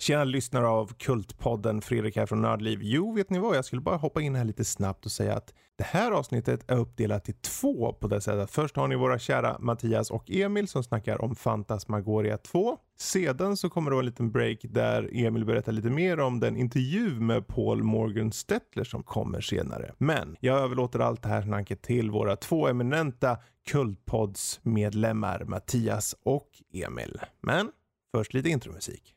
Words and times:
Tjena 0.00 0.24
lyssnare 0.24 0.66
av 0.66 0.92
Kultpodden, 0.98 1.80
Fredrik 1.80 2.16
här 2.16 2.26
från 2.26 2.42
Nördliv. 2.42 2.78
Jo, 2.82 3.12
vet 3.12 3.30
ni 3.30 3.38
vad? 3.38 3.56
Jag 3.56 3.64
skulle 3.64 3.82
bara 3.82 3.96
hoppa 3.96 4.20
in 4.20 4.34
här 4.34 4.44
lite 4.44 4.64
snabbt 4.64 5.06
och 5.06 5.12
säga 5.12 5.36
att 5.36 5.54
det 5.78 5.84
här 5.84 6.12
avsnittet 6.12 6.70
är 6.70 6.76
uppdelat 6.76 7.28
i 7.28 7.32
två 7.32 7.92
på 7.92 8.08
det 8.08 8.20
sättet. 8.20 8.50
Först 8.50 8.76
har 8.76 8.88
ni 8.88 8.96
våra 8.96 9.18
kära 9.18 9.56
Mattias 9.58 10.10
och 10.10 10.30
Emil 10.30 10.68
som 10.68 10.84
snackar 10.84 11.22
om 11.22 11.34
Fantasmagoria 11.34 12.38
2. 12.38 12.78
Sedan 12.98 13.56
så 13.56 13.70
kommer 13.70 13.90
det 13.90 13.94
vara 13.94 14.02
en 14.02 14.06
liten 14.06 14.30
break 14.30 14.58
där 14.62 15.10
Emil 15.12 15.44
berättar 15.44 15.72
lite 15.72 15.90
mer 15.90 16.20
om 16.20 16.40
den 16.40 16.56
intervju 16.56 17.20
med 17.20 17.46
Paul 17.46 17.82
Morgan 17.82 18.32
Stettler 18.32 18.84
som 18.84 19.02
kommer 19.02 19.40
senare. 19.40 19.94
Men 19.98 20.36
jag 20.40 20.58
överlåter 20.58 20.98
allt 20.98 21.22
det 21.22 21.28
här 21.28 21.42
snacket 21.42 21.82
till 21.82 22.10
våra 22.10 22.36
två 22.36 22.68
eminenta 22.68 23.38
Kultpods 23.68 24.60
medlemmar 24.62 25.44
Mattias 25.44 26.16
och 26.22 26.48
Emil. 26.72 27.20
Men 27.40 27.70
först 28.14 28.34
lite 28.34 28.48
intromusik. 28.48 29.14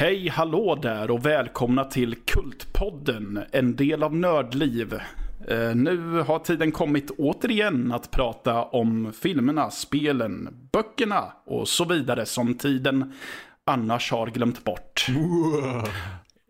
Hej 0.00 0.28
hallå 0.28 0.78
där 0.82 1.10
och 1.10 1.26
välkomna 1.26 1.84
till 1.84 2.14
Kultpodden, 2.14 3.40
en 3.52 3.76
del 3.76 4.02
av 4.02 4.14
Nördliv. 4.14 5.00
Eh, 5.50 5.74
nu 5.74 6.20
har 6.26 6.38
tiden 6.38 6.72
kommit 6.72 7.10
återigen 7.10 7.92
att 7.92 8.10
prata 8.10 8.62
om 8.62 9.12
filmerna, 9.12 9.70
spelen, 9.70 10.48
böckerna 10.72 11.32
och 11.46 11.68
så 11.68 11.84
vidare 11.84 12.26
som 12.26 12.54
tiden 12.54 13.12
annars 13.64 14.10
har 14.10 14.26
glömt 14.26 14.64
bort. 14.64 15.06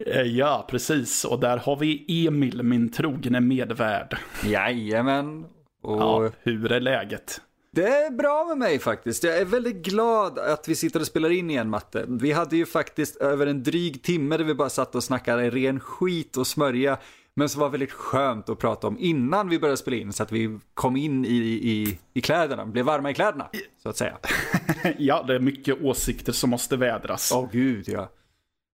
Eh, 0.07 0.23
ja, 0.23 0.67
precis. 0.71 1.25
Och 1.25 1.41
där 1.41 1.57
har 1.57 1.77
vi 1.77 2.27
Emil, 2.27 2.63
min 2.63 2.93
trogne 2.93 3.41
medvärd. 3.41 4.17
Jajamän. 4.45 5.45
Och 5.83 6.01
Ja, 6.01 6.31
hur 6.43 6.73
är 6.73 6.81
läget? 6.81 7.41
det 7.73 7.87
är 7.87 8.11
bra 8.11 8.45
med 8.49 8.59
mig 8.59 8.79
faktiskt. 8.79 9.25
Jag 9.25 9.39
är 9.39 9.45
väldigt 9.45 9.77
glad 9.85 10.39
att 10.39 10.69
vi 10.69 10.75
sitter 10.75 11.01
och 11.01 11.07
spelar 11.07 11.31
in 11.31 11.51
igen 11.51 11.71
Matte. 11.71 12.05
Vi 12.09 12.33
hade 12.33 12.57
ju 12.57 12.67
faktiskt 12.67 13.17
över 13.17 13.47
en 13.47 13.63
dryg 13.63 14.03
timme 14.03 14.37
där 14.37 14.45
vi 14.45 14.55
bara 14.55 14.69
satt 14.69 14.95
och 14.95 15.05
snackade 15.05 15.51
ren 15.51 15.81
skit 15.81 16.37
och 16.37 16.47
smörja. 16.47 16.99
Men 17.35 17.49
som 17.49 17.61
var 17.61 17.69
väldigt 17.69 17.93
skönt 17.93 18.49
att 18.49 18.59
prata 18.59 18.87
om 18.87 18.97
innan 18.99 19.49
vi 19.49 19.59
började 19.59 19.77
spela 19.77 19.97
in 19.97 20.13
så 20.13 20.23
att 20.23 20.33
vi 20.33 20.59
kom 20.75 20.97
in 20.97 21.25
i, 21.25 21.39
i, 21.39 21.99
i 22.15 22.21
kläderna, 22.21 22.67
blev 22.67 22.85
varma 22.85 23.11
i 23.11 23.15
kläderna 23.15 23.49
så 23.83 23.89
att 23.89 23.97
säga. 23.97 24.19
ja, 24.99 25.25
det 25.27 25.35
är 25.35 25.41
mycket 25.41 25.83
åsikter 25.83 26.33
som 26.33 26.51
måste 26.51 26.77
vädras. 26.77 27.33
Åh 27.35 27.49
gud 27.53 27.89
ja. 27.89 28.09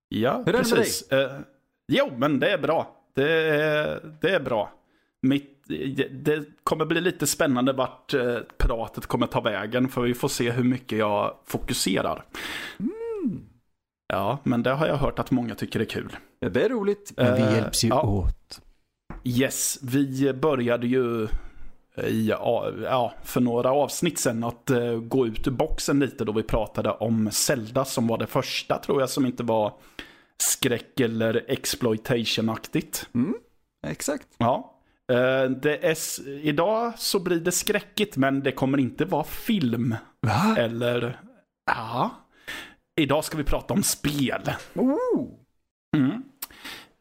Ja, 0.09 0.43
Hur 0.45 0.55
är 0.55 0.63
det 0.63 0.69
med 0.69 0.69
precis. 0.69 1.11
Eh, 1.11 1.39
jo, 1.87 2.11
men 2.17 2.39
det 2.39 2.51
är 2.51 2.57
bra. 2.57 2.95
Det 3.15 3.31
är, 3.31 4.17
det 4.21 4.29
är 4.29 4.39
bra. 4.39 4.71
Mitt, 5.21 5.63
det 6.11 6.43
kommer 6.63 6.85
bli 6.85 7.01
lite 7.01 7.27
spännande 7.27 7.73
vart 7.73 8.13
eh, 8.13 8.37
pratet 8.57 9.05
kommer 9.05 9.27
ta 9.27 9.41
vägen. 9.41 9.89
För 9.89 10.01
vi 10.01 10.13
får 10.13 10.27
se 10.27 10.51
hur 10.51 10.63
mycket 10.63 10.97
jag 10.97 11.37
fokuserar. 11.45 12.25
Mm. 12.79 13.45
Ja, 14.07 14.39
men 14.43 14.63
det 14.63 14.69
har 14.69 14.87
jag 14.87 14.97
hört 14.97 15.19
att 15.19 15.31
många 15.31 15.55
tycker 15.55 15.79
är 15.79 15.85
kul. 15.85 16.17
ja 16.39 16.49
det 16.49 16.65
är 16.65 16.69
roligt. 16.69 17.13
Men 17.17 17.35
vi 17.35 17.55
hjälps 17.55 17.83
ju 17.83 17.91
åt. 17.91 18.61
Yes, 19.23 19.79
vi 19.81 20.33
började 20.33 20.87
ju 20.87 21.27
i, 22.03 22.27
ja, 22.29 23.13
för 23.23 23.41
några 23.41 23.71
avsnitt 23.71 24.19
sen 24.19 24.43
att 24.43 24.71
uh, 24.71 24.99
gå 24.99 25.27
ut 25.27 25.47
ur 25.47 25.51
boxen 25.51 25.99
lite 25.99 26.25
då 26.25 26.31
vi 26.31 26.43
pratade 26.43 26.91
om 26.91 27.31
Zelda 27.31 27.85
som 27.85 28.07
var 28.07 28.17
det 28.17 28.27
första 28.27 28.77
tror 28.77 28.99
jag 28.99 29.09
som 29.09 29.25
inte 29.25 29.43
var 29.43 29.73
skräck 30.37 30.99
eller 30.99 31.45
exploitation-aktigt. 31.47 33.09
Mm, 33.13 33.35
exakt. 33.87 34.27
Ja. 34.37 34.73
Uh, 35.11 35.49
det 35.49 35.85
är, 35.85 36.27
idag 36.29 36.93
så 36.97 37.19
blir 37.19 37.39
det 37.39 37.51
skräckigt 37.51 38.17
men 38.17 38.43
det 38.43 38.51
kommer 38.51 38.77
inte 38.77 39.05
vara 39.05 39.23
film. 39.23 39.95
Va? 40.21 40.55
Eller, 40.57 41.21
ja. 41.65 42.11
Idag 42.97 43.25
ska 43.25 43.37
vi 43.37 43.43
prata 43.43 43.73
om 43.73 43.83
spel. 43.83 44.41
Mm. 45.97 46.23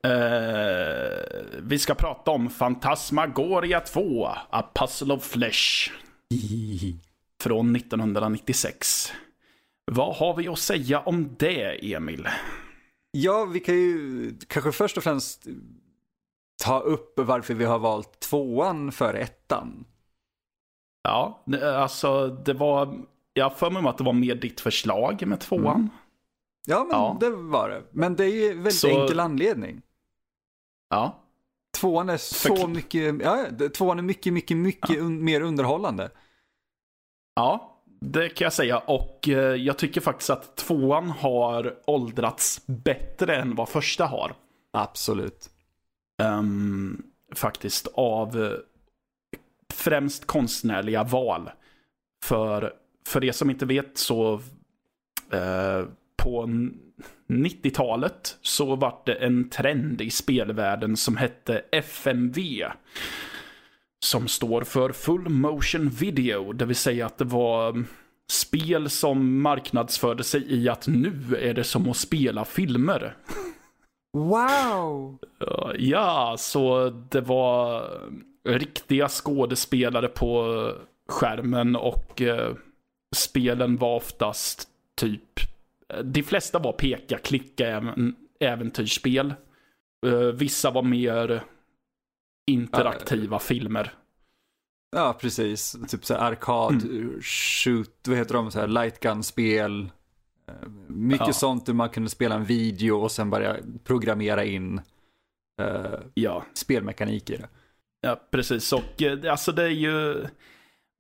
Eh, 0.05 1.19
vi 1.63 1.79
ska 1.79 1.95
prata 1.95 2.31
om 2.31 2.51
Fantasmagoria 2.51 3.81
2, 3.81 4.27
A 4.51 4.71
Puzzle 4.75 5.15
of 5.15 5.25
Flesh. 5.25 5.91
Från 7.43 7.77
1996. 7.77 9.13
Vad 9.93 10.17
har 10.17 10.37
vi 10.37 10.49
att 10.49 10.59
säga 10.59 11.01
om 11.01 11.37
det, 11.39 11.95
Emil? 11.95 12.29
Ja, 13.11 13.45
vi 13.45 13.61
kan 13.61 13.75
ju 13.75 14.33
kanske 14.47 14.73
först 14.73 14.97
och 14.97 15.03
främst 15.03 15.47
ta 16.65 16.81
upp 16.81 17.13
varför 17.17 17.55
vi 17.55 17.65
har 17.65 17.79
valt 17.79 18.21
tvåan 18.21 18.93
för 18.93 19.15
ettan. 19.15 19.85
Ja, 21.03 21.45
alltså 21.63 22.29
det 22.29 22.53
var... 22.53 22.99
Jag 23.37 23.45
har 23.45 23.51
för 23.57 23.71
mig 23.71 23.87
att 23.87 23.99
det 23.99 24.05
var 24.05 24.13
mer 24.13 24.35
ditt 24.35 24.61
förslag 24.61 25.27
med 25.27 25.41
tvåan. 25.41 25.77
Mm. 25.77 25.89
Ja, 26.67 26.79
men 26.85 26.91
Ja. 26.91 27.17
det 27.21 27.31
var 27.31 27.69
det. 27.69 27.83
Men 27.91 28.17
det 28.17 28.25
är 28.25 28.29
ju 28.29 28.49
väldigt 28.55 28.75
Så- 28.75 28.89
enkel 29.03 29.21
anledning. 29.21 29.83
Ja. 30.91 31.23
Tvåan 31.81 32.09
är 32.11 32.17
så 32.17 32.55
Förkl- 32.55 32.75
mycket, 32.75 33.15
ja, 33.23 33.47
tvåan 33.77 33.99
är 33.99 34.03
mycket, 34.03 34.33
mycket, 34.33 34.57
mycket 34.57 34.99
un, 34.99 35.25
mer 35.25 35.41
underhållande. 35.41 36.11
Ja, 37.35 37.81
det 38.01 38.29
kan 38.29 38.45
jag 38.45 38.53
säga. 38.53 38.79
Och 38.79 39.29
eh, 39.29 39.35
jag 39.55 39.79
tycker 39.79 40.01
faktiskt 40.01 40.31
att 40.31 40.57
tvåan 40.57 41.11
har 41.11 41.75
åldrats 41.87 42.67
bättre 42.67 43.37
än 43.37 43.55
vad 43.55 43.69
första 43.69 44.07
har. 44.07 44.35
Absolut. 44.73 45.51
Ehm, 46.23 47.03
faktiskt 47.35 47.87
av 47.95 48.45
eh, 48.45 48.53
främst 49.75 50.27
konstnärliga 50.27 51.05
val. 51.05 51.51
För, 52.25 52.73
för 53.07 53.25
er 53.25 53.33
som 53.33 53.51
inte 53.51 53.67
vet 53.67 53.99
så 53.99 54.35
eh, 55.33 55.85
på 56.17 56.43
n- 56.43 56.79
90-talet 57.29 58.39
så 58.43 58.77
var 58.77 59.03
det 59.07 59.15
en 59.15 59.51
trend 59.51 60.01
i 60.01 60.11
spelvärlden 60.11 60.97
som 60.97 61.17
hette 61.17 61.63
FMV. 61.73 62.65
Som 64.05 64.29
står 64.29 64.63
för 64.63 64.93
Full 64.93 65.29
Motion 65.29 65.89
Video, 65.89 66.53
det 66.53 66.65
vill 66.65 66.77
säga 66.77 67.07
att 67.07 67.19
det 67.19 67.25
var 67.25 67.85
spel 68.31 68.91
som 68.91 69.41
marknadsförde 69.43 70.25
sig 70.25 70.55
i 70.55 70.69
att 70.69 70.87
nu 70.87 71.37
är 71.41 71.55
det 71.55 71.65
som 71.65 71.91
att 71.91 71.97
spela 71.97 72.45
filmer. 72.45 73.17
Wow! 74.13 75.19
Uh, 75.43 75.71
Ja, 75.79 76.37
så 76.39 76.91
det 76.91 77.21
var 77.21 77.85
riktiga 78.49 79.09
skådespelare 79.09 80.09
på 80.09 80.73
skärmen 81.09 81.77
och 81.77 82.23
eh, 82.23 82.53
spelen 83.17 83.77
var 83.77 83.97
oftast 83.97 84.69
typ, 84.95 85.41
de 86.05 86.23
flesta 86.23 86.59
var 86.59 86.73
peka, 86.73 87.19
klicka 87.19 87.67
även, 87.67 88.17
äventyrsspel. 88.41 89.35
Eh, 90.07 90.19
vissa 90.19 90.71
var 90.71 90.83
mer 90.83 91.45
interaktiva 92.51 93.39
filmer. 93.39 93.95
Ja, 94.97 95.19
precis. 95.21 95.77
Typ 95.89 96.05
så 96.05 96.15
här 96.15 96.21
arkad, 96.21 96.83
shoot, 97.23 98.09
vad 98.09 98.17
heter 98.17 98.35
de, 98.35 98.51
så 98.51 98.61
här 98.61 98.67
light 98.67 99.01
gun-spel. 99.01 99.91
Eh, 100.49 100.69
Mycket 100.89 101.27
Ja. 101.27 101.33
sånt 101.33 101.67
där 101.67 101.73
man 101.73 101.89
kunde 101.89 102.11
spela 102.11 102.35
en 102.35 102.45
video 102.45 102.97
och 102.97 103.13
sen 103.13 103.31
börja 103.31 103.57
programmera 103.85 104.45
in 104.45 104.81
eh, 105.63 106.01
Ja, 106.15 106.45
spelmekanik 106.55 107.31
i 107.31 107.37
det. 107.37 107.49
Ja, 108.01 108.21
precis. 108.31 108.73
Och 108.73 109.03
eh, 109.03 109.33
alltså 109.33 109.53
det 109.53 109.63
är 109.63 109.69
ju... 109.69 110.27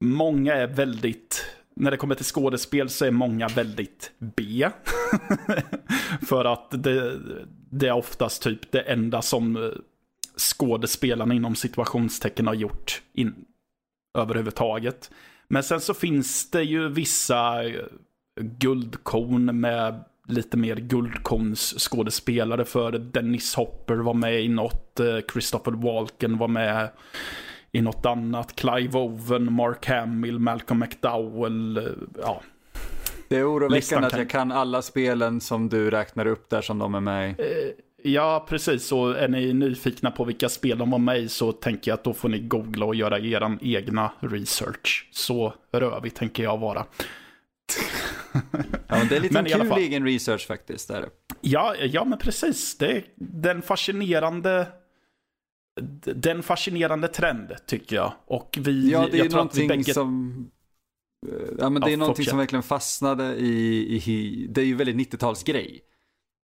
Många 0.05 0.55
är 0.55 0.66
väldigt... 0.66 1.47
När 1.76 1.91
det 1.91 1.97
kommer 1.97 2.14
till 2.14 2.25
skådespel 2.25 2.88
så 2.88 3.04
är 3.04 3.10
många 3.10 3.48
väldigt 3.48 4.12
B. 4.19 4.69
För 6.27 6.45
att 6.45 6.71
det, 6.71 7.18
det 7.71 7.89
är 7.89 7.92
oftast 7.92 8.42
typ 8.42 8.72
det 8.72 8.80
enda 8.80 9.22
som 9.22 9.56
eh, 9.56 9.71
skådespelarna 10.36 11.34
inom 11.34 11.54
situationstecken 11.54 12.47
har 12.47 12.54
gjort 12.54 13.03
in, 13.12 13.34
överhuvudtaget. 14.18 15.10
Men 15.48 15.62
sen 15.62 15.80
så 15.80 15.95
finns 15.95 16.51
det 16.51 16.62
ju 16.62 16.89
vissa 16.89 17.65
eh, 17.65 17.84
guldkorn 18.41 19.60
med 19.60 20.04
lite 20.28 20.56
mer 20.56 20.77
guldkorns 20.77 21.74
skådespelare 21.78 22.65
för 22.65 22.92
Dennis 22.92 23.54
Hopper 23.54 23.97
var 23.97 24.15
med 24.15 24.45
i 24.45 24.48
något, 24.48 25.01
eh, 25.01 25.18
Christopher 25.33 25.72
Walken 25.72 26.39
var 26.39 26.48
med 26.48 26.89
i 27.77 27.81
något 27.83 28.07
annat, 28.07 28.57
Clive 28.57 28.99
Owen, 28.99 29.53
Mark 29.53 29.87
Hamill, 29.87 30.39
Malcolm 30.39 30.81
McDowell, 30.81 31.77
eh, 31.77 31.84
ja. 32.23 32.41
Det 33.28 33.37
är 33.37 33.53
oroväckande 33.53 34.07
att 34.07 34.19
jag 34.19 34.31
kan 34.31 34.53
alla 34.53 34.83
spelen 34.83 35.41
som 35.41 35.69
du 35.69 35.91
räknar 35.91 36.27
upp 36.27 36.51
där 36.51 36.63
som 36.63 36.78
de 36.78 36.95
är 36.95 37.01
med 37.01 37.31
i. 37.31 37.34
Ja, 38.03 38.47
precis. 38.49 38.87
Så 38.87 39.09
är 39.09 39.28
ni 39.28 39.53
nyfikna 39.53 40.11
på 40.11 40.25
vilka 40.25 40.49
spel 40.49 40.78
de 40.78 40.91
var 40.91 40.99
med 40.99 41.19
i 41.19 41.28
så 41.28 41.53
tänker 41.53 41.91
jag 41.91 41.97
att 41.97 42.05
då 42.05 42.15
får 42.15 42.28
ni 42.28 42.39
googla 42.39 42.87
och 42.87 42.95
göra 42.95 43.19
er 43.19 43.59
egna 43.63 44.13
research. 44.21 45.09
Så 45.13 45.55
rövig 45.73 46.15
tänker 46.15 46.43
jag 46.43 46.59
vara. 46.59 46.84
Ja, 48.33 48.41
men 48.89 49.09
det 49.09 49.17
är 49.17 49.21
lite 49.21 49.34
Men 49.43 49.45
kul 49.45 49.69
fall. 49.69 49.78
egen 49.78 50.05
research 50.05 50.47
faktiskt. 50.47 50.89
Där. 50.89 51.07
Ja, 51.41 51.75
ja 51.81 52.05
men 52.05 52.19
precis. 52.19 52.78
Det 52.78 52.93
är 52.93 53.05
den 53.17 53.63
fascinerande 53.63 54.67
den 56.15 56.43
fascinerande 56.43 57.09
trend 57.09 57.53
tycker 57.67 57.97
jag. 57.97 58.13
Och 58.27 58.59
vi, 58.61 58.91
Ja, 58.91 59.09
det 59.11 59.19
är 59.19 59.19
jag 59.19 59.31
tror 59.31 59.41
att 59.43 59.57
vi 59.57 59.67
någonting 59.67 59.69
bägge... 59.69 59.95
som... 59.95 60.47
eh, 61.28 61.33
Ja, 61.59 61.71
men 61.71 61.83
det 61.83 61.89
Ja, 61.89 61.93
är 61.93 61.97
någonting 61.97 62.17
fortsätt. 62.17 62.31
som 62.31 62.39
verkligen 62.39 62.63
fastnade 62.63 63.34
i, 63.37 63.83
i... 64.07 64.47
Det 64.51 64.61
är 64.61 64.65
ju 64.65 64.75
väldigt 64.75 64.97
90-talsgrej. 65.13 65.81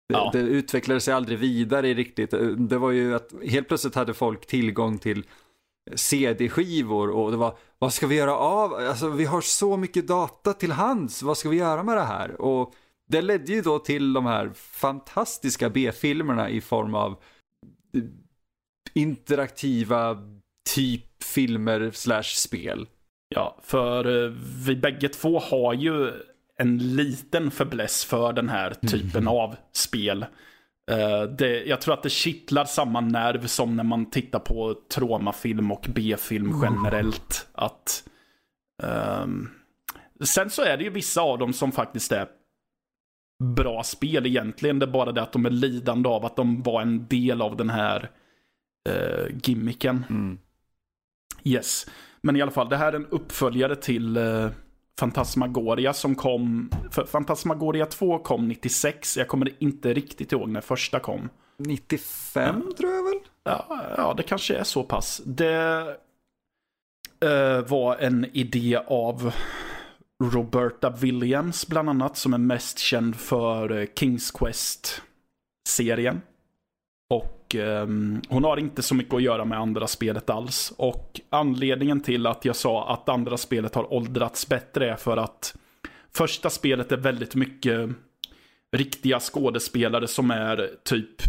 Det, 0.09 0.15
Ja. 0.15 0.31
det 0.33 0.39
utvecklade 0.39 1.01
sig 1.01 1.15
aldrig 1.15 1.39
vidare 1.39 1.95
riktigt. 1.95 2.31
Det 2.59 2.79
var 2.79 2.91
ju 2.91 3.15
att 3.15 3.31
helt 3.49 3.69
plötsligt 3.69 3.95
hade 3.95 4.15
folk 4.15 4.47
tillgång 4.47 4.99
till 4.99 5.25
CD-skivor 5.95 7.11
och 7.11 7.31
det 7.31 7.37
var, 7.37 7.57
vad 7.79 7.93
ska 7.93 8.07
vi 8.07 8.15
göra 8.15 8.37
av? 8.37 8.75
Alltså 8.75 9.09
vi 9.09 9.25
har 9.25 9.41
så 9.41 9.77
mycket 9.77 10.07
data 10.09 10.53
till 10.53 10.73
hands, 10.73 11.23
vad 11.23 11.39
ska 11.39 11.49
vi 11.49 11.57
göra 11.57 11.83
med 11.83 11.97
det 11.97 12.03
här? 12.05 12.41
Och 12.41 12.75
det 13.09 13.23
ledde 13.23 13.53
ju 13.53 13.63
då 13.63 13.79
till 13.79 14.13
de 14.13 14.27
här 14.27 14.51
fantastiska 14.55 15.71
B-filmerna 15.71 16.51
i 16.51 16.61
form 16.61 16.95
av 16.95 17.13
eh, 17.95 18.03
interaktiva 18.93 20.19
typ 20.75 21.23
filmer 21.23 21.91
slash 21.91 22.23
spel. 22.23 22.87
Ja, 23.35 23.59
för 23.63 24.25
eh, 24.25 24.31
vi 24.67 24.77
bägge 24.77 25.09
två 25.09 25.39
har 25.39 25.75
ju 25.75 26.13
en 26.59 26.79
liten 26.79 27.51
fäbless 27.51 28.05
för 28.05 28.33
den 28.33 28.49
här 28.49 28.75
typen 28.75 29.29
av 29.29 29.57
spel. 29.73 30.27
Eh, 30.91 31.23
det, 31.23 31.65
jag 31.65 31.81
tror 31.81 31.95
att 31.95 32.03
det 32.03 32.11
kittlar 32.11 32.65
samma 32.65 33.01
nerv 33.01 33.47
som 33.47 33.77
när 33.77 33.85
man 33.85 34.11
tittar 34.11 34.39
på 34.39 34.75
traumafilm 34.95 35.73
och 35.73 35.87
B-film 35.95 36.61
generellt. 36.63 37.49
Att, 37.53 38.05
ehm, 38.83 39.49
sen 40.25 40.51
så 40.51 40.63
är 40.63 40.77
det 40.77 40.85
ju 40.85 40.91
vissa 40.91 41.21
av 41.21 41.39
dem 41.39 41.53
som 41.53 41.73
faktiskt 41.73 42.13
är 42.13 42.27
bra 43.57 43.83
spel 43.83 44.27
egentligen. 44.27 44.79
Det 44.79 44.85
är 44.87 44.91
bara 44.91 45.13
det 45.13 45.23
att 45.23 45.33
de 45.33 45.47
är 45.47 45.51
lidande 45.51 46.09
av 46.09 46.25
att 46.25 46.37
de 46.37 46.63
var 46.63 46.83
en 46.83 47.07
del 47.07 47.43
av 47.43 47.57
den 47.57 47.71
här 47.71 48.11
uh, 48.89 49.37
gimmicken. 49.43 50.05
Mm. 50.11 50.39
Yes. 51.45 51.87
Men 52.21 52.37
i 52.37 52.43
alla 52.43 52.51
fall, 52.51 52.69
det 52.69 52.77
här 52.77 52.93
är 52.93 52.97
en 52.97 53.07
uppföljare 53.07 53.77
till 53.77 54.17
uh, 54.17 54.51
Fantasmagoria 54.99 55.93
som 55.93 56.15
kom... 56.15 56.71
För 56.91 57.07
Fantasmagoria 57.07 57.87
2 57.87 58.19
kom 58.19 58.49
96. 58.49 59.17
Jag 59.17 59.29
kommer 59.29 59.63
inte 59.63 59.95
riktigt 59.95 60.33
ihåg 60.33 60.49
när 60.49 60.61
första 60.61 61.01
kom. 61.01 61.29
95 61.59 62.73
tror 62.79 62.93
jag 62.93 63.05
väl? 63.05 63.21
Ja, 63.45 63.85
ja 63.97 64.15
det 64.17 64.23
kanske 64.23 64.57
är 64.57 64.65
så 64.65 64.83
pass. 64.83 65.23
Det 65.25 65.97
eh, 67.21 67.61
var 67.69 67.97
en 67.97 68.27
idé 68.33 68.81
av 68.87 69.33
Roberta 70.25 70.91
Williams 70.91 71.67
bland 71.67 71.89
annat, 71.89 72.17
som 72.17 72.35
är 72.35 72.39
mest 72.39 72.79
känd 72.79 73.17
för 73.17 73.81
eh, 73.81 73.87
Kings 73.95 74.31
Quest-serien. 74.31 76.21
Och 77.13 77.55
ehm, 77.55 78.23
hon 78.29 78.45
har 78.45 78.57
inte 78.57 78.83
så 78.83 78.95
mycket 78.95 79.15
att 79.15 79.23
göra 79.23 79.45
med 79.45 79.59
andra 79.59 79.87
spelet 79.87 80.31
alls. 80.31 80.73
Och 80.77 81.21
anledningen 81.31 82.01
till 82.01 82.27
att 82.27 82.45
jag 82.45 82.57
sa 82.57 82.93
att 82.93 83.09
andra 83.09 83.37
spelet 83.37 83.75
har 83.75 83.93
åldrats 83.93 84.49
bättre 84.49 84.91
är 84.91 84.97
för 84.97 85.17
att 85.17 85.55
första 86.15 86.51
spelet 86.51 86.93
är 86.93 86.97
väldigt 86.97 87.35
mycket 87.35 87.91
riktiga 88.73 89.21
skådespelare 89.21 90.09
som 90.09 90.31
är 90.31 90.71
typ 90.85 91.23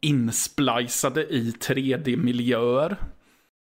insplicade 0.00 1.22
i 1.22 1.54
3D-miljöer. 1.60 2.96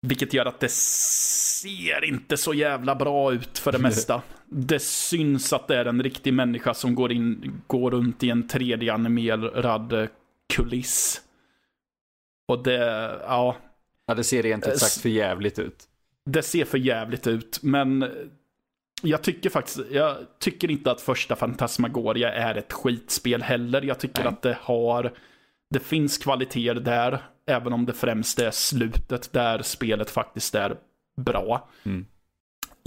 Vilket 0.02 0.34
gör 0.34 0.46
att 0.46 0.60
det 0.60 0.70
ser 0.70 2.04
inte 2.04 2.36
så 2.36 2.54
jävla 2.54 2.94
bra 2.94 3.32
ut 3.32 3.58
för 3.58 3.72
det 3.72 3.78
mesta. 3.88 4.22
Det 4.44 4.82
syns 4.82 5.52
att 5.52 5.68
det 5.68 5.76
är 5.76 5.84
en 5.84 6.02
riktig 6.02 6.34
människa 6.34 6.74
som 6.74 6.94
går, 6.94 7.12
in, 7.12 7.60
går 7.66 7.90
runt 7.90 8.22
i 8.22 8.30
en 8.30 8.48
3D-animerad 8.48 10.02
eh, 10.02 10.08
kuliss. 10.54 11.22
Och 12.46 12.62
det, 12.62 12.74
ja, 13.26 13.56
Ja, 14.08 14.14
det 14.14 14.24
ser 14.24 14.42
rent 14.42 14.66
ut 14.68 14.78
sagt 14.78 15.02
för 15.02 15.08
jävligt 15.08 15.58
ut. 15.58 15.84
det 16.24 16.42
ser 16.42 16.64
för 16.64 16.78
jävligt 16.78 17.26
ut. 17.26 17.58
Men 17.62 18.10
jag 19.02 19.22
tycker 19.22 19.50
faktiskt, 19.50 19.80
jag 19.90 20.16
tycker 20.38 20.70
inte 20.70 20.90
att 20.90 21.00
första 21.00 21.36
Fantasmagoria 21.36 22.32
är 22.32 22.54
ett 22.54 22.72
skitspel 22.72 23.42
heller. 23.42 23.82
Jag 23.82 23.98
tycker 24.00 24.24
Nej. 24.24 24.32
att 24.32 24.42
det 24.42 24.58
har, 24.60 25.12
det 25.70 25.80
finns 25.80 26.18
kvaliteter 26.18 26.80
där. 26.80 27.22
Även 27.46 27.72
om 27.72 27.86
det 27.86 27.92
främst 27.92 28.38
är 28.38 28.50
slutet 28.50 29.32
där 29.32 29.62
spelet 29.62 30.10
faktiskt 30.10 30.54
är 30.54 30.76
bra. 31.16 31.68
Mm. 31.84 32.06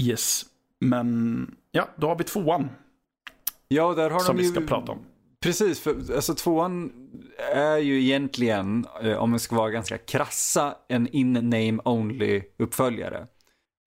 Yes. 0.02 0.46
Men 0.80 1.56
ja, 1.72 1.90
då 1.96 2.08
har 2.08 2.16
vi 2.16 2.24
tvåan 2.24 2.70
Ja, 3.68 3.94
där 3.94 4.10
har 4.10 4.20
som 4.20 4.36
de 4.36 4.42
vi 4.42 4.48
ju... 4.48 4.54
ska 4.54 4.62
prata 4.62 4.92
om. 4.92 5.00
Precis, 5.42 5.80
för 5.80 6.16
alltså 6.16 6.36
tvåan 6.36 6.92
är 7.54 7.78
ju 7.78 8.02
egentligen, 8.02 8.86
eh, 9.04 9.18
om 9.18 9.34
vi 9.34 9.40
ska 9.40 9.56
vara 9.56 9.70
ganska 9.70 9.98
krassa, 9.98 10.76
en 10.88 11.08
in-name 11.08 11.80
only 11.86 12.42
uppföljare. 12.58 13.28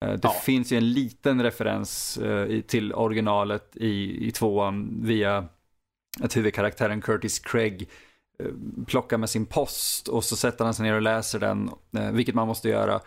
Eh, 0.05 0.11
det 0.13 0.19
Ja. 0.23 0.29
finns 0.29 0.71
ju 0.71 0.77
en 0.77 0.93
liten 0.93 1.43
referens 1.43 2.17
eh, 2.17 2.61
till 2.61 2.93
originalet 2.93 3.71
i, 3.77 4.27
i 4.27 4.31
tvåan 4.31 4.99
via 5.01 5.45
att 6.21 6.37
huvudkaraktären 6.37 7.01
Curtis 7.01 7.39
Craig 7.39 7.89
plockar 8.87 9.17
med 9.17 9.29
sin 9.29 9.45
post 9.45 10.07
och 10.07 10.23
så 10.23 10.35
sätter 10.35 10.65
han 10.65 10.73
sig 10.73 10.83
ner 10.85 10.93
och 10.95 11.01
läser 11.01 11.39
den, 11.39 11.69
vilket 12.11 12.35
man 12.35 12.47
måste 12.47 12.69
göra. 12.69 12.99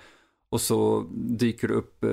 Och 0.51 0.61
så 0.61 1.07
dyker 1.13 1.69
det 1.69 1.75
upp 1.75 2.05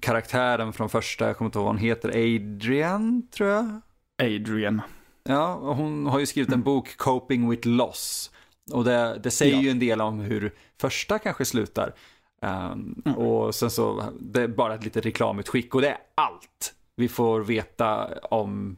karaktären 0.00 0.72
från 0.72 0.88
första, 0.88 1.26
jag 1.26 1.36
kommer 1.36 1.46
inte 1.48 1.58
ihåg 1.58 1.64
vad 1.64 1.74
hon 1.74 1.84
heter, 1.84 2.08
Adrian 2.08 3.28
tror 3.30 3.48
jag? 3.50 3.80
Adrian. 4.22 4.80
Ja, 5.28 5.54
hon 5.74 6.06
har 6.06 6.18
ju 6.18 6.26
skrivit 6.26 6.52
en 6.52 6.62
bok, 6.62 6.96
Coping 6.96 7.50
with 7.50 7.68
Loss. 7.68 8.30
Och 8.72 8.84
det, 8.84 9.20
det 9.22 9.30
säger 9.30 9.54
Ja. 9.56 9.60
ju 9.62 9.70
en 9.70 9.78
del 9.78 10.00
om 10.00 10.20
hur 10.20 10.54
första 10.80 11.18
kanske 11.18 11.44
slutar. 11.44 11.94
Um, 12.42 13.02
Mm. 13.06 13.18
Och 13.18 13.54
sen 13.54 13.70
så, 13.70 14.04
det 14.20 14.42
är 14.42 14.48
bara 14.48 14.74
ett 14.74 14.84
litet 14.84 15.06
reklamutskick 15.06 15.74
och 15.74 15.80
det 15.80 15.88
är 15.88 15.98
allt 16.14 16.74
vi 16.96 17.08
får 17.08 17.40
veta 17.40 18.08
om 18.30 18.76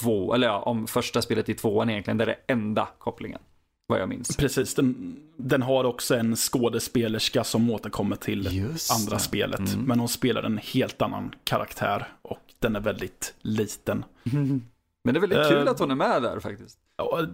två, 0.00 0.34
eller 0.34 0.46
ja, 0.46 0.58
om 0.62 0.86
första 0.86 1.22
spelet 1.22 1.48
i 1.48 1.54
tvåan 1.54 1.90
egentligen. 1.90 2.16
Det 2.18 2.24
är 2.24 2.26
det 2.26 2.52
enda 2.52 2.88
kopplingen, 2.98 3.40
vad 3.86 4.00
jag 4.00 4.08
minns. 4.08 4.36
Precis, 4.36 4.74
den, 4.74 5.16
den 5.36 5.62
har 5.62 5.84
också 5.84 6.14
en 6.16 6.36
skådespelerska 6.36 7.44
som 7.44 7.70
återkommer 7.70 8.16
till 8.16 8.48
Just 8.56 8.92
andra 8.92 9.14
det. 9.16 9.22
spelet. 9.22 9.58
Mm. 9.74 9.80
Men 9.84 9.98
hon 9.98 10.08
spelar 10.08 10.42
en 10.42 10.58
helt 10.58 11.02
annan 11.02 11.34
karaktär 11.44 12.08
och 12.22 12.42
den 12.58 12.76
är 12.76 12.80
väldigt 12.80 13.34
liten. 13.40 14.04
Men 15.04 15.14
det 15.14 15.18
är 15.18 15.20
väldigt 15.20 15.38
Eh, 15.38 15.48
kul 15.48 15.68
att 15.68 15.78
hon 15.78 15.90
är 15.90 15.94
med 15.94 16.22
där 16.22 16.40
faktiskt. 16.40 16.78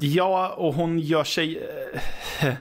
Ja, 0.01 0.49
och 0.55 0.75
hon 0.75 0.99
gör 0.99 1.25
sig... 1.25 1.59
eh, 2.43 2.55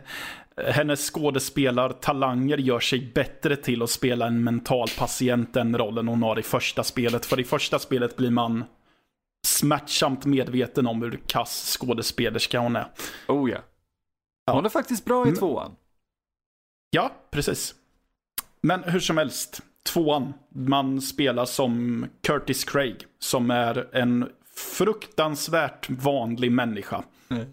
hennes 0.73 1.09
skådespelartalanger 1.11 2.57
gör 2.57 2.79
sig 2.79 3.11
bättre 3.15 3.55
till 3.55 3.81
att 3.83 3.89
spela 3.89 4.27
en 4.27 4.43
mental 4.43 4.87
patient 4.97 5.55
än 5.55 5.77
rollen 5.77 6.07
hon 6.07 6.23
har 6.23 6.39
i 6.39 6.43
första 6.43 6.83
spelet. 6.83 7.25
För 7.25 7.39
i 7.39 7.43
första 7.43 7.79
spelet 7.79 8.17
blir 8.17 8.31
man 8.31 8.63
smärtsamt 9.47 10.25
medveten 10.25 10.87
om 10.87 11.01
hur 11.01 11.19
kass 11.27 11.77
skådespelerska 11.79 12.59
hon 12.59 12.75
är. 12.75 12.87
Oh 13.27 13.49
ja. 13.51 13.57
Hon 14.51 14.65
är 14.65 14.69
faktiskt 14.69 15.05
bra 15.05 15.23
i 15.23 15.25
Men- 15.25 15.35
tvåan. 15.39 15.75
Ja, 16.89 17.11
precis. 17.31 17.75
Men 18.61 18.83
hur 18.83 18.99
som 18.99 19.17
helst, 19.17 19.61
tvåan. 19.89 20.33
Man 20.49 21.01
spelar 21.01 21.45
som 21.45 22.05
Curtis 22.23 22.63
Craig, 22.63 23.05
som 23.19 23.51
är 23.51 23.95
en 23.95 24.29
fruktansvärt 24.57 25.89
vanlig 25.89 26.51
människa. 26.51 27.03
Mm. 27.29 27.45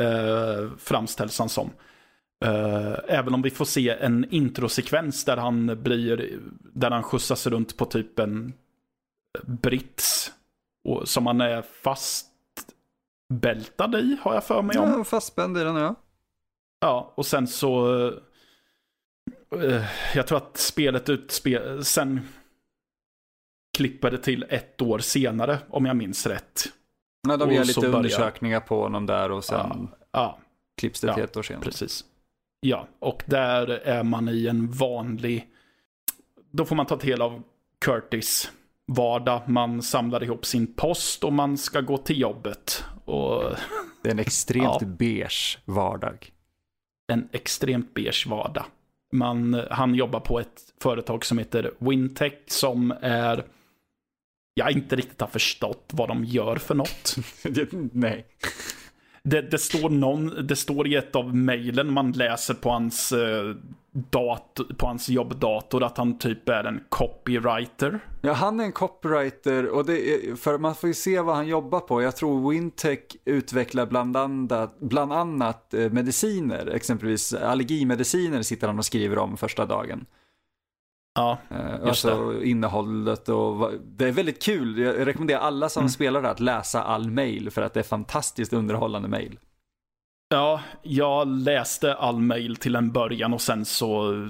Eh, 0.00 0.70
framställs 0.78 1.38
han 1.38 1.48
som. 1.48 1.70
Eh, 2.44 2.94
även 3.08 3.34
om 3.34 3.42
vi 3.42 3.50
får 3.50 3.64
se 3.64 3.90
en 3.90 4.26
introsekvens 4.30 5.24
där 5.24 5.36
han 5.36 5.82
blir, 5.82 6.40
där 6.74 6.90
han 6.90 7.02
skjutsas 7.02 7.46
runt 7.46 7.76
på 7.76 7.84
typ 7.84 8.18
en 8.18 8.52
brits. 9.42 10.32
Och, 10.84 11.08
som 11.08 11.26
han 11.26 11.40
är 11.40 11.62
fast 11.62 12.28
bältad 13.34 13.94
i, 13.94 14.16
har 14.22 14.34
jag 14.34 14.44
för 14.44 14.62
mig 14.62 14.78
om. 14.78 14.90
Ja, 14.90 15.04
fastspänd 15.04 15.58
i 15.58 15.64
den 15.64 15.76
ja. 15.76 15.94
Ja, 16.80 17.12
och 17.14 17.26
sen 17.26 17.46
så... 17.46 18.06
eh, 19.56 19.84
jag 20.14 20.26
tror 20.26 20.38
att 20.38 20.56
spelet 20.56 21.08
utspel... 21.08 21.84
Sen 21.84 22.20
klipper 23.76 24.10
det 24.10 24.18
till 24.18 24.46
ett 24.48 24.82
år 24.82 24.98
senare, 24.98 25.58
om 25.70 25.86
jag 25.86 25.96
minns 25.96 26.26
rätt. 26.26 26.64
ja 27.28 27.36
de 27.36 27.44
Och 27.48 27.52
gör 27.54 27.64
lite 27.64 27.80
börjar- 27.80 27.94
undersökningar 27.96 28.60
på 28.60 28.82
honom 28.82 29.06
där 29.06 29.30
och 29.30 29.44
sen 29.44 29.88
Ja, 29.90 29.98
ja, 30.12 30.38
klipps 30.80 31.00
det 31.00 31.06
Ja, 31.06 31.14
till 31.14 31.24
ett 31.24 31.36
år 31.36 31.42
senare. 31.42 31.64
precis. 31.64 32.04
Ja, 32.60 32.88
och 32.98 33.22
där 33.26 33.68
är 33.70 34.02
man 34.02 34.28
i 34.28 34.46
en 34.46 34.70
vanlig... 34.70 35.48
Då 36.50 36.64
får 36.64 36.76
man 36.76 36.86
ta 36.86 36.96
del 36.96 37.22
av 37.22 37.42
Curtis 37.84 38.52
vardag. 38.86 39.42
Man 39.48 39.82
samlar 39.82 40.22
ihop 40.24 40.46
sin 40.46 40.74
post 40.74 41.24
och 41.24 41.32
man 41.32 41.58
ska 41.58 41.80
gå 41.80 41.98
till 41.98 42.20
jobbet. 42.20 42.84
Och 43.04 43.42
Det 44.02 44.08
är 44.08 44.12
en 44.12 44.18
extremt 44.18 44.64
Ja. 44.80 44.86
beige 44.86 45.58
vardag. 45.64 46.32
en 47.12 47.28
extremt 47.32 47.94
beige 47.94 48.26
vardag. 48.26 48.64
Man, 49.12 49.62
han 49.70 49.94
jobbar 49.94 50.20
på 50.20 50.40
ett 50.40 50.60
företag 50.82 51.24
som 51.24 51.38
heter 51.38 51.70
Wintech 51.78 52.32
som 52.46 52.94
är 53.00 53.44
jag 54.54 54.72
inte 54.72 54.96
riktigt 54.96 55.20
har 55.20 55.28
förstått 55.28 55.90
vad 55.92 56.08
de 56.08 56.24
gör 56.24 56.56
för 56.56 56.74
något. 56.74 57.16
Nej. 57.92 58.26
Det, 59.24 59.42
det, 59.42 59.58
står 59.58 59.90
någon, 59.90 60.46
det 60.46 60.56
står 60.56 60.88
i 60.88 60.94
ett 60.94 61.16
av 61.16 61.36
mejlen 61.36 61.92
man 61.92 62.12
läser 62.12 62.54
på 62.54 62.70
hans, 62.70 63.12
eh, 63.12 63.54
dat, 63.92 64.60
på 64.76 64.86
hans 64.86 65.08
jobbdator 65.08 65.82
att 65.82 65.98
han 65.98 66.18
typ 66.18 66.48
är 66.48 66.64
en 66.64 66.80
copywriter. 66.88 68.00
Ja, 68.20 68.32
han 68.32 68.60
är 68.60 68.64
en 68.64 68.72
copywriter 68.72 69.66
och 69.68 69.88
är, 69.88 70.36
för 70.36 70.58
man 70.58 70.74
får 70.74 70.88
ju 70.88 70.94
se 70.94 71.20
vad 71.20 71.36
han 71.36 71.46
jobbar 71.46 71.80
på. 71.80 72.02
Jag 72.02 72.16
tror 72.16 72.50
Wintech 72.50 72.98
utvecklar 73.24 73.86
bland 73.86 74.16
annat, 74.16 74.80
bland 74.80 75.12
annat 75.12 75.74
eh, 75.74 75.90
mediciner, 75.90 76.66
exempelvis 76.66 77.34
allergimediciner 77.34 78.42
sitter 78.42 78.66
han 78.66 78.78
och 78.78 78.84
skriver 78.84 79.18
om 79.18 79.36
första 79.36 79.66
dagen. 79.66 80.06
Ja, 81.14 81.38
eh, 81.50 81.88
alltså 81.88 82.32
det. 82.32 82.48
innehållet 82.48 83.28
och 83.28 83.70
det 83.84 84.08
är 84.08 84.12
väldigt 84.12 84.42
kul. 84.42 84.78
Jag 84.78 85.06
rekommenderar 85.06 85.40
alla 85.40 85.68
som 85.68 85.80
mm. 85.80 85.90
spelar 85.90 86.22
det 86.22 86.30
att 86.30 86.40
läsa 86.40 86.82
all 86.82 87.10
mail 87.10 87.50
för 87.50 87.62
att 87.62 87.74
det 87.74 87.80
är 87.80 87.84
fantastiskt 87.84 88.52
underhållande 88.52 89.08
mail. 89.08 89.38
Ja, 90.28 90.60
jag 90.82 91.28
läste 91.28 91.94
all 91.94 92.18
mail 92.18 92.56
till 92.56 92.76
en 92.76 92.92
början 92.92 93.34
och 93.34 93.40
sen 93.40 93.64
så 93.64 94.28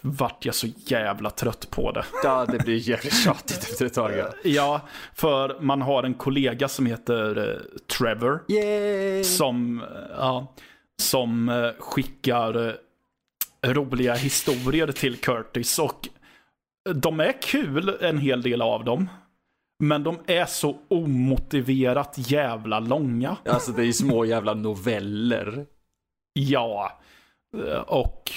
vart 0.00 0.44
jag 0.44 0.54
så 0.54 0.66
jävla 0.76 1.30
trött 1.30 1.70
på 1.70 1.92
det. 1.92 2.04
Ja, 2.24 2.46
det 2.46 2.58
blir 2.58 2.88
jävligt 2.88 3.14
tjatigt 3.24 3.58
efter 3.58 3.86
ett 3.86 3.94
tag. 3.94 4.12
Ja. 4.18 4.28
ja, 4.44 4.80
för 5.14 5.60
man 5.60 5.82
har 5.82 6.02
en 6.02 6.14
kollega 6.14 6.68
som 6.68 6.86
heter 6.86 7.38
uh, 7.38 7.56
Trevor. 7.98 8.44
Yay! 8.48 9.24
Som, 9.24 9.80
uh, 10.20 10.44
som 11.00 11.72
skickar 11.78 12.76
roliga 13.74 14.14
historier 14.14 14.92
till 14.92 15.16
Curtis 15.16 15.78
och 15.78 16.08
de 16.94 17.20
är 17.20 17.42
kul, 17.42 17.96
en 18.00 18.18
hel 18.18 18.42
del 18.42 18.62
av 18.62 18.84
dem. 18.84 19.08
Men 19.78 20.02
de 20.02 20.18
är 20.26 20.46
så 20.46 20.78
omotiverat 20.88 22.14
jävla 22.16 22.80
långa. 22.80 23.36
Alltså 23.44 23.72
det 23.72 23.82
är 23.82 23.86
ju 23.86 23.92
små 23.92 24.24
jävla 24.24 24.54
noveller. 24.54 25.66
Ja. 26.32 27.00
Och 27.86 28.32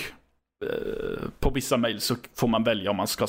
eh, 0.66 1.30
på 1.40 1.50
vissa 1.50 1.78
mejl 1.78 2.02
så 2.02 2.16
får 2.36 2.48
man 2.48 2.64
välja 2.64 2.92
om 2.92 2.98
man 2.98 3.08
ska 3.08 3.28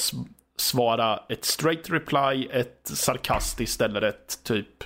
svara 0.56 1.22
ett 1.28 1.44
straight 1.44 1.90
reply, 1.90 2.48
ett 2.50 2.80
sarkastiskt 2.84 3.80
eller 3.80 4.02
ett 4.02 4.44
typ... 4.44 4.84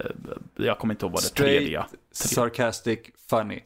Eh, 0.00 0.10
jag 0.56 0.78
kommer 0.78 0.94
inte 0.94 1.06
ihåg 1.06 1.12
vad 1.12 1.22
det 1.22 1.26
straight, 1.26 1.58
tredje. 1.58 1.84
Sarcastic, 2.12 2.98
funny. 3.30 3.62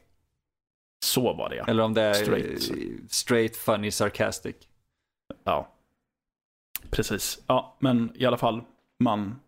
Så 1.04 1.32
var 1.32 1.48
det 1.48 1.56
ja. 1.56 1.64
Eller 1.68 1.82
om 1.82 1.94
det 1.94 2.02
är 2.02 2.14
straight, 2.14 2.62
straight 3.12 3.56
funny, 3.56 3.90
sarcastic. 3.90 4.56
Ja. 5.44 5.72
Precis. 6.90 7.42
Ja, 7.46 7.76
men 7.78 8.12
i 8.14 8.26
alla 8.26 8.36
fall, 8.36 8.62
man... 9.00 9.40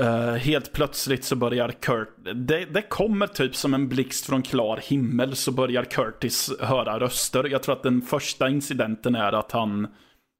Uh, 0.00 0.34
helt 0.34 0.72
plötsligt 0.72 1.24
så 1.24 1.36
börjar 1.36 1.68
Kurt... 1.68 2.16
Det, 2.34 2.64
det 2.64 2.82
kommer 2.82 3.26
typ 3.26 3.56
som 3.56 3.74
en 3.74 3.88
blixt 3.88 4.26
från 4.26 4.42
klar 4.42 4.76
himmel 4.76 5.36
så 5.36 5.52
börjar 5.52 5.84
Curtis 5.84 6.52
höra 6.60 7.00
röster. 7.00 7.48
Jag 7.48 7.62
tror 7.62 7.76
att 7.76 7.82
den 7.82 8.02
första 8.02 8.48
incidenten 8.48 9.14
är 9.14 9.32
att 9.32 9.52
han 9.52 9.86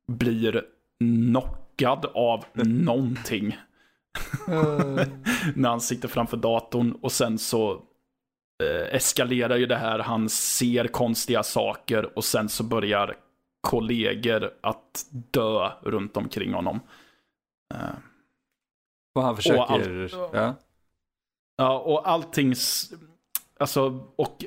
blir 0.09 0.64
knockad 0.99 2.07
av 2.14 2.45
någonting. 2.54 3.57
Uh. 4.49 4.95
När 5.54 5.69
han 5.69 5.81
sitter 5.81 6.09
framför 6.09 6.37
datorn 6.37 6.92
och 6.92 7.12
sen 7.12 7.38
så 7.38 7.83
uh, 8.62 8.95
eskalerar 8.95 9.57
ju 9.57 9.66
det 9.66 9.76
här. 9.76 9.99
Han 9.99 10.28
ser 10.28 10.87
konstiga 10.87 11.42
saker 11.42 12.19
och 12.19 12.25
sen 12.25 12.49
så 12.49 12.64
börjar 12.64 13.16
kollegor 13.61 14.50
att 14.61 15.07
dö 15.11 15.71
runt 15.83 16.16
omkring 16.16 16.52
honom. 16.52 16.81
Uh, 17.75 17.81
och 19.14 19.23
han 19.23 19.37
försöker, 19.37 19.61
och 19.61 19.71
all, 19.71 20.11
ja. 20.33 20.54
Ja, 21.57 21.78
och 21.78 22.09
allting, 22.09 22.54
alltså, 23.59 24.07
och 24.16 24.45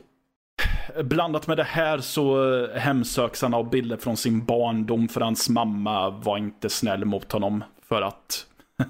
blandat 1.04 1.48
med 1.48 1.58
det 1.58 1.64
här 1.64 2.00
så 2.00 2.68
hemsöks 2.78 3.42
han 3.42 3.54
av 3.54 3.70
bilder 3.70 3.98
från 3.98 4.18
sin 4.18 4.46
barndom 4.46 5.08
för 5.08 5.22
hans 5.22 5.50
mamma 5.50 6.10
var 6.10 6.38
inte 6.38 6.70
snäll 6.70 7.06
mot 7.06 7.32
honom 7.32 7.64
för 7.82 8.02
att, 8.02 8.48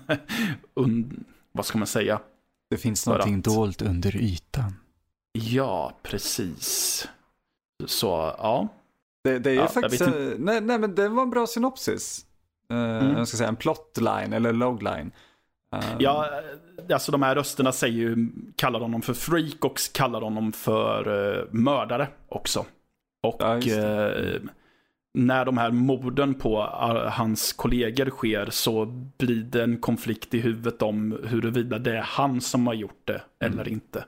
und, 0.73 1.25
vad 1.51 1.65
ska 1.65 1.77
man 1.77 1.87
säga? 1.87 2.19
Det 2.69 2.77
finns 2.77 3.07
någonting 3.07 3.35
att, 3.35 3.43
dolt 3.43 3.81
under 3.81 4.15
ytan. 4.15 4.75
Ja, 5.37 5.93
precis. 6.03 7.07
Så, 7.85 8.07
ja. 8.37 8.67
Det, 9.23 9.39
det 9.39 9.49
är 9.49 9.53
ju 9.53 9.59
ja, 9.59 9.67
faktiskt, 9.67 10.07
nej, 10.37 10.61
nej 10.61 10.79
men 10.79 10.95
det 10.95 11.09
var 11.09 11.23
en 11.23 11.29
bra 11.29 11.47
synopsis. 11.47 12.25
Uh, 12.73 12.79
mm. 12.79 13.17
Jag 13.17 13.27
ska 13.27 13.37
säga 13.37 13.49
en 13.49 13.55
plotline 13.55 14.33
eller 14.33 14.53
logline. 14.53 15.11
Um... 15.71 15.81
Ja, 15.99 16.29
alltså 16.93 17.11
de 17.11 17.21
här 17.21 17.35
rösterna 17.35 17.71
säger 17.71 17.97
ju, 17.97 18.29
kallar 18.55 18.79
honom 18.79 19.01
för 19.01 19.13
freak 19.13 19.65
och 19.65 19.79
kallar 19.93 20.21
honom 20.21 20.51
för 20.53 21.07
uh, 21.07 21.45
mördare 21.51 22.07
också. 22.29 22.65
Och 23.23 23.37
ja, 23.39 23.57
uh, 23.57 24.39
när 25.13 25.45
de 25.45 25.57
här 25.57 25.71
morden 25.71 26.33
på 26.33 26.61
hans 27.11 27.53
kollegor 27.53 28.09
sker 28.09 28.49
så 28.49 28.85
blir 29.17 29.43
det 29.43 29.63
en 29.63 29.77
konflikt 29.77 30.33
i 30.33 30.39
huvudet 30.39 30.81
om 30.81 31.19
huruvida 31.23 31.79
det 31.79 31.97
är 31.97 32.01
han 32.01 32.41
som 32.41 32.67
har 32.67 32.73
gjort 32.73 33.01
det 33.05 33.21
mm. 33.39 33.53
eller 33.53 33.67
inte. 33.69 34.05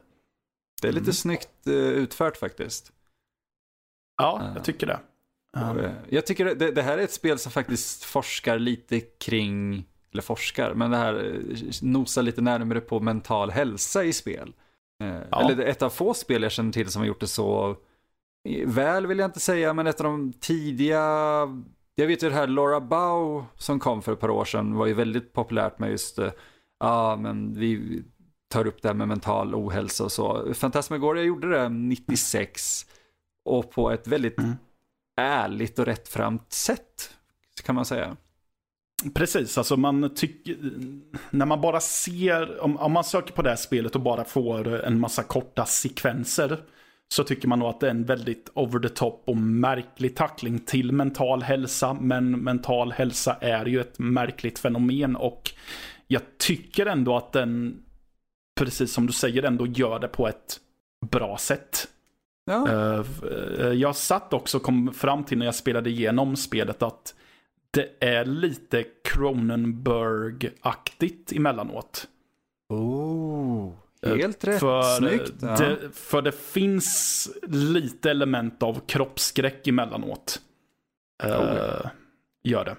Det 0.81 0.88
är 0.88 0.91
lite 0.91 1.03
mm. 1.03 1.13
snyggt 1.13 1.67
utfört 1.67 2.38
faktiskt. 2.38 2.91
Ja, 4.17 4.51
jag 4.55 4.63
tycker 4.63 4.88
det. 4.88 5.00
Um. 5.57 5.91
Jag 6.10 6.25
tycker 6.25 6.55
det, 6.55 6.72
det, 6.72 6.81
här 6.81 6.98
är 6.98 7.03
ett 7.03 7.12
spel 7.12 7.39
som 7.39 7.51
faktiskt 7.51 8.03
forskar 8.03 8.60
lite 8.60 9.00
kring, 9.00 9.86
eller 10.12 10.22
forskar, 10.22 10.74
men 10.74 10.91
det 10.91 10.98
här 10.98 11.13
eh, 11.13 11.72
nosar 11.81 12.22
lite 12.22 12.41
närmare 12.41 12.81
på 12.81 13.00
mental 13.00 13.51
hälsa 13.51 14.03
i 14.03 14.13
spel. 14.13 14.53
Eh, 15.03 15.22
ja. 15.31 15.41
Eller 15.41 15.65
ett 15.65 15.81
av 15.81 15.89
få 15.89 16.13
spel 16.13 16.43
jag 16.43 16.51
känner 16.51 16.72
till 16.72 16.89
som 16.89 17.00
har 17.00 17.07
gjort 17.07 17.19
det 17.19 17.27
så 17.27 17.77
väl 18.65 19.07
vill 19.07 19.19
jag 19.19 19.27
inte 19.27 19.39
säga, 19.39 19.74
men 19.74 19.88
ett 19.88 20.01
av 20.01 20.03
de 20.03 20.34
tidiga, 20.34 21.01
jag 21.96 22.07
vet 22.07 22.24
ju 22.24 22.29
det 22.29 22.36
här 22.36 22.48
Laura 22.48 22.81
Bow 22.81 23.46
som 23.55 23.79
kom 23.79 24.01
för 24.01 24.13
ett 24.13 24.19
par 24.19 24.29
år 24.29 24.46
sedan 24.46 24.75
var 24.75 24.86
ju 24.86 24.93
väldigt 24.93 25.34
populärt 25.34 25.79
med 25.79 25.91
just, 25.91 26.17
ja 26.17 26.34
ah, 26.79 27.15
men 27.15 27.60
vi 27.60 28.03
tar 28.47 28.67
upp 28.67 28.81
det 28.81 28.87
här 28.87 28.95
med 28.95 29.07
mental 29.07 29.55
ohälsa 29.55 30.03
och 30.03 30.11
så. 30.11 30.53
Fantasmagoria 30.53 31.23
gjorde 31.23 31.49
det 31.49 31.69
96 31.69 32.85
och 33.45 33.71
på 33.71 33.91
ett 33.91 34.07
väldigt 34.07 34.39
mm. 34.39 34.55
ärligt 35.21 35.79
och 35.79 35.85
rättframt 35.85 36.53
sätt 36.53 37.13
kan 37.63 37.75
man 37.75 37.85
säga. 37.85 38.17
Precis, 39.13 39.57
alltså 39.57 39.77
man 39.77 40.15
tycker, 40.15 40.57
när 41.29 41.45
man 41.45 41.61
bara 41.61 41.79
ser, 41.79 42.59
om, 42.59 42.77
om 42.77 42.91
man 42.91 43.03
söker 43.03 43.33
på 43.33 43.41
det 43.41 43.49
här 43.49 43.55
spelet 43.55 43.95
och 43.95 44.01
bara 44.01 44.23
får 44.23 44.85
en 44.85 44.99
massa 44.99 45.23
korta 45.23 45.65
sekvenser 45.65 46.63
så 47.13 47.23
tycker 47.23 47.47
man 47.47 47.59
nog 47.59 47.67
att 47.67 47.79
det 47.79 47.87
är 47.87 47.91
en 47.91 48.05
väldigt 48.05 48.49
over 48.53 48.79
the 48.79 48.89
top 48.89 49.23
och 49.25 49.37
märklig 49.37 50.15
tackling 50.15 50.59
till 50.59 50.91
mental 50.91 51.43
hälsa. 51.43 51.93
Men 51.93 52.31
mental 52.31 52.91
hälsa 52.91 53.37
är 53.41 53.65
ju 53.65 53.81
ett 53.81 53.99
märkligt 53.99 54.59
fenomen 54.59 55.15
och 55.15 55.51
jag 56.07 56.21
tycker 56.37 56.85
ändå 56.85 57.17
att 57.17 57.33
den, 57.33 57.83
precis 58.57 58.93
som 58.93 59.07
du 59.07 59.13
säger, 59.13 59.43
ändå 59.43 59.67
gör 59.67 59.99
det 59.99 60.07
på 60.07 60.27
ett 60.27 60.59
bra 61.11 61.37
sätt. 61.37 61.87
Ja. 62.45 62.67
Uh, 62.67 63.05
jag 63.73 63.95
satt 63.95 64.33
också 64.33 64.57
och 64.57 64.63
kom 64.63 64.93
fram 64.93 65.23
till 65.23 65.37
när 65.37 65.45
jag 65.45 65.55
spelade 65.55 65.89
igenom 65.89 66.35
spelet 66.35 66.83
att 66.83 67.15
det 67.71 67.89
är 67.99 68.25
lite 68.25 68.85
Cronenberg-aktigt 69.03 71.35
emellanåt. 71.35 72.07
Oh, 72.69 73.73
helt 74.03 74.43
rätt. 74.43 74.59
För 74.59 74.81
Snyggt. 74.81 75.33
Ja. 75.41 75.55
Det, 75.55 75.77
för 75.93 76.21
det 76.21 76.31
finns 76.31 77.29
lite 77.47 78.11
element 78.11 78.63
av 78.63 78.79
kroppsskräck 78.87 79.67
emellanåt. 79.67 80.41
Uh, 81.25 81.31
oh. 81.31 81.87
Gör 82.43 82.65
det. 82.65 82.75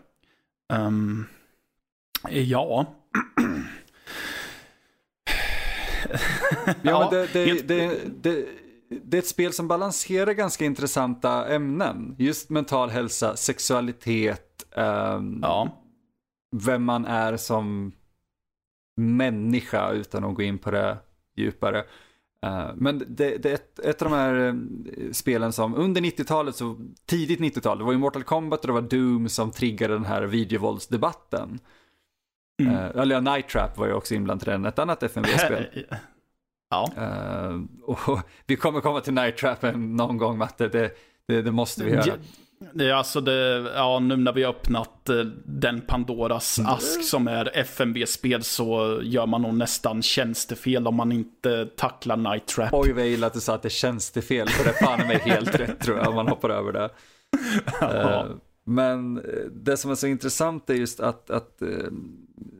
Um, 0.76 1.26
ja. 2.30 2.86
ja, 6.82 7.08
det, 7.10 7.32
det, 7.32 7.68
det, 7.68 8.00
det 8.22 8.46
det 8.88 9.16
är 9.16 9.18
ett 9.18 9.26
spel 9.26 9.52
som 9.52 9.68
balanserar 9.68 10.32
ganska 10.32 10.64
intressanta 10.64 11.48
ämnen. 11.48 12.14
Just 12.18 12.50
mental 12.50 12.90
hälsa, 12.90 13.36
sexualitet, 13.36 14.66
um, 14.76 15.38
ja. 15.42 15.82
vem 16.56 16.84
man 16.84 17.04
är 17.04 17.36
som 17.36 17.92
människa 18.96 19.90
utan 19.90 20.24
att 20.24 20.34
gå 20.34 20.42
in 20.42 20.58
på 20.58 20.70
det 20.70 20.98
djupare. 21.36 21.84
Uh, 22.46 22.70
men 22.76 22.98
det, 22.98 23.36
det, 23.36 23.50
är 23.50 23.54
ett, 23.54 23.78
ett 23.78 24.02
av 24.02 24.10
de 24.10 24.16
här 24.16 24.34
uh, 24.34 25.12
spelen 25.12 25.52
som 25.52 25.74
under 25.74 26.00
90-talet, 26.00 26.56
så 26.56 26.76
tidigt 27.06 27.40
90-tal, 27.40 27.78
det 27.78 27.84
var 27.84 27.92
ju 27.92 27.98
Mortal 27.98 28.24
Kombat 28.24 28.60
och 28.60 28.66
det 28.66 28.72
var 28.72 28.82
Doom 28.82 29.28
som 29.28 29.50
triggade 29.50 29.94
den 29.94 30.04
här 30.04 30.22
videovåldsdebatten. 30.22 31.58
Mm. 32.58 32.74
Uh, 32.74 33.00
eller 33.02 33.20
Night 33.20 33.48
Trap 33.48 33.76
var 33.78 33.86
ju 33.86 33.92
också 33.92 34.14
inblandad 34.14 34.48
i 34.48 34.50
den, 34.50 34.64
ett 34.64 34.78
annat 34.78 35.02
FMV-spel. 35.02 35.66
Ja. 36.70 36.90
Uh, 36.98 37.64
och 37.84 38.18
vi 38.46 38.56
kommer 38.56 38.80
komma 38.80 39.00
till 39.00 39.14
Night 39.14 39.36
Trappen 39.36 39.96
någon 39.96 40.18
gång 40.18 40.38
Matte, 40.38 40.68
det, 40.68 40.90
det, 41.28 41.42
det 41.42 41.52
måste 41.52 41.84
vi 41.84 41.90
göra. 41.90 42.14
Det 42.72 42.88
är 42.88 42.94
alltså 42.94 43.20
det, 43.20 43.70
ja 43.74 43.98
nu 43.98 44.16
när 44.16 44.32
vi 44.32 44.42
har 44.42 44.50
öppnat 44.50 45.08
eh, 45.08 45.16
den 45.44 45.80
Pandoras 45.80 46.58
ask 46.58 47.04
som 47.04 47.28
är 47.28 47.56
FMV-spel 47.58 48.42
så 48.42 49.00
gör 49.02 49.26
man 49.26 49.42
nog 49.42 49.54
nästan 49.54 50.02
tjänstefel 50.02 50.86
om 50.86 50.94
man 50.94 51.12
inte 51.12 51.66
tacklar 51.66 52.16
Night 52.16 52.46
Trap. 52.46 52.68
Oj 52.72 52.92
vad 52.92 53.02
jag 53.02 53.08
gillar 53.08 53.26
att 53.26 53.34
du 53.34 53.40
sa 53.40 53.54
att 53.54 53.62
det 53.62 53.68
är 53.68 53.70
tjänstefel, 53.70 54.48
för 54.48 54.64
det 54.64 54.70
är 54.70 54.86
fan 54.86 55.06
mig 55.06 55.18
helt 55.18 55.54
rätt 55.60 55.80
tror 55.80 55.98
jag 55.98 56.08
om 56.08 56.14
man 56.14 56.28
hoppar 56.28 56.50
över 56.50 56.72
det. 56.72 56.90
Ja. 57.80 58.20
Eh, 58.20 58.26
Men 58.64 59.18
eh, 59.18 59.44
det 59.52 59.76
som 59.76 59.90
är 59.90 59.94
så 59.94 60.06
intressant 60.06 60.70
är 60.70 60.74
just 60.74 61.00
att, 61.00 61.30
att 61.30 61.62
eh, 61.62 61.68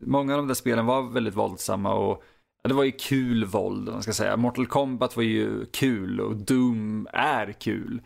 många 0.00 0.32
av 0.32 0.38
de 0.38 0.46
där 0.46 0.54
spelen 0.54 0.86
var 0.86 1.02
väldigt 1.02 1.36
våldsamma 1.36 1.94
och 1.94 2.22
det 2.64 2.74
var 2.74 2.84
ju 2.84 2.92
kul 2.92 3.44
våld, 3.44 3.88
man 3.88 4.02
ska 4.02 4.12
säga. 4.12 4.36
Mortal 4.36 4.66
Kombat 4.66 5.16
var 5.16 5.22
ju 5.22 5.66
kul 5.66 6.20
och 6.20 6.36
Doom 6.36 7.08
är 7.12 7.52
kul. 7.52 8.02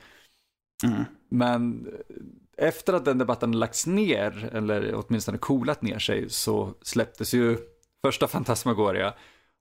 Mm. 0.85 1.05
Men 1.29 1.87
eh, 1.87 2.67
efter 2.69 2.93
att 2.93 3.05
den 3.05 3.19
debatten 3.19 3.53
lagts 3.53 3.87
ner, 3.87 4.51
eller 4.53 4.95
åtminstone 4.95 5.39
coolat 5.39 5.83
ner 5.83 5.99
sig, 5.99 6.31
så 6.31 6.75
släpptes 6.83 7.35
ju 7.35 7.59
första 8.07 8.29
Fantasmagoria. 8.29 9.15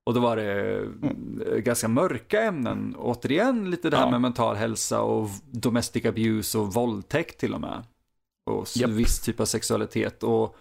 Och 0.05 0.13
då 0.13 0.19
var 0.19 0.35
det 0.35 0.79
eh, 1.51 1.57
ganska 1.57 1.87
mörka 1.87 2.41
ämnen. 2.43 2.95
Återigen 2.99 3.69
lite 3.71 3.89
det 3.89 3.97
här 3.97 4.05
Ja. 4.05 4.11
med 4.11 4.21
mental 4.21 4.55
hälsa 4.55 5.01
och 5.01 5.29
domestic 5.51 6.05
abuse 6.05 6.57
och 6.57 6.73
våldtäkt 6.73 7.39
till 7.39 7.53
och 7.53 7.61
med. 7.61 7.83
Och 8.45 8.67
Japp. 8.75 8.89
viss 8.89 9.19
typ 9.19 9.39
av 9.39 9.45
sexualitet. 9.45 10.23
Och 10.23 10.55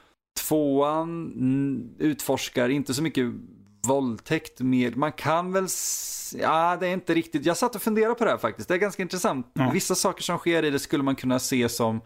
tvåan 0.49 1.33
mm, 1.33 1.95
utforskar 1.99 2.69
inte 2.69 2.95
så 2.95 3.03
mycket 3.03 3.27
våldtäkt 3.87 4.61
mer. 4.61 4.93
Man 4.93 5.13
kan 5.13 5.53
väl, 5.53 5.67
ja 6.35 6.77
det 6.81 6.87
är 6.87 6.93
inte 6.93 7.15
riktigt, 7.15 7.47
jag 7.47 7.57
satt 7.57 7.75
och 7.75 7.83
funderade 7.83 8.15
på 8.15 8.25
det 8.25 8.31
här 8.31 8.39
faktiskt. 8.39 8.69
Det 8.69 8.75
är 8.75 8.79
ganska 8.79 9.03
intressant. 9.03 9.51
Ja. 9.53 9.71
Vissa 9.73 9.95
saker 9.95 10.23
som 10.23 10.39
sker 10.39 10.65
i 10.65 10.71
det 10.71 10.79
skulle 10.79 11.03
man 11.03 11.17
kunna 11.17 11.39
se 11.39 11.69
som 11.69 11.97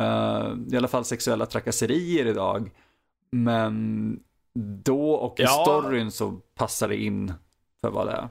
eh, 0.00 0.52
i 0.72 0.76
alla 0.76 0.88
fall 0.88 1.04
sexuella 1.04 1.46
trakasserier 1.46 2.26
idag. 2.26 2.70
Men 3.32 4.20
då 4.84 5.10
och 5.10 5.40
i 5.40 5.42
Ja. 5.42 5.64
storyn 5.66 6.10
så 6.10 6.32
passar 6.54 6.88
det 6.88 6.96
in 6.96 7.32
för 7.84 7.90
vad 7.90 8.06
det 8.06 8.12
är. 8.12 8.28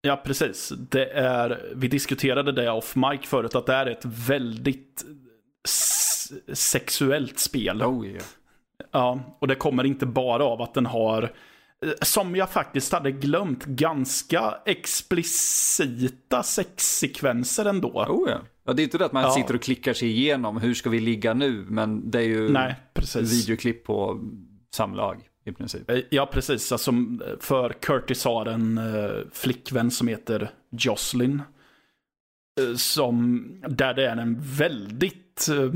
Ja, 0.00 0.22
precis. 0.24 0.72
Det 0.90 1.06
är, 1.10 1.72
vi 1.74 1.88
diskuterade 1.88 2.52
det 2.52 2.70
off 2.70 2.96
mic 2.96 3.20
förut, 3.24 3.54
att 3.54 3.66
det 3.66 3.74
är 3.74 3.86
ett 3.86 4.04
väldigt 4.04 5.04
sexuellt 6.52 7.38
spel. 7.38 7.82
Oh, 7.82 8.06
yeah. 8.06 8.24
Ja, 8.90 9.36
och 9.38 9.48
det 9.48 9.54
kommer 9.54 9.84
inte 9.84 10.06
bara 10.06 10.44
av 10.44 10.62
att 10.62 10.74
den 10.74 10.86
har, 10.86 11.22
eh, 11.84 11.90
som 12.02 12.36
jag 12.36 12.50
faktiskt 12.50 12.92
hade 12.92 13.12
glömt, 13.12 13.64
ganska 13.64 14.54
explicita 14.66 16.42
sexsekvenser 16.42 17.64
ändå. 17.64 17.88
Oh, 18.08 18.28
yeah. 18.28 18.40
ja, 18.66 18.72
det 18.72 18.82
är 18.82 18.84
inte 18.84 18.98
det 18.98 19.04
att 19.04 19.12
man 19.12 19.22
Ja. 19.22 19.30
sitter 19.30 19.54
och 19.54 19.62
klickar 19.62 19.92
sig 19.92 20.08
igenom 20.08 20.56
hur 20.56 20.74
ska 20.74 20.90
vi 20.90 21.00
ligga 21.00 21.34
nu, 21.34 21.64
men 21.68 22.10
det 22.10 22.18
är 22.18 22.22
ju 22.22 22.48
Nej, 22.48 22.74
videoklipp 23.14 23.84
på 23.84 24.20
samlag 24.74 25.28
i 25.44 25.52
princip. 25.52 25.90
Eh, 25.90 25.98
Ja, 26.10 26.26
precis. 26.32 26.72
Alltså, 26.72 26.92
för 27.40 27.70
Curtis 27.72 28.24
har 28.24 28.46
en 28.46 28.78
uh, 28.78 29.24
flickvän 29.32 29.90
som 29.90 30.08
heter 30.08 30.50
Jocelyn. 30.70 31.42
eh, 32.60 32.74
som, 32.76 33.46
där 33.68 33.94
det 33.94 34.06
är 34.08 34.16
en 34.16 34.36
väldigt 34.40 35.48
uh, 35.50 35.74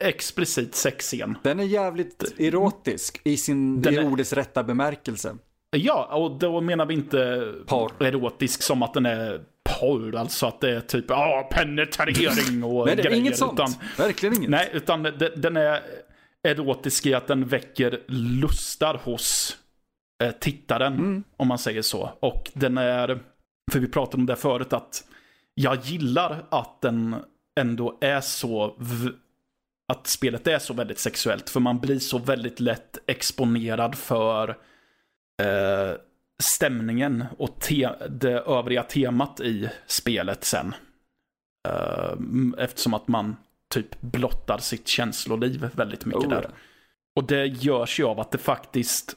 explicit 0.00 0.74
sexscen. 0.74 1.38
Den 1.42 1.60
är 1.60 1.64
jävligt 1.64 2.34
erotisk 2.40 3.20
i 3.24 3.36
sin 3.36 3.82
Den 3.82 3.94
i 3.94 3.96
är- 3.96 4.12
ordets 4.12 4.32
rätta 4.32 4.64
bemärkelse. 4.64 5.36
Ja, 5.70 6.14
och 6.16 6.38
då 6.38 6.60
menar 6.60 6.86
vi 6.86 6.94
inte 6.94 7.52
Porr. 7.66 7.92
erotisk 8.02 8.62
som 8.62 8.82
att 8.82 8.94
den 8.94 9.06
är 9.06 9.40
porr, 9.80 10.16
alltså 10.16 10.46
att 10.46 10.60
det 10.60 10.70
är 10.76 10.80
typ 10.80 11.10
ah, 11.10 11.42
penetrering 11.52 12.64
och 12.64 12.86
Nej, 12.86 12.96
det 12.96 13.02
är 13.02 13.04
grejer. 13.04 13.18
inget 13.20 13.36
sånt. 13.38 13.52
Utan, 13.52 13.72
Verkligen 13.98 14.34
inget. 14.36 14.50
nej, 14.50 14.70
utan 14.72 15.02
de- 15.02 15.30
den 15.36 15.56
är 15.56 15.80
erotisk 16.48 17.06
i 17.06 17.14
att 17.14 17.26
den 17.26 17.44
väcker 17.44 18.00
lustar 18.08 19.00
hos 19.04 19.56
eh, 20.22 20.30
tittaren, 20.30 20.92
Mm. 20.94 21.24
om 21.36 21.48
man 21.48 21.58
säger 21.58 21.82
så. 21.82 22.10
Och 22.20 22.50
den 22.54 22.78
är, 22.78 23.18
för 23.72 23.78
vi 23.78 23.88
pratade 23.88 24.16
om 24.16 24.26
det 24.26 24.36
förut, 24.36 24.72
att 24.72 25.04
jag 25.54 25.76
gillar 25.84 26.44
att 26.50 26.80
den 26.80 27.16
ändå 27.60 27.98
är 28.00 28.20
så, 28.20 28.76
att 29.92 30.06
spelet 30.06 30.46
är 30.46 30.58
så 30.58 30.74
väldigt 30.74 30.98
sexuellt. 30.98 31.50
För 31.50 31.60
man 31.60 31.78
blir 31.78 31.98
så 31.98 32.18
väldigt 32.18 32.60
lätt 32.60 32.98
exponerad 33.06 33.94
för 33.94 34.48
eh, 35.42 35.96
stämningen 36.42 37.24
och 37.38 37.60
te- 37.60 38.08
det 38.08 38.32
övriga 38.40 38.82
temat 38.82 39.40
i 39.40 39.70
spelet 39.86 40.44
sen. 40.44 40.74
Eh, 41.68 42.14
eftersom 42.58 42.94
att 42.94 43.08
man 43.08 43.36
typ 43.74 44.00
blottar 44.00 44.58
sitt 44.58 44.88
känsloliv 44.88 45.68
väldigt 45.74 46.04
mycket 46.04 46.24
Oh, 46.24 46.30
där. 46.30 46.50
Och 47.16 47.24
det 47.24 47.46
görs 47.46 48.00
ju 48.00 48.04
av 48.04 48.20
att 48.20 48.30
det 48.30 48.38
faktiskt 48.38 49.16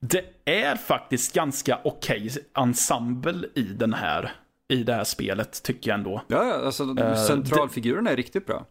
det 0.00 0.24
är 0.44 0.76
faktiskt 0.76 1.34
ganska 1.34 1.80
okej 1.84 2.30
ensemble 2.56 3.48
i 3.54 3.62
den 3.62 3.94
här 3.94 4.32
i 4.68 4.82
det 4.82 4.94
här 4.94 5.04
spelet 5.04 5.62
tycker 5.62 5.90
jag 5.90 5.98
ändå. 5.98 6.22
Ja, 6.28 6.54
alltså 6.54 6.94
Eh, 6.98 7.16
centralfigurerna 7.26 8.10
är 8.10 8.16
riktigt 8.16 8.46
bra. 8.46 8.66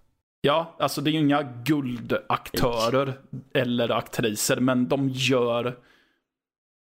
Ja, 0.45 0.75
alltså 0.79 1.01
det 1.01 1.09
är 1.09 1.11
ju 1.11 1.19
inga 1.19 1.43
guldaktörer 1.65 3.13
eller 3.53 3.91
aktriser, 3.91 4.59
men 4.59 4.87
de 4.87 5.09
gör 5.09 5.77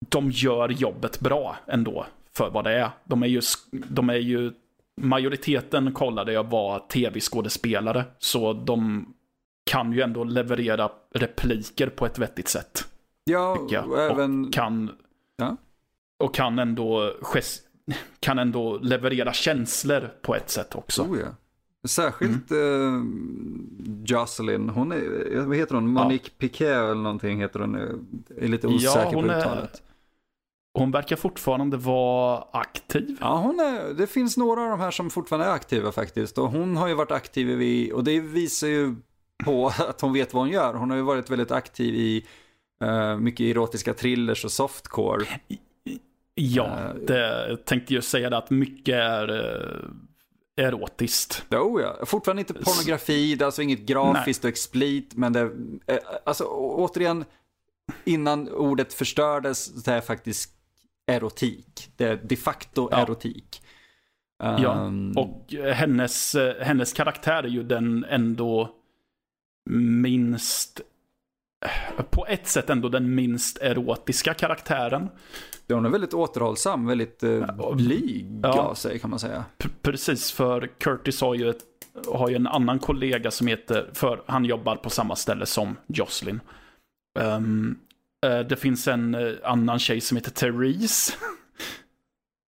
de 0.09 0.31
gör 0.31 0.69
jobbet 0.69 1.19
bra 1.19 1.57
ändå 1.67 2.05
för 2.33 2.49
vad 2.49 2.63
det 2.63 2.73
är. 2.73 2.89
De 3.03 3.23
är 3.23 3.27
ju, 3.27 3.41
de 3.71 4.09
är 4.09 4.13
ju 4.15 4.53
majoriteten 5.01 5.93
kollade 5.93 6.33
jag 6.33 6.49
var 6.49 6.79
tv-skådespelare, 6.79 8.03
så 8.19 8.53
de 8.53 9.05
kan 9.71 9.93
ju 9.93 10.01
ändå 10.01 10.23
leverera 10.23 10.91
repliker 11.13 11.87
på 11.87 12.05
ett 12.05 12.19
vettigt 12.19 12.47
sätt. 12.47 12.87
Ja, 13.23 13.57
och 13.59 13.99
även... 13.99 14.45
Och 14.45 14.53
kan, 14.53 14.91
Ja. 15.37 15.57
och 16.19 16.35
kan 16.35 16.59
ändå 16.59 17.13
kan 18.19 18.39
ändå 18.39 18.77
leverera 18.77 19.33
känslor 19.33 20.11
på 20.21 20.35
ett 20.35 20.49
sätt 20.49 20.75
också. 20.75 21.01
Oh, 21.01 21.19
ja. 21.19 21.27
Särskilt 21.85 22.51
Mm. 22.51 23.95
eh, 24.05 24.05
Jocelyn, 24.05 24.69
hon 24.69 24.91
är, 24.91 25.39
vad 25.45 25.57
heter 25.57 25.75
hon, 25.75 25.87
Monique 25.87 26.29
Piquet 26.37 26.67
eller 26.77 26.95
någonting 26.95 27.41
heter 27.41 27.59
hon, 27.59 27.73
Jag 28.35 28.43
är 28.43 28.47
lite 28.47 28.67
Ja, 28.67 28.73
osäker 28.75 29.15
hon 29.15 29.23
på 29.25 29.31
är- 29.31 29.39
uttalet. 29.39 29.81
Hon 30.77 30.91
verkar 30.91 31.15
fortfarande 31.15 31.77
vara 31.77 32.43
aktiv. 32.53 33.17
Ja, 33.21 33.37
hon 33.37 33.59
är, 33.59 33.93
det 33.93 34.07
finns 34.07 34.37
några 34.37 34.61
av 34.63 34.69
de 34.69 34.79
här 34.79 34.91
som 34.91 35.09
fortfarande 35.09 35.47
är 35.47 35.51
aktiva 35.51 35.91
faktiskt. 35.91 36.37
Och 36.37 36.49
hon 36.51 36.77
har 36.77 36.87
ju 36.87 36.93
varit 36.93 37.11
aktiv 37.11 37.61
i, 37.61 37.91
och 37.93 38.03
det 38.03 38.19
visar 38.19 38.67
ju 38.67 38.95
på 39.45 39.67
att 39.89 40.01
hon 40.01 40.13
vet 40.13 40.33
vad 40.33 40.43
hon 40.43 40.51
gör. 40.51 40.73
Hon 40.73 40.89
har 40.89 40.97
ju 40.97 41.03
varit 41.03 41.29
väldigt 41.29 41.51
aktiv 41.51 41.95
i 41.95 42.25
eh, 42.83 43.17
mycket 43.17 43.43
erotiska 43.43 43.93
thrillers 43.93 44.45
och 44.45 44.51
softcore. 44.51 45.25
Ja, 46.35 46.65
Eh, 46.79 46.93
det 47.07 47.57
tänkte 47.65 47.93
ju 47.93 48.01
säga 48.01 48.29
det 48.29 48.37
att 48.37 48.49
mycket 48.49 48.95
är 48.95 49.29
eh, 49.29 49.89
erotiskt. 50.57 51.45
Oh 51.53 51.81
ja, 51.81 52.05
fortfarande 52.05 52.39
inte 52.41 52.53
pornografi, 52.53 53.35
det 53.35 53.43
är 53.43 53.45
alltså 53.45 53.61
inget 53.61 53.79
grafiskt 53.79 54.43
och 54.43 54.49
explit, 54.49 55.15
men 55.15 55.33
det, 55.33 55.41
eh, 55.87 55.97
alltså 56.25 56.43
återigen, 56.51 57.25
innan 58.03 58.49
ordet 58.49 58.93
förstördes, 58.93 59.83
det 59.83 59.91
är 59.91 60.01
faktiskt 60.01 60.51
erotik. 61.07 61.89
Det 61.95 62.05
är 62.05 62.15
de 62.23 62.35
facto 62.35 62.87
Ja. 62.91 62.97
erotik. 62.97 63.61
Ja, 64.43 64.85
Ehm, 64.85 65.11
Och 65.17 65.53
hennes, 65.73 66.35
eh, 66.35 66.63
hennes 66.65 66.93
karaktär 66.93 67.43
är 67.43 67.47
ju 67.47 67.63
den 67.63 68.05
ändå 68.09 68.75
minst 69.69 70.81
på 72.09 72.27
ett 72.27 72.47
sätt 72.47 72.69
ändå 72.69 72.89
den 72.89 73.15
minst 73.15 73.57
erotiska 73.57 74.33
karaktären. 74.33 75.09
hon 75.67 75.85
är 75.85 75.89
väldigt 75.89 76.13
återhållsam, 76.13 76.85
väldigt 76.85 77.23
eh, 77.23 77.73
blyg 77.75 78.39
ja. 78.43 78.61
av 78.61 78.73
sig 78.73 78.99
kan 78.99 79.09
man 79.09 79.19
säga. 79.19 79.45
Precis, 79.81 80.31
för 80.31 80.67
Curtis 80.79 81.21
har 81.21 81.35
ju, 81.35 81.49
ett, 81.49 81.63
har 82.07 82.29
ju 82.29 82.35
en 82.35 82.47
annan 82.47 82.79
kollega 82.79 83.31
som 83.31 83.47
heter, 83.47 83.89
för 83.93 84.23
han 84.25 84.45
jobbar 84.45 84.75
på 84.75 84.89
samma 84.89 85.15
ställe 85.15 85.45
som 85.45 85.75
Jocelyn. 85.87 86.39
Ehm, 87.19 87.77
eh, 88.25 88.39
det 88.39 88.55
finns 88.55 88.87
en 88.87 89.15
eh, 89.15 89.33
annan 89.43 89.79
tjej 89.79 90.01
som 90.01 90.17
heter 90.17 90.31
Therese. 90.31 91.17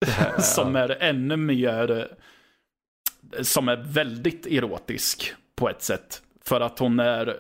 som 0.39 0.77
är 0.77 1.03
ännu 1.03 1.37
mer, 1.37 1.91
eh, 1.91 3.43
som 3.43 3.69
är 3.69 3.77
väldigt 3.77 4.47
erotisk 4.47 5.35
på 5.57 5.69
ett 5.69 5.83
sätt. 5.83 6.23
För 6.45 6.61
att 6.61 6.79
hon 6.79 7.01
är, 7.01 7.37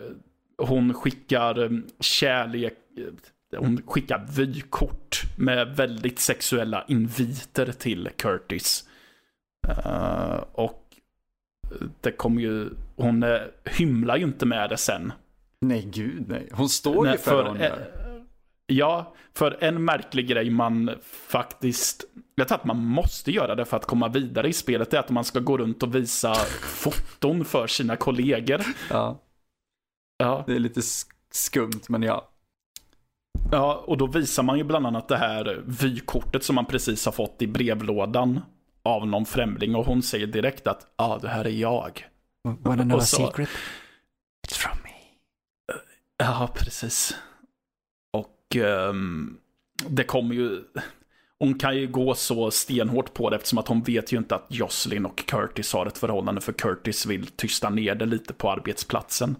hon 0.58 0.94
skickar 0.94 1.62
eh, 1.62 1.70
kärlek, 2.00 2.78
eh, 3.52 3.60
hon 3.60 3.82
skickar 3.86 4.26
vykort 4.36 5.22
med 5.36 5.76
väldigt 5.76 6.18
sexuella 6.18 6.84
inviter 6.88 7.72
till 7.72 8.08
Curtis. 8.16 8.84
Eh, 9.68 10.44
och 10.52 10.82
det 12.00 12.10
kommer 12.10 12.42
ju, 12.42 12.70
hon 12.96 13.24
hymlar 13.64 14.16
ju 14.16 14.24
inte 14.24 14.46
med 14.46 14.70
det 14.70 14.76
sen. 14.76 15.12
Nej, 15.60 15.88
gud 15.92 16.24
nej. 16.28 16.48
Hon 16.52 16.68
står 16.68 17.08
ju 17.08 17.18
för, 17.18 17.56
eh, 17.56 17.60
gör. 17.60 18.06
Ja, 18.66 19.14
för 19.34 19.56
en 19.60 19.84
märklig 19.84 20.28
grej 20.28 20.50
man 20.50 20.90
faktiskt... 21.28 22.04
Jag 22.34 22.48
tror 22.48 22.58
att 22.58 22.64
man 22.64 22.84
måste 22.84 23.30
göra 23.30 23.54
det 23.54 23.64
för 23.64 23.76
att 23.76 23.86
komma 23.86 24.08
vidare 24.08 24.48
i 24.48 24.52
spelet. 24.52 24.94
är 24.94 24.98
att 24.98 25.10
man 25.10 25.24
ska 25.24 25.40
gå 25.40 25.58
runt 25.58 25.82
och 25.82 25.94
visa 25.94 26.34
foton 26.60 27.44
för 27.44 27.66
sina 27.66 27.96
kollegor. 27.96 28.60
Ja, 28.90 29.18
Ja, 30.18 30.44
det 30.46 30.55
är 30.55 30.59
lite 30.59 30.81
skumt, 31.31 31.83
men 31.88 32.02
ja. 32.02 32.29
ja, 33.52 33.85
och 33.87 33.98
då 33.98 34.07
visar 34.07 34.42
man 34.42 34.59
ju 34.59 34.64
bland 34.64 34.87
annat 34.87 35.09
det 35.09 35.16
här 35.16 35.62
vykortet 35.66 36.44
som 36.44 36.55
man 36.55 36.66
precis 36.66 37.05
har 37.05 37.12
fått 37.12 37.42
i 37.42 37.46
brevlådan 37.46 38.40
av 38.83 39.07
någon 39.07 39.26
främling. 39.26 39.74
Och 39.74 39.87
hon 39.87 40.02
säger 40.02 40.26
direkt 40.26 40.66
att 40.66 40.94
ja, 40.96 41.05
ah, 41.05 41.18
det 41.18 41.29
här 41.29 41.44
är 41.44 41.50
jag. 41.50 42.07
Wanna 42.61 42.83
know 42.83 42.98
a 42.98 43.00
secret? 43.00 43.48
It's 44.46 44.55
from 44.55 44.79
me. 44.85 44.90
Ja, 46.18 46.50
precis. 46.55 47.16
Och 48.12 48.57
ehm, 48.57 49.38
det 49.88 50.05
kommer 50.05 50.35
ju... 50.35 50.62
Hon 51.38 51.59
kan 51.59 51.76
ju 51.76 51.87
gå 51.87 52.14
så 52.14 52.50
stenhårt 52.50 53.14
på 53.14 53.31
det 53.31 53.37
eftersom 53.37 53.59
att 53.59 53.68
hon 53.68 53.83
vet 53.83 54.12
ju 54.12 54.16
inte 54.16 54.35
att 54.35 54.46
Jocelyn 54.48 55.07
och 55.07 55.26
Curtis 55.26 55.72
har 55.72 55.87
ett 55.87 55.98
förhållande 55.98 56.40
för 56.40 56.52
Curtis 56.52 57.07
vill 57.07 57.26
tysta 57.26 57.70
ner 57.70 57.94
det 57.94 58.07
lite 58.07 58.33
på 58.33 58.50
arbetsplatsen. 58.50 59.37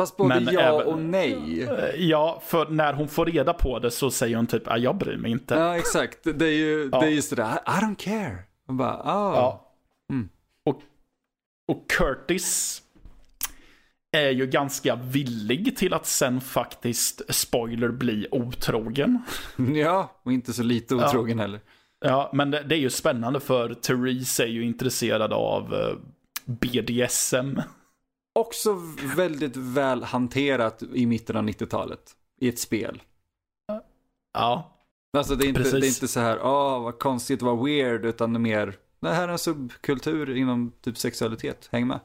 Fast 0.00 0.16
både 0.16 0.40
Men 0.40 0.54
ja 0.54 0.60
även- 0.60 0.86
och 0.86 0.98
nej. 0.98 1.62
Eh, 1.62 1.94
Ja, 1.96 2.42
för 2.46 2.66
när 2.68 2.92
hon 2.92 3.08
får 3.08 3.26
reda 3.26 3.52
på 3.52 3.78
det 3.78 3.90
så 3.90 4.10
säger 4.10 4.36
hon 4.36 4.46
typ, 4.46 4.68
ah, 4.68 4.76
jag 4.76 4.96
bryr 4.96 5.16
mig 5.16 5.30
inte. 5.30 5.54
Ja, 5.54 5.76
exakt. 5.76 6.18
Det 6.34 6.46
är 6.46 6.52
ju 6.52 6.88
Ja. 6.92 7.00
det 7.00 7.06
är 7.06 7.10
just 7.10 7.30
det 7.30 7.36
där, 7.36 7.52
I 7.52 7.84
don't 7.84 7.96
care. 7.96 8.36
Man 8.68 8.76
bara, 8.76 8.94
ah. 9.04 9.34
Ja. 9.34 9.72
Mm. 10.12 10.28
Och, 10.64 10.82
och 11.68 11.90
Curtis 11.90 12.82
är 14.12 14.30
ju 14.30 14.46
ganska 14.46 14.96
villig 14.96 15.76
till 15.76 15.94
att 15.94 16.06
sen 16.06 16.40
faktiskt, 16.40 17.34
spoiler, 17.34 17.88
bli 17.88 18.26
otrogen. 18.30 19.22
ja, 19.74 20.20
och 20.22 20.32
inte 20.32 20.52
så 20.52 20.62
lite 20.62 20.94
Ja. 20.94 21.08
otrogen 21.08 21.38
heller. 21.38 21.60
Ja, 22.04 22.30
men 22.34 22.50
det, 22.50 22.62
det 22.62 22.74
är 22.74 22.78
ju 22.78 22.90
spännande 22.90 23.40
för 23.40 23.74
Therese 23.74 24.40
är 24.40 24.46
ju 24.46 24.64
intresserad 24.64 25.32
av 25.32 25.74
eh, 25.74 25.94
BDSM. 26.46 27.60
Också 28.34 28.78
väldigt 29.16 29.56
väl 29.56 30.02
hanterat 30.04 30.82
i 30.94 31.06
mitten 31.06 31.36
av 31.36 31.44
90-talet. 31.44 32.16
I 32.40 32.48
ett 32.48 32.58
spel. 32.58 33.02
Ja, 34.32 34.76
Alltså 35.16 35.34
det 35.34 35.44
är 35.44 35.48
inte, 35.48 35.60
Precis. 35.60 35.80
det 35.80 35.86
är 35.86 35.88
inte 35.88 36.08
så 36.08 36.20
här, 36.20 36.38
åh 36.42 36.82
vad 36.82 36.98
konstigt, 36.98 37.42
vad 37.42 37.64
weird, 37.64 38.04
utan 38.04 38.42
mer, 38.42 38.76
det 39.00 39.08
här 39.08 39.28
är 39.28 39.32
en 39.32 39.38
subkultur 39.38 40.36
inom 40.36 40.72
typ 40.80 40.98
sexualitet, 40.98 41.68
häng 41.72 41.86
med. 41.86 42.00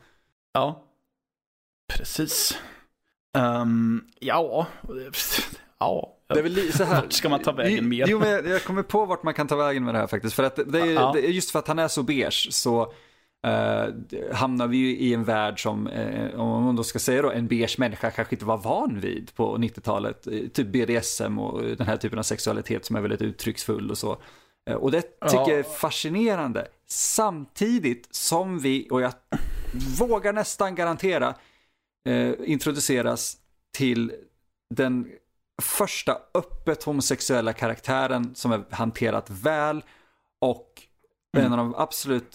ja. 0.53 0.81
Precis. 1.93 2.57
Ehm, 3.37 4.01
ja, 4.19 4.67
ja. 5.79 6.17
Det 6.27 6.39
är 6.39 6.43
väl 6.43 6.73
så 6.73 6.83
här. 6.83 7.01
Vart 7.01 7.13
ska 7.13 7.29
man 7.29 7.41
ta 7.41 7.51
vägen 7.51 7.89
mer? 7.89 8.05
Jo, 8.07 8.19
men 8.19 8.29
jag, 8.49 8.63
kommer 8.63 8.83
på 8.83 9.05
vart 9.05 9.23
man 9.23 9.33
kan 9.33 9.47
ta 9.47 9.55
vägen 9.55 9.83
med 9.85 9.93
det 9.95 9.99
här 9.99 10.07
faktiskt. 10.07 10.35
För 10.35 10.43
att 10.43 10.55
det, 10.55 10.79
är, 10.81 10.85
Ja. 10.93 11.17
just 11.17 11.51
för 11.51 11.59
att 11.59 11.67
han 11.67 11.79
är 11.79 11.87
så 11.87 12.03
beige 12.03 12.47
så 12.51 12.93
hamnar 14.33 14.67
vi 14.67 14.77
ju 14.77 14.97
i 14.97 15.13
en 15.13 15.23
värld 15.23 15.61
som, 15.63 15.87
eh, 15.87 16.39
om 16.39 16.63
man 16.63 16.75
då 16.75 16.83
ska 16.83 16.99
säga 16.99 17.21
då, 17.21 17.31
en 17.31 17.47
beige 17.47 17.75
människa 17.79 18.11
kanske 18.11 18.35
inte 18.35 18.45
var 18.45 18.57
van 18.57 18.99
vid 18.99 19.35
på 19.35 19.57
90-talet. 19.57 20.27
Eh, 20.27 20.47
Typ 20.53 20.67
BDSM 20.67 21.39
och 21.39 21.61
den 21.63 21.87
här 21.87 21.97
typen 21.97 22.19
av 22.19 22.23
sexualitet 22.23 22.85
som 22.85 22.95
är 22.95 23.01
väldigt 23.01 23.21
uttrycksfull 23.21 23.91
och 23.91 23.97
så. 23.97 24.17
Eh, 24.69 24.75
och 24.75 24.91
det 24.91 25.01
tycker 25.01 25.17
Ja. 25.35 25.49
jag 25.49 25.59
är 25.59 25.63
fascinerande. 25.63 26.67
Samtidigt 26.87 28.15
som 28.15 28.59
vi, 28.59 28.87
och 28.91 29.01
jag 29.01 29.13
vågar 29.99 30.33
nästan 30.33 30.75
garantera, 30.75 31.35
eh, 32.09 32.31
introduceras 32.45 33.37
till 33.77 34.11
den 34.75 35.07
första 35.61 36.17
öppet 36.33 36.83
homosexuella 36.83 37.53
karaktären 37.53 38.35
som 38.35 38.51
är 38.51 38.63
hanterat 38.69 39.29
väl 39.29 39.83
och 40.41 40.71
Mm. 41.37 41.45
en 41.45 41.51
av 41.51 41.57
de 41.57 41.75
absolut 41.75 42.31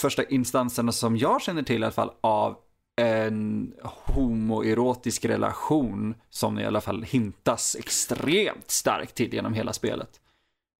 första 0.00 0.24
instanserna 0.24 0.92
som 0.92 1.16
jag 1.16 1.42
känner 1.42 1.62
till 1.62 1.80
i 1.82 1.84
alla 1.84 1.92
fall 1.92 2.10
av 2.20 2.56
en 3.00 3.72
homoerotisk 3.82 5.24
relation 5.24 6.14
som 6.30 6.58
i 6.58 6.64
alla 6.64 6.80
fall 6.80 7.02
hintas 7.02 7.76
extremt 7.78 8.70
starkt 8.70 9.14
till 9.14 9.34
genom 9.34 9.54
hela 9.54 9.72
spelet. 9.72 10.20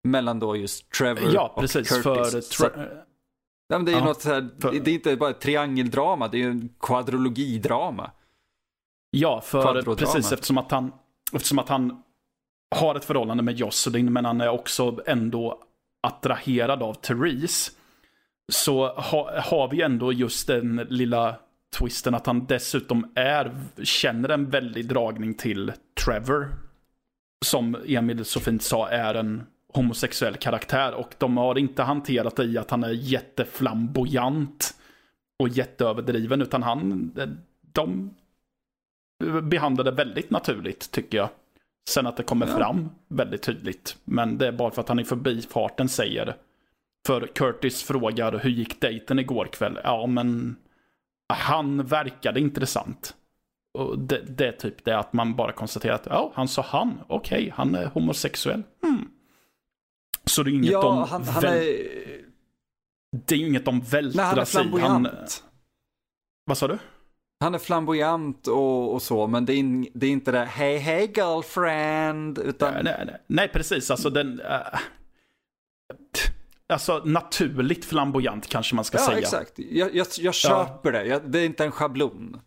Mellan 0.07 0.39
då 0.39 0.55
just 0.55 0.89
Trevor 0.91 1.33
Ja, 1.33 1.51
och 1.55 1.61
precis. 1.61 1.89
Curtis. 1.89 2.03
För 2.57 2.69
Så- 2.69 2.69
men 3.69 3.85
det 3.85 3.91
är 3.91 3.97
Ja, 3.97 4.05
något 4.05 4.21
så 4.21 4.29
här, 4.33 4.49
för- 4.61 4.71
det 4.71 4.91
är 4.91 4.93
inte 4.93 5.15
bara 5.15 5.29
ett 5.29 5.41
triangeldrama, 5.41 6.27
det 6.27 6.37
är 6.37 6.39
ju 6.39 6.49
en 6.51 6.69
kvadrologidrama. 6.79 8.11
Ja, 9.11 9.41
för 9.41 9.95
precis 9.95 10.31
eftersom 10.31 10.57
att, 10.57 10.71
han, 10.71 10.91
eftersom 11.33 11.59
att 11.59 11.69
han 11.69 12.03
har 12.75 12.95
ett 12.95 13.05
förhållande 13.05 13.43
med 13.43 13.55
Jocelyn, 13.55 14.13
men 14.13 14.25
han 14.25 14.41
är 14.41 14.49
också 14.49 14.99
ändå 15.05 15.63
attraherad 16.07 16.83
av 16.83 16.93
Therese. 16.93 17.71
Så 18.51 18.87
ha, 18.87 19.41
har 19.41 19.67
vi 19.71 19.81
ändå 19.81 20.13
just 20.13 20.47
den 20.47 20.75
lilla 20.89 21.35
twisten 21.77 22.15
att 22.15 22.25
han 22.25 22.45
dessutom 22.45 23.11
är, 23.15 23.55
känner 23.83 24.29
en 24.29 24.49
väldig 24.49 24.87
dragning 24.87 25.33
till 25.33 25.73
Trevor. 26.05 26.47
Som 27.45 27.77
Emil 27.87 28.25
så 28.25 28.39
fint 28.39 28.61
sa 28.61 28.89
är 28.89 29.15
en 29.15 29.43
homosexuell 29.73 30.35
karaktär. 30.35 30.93
Och 30.93 31.15
de 31.17 31.37
har 31.37 31.57
inte 31.57 31.83
hanterat 31.83 32.35
det 32.35 32.43
i 32.43 32.57
att 32.57 32.71
han 32.71 32.83
är 32.83 32.91
jätteflamboyant 32.91 34.73
och 35.39 35.49
jätteöverdriven, 35.49 36.41
utan 36.41 36.63
han, 36.63 37.11
de 37.61 38.13
behandlar 39.41 39.83
det 39.83 39.91
väldigt 39.91 40.29
naturligt 40.29 40.91
tycker 40.91 41.17
jag. 41.17 41.29
Sen 41.89 42.07
att 42.07 42.17
det 42.17 42.23
kommer 42.23 42.47
Ja. 42.47 42.57
fram 42.57 42.89
väldigt 43.07 43.41
tydligt. 43.41 43.97
Men 44.03 44.37
det 44.37 44.47
är 44.47 44.51
bara 44.51 44.71
för 44.71 44.81
att 44.81 44.89
han 44.89 44.99
i 44.99 45.03
förbifarten 45.03 45.89
säger. 45.89 46.35
För 47.05 47.27
Curtis 47.27 47.83
frågar 47.83 48.39
hur 48.39 48.49
gick 48.49 48.81
dejten 48.81 49.19
igår 49.19 49.45
kväll? 49.45 49.79
Ja, 49.83 50.05
men 50.07 50.55
han 51.33 51.83
verkade 51.85 52.39
intressant. 52.39 53.15
Och 53.73 53.99
det, 53.99 54.21
det 54.27 54.47
är 54.47 54.51
typ 54.51 54.85
det 54.85 54.97
att 54.99 55.13
man 55.13 55.35
bara 55.35 55.51
konstaterar 55.51 55.95
att 55.95 56.05
ja, 56.09 56.31
han 56.35 56.47
sa 56.47 56.61
han. 56.61 56.99
Okej, 57.07 57.53
han 57.55 57.75
är 57.75 57.85
homosexuell. 57.85 58.63
Hmm. 58.83 59.07
Så 60.25 60.43
det 60.43 60.51
är 60.51 60.53
inget 60.53 60.71
Ja, 60.71 60.81
de 60.81 60.97
han, 60.97 61.23
han 61.23 61.41
väl- 61.41 61.53
är... 61.53 62.21
det 63.27 63.35
är 63.35 63.39
inget 63.47 63.65
de 63.65 63.79
vältrar 63.81 64.23
Nej, 64.23 64.25
han 64.25 64.39
är 64.39 64.45
sig 64.45 64.61
flamboyant. 64.61 65.07
Han, 65.07 65.17
vad 66.45 66.57
sa 66.57 66.67
du? 66.67 66.77
Han 67.39 67.55
är 67.55 67.59
flamboyant 67.59 68.47
och, 68.47 68.93
och 68.93 69.01
så, 69.01 69.27
men 69.27 69.45
det 69.45 69.53
är, 69.53 69.57
in, 69.57 69.87
det 69.93 70.07
är 70.07 70.11
inte 70.11 70.31
det 70.31 70.45
hej 70.45 70.77
hej 70.77 71.11
girlfriend, 71.15 72.39
utan... 72.39 72.73
Nej, 72.73 72.83
nej, 72.83 73.03
nej. 73.05 73.21
nej 73.27 73.47
precis. 73.47 73.91
Alltså 73.91 74.09
den... 74.09 74.39
eh, 74.39 74.79
alltså 76.69 77.01
naturligt 77.05 77.85
flamboyant 77.85 78.47
kanske 78.47 78.75
man 78.75 78.85
ska 78.85 78.97
ja, 78.97 79.05
säga. 79.05 79.17
exakt. 79.17 79.53
Jag, 79.57 79.95
jag, 79.95 80.07
jag 80.17 80.33
köper 80.33 80.91
det. 80.91 81.05
Jag, 81.05 81.31
det 81.31 81.39
är 81.39 81.45
inte 81.45 81.65
en 81.65 81.71
schablon. 81.71 82.41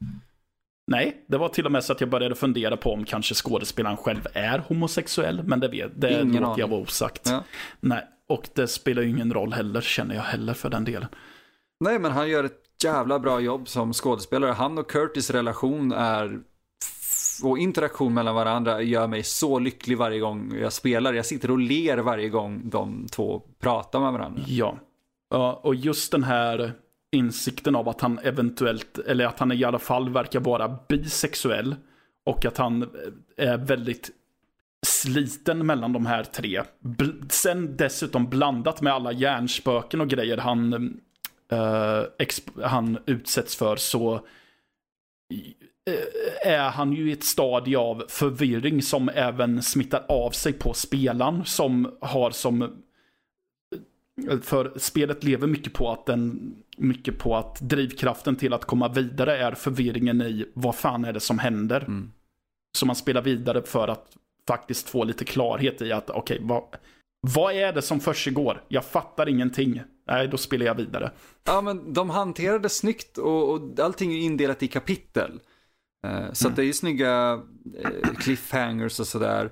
Nej, 0.86 1.24
det 1.28 1.38
var 1.38 1.48
till 1.48 1.66
och 1.66 1.72
med 1.72 1.84
så 1.84 1.92
att 1.92 2.00
jag 2.00 2.10
började 2.10 2.34
fundera 2.34 2.76
på 2.76 2.92
om 2.92 3.04
kanske 3.04 3.34
skådespelaren 3.34 3.96
själv 3.96 4.26
är 4.34 4.58
homosexuell. 4.58 5.42
Men 5.42 5.60
det, 5.60 5.68
vet, 5.68 6.00
det 6.00 6.22
Ingen 6.22 6.42
låter 6.42 6.60
jag 6.60 6.68
vara 6.68 6.80
osagt. 6.80 7.22
Ja. 7.24 7.44
Nej, 7.80 8.04
och 8.28 8.48
det 8.54 8.68
spelar 8.68 9.02
ju 9.02 9.08
ingen 9.08 9.32
roll 9.32 9.52
heller, 9.52 9.80
känner 9.80 10.14
jag 10.14 10.22
heller 10.22 10.54
för 10.54 10.70
den 10.70 10.84
delen. 10.84 11.08
Nej, 11.84 11.98
men 11.98 12.12
han 12.12 12.28
gör 12.28 12.44
ett 12.44 12.62
jävla 12.84 13.18
bra 13.18 13.40
jobb 13.40 13.68
som 13.68 13.92
skådespelare. 13.92 14.52
Han 14.52 14.78
och 14.78 14.90
Curtis 14.90 15.30
relation 15.30 15.92
är 15.92 16.40
och 17.42 17.58
interaktion 17.58 18.14
mellan 18.14 18.34
varandra 18.34 18.82
gör 18.82 19.06
mig 19.06 19.22
så 19.22 19.58
lycklig 19.58 19.98
varje 19.98 20.18
gång 20.18 20.54
jag 20.60 20.72
spelar. 20.72 21.12
Jag 21.12 21.26
sitter 21.26 21.50
och 21.50 21.58
ler 21.58 21.98
varje 21.98 22.28
gång 22.28 22.62
de 22.64 23.06
två 23.10 23.42
pratar 23.60 24.00
med 24.00 24.12
varandra. 24.12 24.42
Ja. 24.46 24.78
Ja, 25.30 25.60
och 25.62 25.74
just 25.74 26.12
den 26.12 26.24
här 26.24 26.72
insikten 27.12 27.76
av 27.76 27.88
att 27.88 28.00
han 28.00 28.18
eventuellt, 28.18 28.98
eller 28.98 29.26
att 29.26 29.38
han 29.38 29.52
i 29.52 29.64
alla 29.64 29.78
fall 29.78 30.10
verkar 30.10 30.40
vara 30.40 30.78
bisexuell. 30.88 31.76
Och 32.24 32.44
att 32.44 32.58
han 32.58 32.82
eh, 32.82 33.50
är 33.50 33.58
väldigt 33.58 34.10
sliten 34.86 35.66
mellan 35.66 35.92
de 35.92 36.06
här 36.06 36.24
tre. 36.24 36.62
Sen 37.28 37.76
dessutom 37.76 38.26
blandat 38.26 38.80
med 38.80 38.92
alla 38.92 39.12
hjärnspöken 39.12 40.00
och 40.00 40.08
grejer 40.08 40.36
han, 40.36 40.74
uh, 41.52 42.64
han 42.64 42.98
utsätts 43.06 43.56
för 43.56 43.76
så 43.76 44.26
är 46.44 46.70
han 46.70 46.92
ju 46.92 47.10
i 47.10 47.12
ett 47.12 47.24
stadie 47.24 47.78
av 47.78 48.04
förvirring 48.08 48.82
som 48.82 49.08
även 49.08 49.62
smittar 49.62 50.04
av 50.08 50.30
sig 50.30 50.52
på 50.52 50.72
spelaren 50.72 51.44
som 51.44 51.96
har 52.00 52.30
som 52.30 52.82
för 54.42 54.78
spelet 54.78 55.24
lever 55.24 55.46
mycket 55.46 55.72
på 55.72 55.90
att 55.90 56.06
den 56.06 56.54
mycket 56.76 57.18
på 57.18 57.36
att 57.36 57.60
drivkraften 57.60 58.36
till 58.36 58.52
att 58.52 58.64
komma 58.64 58.88
vidare 58.88 59.36
är 59.36 59.52
förvirringen 59.52 60.22
i 60.22 60.46
vad 60.54 60.74
fan 60.74 61.04
är 61.04 61.12
det 61.12 61.20
som 61.20 61.38
händer. 61.38 61.80
Mm. 61.80 62.12
Så 62.78 62.86
man 62.86 62.96
spelar 62.96 63.22
vidare 63.22 63.62
för 63.62 63.88
att 63.88 64.16
faktiskt 64.48 64.88
få 64.88 65.04
lite 65.04 65.24
klarhet 65.24 65.82
i 65.82 65.92
att 65.92 66.10
okej, 66.10 66.38
vad, 66.42 66.62
vad 67.20 67.54
är 67.54 67.72
det 67.72 67.82
som 67.82 68.00
försiggår? 68.00 68.62
Jag 68.68 68.84
fattar 68.84 69.28
ingenting. 69.28 69.82
Nej, 70.06 70.28
då 70.28 70.36
spelar 70.36 70.66
jag 70.66 70.74
vidare. 70.74 71.10
Ja, 71.44 71.60
men 71.60 71.92
de 71.92 72.10
hanterade 72.10 72.68
snyggt 72.68 73.18
och, 73.18 73.52
och 73.52 73.80
allting 73.80 74.12
är 74.12 74.18
indelat 74.18 74.62
i 74.62 74.68
kapitel. 74.68 75.40
Eh, 76.06 76.32
så 76.32 76.48
att 76.48 76.56
det 76.56 76.62
är 76.62 76.66
ju 76.66 76.72
snygga 76.72 77.42
eh, 77.78 78.14
cliffhangers 78.18 79.00
och 79.00 79.06
sådär. 79.06 79.50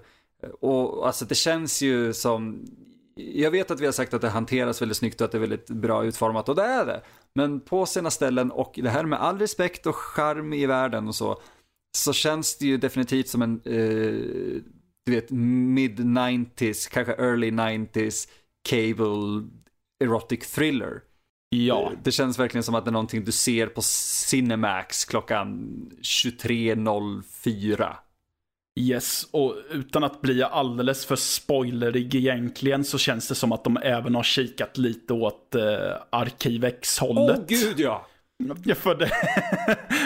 Och 0.61 1.07
alltså 1.07 1.25
det 1.25 1.35
känns 1.35 1.83
ju 1.83 2.13
som, 2.13 2.67
jag 3.17 3.51
vet 3.51 3.71
att 3.71 3.81
vi 3.81 3.85
har 3.85 3.93
sagt 3.93 4.15
att 4.15 4.21
det 4.21 4.29
hanteras 4.29 4.83
väldigt 4.83 4.97
snyggt 4.97 5.21
och 5.21 5.25
att 5.25 5.33
det 5.33 5.39
är 5.39 5.41
väldigt 5.41 5.71
bra 5.71 6.05
utformat 6.05 6.49
och 6.49 6.57
det 6.57 6.63
är 6.63 6.87
det. 6.87 7.03
Men 7.35 7.61
på 7.61 7.87
sina 7.87 8.11
ställen 8.11 8.51
och 8.51 8.79
det 8.83 8.91
här 8.91 9.05
med 9.05 9.21
all 9.21 9.39
respekt 9.39 9.87
och 9.87 9.97
charm 9.97 10.53
i 10.53 10.67
världen 10.67 11.09
och 11.09 11.15
så, 11.15 11.43
så 11.97 12.13
känns 12.13 12.59
det 12.59 12.67
ju 12.67 12.77
definitivt 12.77 13.29
som 13.29 13.43
en, 13.43 13.61
eh, 13.65 14.63
du 15.07 15.13
vet, 15.13 15.31
mid-90s, 15.31 16.91
kanske 16.91 17.13
early 17.13 17.51
90s 17.51 18.29
cable 18.69 19.49
erotic 20.05 20.53
thriller. 20.55 21.03
Ja. 21.51 21.93
Det 22.03 22.13
känns 22.13 22.39
verkligen 22.39 22.63
som 22.63 22.75
att 22.75 22.85
det 22.85 22.89
är 22.89 22.93
någonting 22.93 23.25
du 23.25 23.33
ser 23.33 23.67
på 23.67 23.83
Cinemax 23.83 25.05
klockan 25.05 25.71
23.04. 26.03 27.95
Yes, 28.81 29.29
och 29.31 29.55
utan 29.71 30.05
att 30.05 30.21
bli 30.21 30.43
alldeles 30.43 31.07
för 31.07 31.17
spoilerig 31.17 32.15
egentligen 32.15 32.85
så 32.85 32.99
känns 32.99 33.29
det 33.29 33.35
som 33.35 33.53
att 33.53 33.65
de 33.65 33.77
även 33.77 34.15
har 34.15 34.23
kikat 34.23 34.79
lite 34.79 35.13
åt 35.13 35.55
eh, 35.55 35.63
Arkivex-hållet. 36.11 37.39
Åh 37.39 37.45
gud 37.49 37.81
ja! 37.81 38.07
Ja, 38.65 38.75
för, 38.75 38.95
det, 38.95 39.11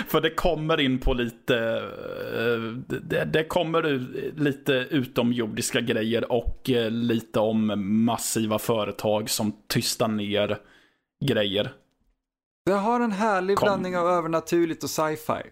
för 0.08 0.20
det 0.20 0.30
kommer 0.30 0.80
in 0.80 0.98
på 0.98 1.14
lite, 1.14 1.56
eh, 2.34 2.60
det, 2.86 3.24
det 3.24 3.44
kommer 3.44 3.86
ut 3.86 4.38
lite 4.38 4.72
utomjordiska 4.72 5.80
grejer 5.80 6.32
och 6.32 6.70
eh, 6.70 6.90
lite 6.90 7.40
om 7.40 7.72
massiva 8.04 8.58
företag 8.58 9.30
som 9.30 9.52
tystar 9.66 10.08
ner 10.08 10.58
grejer. 11.26 11.72
Det 12.64 12.72
har 12.72 13.00
en 13.00 13.12
härlig 13.12 13.56
Kom. 13.56 13.66
blandning 13.66 13.96
av 13.96 14.06
övernaturligt 14.06 14.84
och 14.84 14.90
sci-fi. 14.90 15.42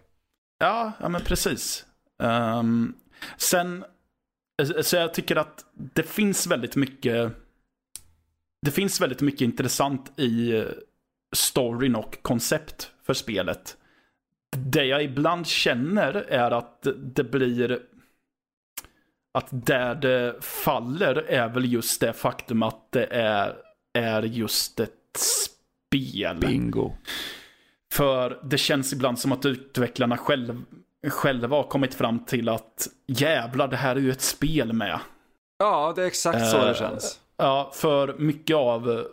Ja, 0.59 0.91
ja 0.99 1.09
men 1.09 1.21
precis. 1.21 1.85
Um, 2.23 2.95
sen, 3.37 3.85
eh, 4.61 4.81
så 4.81 4.95
jag 4.95 5.13
tycker 5.13 5.35
att 5.35 5.65
det 5.73 6.03
finns 6.03 6.47
väldigt 6.47 6.75
mycket, 6.75 7.31
det 8.61 8.71
finns 8.71 9.01
väldigt 9.01 9.21
mycket 9.21 9.41
intressant 9.41 10.19
i 10.19 10.63
storyn 11.35 11.95
och 11.95 12.17
koncept 12.21 12.91
för 13.03 13.13
spelet. 13.13 13.77
Det 14.57 14.85
jag 14.85 15.03
ibland 15.03 15.47
känner 15.47 16.13
är 16.13 16.51
att 16.51 16.87
det 16.97 17.23
blir, 17.23 17.79
att 19.33 19.47
där 19.51 19.95
det 19.95 20.35
faller 20.41 21.15
är 21.15 21.49
väl 21.49 21.73
just 21.73 22.01
det 22.01 22.13
faktum 22.13 22.63
att 22.63 22.91
det 22.91 23.05
är, 23.05 23.55
är 23.93 24.23
just 24.23 24.79
ett 24.79 24.91
spel. 25.91 26.37
Bingo. 26.39 26.91
För 27.93 28.39
det 28.43 28.57
känns 28.57 28.93
ibland 28.93 29.19
som 29.19 29.31
att 29.31 29.45
utvecklarna 29.45 30.17
själv, 30.17 30.61
själva 31.09 31.55
har 31.55 31.63
kommit 31.63 31.93
fram 31.93 32.25
till 32.25 32.49
att 32.49 32.87
jävlar, 33.07 33.67
det 33.67 33.75
här 33.77 33.95
är 33.95 33.99
ju 33.99 34.11
ett 34.11 34.21
spel 34.21 34.73
med. 34.73 34.99
Ja, 35.59 35.93
det 35.95 36.01
är 36.03 36.07
exakt 36.07 36.49
så 36.51 36.57
det 36.57 36.69
Eh, 36.69 36.75
känns. 36.75 37.19
Ja, 37.37 37.71
för 37.73 38.15
mycket 38.17 38.55
av 38.55 39.05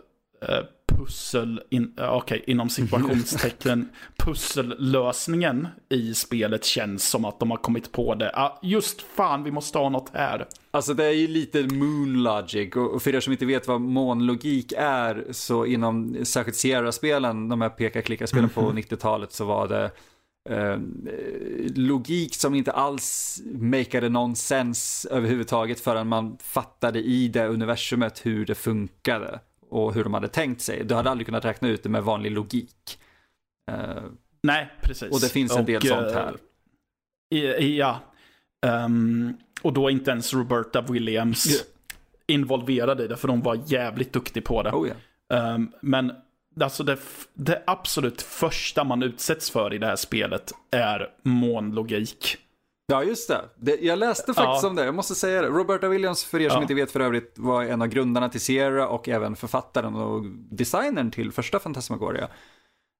pussel, 0.99 1.61
in, 1.69 1.93
eh, 1.97 2.13
okej, 2.13 2.43
inom 2.47 2.69
situationstecken, 2.69 3.89
pussellösningen 4.17 5.67
i 5.89 6.13
spelet 6.13 6.65
känns 6.65 7.09
som 7.09 7.25
att 7.25 7.39
de 7.39 7.51
har 7.51 7.57
kommit 7.57 7.91
på 7.91 8.15
det. 8.15 8.31
Ja, 8.33 8.59
just 8.63 9.01
fan, 9.01 9.43
vi 9.43 9.51
måste 9.51 9.77
ha 9.77 9.89
något 9.89 10.09
här. 10.13 10.47
Alltså 10.71 10.93
det 10.93 11.05
är 11.05 11.11
ju 11.11 11.27
lite 11.27 11.63
moon 11.63 12.23
logic 12.23 12.75
och 12.75 12.93
och 12.93 13.01
för 13.01 13.15
er 13.15 13.19
som 13.19 13.33
inte 13.33 13.45
vet 13.45 13.67
vad 13.67 13.81
månlogik 13.81 14.73
är 14.77 15.25
så 15.31 15.65
inom 15.65 16.25
särskilt 16.25 16.57
Sierra-spelen, 16.57 17.49
de 17.49 17.61
här 17.61 17.69
peka-klicka-spelen 17.69 18.49
på 18.49 18.61
90-talet 18.61 19.31
så 19.31 19.45
var 19.45 19.67
det 19.67 19.91
eh, 20.49 20.77
logik 21.75 22.35
som 22.35 22.55
inte 22.55 22.71
alls 22.71 23.39
makeade 23.45 24.09
någon 24.09 24.35
sens 24.35 25.07
överhuvudtaget 25.11 25.79
förrän 25.79 26.07
man 26.07 26.37
fattade 26.37 26.99
i 26.99 27.27
det 27.27 27.47
universumet 27.47 28.25
hur 28.25 28.45
det 28.45 28.55
funkade 28.55 29.39
och 29.69 29.93
hur 29.93 30.03
de 30.03 30.13
hade 30.13 30.27
tänkt 30.27 30.61
sig. 30.61 30.83
Du 30.83 30.95
hade 30.95 31.09
aldrig 31.09 31.25
kunnat 31.27 31.45
räkna 31.45 31.67
ut 31.67 31.83
det 31.83 31.89
med 31.89 32.03
vanlig 32.03 32.31
logik. 32.31 32.99
Eh, 33.71 34.03
Nej, 34.43 34.71
precis. 34.81 35.11
och 35.11 35.19
det 35.21 35.29
finns 35.29 35.55
en 35.55 35.65
del 35.65 35.77
Och, 35.81 35.87
sånt 35.87 36.07
eh, 36.07 36.13
här. 36.13 36.35
i- 37.59 37.77
Ja. 37.77 37.99
Ehm, 38.65 39.33
och 39.61 39.73
då 39.73 39.89
inte 39.89 40.11
ens 40.11 40.33
Roberta 40.33 40.81
Williams 40.81 41.45
Ja. 41.45 41.65
involverad 42.27 43.01
i 43.01 43.07
det, 43.07 43.17
för 43.17 43.27
de 43.27 43.41
var 43.41 43.59
jävligt 43.65 44.13
duktig 44.13 44.43
på 44.43 44.63
det. 44.63 44.71
Oh 44.71 44.87
ja. 44.89 45.35
Ehm, 45.37 45.71
men 45.81 46.11
alltså 46.61 46.83
det, 46.83 46.97
det 47.33 47.63
absolut 47.67 48.21
första 48.21 48.83
man 48.83 49.03
utsätts 49.03 49.49
för 49.51 49.73
i 49.73 49.77
det 49.77 49.85
här 49.87 49.95
spelet 49.95 50.51
är 50.71 51.09
månlogik. 51.23 52.37
Ja, 52.89 53.03
just 53.03 53.27
det. 53.27 53.41
det 53.55 53.75
jag 53.81 53.99
läste 53.99 54.33
faktiskt 54.33 54.63
Ja. 54.63 54.69
om 54.69 54.75
det, 54.75 54.85
jag 54.85 54.95
måste 54.95 55.15
säga 55.15 55.41
det. 55.41 55.47
Roberta 55.47 55.87
Williams, 55.87 56.23
för 56.25 56.41
er 56.41 56.49
som 56.49 56.55
Ja. 56.57 56.61
inte 56.61 56.73
vet 56.73 56.91
för 56.91 56.99
övrigt, 56.99 57.33
var 57.37 57.63
en 57.63 57.81
av 57.81 57.87
grundarna 57.87 58.29
till 58.29 58.41
Sierra 58.41 58.87
och 58.87 59.09
även 59.09 59.35
författaren 59.35 59.95
och 59.95 60.25
designern 60.51 61.11
till 61.11 61.31
första 61.31 61.59
Fantasmagoria. 61.59 62.27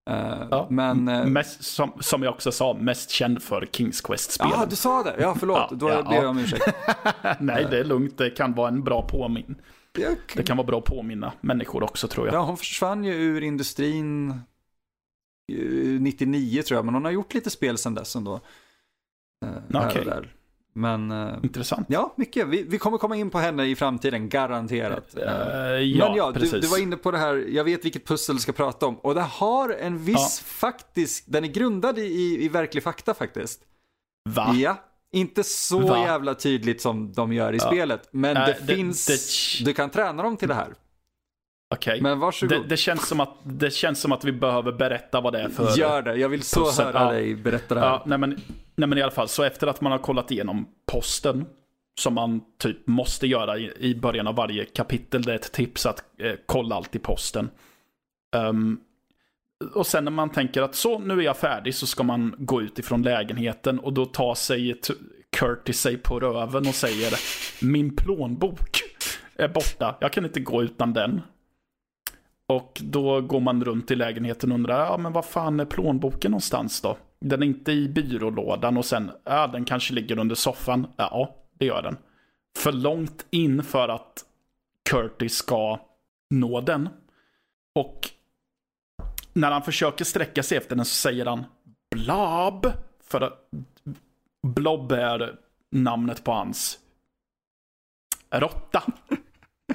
Eh, 0.10 0.48
Ja. 0.52 0.68
Men... 0.70 1.08
eh, 1.08 1.26
Mest, 1.26 1.64
som, 1.64 1.92
som 2.00 2.24
jag 2.24 2.34
också 2.34 2.52
sa, 2.52 2.74
mest 2.74 3.10
känd 3.10 3.44
för 3.44 3.68
Kings 3.72 4.02
Quest-spelen. 4.02 4.54
Ja, 4.60 4.66
du 4.70 4.76
sa 4.76 5.04
det. 5.04 5.16
Ja, 5.20 5.36
förlåt. 5.40 5.58
Ja, 5.70 5.76
Då 5.76 5.90
ja, 5.90 6.04
ber 6.10 6.16
jag 6.16 6.30
om 6.30 6.38
ursäkt. 6.38 6.76
Nej, 7.40 7.68
det 7.72 7.80
är 7.80 7.84
lugnt. 7.84 8.18
Det 8.18 8.30
kan 8.30 8.54
vara 8.54 8.68
en 8.68 8.84
bra 8.84 9.08
påminn. 9.08 9.56
Jag, 9.98 10.16
Det 10.36 10.44
kan 10.44 10.58
vara 10.58 10.68
bra 10.68 10.78
att 10.78 10.86
påminna 10.86 11.34
människor 11.42 11.84
också 11.84 12.08
tror 12.08 12.28
jag. 12.28 12.36
ja, 12.36 12.42
hon 12.44 12.58
försvann 12.58 13.04
ju 13.04 13.14
ur 13.14 13.44
industrin 13.44 14.30
eh, 15.52 16.02
99 16.02 16.62
tror 16.64 16.78
jag, 16.78 16.86
men 16.86 16.94
hon 16.94 17.06
har 17.06 17.12
gjort 17.12 17.34
lite 17.34 17.50
spel 17.50 17.78
sedan 17.78 17.94
dess 17.96 18.16
ändå. 18.16 18.40
Eh, 19.46 19.88
Okej. 19.88 20.06
där. 20.06 20.36
Men 20.74 21.12
eh, 21.12 21.34
Intressant. 21.44 21.88
ja, 21.90 22.14
mycket. 22.18 22.48
Vi, 22.48 22.64
vi 22.64 22.78
kommer 22.78 22.98
komma 22.98 23.16
in 23.16 23.30
på 23.30 23.38
henne 23.40 23.66
i 23.66 23.76
framtiden, 23.76 24.30
garanterat. 24.30 25.18
Eh, 25.18 25.24
ja, 25.82 26.08
Men 26.08 26.18
ja, 26.18 26.32
precis. 26.34 26.52
du, 26.52 26.60
du 26.60 26.68
var 26.68 26.78
inne 26.78 26.96
på 26.98 27.12
det 27.12 27.18
här, 27.18 27.36
jag 27.50 27.64
vet 27.64 27.86
vilket 27.86 28.08
pussel 28.08 28.36
du 28.36 28.42
ska 28.42 28.52
prata 28.52 28.86
om. 28.86 28.96
Och 28.98 29.16
det 29.16 29.22
har 29.22 29.70
en 29.70 29.98
viss 29.98 30.40
faktisk, 30.46 31.24
den 31.28 31.44
är 31.44 31.48
grundad 31.48 32.00
i, 32.00 32.38
i, 32.46 32.50
verklig 32.50 32.84
fakta 32.84 33.14
faktiskt. 33.14 33.62
Va? 34.30 34.54
Ja, 34.56 34.78
inte 35.12 35.44
så 35.44 35.80
Va? 35.80 36.00
jävla 36.04 36.36
tydligt 36.36 36.82
som 36.82 37.14
de 37.14 37.34
gör 37.34 37.54
i 37.54 37.58
Ja. 37.58 37.68
spelet. 37.68 38.10
Men 38.12 38.34
Nej, 38.34 38.46
det, 38.60 38.66
det- 38.66 38.76
finns, 38.76 39.06
det- 39.60 39.66
du 39.66 39.74
kan 39.74 39.90
träna 39.90 40.24
dem 40.24 40.38
till 40.38 40.48
det 40.48 40.54
här. 40.54 40.74
Okej. 41.76 42.02
Men 42.02 42.20
varsågod. 42.20 42.62
Det, 42.62 42.68
det, 42.68 42.78
känns 42.78 43.08
som 43.08 43.20
att, 43.20 43.34
det 43.44 43.72
känns 43.74 44.02
som 44.02 44.12
att 44.12 44.24
vi 44.24 44.32
behöver 44.32 44.72
berätta 44.72 45.22
vad 45.22 45.34
det 45.34 45.42
är 45.42 45.50
för... 45.50 45.78
Gör 45.78 46.02
det, 46.02 46.16
jag 46.16 46.30
vill 46.30 46.44
så 46.44 46.66
pussel. 46.66 46.86
höra 46.86 47.04
Ja. 47.04 47.12
dig 47.12 47.36
berätta 47.36 47.76
det 47.76 47.82
här. 47.82 47.88
Ja, 47.88 48.04
nej 48.06 48.18
men, 48.18 48.30
nej 48.76 48.90
men 48.90 48.98
i 48.98 49.02
alla 49.02 49.12
fall, 49.12 49.28
så 49.28 49.44
efter 49.44 49.68
att 49.68 49.82
man 49.82 49.92
har 49.92 50.00
kollat 50.00 50.32
igenom 50.32 50.68
posten, 50.92 51.46
som 52.00 52.14
man 52.14 52.42
typ 52.58 52.88
måste 52.88 53.28
göra 53.28 53.58
i, 53.58 53.72
i 53.80 53.96
början 53.96 54.28
av 54.28 54.36
varje 54.36 54.66
kapitel, 54.66 55.22
det 55.22 55.32
är 55.32 55.36
ett 55.36 55.52
tips 55.52 55.86
att 55.86 56.04
eh, 56.18 56.34
kolla 56.46 56.76
allt 56.76 56.96
i 56.96 57.00
posten. 57.00 57.50
Ehm, 58.36 58.80
och 59.74 59.88
sen 59.88 60.04
när 60.04 60.12
man 60.12 60.30
tänker 60.30 60.62
att 60.62 60.76
så, 60.76 61.00
nu 61.00 61.20
är 61.20 61.24
jag 61.24 61.38
färdig, 61.38 61.76
så 61.76 61.88
ska 61.88 62.04
man 62.04 62.36
gå 62.38 62.62
ut 62.62 62.80
ifrån 62.80 63.02
lägenheten 63.02 63.80
och 63.80 63.94
då 63.94 64.06
tar 64.06 64.36
sig 64.36 64.80
Curtis 65.38 65.80
sig 65.80 65.98
på 65.98 66.20
röven 66.20 66.68
och 66.68 66.76
säger 66.76 67.14
min 67.66 67.96
plånbok 67.96 68.82
är 69.36 69.48
borta, 69.48 69.96
jag 70.02 70.14
kan 70.14 70.26
inte 70.26 70.40
gå 70.40 70.64
utan 70.64 70.94
den. 70.94 71.22
Och 72.50 72.82
då 72.84 73.22
går 73.22 73.40
man 73.40 73.66
runt 73.66 73.92
i 73.92 73.96
lägenheten 73.96 74.52
och 74.52 74.56
undrar, 74.56 74.86
ja 74.86 74.98
men 74.98 75.14
vad 75.14 75.26
fan 75.26 75.60
är 75.60 75.66
plånboken 75.66 76.32
någonstans 76.32 76.82
då? 76.82 76.98
Den 77.20 77.44
är 77.44 77.48
inte 77.48 77.72
i 77.72 77.90
byrålådan 77.90 78.78
och 78.78 78.86
sen, 78.86 79.12
ja 79.24 79.48
den 79.48 79.66
kanske 79.66 79.94
ligger 79.94 80.20
under 80.20 80.36
soffan. 80.36 80.88
Ja, 80.98 81.36
det 81.54 81.66
gör 81.66 81.82
den. 81.82 81.98
För 82.58 82.72
långt 82.72 83.26
in 83.30 83.64
för 83.64 83.90
att 83.90 84.26
Curtis 84.90 85.34
ska 85.34 85.80
nå 86.30 86.62
den. 86.62 86.90
Och 87.76 88.10
när 89.34 89.52
han 89.52 89.62
försöker 89.64 90.06
sträcka 90.06 90.44
sig 90.44 90.58
efter 90.58 90.76
den 90.76 90.86
så 90.86 90.96
säger 90.96 91.26
han 91.26 91.44
Blob. 91.96 92.72
För 93.04 93.22
att 93.22 93.50
Blob 94.48 94.92
är 94.92 95.36
namnet 95.72 96.24
på 96.24 96.32
hans 96.32 96.80
råtta. 98.32 98.84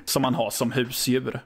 som 0.05 0.25
han 0.25 0.35
har 0.35 0.51
som 0.51 0.73
husdjur. 0.73 1.41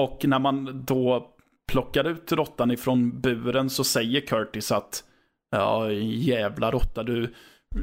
Och 0.00 0.24
när 0.24 0.38
man 0.38 0.84
då 0.86 1.30
plockar 1.72 2.04
ut 2.04 2.32
råttan 2.32 2.70
ifrån 2.70 3.20
buren 3.20 3.70
så 3.70 3.84
säger 3.84 4.20
Curtis 4.20 4.72
att 4.72 5.04
Ja, 5.50 5.90
jävla 5.92 6.70
råtta, 6.70 7.02
du 7.02 7.34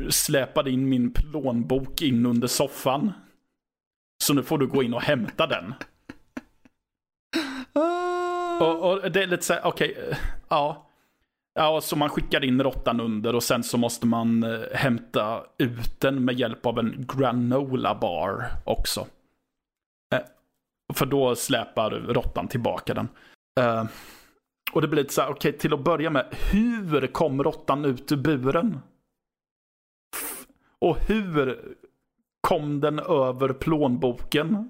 släpade 0.10 0.72
in 0.72 0.90
min 0.90 1.14
plånbok 1.14 2.02
in 2.02 2.26
under 2.26 2.48
soffan. 2.48 3.14
Så 4.24 4.34
nu 4.34 4.44
får 4.44 4.58
du 4.58 4.68
gå 4.68 4.84
in 4.84 4.94
och 4.94 5.02
hämta 5.02 5.48
den. 5.48 5.74
Ah. 7.74 8.66
Och, 8.66 8.92
och 8.92 9.12
det 9.12 9.24
är 9.24 9.28
lite 9.28 9.44
så 9.44 9.54
här, 9.54 9.66
okej, 9.66 9.98
eh, 10.10 10.18
ja. 10.50 10.84
Ja, 11.54 11.82
så 11.82 11.96
man 11.96 12.10
skickar 12.10 12.44
in 12.44 12.64
råttan 12.64 13.00
under 13.00 13.36
och 13.36 13.44
sen 13.44 13.64
så 13.64 13.78
måste 13.78 14.08
man 14.08 14.44
eh, 14.44 14.60
hämta 14.74 15.44
ut 15.58 16.00
den 16.00 16.26
med 16.26 16.40
hjälp 16.40 16.66
av 16.66 16.80
en 16.80 17.06
granola 17.08 17.96
bar 17.96 18.46
också. 18.66 19.08
För 20.94 21.06
då 21.06 21.36
släpar 21.36 21.90
råttan 21.92 22.48
tillbaka 22.48 22.94
den. 22.94 23.08
Uh, 23.60 23.86
och 24.72 24.82
det 24.82 24.88
blir 24.88 25.02
lite 25.02 25.14
så 25.14 25.22
här, 25.22 25.30
okej, 25.30 25.58
till 25.58 25.74
att 25.74 25.84
börja 25.84 26.10
med, 26.10 26.26
hur 26.52 27.08
kom 27.08 27.44
råttan 27.44 27.86
ut 27.86 28.12
ur 28.12 28.18
buren? 28.18 28.80
Och 30.80 30.98
hur 30.98 31.60
kom 32.42 32.80
den 32.80 33.00
över 33.00 33.54
plånboken. 33.54 34.70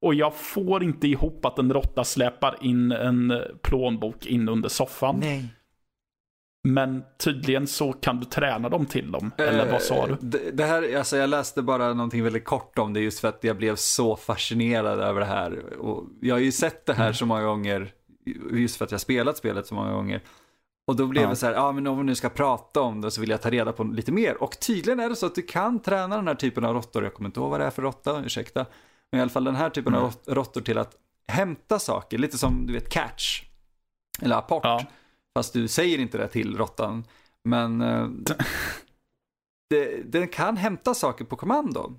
Och 0.00 0.14
jag 0.14 0.34
får 0.34 0.82
inte 0.82 1.08
ihop 1.08 1.44
att 1.44 1.58
en 1.58 1.72
råtta 1.72 2.04
släpar 2.04 2.56
in 2.60 2.92
en 2.92 3.42
plånbok 3.62 4.26
in 4.26 4.48
under 4.48 4.68
soffan. 4.68 5.16
Nej. 5.20 5.55
Men 6.68 7.02
tydligen 7.18 7.66
så 7.66 7.92
kan 7.92 8.20
du 8.20 8.24
träna 8.24 8.68
dem 8.68 8.86
till 8.86 9.12
dem. 9.12 9.30
Eller 9.38 9.72
vad 9.72 9.82
sa 9.82 10.06
du? 10.06 10.12
Eh, 10.12 10.18
Det, 10.20 10.50
det 10.50 10.64
här, 10.64 10.96
alltså 10.98 11.16
jag 11.16 11.30
läste 11.30 11.62
bara 11.62 11.94
någonting 11.94 12.24
väldigt 12.24 12.44
kort 12.44 12.78
om 12.78 12.92
det 12.92 13.00
just 13.00 13.20
för 13.20 13.28
att 13.28 13.44
jag 13.44 13.56
blev 13.56 13.76
så 13.76 14.16
fascinerad 14.16 15.00
över 15.00 15.20
det 15.20 15.26
här. 15.26 15.76
Och 15.78 16.04
jag 16.20 16.34
har 16.34 16.40
ju 16.40 16.52
sett 16.52 16.86
det 16.86 16.94
här 16.94 17.12
så 17.12 17.26
många 17.26 17.42
gånger, 17.42 17.92
just 18.52 18.76
för 18.76 18.84
att 18.84 18.90
jag 18.90 19.00
spelat 19.00 19.36
spelet 19.36 19.66
så 19.66 19.74
många 19.74 19.92
gånger. 19.92 20.22
Och 20.86 20.96
då 20.96 21.06
blev 21.06 21.22
Ja. 21.24 21.30
det 21.30 21.36
så 21.36 21.46
här, 21.46 21.52
ja 21.54 21.72
men 21.72 21.86
om 21.86 21.98
vi 21.98 22.04
nu 22.04 22.14
ska 22.14 22.28
prata 22.28 22.80
om 22.80 23.00
det 23.00 23.10
så 23.10 23.20
vill 23.20 23.30
jag 23.30 23.42
ta 23.42 23.50
reda 23.50 23.72
på 23.72 23.84
lite 23.84 24.12
mer. 24.12 24.42
Och 24.42 24.60
tydligen 24.60 25.00
är 25.00 25.08
det 25.08 25.16
så 25.16 25.26
att 25.26 25.34
du 25.34 25.42
kan 25.42 25.82
träna 25.82 26.16
den 26.16 26.28
här 26.28 26.34
typen 26.34 26.64
av 26.64 26.74
råttor, 26.74 27.04
jag 27.04 27.14
kommer 27.14 27.28
inte 27.28 27.40
ihåg 27.40 27.50
vad 27.50 27.60
det 27.60 27.66
är 27.66 27.70
för 27.70 27.82
råtta, 27.82 28.22
ursäkta. 28.26 28.66
Men 29.12 29.18
i 29.18 29.22
alla 29.22 29.30
fall 29.30 29.44
den 29.44 29.56
här 29.56 29.70
typen 29.70 29.94
av 29.94 30.00
Mm. 30.00 30.10
rott- 30.12 30.34
råttor 30.34 30.60
till 30.60 30.78
att 30.78 30.92
hämta 31.28 31.78
saker, 31.78 32.18
lite 32.18 32.38
som 32.38 32.66
du 32.66 32.72
vet 32.72 32.88
catch. 32.88 33.42
Eller 34.22 34.36
apport. 34.36 34.64
Ja. 34.64 34.84
Fast 35.36 35.52
du 35.52 35.68
säger 35.68 35.98
inte 35.98 36.18
det 36.18 36.28
till 36.28 36.56
råttan. 36.56 37.04
Men 37.44 37.80
eh, 37.80 38.08
det, 39.70 40.12
den 40.12 40.28
kan 40.28 40.56
hämta 40.56 40.94
saker 40.94 41.24
på 41.24 41.36
kommando. 41.36 41.94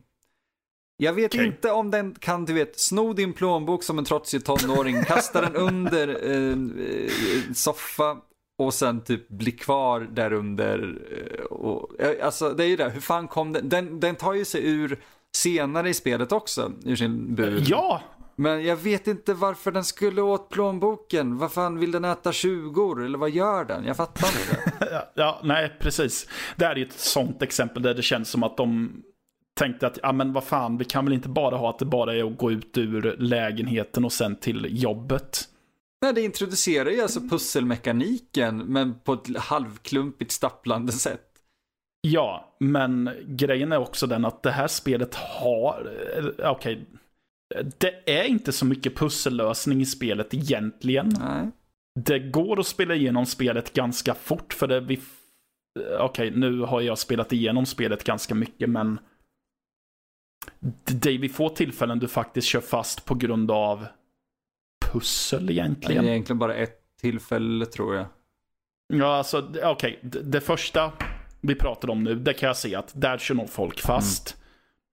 Jag 0.97 1.13
vet 1.13 1.33
Okej. 1.33 1.45
inte 1.47 1.71
om 1.71 1.91
den 1.91 2.15
kan, 2.15 2.45
du 2.45 2.53
vet, 2.53 2.79
sno 2.79 3.13
din 3.13 3.33
plånbok 3.33 3.83
som 3.83 3.97
en 3.99 4.05
trotsig 4.05 4.45
tonåring, 4.45 5.03
kasta 5.03 5.41
den 5.41 5.55
under 5.55 6.07
eh, 6.07 6.51
eh, 6.87 7.11
soffa 7.53 8.17
och 8.57 8.73
sen 8.73 9.03
typ 9.03 9.27
bli 9.29 9.51
kvar 9.51 10.01
där 10.01 10.33
under. 10.33 11.01
eh, 11.11 11.43
Och, 11.45 12.01
eh, 12.01 12.25
alltså 12.25 12.49
det 12.49 12.63
är 12.63 12.67
ju 12.67 12.75
det, 12.75 12.89
hur 12.89 13.01
fan 13.01 13.27
kom 13.27 13.53
den? 13.53 13.69
Den, 13.69 13.99
den 13.99 14.15
tar 14.15 14.33
ju 14.33 14.45
sig 14.45 14.69
ur 14.69 15.03
senare 15.35 15.89
i 15.89 15.93
spelet 15.93 16.31
också, 16.31 16.71
ur 16.85 16.95
sin 16.95 17.35
bur. 17.35 17.63
Ja, 17.67 18.01
Men 18.39 18.63
jag 18.63 18.75
vet 18.75 19.07
inte 19.07 19.33
varför 19.33 19.71
den 19.71 19.83
skulle 19.83 20.21
åt 20.21 20.49
plånboken. 20.49 21.37
Vad 21.37 21.51
fan, 21.51 21.79
vill 21.79 21.91
den 21.91 22.05
äta 22.05 22.31
20 22.31 23.05
eller 23.05 23.17
vad 23.17 23.29
gör 23.29 23.65
den? 23.65 23.85
Jag 23.85 23.97
fattar 23.97 24.27
inte. 24.27 25.07
Ja, 25.13 25.41
nej, 25.43 25.77
precis. 25.79 26.27
Det 26.55 26.65
här 26.65 26.71
är 26.71 26.75
ju 26.75 26.85
ett 26.85 26.99
sånt 26.99 27.41
exempel 27.41 27.83
där 27.83 27.93
det 27.93 28.01
känns 28.01 28.29
som 28.29 28.43
att 28.43 28.57
de 28.57 28.91
tänkte 29.57 29.87
att, 29.87 29.99
ja 30.03 30.11
men 30.11 30.33
vad 30.33 30.43
fan, 30.43 30.77
vi 30.77 30.85
kan 30.85 31.05
väl 31.05 31.13
inte 31.13 31.29
bara 31.29 31.57
ha 31.57 31.69
att 31.69 31.79
det 31.79 31.85
bara 31.85 32.15
är 32.15 32.23
att 32.23 32.37
gå 32.37 32.51
ut 32.51 32.77
ur 32.77 33.15
lägenheten 33.19 34.05
och 34.05 34.13
sen 34.13 34.35
till 34.35 34.83
jobbet. 34.83 35.43
Nej, 36.01 36.13
det 36.13 36.21
introducerar 36.21 36.89
ju 36.89 37.01
alltså 37.01 37.19
pusselmekaniken, 37.19 38.57
men 38.57 38.99
på 38.99 39.13
ett 39.13 39.37
halvklumpigt 39.37 40.31
stapplande 40.31 40.91
sätt. 40.91 41.21
Ja, 42.01 42.55
men 42.59 43.09
grejen 43.25 43.71
är 43.71 43.77
också 43.77 44.07
den 44.07 44.25
att 44.25 44.43
det 44.43 44.51
här 44.51 44.67
spelet 44.67 45.15
har, 45.15 45.91
eh, 46.17 46.51
okej, 46.51 46.87
det 47.77 48.19
är 48.19 48.23
inte 48.23 48.51
så 48.51 48.65
mycket 48.65 48.95
pussellösning 48.95 49.81
i 49.81 49.85
spelet 49.85 50.33
egentligen. 50.33 51.13
Nej. 51.19 51.51
Det 51.99 52.19
går 52.19 52.59
att 52.59 52.67
spela 52.67 52.95
igenom 52.95 53.25
spelet 53.25 53.73
ganska 53.73 54.13
fort 54.13 54.53
för 54.53 54.67
det 54.67 54.79
vi... 54.79 54.99
Okej, 55.99 56.31
nu 56.31 56.61
har 56.61 56.81
jag 56.81 56.97
spelat 56.97 57.33
igenom 57.33 57.65
spelet 57.65 58.03
ganska 58.03 58.35
mycket 58.35 58.69
men... 58.69 58.99
Det 60.85 61.09
är 61.09 61.17
vid 61.17 61.35
få 61.35 61.49
tillfällen 61.49 61.99
du 61.99 62.07
faktiskt 62.07 62.47
kör 62.47 62.61
fast 62.61 63.05
på 63.05 63.15
grund 63.15 63.51
av 63.51 63.87
pussel 64.91 65.45
Det 65.45 65.51
är 65.51 65.53
egentligen. 65.53 66.05
egentligen 66.05 66.39
bara 66.39 66.55
ett 66.55 66.79
tillfälle 67.01 67.65
tror 67.65 67.95
jag. 67.95 68.05
Ja, 68.93 69.15
alltså 69.15 69.51
okej. 69.63 69.99
Det, 70.03 70.21
det 70.21 70.41
första 70.41 70.91
vi 71.41 71.55
pratade 71.55 71.91
om 71.91 72.03
nu, 72.03 72.15
det 72.15 72.33
kan 72.33 72.47
jag 72.47 72.57
se 72.57 72.75
att 72.75 72.91
där 72.95 73.17
kör 73.17 73.35
nog 73.35 73.49
folk 73.49 73.79
fast. 73.79 74.37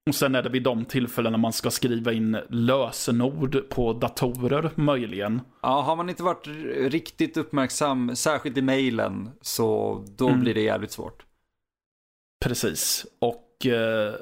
Och 0.08 0.14
sen 0.14 0.34
är 0.34 0.42
det 0.42 0.48
vid 0.48 0.62
de 0.62 0.84
tillfällena 0.84 1.38
man 1.38 1.52
ska 1.52 1.70
skriva 1.70 2.12
in 2.12 2.38
lösenord 2.50 3.68
på 3.68 3.92
datorer 3.92 4.70
möjligen. 4.74 5.40
Ja, 5.62 5.80
har 5.80 5.96
man 5.96 6.08
inte 6.08 6.22
varit 6.22 6.46
riktigt 6.92 7.36
uppmärksam, 7.36 8.16
särskilt 8.16 8.56
i 8.58 8.62
mejlen, 8.62 9.30
så 9.40 9.98
då 10.16 10.28
Mm. 10.28 10.40
blir 10.40 10.54
det 10.54 10.60
jävligt 10.60 10.90
svårt. 10.92 11.24
Precis. 12.44 13.06
Och 13.20 13.66
eh, 13.66 14.14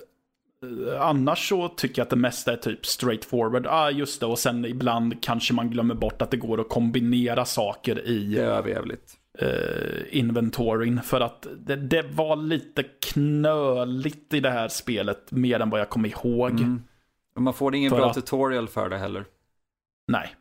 annars 1.01 1.49
så 1.49 1.69
tycker 1.69 1.99
jag 2.01 2.05
att 2.05 2.11
det 2.11 2.17
mesta 2.17 2.53
är 2.53 2.57
typ 2.57 2.87
straight 2.87 3.25
forward. 3.25 3.67
Ah, 3.67 3.91
just 3.91 4.21
det. 4.21 4.27
Och 4.27 4.39
sen 4.39 4.65
ibland 4.65 5.23
kanske 5.23 5.55
man 5.55 5.71
glömmer 5.71 5.95
bort 5.95 6.23
att 6.23 6.31
det 6.31 6.37
går 6.37 6.61
att 6.61 6.69
kombinera 6.69 7.45
saker 7.45 7.95
Det 7.95 8.03
i 8.03 8.39
är 8.39 8.45
överjävligt. 8.45 9.19
Eh, 9.39 10.19
inventoryn. 10.19 11.03
För 11.03 11.21
att 11.21 11.47
det, 11.57 11.77
det 11.77 12.03
var 12.03 12.37
lite 12.37 12.83
knöligt 12.83 14.35
i 14.35 14.41
det 14.41 14.51
här 14.51 14.69
spelet. 14.69 15.31
Mer 15.31 15.61
än 15.61 15.71
vad 15.71 15.81
jag 15.81 15.89
kommer 15.91 16.09
ihåg. 16.09 16.51
Mm. 16.51 16.83
Man 17.39 17.55
får 17.55 17.75
ingen 17.75 17.91
För 17.91 17.97
bra 17.97 18.07
att- 18.09 18.15
tutorial 18.15 18.69
för 18.69 18.89
det 18.89 18.99
heller. 18.99 19.25
Nej. 20.09 20.35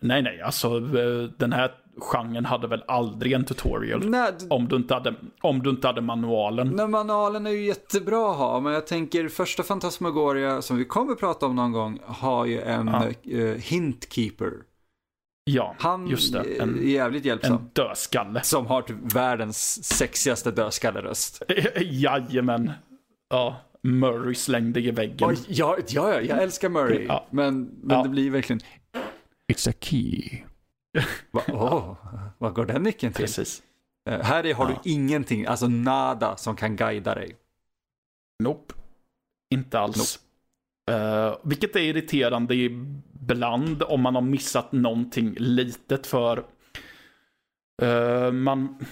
Nej, 0.00 0.22
nej. 0.22 0.40
Alltså 0.40 0.76
eh, 0.76 1.30
den 1.36 1.52
här 1.52 1.74
genren 1.98 2.44
hade 2.44 2.66
väl 2.66 2.82
aldrig 2.88 3.32
en 3.32 3.44
tutorial. 3.44 4.08
Nej, 4.10 4.32
Om 4.50 4.68
du 4.68 4.76
inte 4.76 4.94
hade, 4.94 5.14
om 5.40 5.62
du 5.62 5.70
inte 5.70 5.86
hade 5.86 6.00
manualen. 6.00 6.68
Nej, 6.76 6.88
manualen 6.88 7.46
är 7.46 7.50
ju 7.50 7.64
jättebra 7.66 8.30
att 8.30 8.36
ha, 8.36 8.60
men 8.60 8.72
jag 8.72 8.86
tänker 8.86 9.28
första 9.28 9.62
Fantasmagoria 9.62 10.62
som 10.62 10.76
vi 10.76 10.84
kommer 10.84 11.14
prata 11.14 11.46
om 11.46 11.56
någon 11.56 11.72
gång 11.72 11.98
har 12.06 12.44
ju 12.46 12.60
en 12.60 12.86
Ja. 12.86 13.32
eh, 13.32 13.54
hintkeeper. 13.54 14.52
Ja, 15.48 15.74
Han 15.78 16.06
just 16.06 16.32
det. 16.32 16.38
är 16.38 16.62
En, 16.62 16.88
jävligt 16.88 17.24
hjälpsam. 17.24 17.52
en 17.56 17.70
dödskalle. 17.72 18.42
Som 18.42 18.66
har 18.66 18.82
typ 18.82 18.96
världens 19.14 19.84
sexigaste 19.84 20.50
dödskalleröst. 20.50 21.42
Jajamän. 21.80 22.72
Ja, 23.30 23.56
Murray 23.82 24.34
slängde 24.34 24.80
i 24.80 24.90
väggen. 24.90 25.28
Oj, 25.28 25.36
ja, 25.48 25.76
ja, 25.88 26.12
ja, 26.14 26.20
jag 26.20 26.42
älskar 26.42 26.68
Murray. 26.68 27.04
Ja. 27.04 27.26
Men, 27.30 27.62
men 27.64 27.96
Ja. 27.96 28.02
det 28.02 28.08
blir 28.08 28.30
verkligen... 28.30 28.60
It's 29.52 29.70
a 29.70 29.72
key. 29.80 30.22
Va, 31.30 31.42
åh, 31.48 31.96
vad 32.38 32.54
går 32.54 32.66
den 32.66 32.82
nyckeln 32.82 33.12
till? 33.12 33.24
Precis. 33.24 33.62
Eh, 34.10 34.20
här 34.22 34.46
är, 34.46 34.54
har 34.54 34.70
Ja. 34.70 34.80
du 34.84 34.90
ingenting, 34.90 35.46
alltså 35.46 35.68
nada 35.68 36.36
som 36.36 36.56
kan 36.56 36.76
guida 36.76 37.14
dig. 37.14 37.36
Nope. 38.42 38.74
Inte 39.54 39.78
alls. 39.78 40.20
Uh, 40.90 41.36
vilket 41.42 41.76
är 41.76 41.80
irriterande 41.80 42.54
ibland 42.54 43.82
om 43.82 44.00
man 44.00 44.14
har 44.14 44.22
missat 44.22 44.72
någonting 44.72 45.34
litet 45.38 46.06
för 46.06 46.44
uh, 47.82 48.32
man 48.32 48.84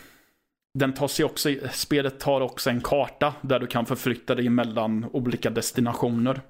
den 0.78 0.94
tar 0.94 1.08
sig 1.08 1.24
också, 1.24 1.48
spelet 1.72 2.20
tar 2.20 2.40
också 2.40 2.70
en 2.70 2.80
karta 2.80 3.34
där 3.40 3.60
du 3.60 3.66
kan 3.66 3.86
förflytta 3.86 4.34
dig 4.34 4.48
mellan 4.48 5.04
olika 5.12 5.50
destinationer. 5.50 6.40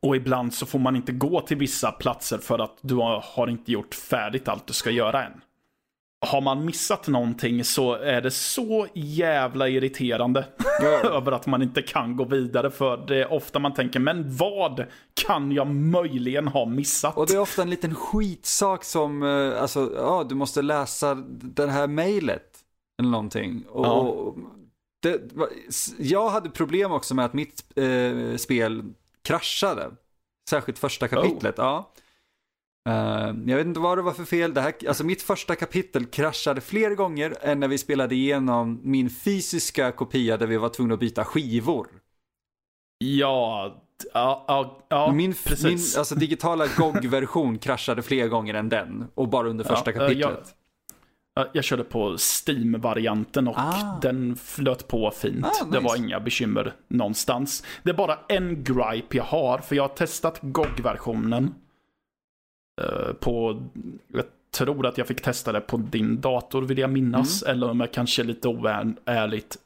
Och 0.00 0.16
ibland 0.16 0.54
så 0.54 0.66
får 0.66 0.78
man 0.78 0.96
inte 0.96 1.12
gå 1.12 1.40
till 1.40 1.56
vissa 1.56 1.92
platser 1.92 2.38
för 2.38 2.58
att 2.58 2.78
du 2.80 2.94
har, 2.94 3.24
har 3.26 3.48
inte 3.48 3.72
gjort 3.72 3.94
färdigt 3.94 4.48
allt 4.48 4.66
du 4.66 4.72
ska 4.72 4.90
göra 4.90 5.24
än. 5.24 5.40
Har 6.24 6.40
man 6.40 6.64
missat 6.64 7.08
någonting 7.08 7.64
så 7.64 7.94
är 7.94 8.20
det 8.20 8.30
så 8.30 8.86
jävla 8.94 9.68
irriterande 9.68 10.44
över 11.04 11.32
att 11.32 11.46
man 11.46 11.62
inte 11.62 11.82
kan 11.82 12.16
gå 12.16 12.24
vidare 12.24 12.70
för 12.70 12.96
det 13.06 13.16
är 13.16 13.32
ofta 13.32 13.58
man 13.58 13.74
tänker 13.74 14.00
men 14.00 14.36
vad 14.36 14.84
kan 15.14 15.52
jag 15.52 15.66
möjligen 15.66 16.48
ha 16.48 16.66
missat? 16.66 17.16
Och 17.16 17.26
det 17.26 17.34
är 17.34 17.40
ofta 17.40 17.62
en 17.62 17.70
liten 17.70 17.94
skitsak 17.94 18.84
som, 18.84 19.22
eh, 19.22 19.62
alltså, 19.62 19.92
ja, 19.96 20.26
du 20.28 20.34
måste 20.34 20.62
läsa 20.62 21.14
det 21.28 21.66
här 21.66 21.86
mejlet. 21.86 22.50
Eller 22.98 23.10
någonting. 23.10 23.64
Och, 23.68 23.86
Ja. 23.86 23.92
och 23.92 24.36
det, 25.02 25.20
jag 25.98 26.30
hade 26.30 26.50
problem 26.50 26.92
också 26.92 27.14
med 27.14 27.24
att 27.24 27.32
mitt 27.32 27.64
eh, 27.76 28.36
spel 28.36 28.82
kraschade. 29.22 29.90
Särskilt 30.50 30.78
första 30.78 31.08
kapitlet, 31.08 31.54
ja. 31.58 31.92
Eh, 32.88 33.34
jag 33.46 33.56
vet 33.56 33.66
inte 33.66 33.80
vad 33.80 33.98
det 33.98 34.02
var 34.02 34.12
för 34.12 34.24
fel. 34.24 34.54
Det 34.54 34.60
här, 34.60 34.74
alltså 34.88 35.04
mitt 35.04 35.22
första 35.22 35.54
kapitel 35.54 36.06
kraschade 36.06 36.60
fler 36.60 36.90
gånger 36.94 37.34
än 37.40 37.60
när 37.60 37.68
vi 37.68 37.78
spelade 37.78 38.14
igenom 38.14 38.80
min 38.82 39.10
fysiska 39.10 39.92
kopia 39.92 40.36
där 40.36 40.46
vi 40.46 40.56
var 40.56 40.68
tvungna 40.68 40.94
att 40.94 41.00
byta 41.00 41.24
skivor. 41.24 41.86
Ja, 42.98 43.74
ja, 44.14 44.44
ja, 44.48 44.86
ja 44.88 45.06
min, 45.08 45.16
min 45.16 45.34
precis. 45.44 45.96
alltså, 45.96 46.14
digitala 46.14 46.66
GOG-version 46.76 47.58
kraschade 47.62 48.02
fler 48.02 48.28
gånger 48.28 48.54
än 48.54 48.68
den. 48.68 49.04
Och 49.14 49.28
bara 49.28 49.48
under 49.48 49.64
första 49.64 49.90
Ja, 49.90 49.94
eh, 49.96 49.98
kapitlet. 50.00 50.30
jag- 50.30 50.42
Ja, 51.36 51.50
Jag 51.52 51.64
körde 51.64 51.84
på 51.84 52.16
Steam-varianten 52.18 53.48
och 53.48 53.54
Ah. 53.58 53.98
den 54.02 54.36
flöt 54.36 54.88
på 54.88 55.10
fint. 55.10 55.44
Ah, 55.46 55.64
Det 55.64 55.70
nice. 55.70 55.80
var 55.80 55.96
inga 55.96 56.20
bekymmer 56.20 56.74
någonstans. 56.88 57.64
Det 57.82 57.90
är 57.90 57.94
bara 57.94 58.18
en 58.28 58.64
gripe 58.64 59.16
jag 59.16 59.24
har, 59.24 59.58
för 59.58 59.76
jag 59.76 59.82
har 59.82 59.88
testat 59.88 60.38
GOG-versionen. 60.42 61.54
Eh, 62.82 63.12
på, 63.12 63.62
jag 64.12 64.24
tror 64.56 64.86
att 64.86 64.98
jag 64.98 65.06
fick 65.06 65.22
testa 65.22 65.52
det 65.52 65.60
på 65.60 65.76
din 65.76 66.20
dator 66.20 66.62
vill 66.62 66.78
jag 66.78 66.90
minnas. 66.90 67.42
Mm. 67.42 67.52
Eller 67.56 67.70
om 67.70 67.80
jag 67.80 67.92
kanske 67.92 68.22
lite 68.22 68.48
oärligt 68.48 69.56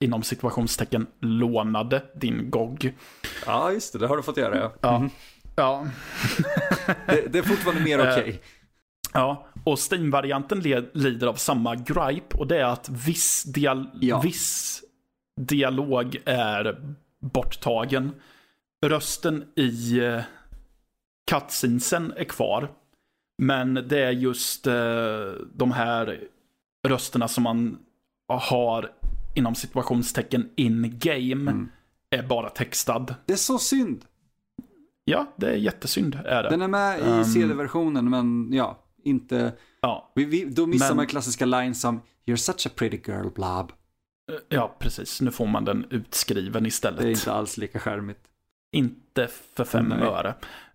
inom 0.00 0.22
situationstecken 0.22 1.06
lånade 1.20 2.02
din 2.14 2.50
GOG. 2.50 2.94
Ja, 3.46 3.72
just 3.72 3.92
det. 3.92 3.98
Det 3.98 4.06
har 4.06 4.16
du 4.16 4.22
fått 4.22 4.36
göra, 4.36 4.56
ja. 4.58 4.72
Ja. 4.80 4.98
Mhm. 4.98 5.10
Ja, 5.56 5.86
Det, 7.06 7.32
det 7.32 7.38
är 7.38 7.42
fortfarande 7.42 7.82
mer 7.82 7.98
Eh, 7.98 8.12
okej. 8.12 8.40
Ja, 9.12 9.46
och 9.64 9.78
Steam-varianten 9.92 10.60
lider 10.94 11.26
av 11.26 11.34
samma 11.34 11.74
gripe 11.74 12.36
och 12.36 12.46
det 12.46 12.58
är 12.60 12.64
att 12.64 12.88
viss, 12.88 13.44
dial- 13.46 13.90
Ja. 14.00 14.20
viss 14.20 14.80
dialog 15.40 16.16
är 16.24 16.94
borttagen. 17.20 18.12
Rösten 18.86 19.44
i 19.56 20.00
uh, 20.00 20.20
cutscenesen 21.30 22.12
är 22.16 22.24
kvar. 22.24 22.72
Men 23.38 23.74
det 23.74 23.98
är 23.98 24.10
just 24.10 24.66
uh, 24.66 24.74
de 25.54 25.72
här 25.72 26.20
rösterna 26.88 27.28
som 27.28 27.42
man 27.42 27.78
har 28.28 28.92
inom 29.34 29.54
situationstecken 29.54 30.50
in-game 30.56 31.50
mm. 31.50 31.68
är 32.10 32.22
bara 32.22 32.50
textad. 32.50 33.14
Det 33.26 33.32
är 33.32 33.36
så 33.36 33.58
synd. 33.58 34.04
Ja, 35.04 35.34
det 35.36 35.50
är 35.50 35.56
jättesynd 35.56 36.14
är 36.24 36.42
det. 36.42 36.48
Den 36.48 36.62
är 36.62 36.68
med 36.68 36.98
i 36.98 37.02
um, 37.02 37.24
CD-versionen 37.24 38.10
men 38.10 38.52
ja, 38.52 38.78
inte... 39.04 39.52
Ja. 39.80 40.12
Vi, 40.14 40.24
vi, 40.24 40.44
då 40.44 40.66
missar 40.66 40.88
men... 40.88 40.96
man 40.96 41.06
klassiska 41.06 41.46
lines 41.46 41.80
som 41.80 42.00
You're 42.26 42.36
such 42.36 42.66
a 42.66 42.70
pretty 42.76 43.00
girl, 43.06 43.28
blob. 43.28 43.72
Ja, 44.48 44.76
precis. 44.78 45.20
Nu 45.20 45.30
får 45.30 45.46
man 45.46 45.64
den 45.64 45.86
utskriven 45.90 46.66
istället. 46.66 47.00
Det 47.00 47.06
är 47.06 47.10
inte 47.10 47.32
alls 47.32 47.56
lika 47.56 47.78
skärmigt. 47.78 48.20
Inte 48.72 49.28
för 49.54 49.64
fem 49.64 49.88
Nej. 49.88 50.02
öre. 50.02 50.34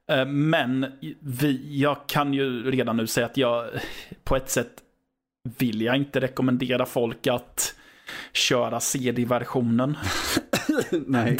Eh, 0.09 0.25
men 0.25 0.93
vi, 1.19 1.79
jag 1.81 1.97
kan 2.07 2.33
ju 2.33 2.71
redan 2.71 2.97
nu 2.97 3.07
säga 3.07 3.25
att 3.25 3.37
jag 3.37 3.65
på 4.23 4.35
ett 4.35 4.49
sätt 4.49 4.71
vill 5.57 5.81
jag 5.81 5.95
inte 5.95 6.19
rekommendera 6.19 6.85
folk 6.85 7.27
att 7.27 7.75
köra 8.33 8.79
CD-versionen. 8.79 9.97
Nej. 10.91 11.37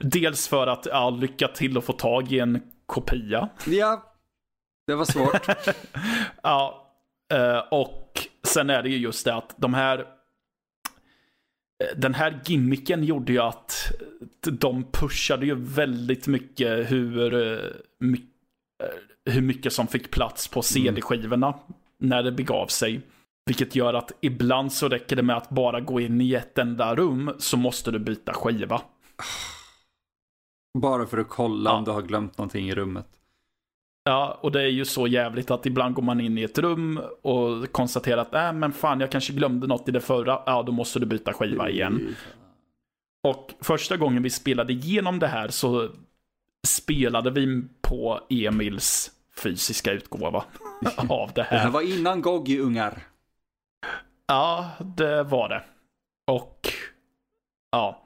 dels 0.00 0.48
för 0.48 0.66
att, 0.66 0.86
ja, 0.90 1.10
lycka 1.10 1.48
till 1.48 1.78
att 1.78 1.84
få 1.84 1.92
tag 1.92 2.32
i 2.32 2.38
en 2.38 2.62
kopia. 2.86 3.48
Ja, 3.66 4.14
det 4.86 4.94
var 4.94 5.04
svårt. 5.04 5.46
ja, 6.42 6.90
eh, 7.32 7.58
och 7.58 8.28
sen 8.42 8.70
är 8.70 8.82
det 8.82 8.88
ju 8.88 8.96
just 8.96 9.24
det 9.24 9.34
att 9.34 9.54
de 9.56 9.74
här 9.74 10.06
den 11.96 12.14
här 12.14 12.40
gimmicken 12.44 13.04
gjorde 13.04 13.32
ju 13.32 13.38
att 13.38 13.92
de 14.40 14.84
pushade 14.92 15.46
ju 15.46 15.54
väldigt 15.54 16.26
mycket 16.26 16.90
hur, 16.90 17.34
eh, 17.34 17.70
hur 19.30 19.42
mycket 19.42 19.72
som 19.72 19.86
fick 19.86 20.10
plats 20.10 20.48
på 20.48 20.58
mm. 20.58 20.62
CD-skivorna 20.62 21.58
när 21.98 22.22
det 22.22 22.32
begav 22.32 22.66
sig. 22.66 23.00
Vilket 23.46 23.74
gör 23.74 23.94
att 23.94 24.12
ibland 24.20 24.72
så 24.72 24.88
räcker 24.88 25.16
det 25.16 25.22
med 25.22 25.36
att 25.36 25.50
bara 25.50 25.80
gå 25.80 26.00
in 26.00 26.20
i 26.20 26.34
ett 26.34 26.58
enda 26.58 26.94
rum 26.94 27.32
så 27.38 27.56
måste 27.56 27.90
du 27.90 27.98
byta 27.98 28.34
skiva. 28.34 28.82
Bara 30.78 31.06
för 31.06 31.18
att 31.18 31.28
kolla 31.28 31.70
ja. 31.70 31.76
om 31.76 31.84
du 31.84 31.90
har 31.90 32.02
glömt 32.02 32.38
någonting 32.38 32.68
i 32.68 32.74
rummet. 32.74 33.06
Ja, 34.04 34.38
och 34.40 34.52
det 34.52 34.62
är 34.62 34.68
ju 34.68 34.84
så 34.84 35.06
jävligt 35.06 35.50
att 35.50 35.66
ibland 35.66 35.94
går 35.94 36.02
man 36.02 36.20
in 36.20 36.38
i 36.38 36.42
ett 36.42 36.58
rum 36.58 37.00
och 37.22 37.72
konstaterar 37.72 38.20
att 38.20 38.34
äh, 38.34 38.52
men 38.52 38.72
fan 38.72 39.00
jag 39.00 39.10
kanske 39.10 39.32
glömde 39.32 39.66
något 39.66 39.88
i 39.88 39.92
det 39.92 40.00
förra. 40.00 40.42
Ja, 40.46 40.62
då 40.62 40.72
måste 40.72 40.98
du 40.98 41.06
byta 41.06 41.32
skiva 41.32 41.70
igen. 41.70 42.16
Och 43.22 43.54
första 43.60 43.96
gången 43.96 44.22
vi 44.22 44.30
spelade 44.30 44.72
igenom 44.72 45.18
det 45.18 45.26
här 45.26 45.48
så 45.48 45.88
spelade 46.66 47.30
vi 47.30 47.62
på 47.82 48.20
Emils 48.30 49.10
fysiska 49.42 49.92
utgåva 49.92 50.44
av 51.08 51.30
det 51.34 51.42
här. 51.42 51.56
Det 51.56 51.62
här 51.62 51.70
var 51.70 51.98
innan 51.98 52.22
Goggy 52.22 52.58
ungar. 52.60 53.02
Ja, 54.26 54.70
det 54.80 55.22
var 55.22 55.48
det. 55.48 55.62
Och 56.26 56.68
ja. 57.72 58.03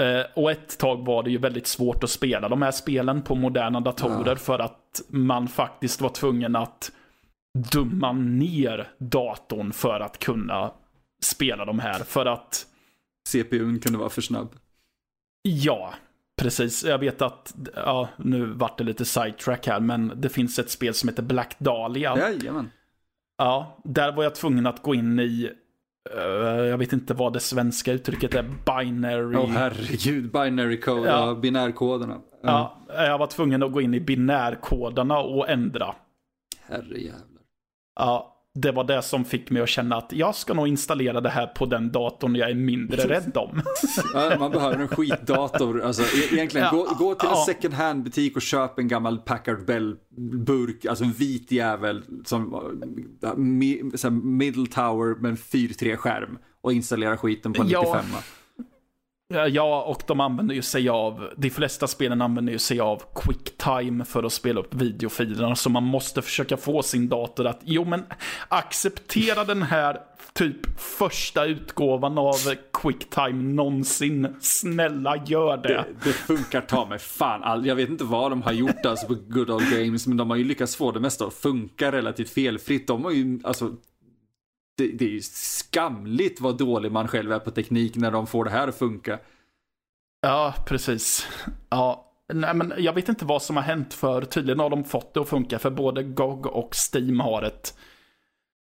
Eh, 0.00 0.26
och 0.34 0.50
ett 0.50 0.78
tag 0.78 1.06
var 1.06 1.22
det 1.22 1.30
ju 1.30 1.38
väldigt 1.38 1.66
svårt 1.66 2.04
att 2.04 2.10
spela 2.10 2.48
de 2.48 2.62
här 2.62 2.70
spelen 2.70 3.22
på 3.22 3.34
moderna 3.34 3.80
datorer 3.80 4.30
ja. 4.30 4.36
för 4.36 4.58
att 4.58 5.02
man 5.08 5.48
faktiskt 5.48 6.00
var 6.00 6.08
tvungen 6.08 6.56
att 6.56 6.92
dumma 7.72 8.12
ner 8.12 8.88
datorn 8.98 9.72
för 9.72 10.00
att 10.00 10.18
kunna 10.18 10.72
spela 11.22 11.64
de 11.64 11.78
här. 11.78 11.98
För 11.98 12.26
att... 12.26 12.66
CPUn 13.28 13.80
kunde 13.80 13.98
vara 13.98 14.08
för 14.08 14.22
snabb. 14.22 14.48
Ja, 15.42 15.94
precis. 16.42 16.84
Jag 16.84 16.98
vet 16.98 17.22
att, 17.22 17.54
ja, 17.74 18.08
nu 18.16 18.46
vart 18.46 18.78
det 18.78 18.84
lite 18.84 19.04
sidetrack 19.04 19.66
här, 19.66 19.80
men 19.80 20.12
det 20.16 20.28
finns 20.28 20.58
ett 20.58 20.70
spel 20.70 20.94
som 20.94 21.08
heter 21.08 21.22
Black 21.22 21.58
Dahlia. 21.58 22.18
Jajamän. 22.18 22.70
Ja, 23.38 23.80
där 23.84 24.12
var 24.12 24.22
jag 24.22 24.34
tvungen 24.34 24.66
att 24.66 24.82
gå 24.82 24.94
in 24.94 25.20
i 25.20 25.50
jag 26.68 26.78
vet 26.78 26.92
inte 26.92 27.14
vad 27.14 27.32
det 27.32 27.40
svenska 27.40 27.92
uttrycket 27.92 28.34
är. 28.34 28.42
Binary. 28.42 29.36
Åh 29.36 29.44
oh, 29.44 29.48
herregud, 29.48 30.32
binary 30.32 30.80
code, 30.80 31.08
ja. 31.08 31.34
binärkoderna. 31.34 32.14
Uh. 32.14 32.20
Ja, 32.42 32.76
jag 32.88 33.18
var 33.18 33.26
tvungen 33.26 33.62
att 33.62 33.72
gå 33.72 33.80
in 33.80 33.94
i 33.94 34.00
binärkoderna 34.00 35.18
och 35.18 35.48
ändra. 35.48 35.94
Herrejävlar. 36.60 37.42
Ja, 37.96 38.39
det 38.54 38.72
var 38.72 38.84
det 38.84 39.02
som 39.02 39.24
fick 39.24 39.50
mig 39.50 39.62
att 39.62 39.68
känna 39.68 39.96
att 39.96 40.12
jag 40.12 40.34
ska 40.34 40.54
nog 40.54 40.68
installera 40.68 41.20
det 41.20 41.28
här 41.28 41.46
på 41.46 41.66
den 41.66 41.92
datorn 41.92 42.36
jag 42.36 42.50
är 42.50 42.54
mindre 42.54 43.02
rädd 43.08 43.36
om. 43.36 43.62
ja, 44.14 44.36
man 44.38 44.50
behöver 44.50 44.78
en 44.78 44.88
skitdator. 44.88 45.82
Alltså, 45.82 46.02
e- 46.02 46.28
egentligen, 46.32 46.66
ja, 46.66 46.70
gå, 46.70 47.04
gå, 47.04 47.14
till 47.14 47.28
en 47.28 47.34
ja. 47.34 47.44
second 47.46 47.74
hand 47.74 48.02
butik 48.02 48.36
och 48.36 48.42
köp 48.42 48.78
en 48.78 48.88
gammal 48.88 49.18
Packard 49.18 49.66
Bell-burk, 49.66 50.86
alltså 50.86 51.04
en 51.04 51.12
vit 51.12 51.52
jävel, 51.52 52.02
som 52.24 52.72
middle 54.22 54.66
tower 54.66 55.20
med 55.20 55.30
en 55.30 55.36
4-3-skärm 55.36 56.38
och 56.62 56.72
installera 56.72 57.16
skiten 57.16 57.52
på 57.52 57.62
en 57.62 57.68
ja. 57.68 57.80
95 57.80 58.04
Ja, 58.12 58.18
Eh, 59.30 59.46
ja, 59.46 59.82
och 59.82 60.02
de 60.06 60.20
använder 60.20 60.54
ju 60.54 60.62
sig 60.62 60.88
av, 60.88 61.30
de 61.36 61.50
flesta 61.50 61.86
spelen 61.86 62.22
använder 62.22 62.52
ju 62.52 62.58
sig 62.58 62.80
av 62.80 63.02
quicktime 63.14 64.04
för 64.04 64.22
att 64.22 64.32
spela 64.32 64.60
upp 64.60 64.74
videofilerna. 64.74 65.56
Så 65.56 65.70
man 65.70 65.82
måste 65.82 66.22
försöka 66.22 66.56
få 66.56 66.82
sin 66.82 67.08
dator 67.08 67.46
att, 67.46 67.60
jo 67.64 67.84
men 67.84 68.04
acceptera 68.48 69.44
den 69.44 69.62
här 69.62 70.00
typ 70.32 70.80
första 70.80 71.44
utgåvan 71.44 72.18
av 72.18 72.36
quicktime 72.72 73.42
någonsin. 73.54 74.36
Snälla 74.40 75.16
gör 75.26 75.56
det. 75.56 75.68
Det, 75.68 75.86
det 76.04 76.12
funkar 76.12 76.60
ta 76.60 76.86
mig 76.86 76.98
fan 76.98 77.42
all, 77.42 77.66
Jag 77.66 77.74
vet 77.74 77.88
inte 77.88 78.04
vad 78.04 78.32
de 78.32 78.42
har 78.42 78.52
gjort 78.52 78.86
alltså 78.86 79.06
på 79.06 79.14
Good 79.14 79.50
Old 79.50 79.70
Games, 79.70 80.06
men 80.06 80.16
de 80.16 80.30
har 80.30 80.36
ju 80.36 80.44
lyckats 80.44 80.76
få 80.76 80.92
det 80.92 81.00
mesta 81.00 81.24
att 81.24 81.34
funka 81.34 81.92
relativt 81.92 82.30
felfritt. 82.30 82.86
De 82.86 83.04
har 83.04 83.10
ju, 83.10 83.40
alltså 83.44 83.76
det, 84.80 84.92
det, 84.92 85.04
är 85.04 85.08
ju 85.08 85.20
skamligt 85.22 86.40
vad 86.40 86.58
dålig 86.58 86.92
man 86.92 87.08
själv 87.08 87.32
är 87.32 87.38
på 87.38 87.50
teknik 87.50 87.96
när 87.96 88.10
de 88.10 88.26
får 88.26 88.44
det 88.44 88.50
här 88.50 88.68
att 88.68 88.78
funka. 88.78 89.18
Ja, 90.20 90.54
precis. 90.66 91.26
Ja, 91.68 92.12
nej 92.32 92.54
men 92.54 92.72
jag 92.78 92.92
vet 92.92 93.08
inte 93.08 93.24
vad 93.24 93.42
som 93.42 93.56
har 93.56 93.62
hänt 93.62 93.94
för 93.94 94.22
tydligen 94.22 94.60
har 94.60 94.70
de 94.70 94.84
fått 94.84 95.14
det 95.14 95.20
att 95.20 95.28
funka 95.28 95.58
för 95.58 95.70
både 95.70 96.02
GOG 96.02 96.46
och 96.46 96.74
Steam 96.94 97.20
har 97.20 97.42
ett 97.42 97.74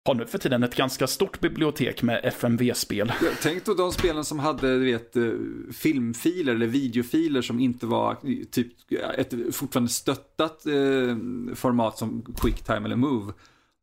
har 0.05 0.15
nu 0.15 0.25
för 0.25 0.37
tiden 0.37 0.63
ett 0.63 0.75
ganska 0.75 1.07
stort 1.07 1.39
bibliotek 1.39 2.03
med 2.03 2.21
FMV-spel. 2.23 3.11
Tänk 3.41 3.65
då 3.65 3.73
de 3.73 3.91
spelen 3.91 4.25
som 4.25 4.39
hade 4.39 4.79
du 4.79 4.85
vet, 4.85 5.15
eh, 5.15 5.31
filmfiler 5.73 6.55
eller 6.55 6.67
videofiler 6.67 7.41
som 7.41 7.59
inte 7.59 7.85
var 7.85 8.17
typ 8.51 8.73
ett 9.17 9.55
fortfarande 9.55 9.91
stöttat 9.91 10.65
eh, 10.65 11.15
format 11.55 11.97
som 11.97 12.25
Quicktime 12.41 12.85
eller 12.85 12.95
Move. 12.95 13.33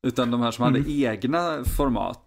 Utan 0.07 0.31
de 0.31 0.41
här 0.41 0.51
som 0.51 0.65
mm. 0.65 0.83
hade 0.83 0.93
egna 0.93 1.65
format. 1.77 2.25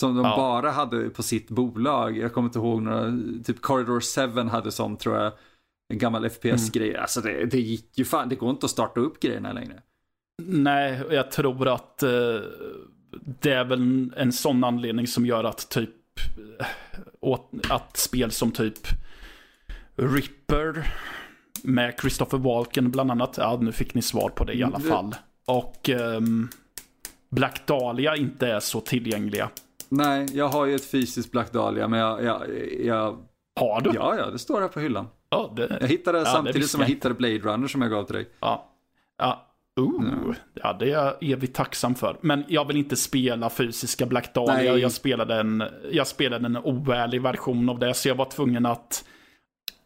Som 0.00 0.16
de 0.16 0.24
ja. 0.24 0.36
bara 0.36 0.70
hade 0.70 1.10
på 1.10 1.22
sitt 1.22 1.50
bolag. 1.50 2.18
Jag 2.18 2.32
kommer 2.32 2.48
inte 2.48 2.58
ihåg 2.58 2.82
några, 2.82 3.12
typ 3.44 3.60
Corridor 3.60 4.42
7 4.44 4.48
hade 4.48 4.72
sånt 4.72 5.00
tror 5.00 5.16
jag. 5.16 5.32
En 5.88 5.98
gammal 5.98 6.30
FPS-grej. 6.30 6.90
Mm. 6.90 7.02
Alltså 7.02 7.20
det, 7.20 7.44
det 7.44 7.60
gick 7.60 7.98
ju 7.98 8.04
fan, 8.04 8.28
det 8.28 8.34
går 8.34 8.50
inte 8.50 8.66
att 8.66 8.70
starta 8.70 9.00
upp 9.00 9.20
grejerna 9.20 9.52
längre. 9.52 9.82
Nej, 10.42 11.02
jag 11.10 11.30
tror 11.30 11.68
att 11.68 12.02
uh, 12.02 12.40
det 13.40 13.52
är 13.52 13.64
väl 13.64 14.12
en 14.16 14.32
sån 14.32 14.64
anledning 14.64 15.06
som 15.06 15.26
gör 15.26 15.44
att 15.44 15.70
typ 15.70 15.90
uh, 17.20 17.50
att 17.70 17.96
spel 17.96 18.30
som 18.30 18.52
typ 18.52 18.78
Ripper 19.96 20.92
med 21.62 21.94
Christopher 22.00 22.38
Walken 22.38 22.90
bland 22.90 23.10
annat. 23.10 23.34
Ja, 23.38 23.58
nu 23.60 23.72
fick 23.72 23.94
ni 23.94 24.02
svar 24.02 24.28
på 24.28 24.44
det 24.44 24.54
i 24.54 24.62
alla 24.62 24.80
fall. 24.80 25.14
Och 25.46 25.88
um, 25.88 26.48
Black 27.34 27.66
Dahlia 27.66 28.16
inte 28.16 28.48
är 28.48 28.60
så 28.60 28.80
tillgängliga. 28.80 29.50
Nej, 29.88 30.26
jag 30.32 30.48
har 30.48 30.66
ju 30.66 30.74
ett 30.74 30.90
fysiskt 30.90 31.30
Black 31.30 31.52
Dahlia, 31.52 31.88
men 31.88 31.98
jag... 31.98 32.24
jag, 32.24 32.42
jag... 32.80 33.18
Har 33.60 33.80
du? 33.80 33.90
Ja, 33.94 34.16
ja, 34.18 34.30
det 34.30 34.38
står 34.38 34.60
här 34.60 34.68
på 34.68 34.80
hyllan. 34.80 35.06
Ja, 35.30 35.52
det... 35.56 35.78
Jag 35.80 35.88
hittade 35.88 36.18
ja, 36.18 36.24
samtidigt 36.24 36.70
som 36.70 36.80
jag 36.80 36.88
hittade 36.88 37.14
Blade 37.14 37.38
Runner 37.38 37.68
som 37.68 37.82
jag 37.82 37.90
gav 37.90 38.04
till 38.04 38.14
dig. 38.14 38.28
Ja. 38.40 38.70
Ja. 39.18 39.46
Ooh, 39.80 40.04
ja. 40.26 40.34
ja, 40.54 40.76
det 40.78 40.84
är 40.84 40.90
jag 40.90 41.14
evigt 41.20 41.56
tacksam 41.56 41.94
för. 41.94 42.16
Men 42.20 42.44
jag 42.48 42.66
vill 42.66 42.76
inte 42.76 42.96
spela 42.96 43.50
fysiska 43.50 44.06
Black 44.06 44.34
Dahlia. 44.34 44.72
Nej. 44.72 44.80
Jag 44.80 44.92
spelade, 44.92 45.40
en, 45.40 45.64
jag 45.92 46.06
spelade 46.06 46.46
en 46.46 46.56
oärlig 46.56 47.22
version 47.22 47.68
av 47.68 47.78
det, 47.78 47.94
så 47.94 48.08
jag 48.08 48.14
var 48.14 48.30
tvungen 48.30 48.66
att 48.66 49.04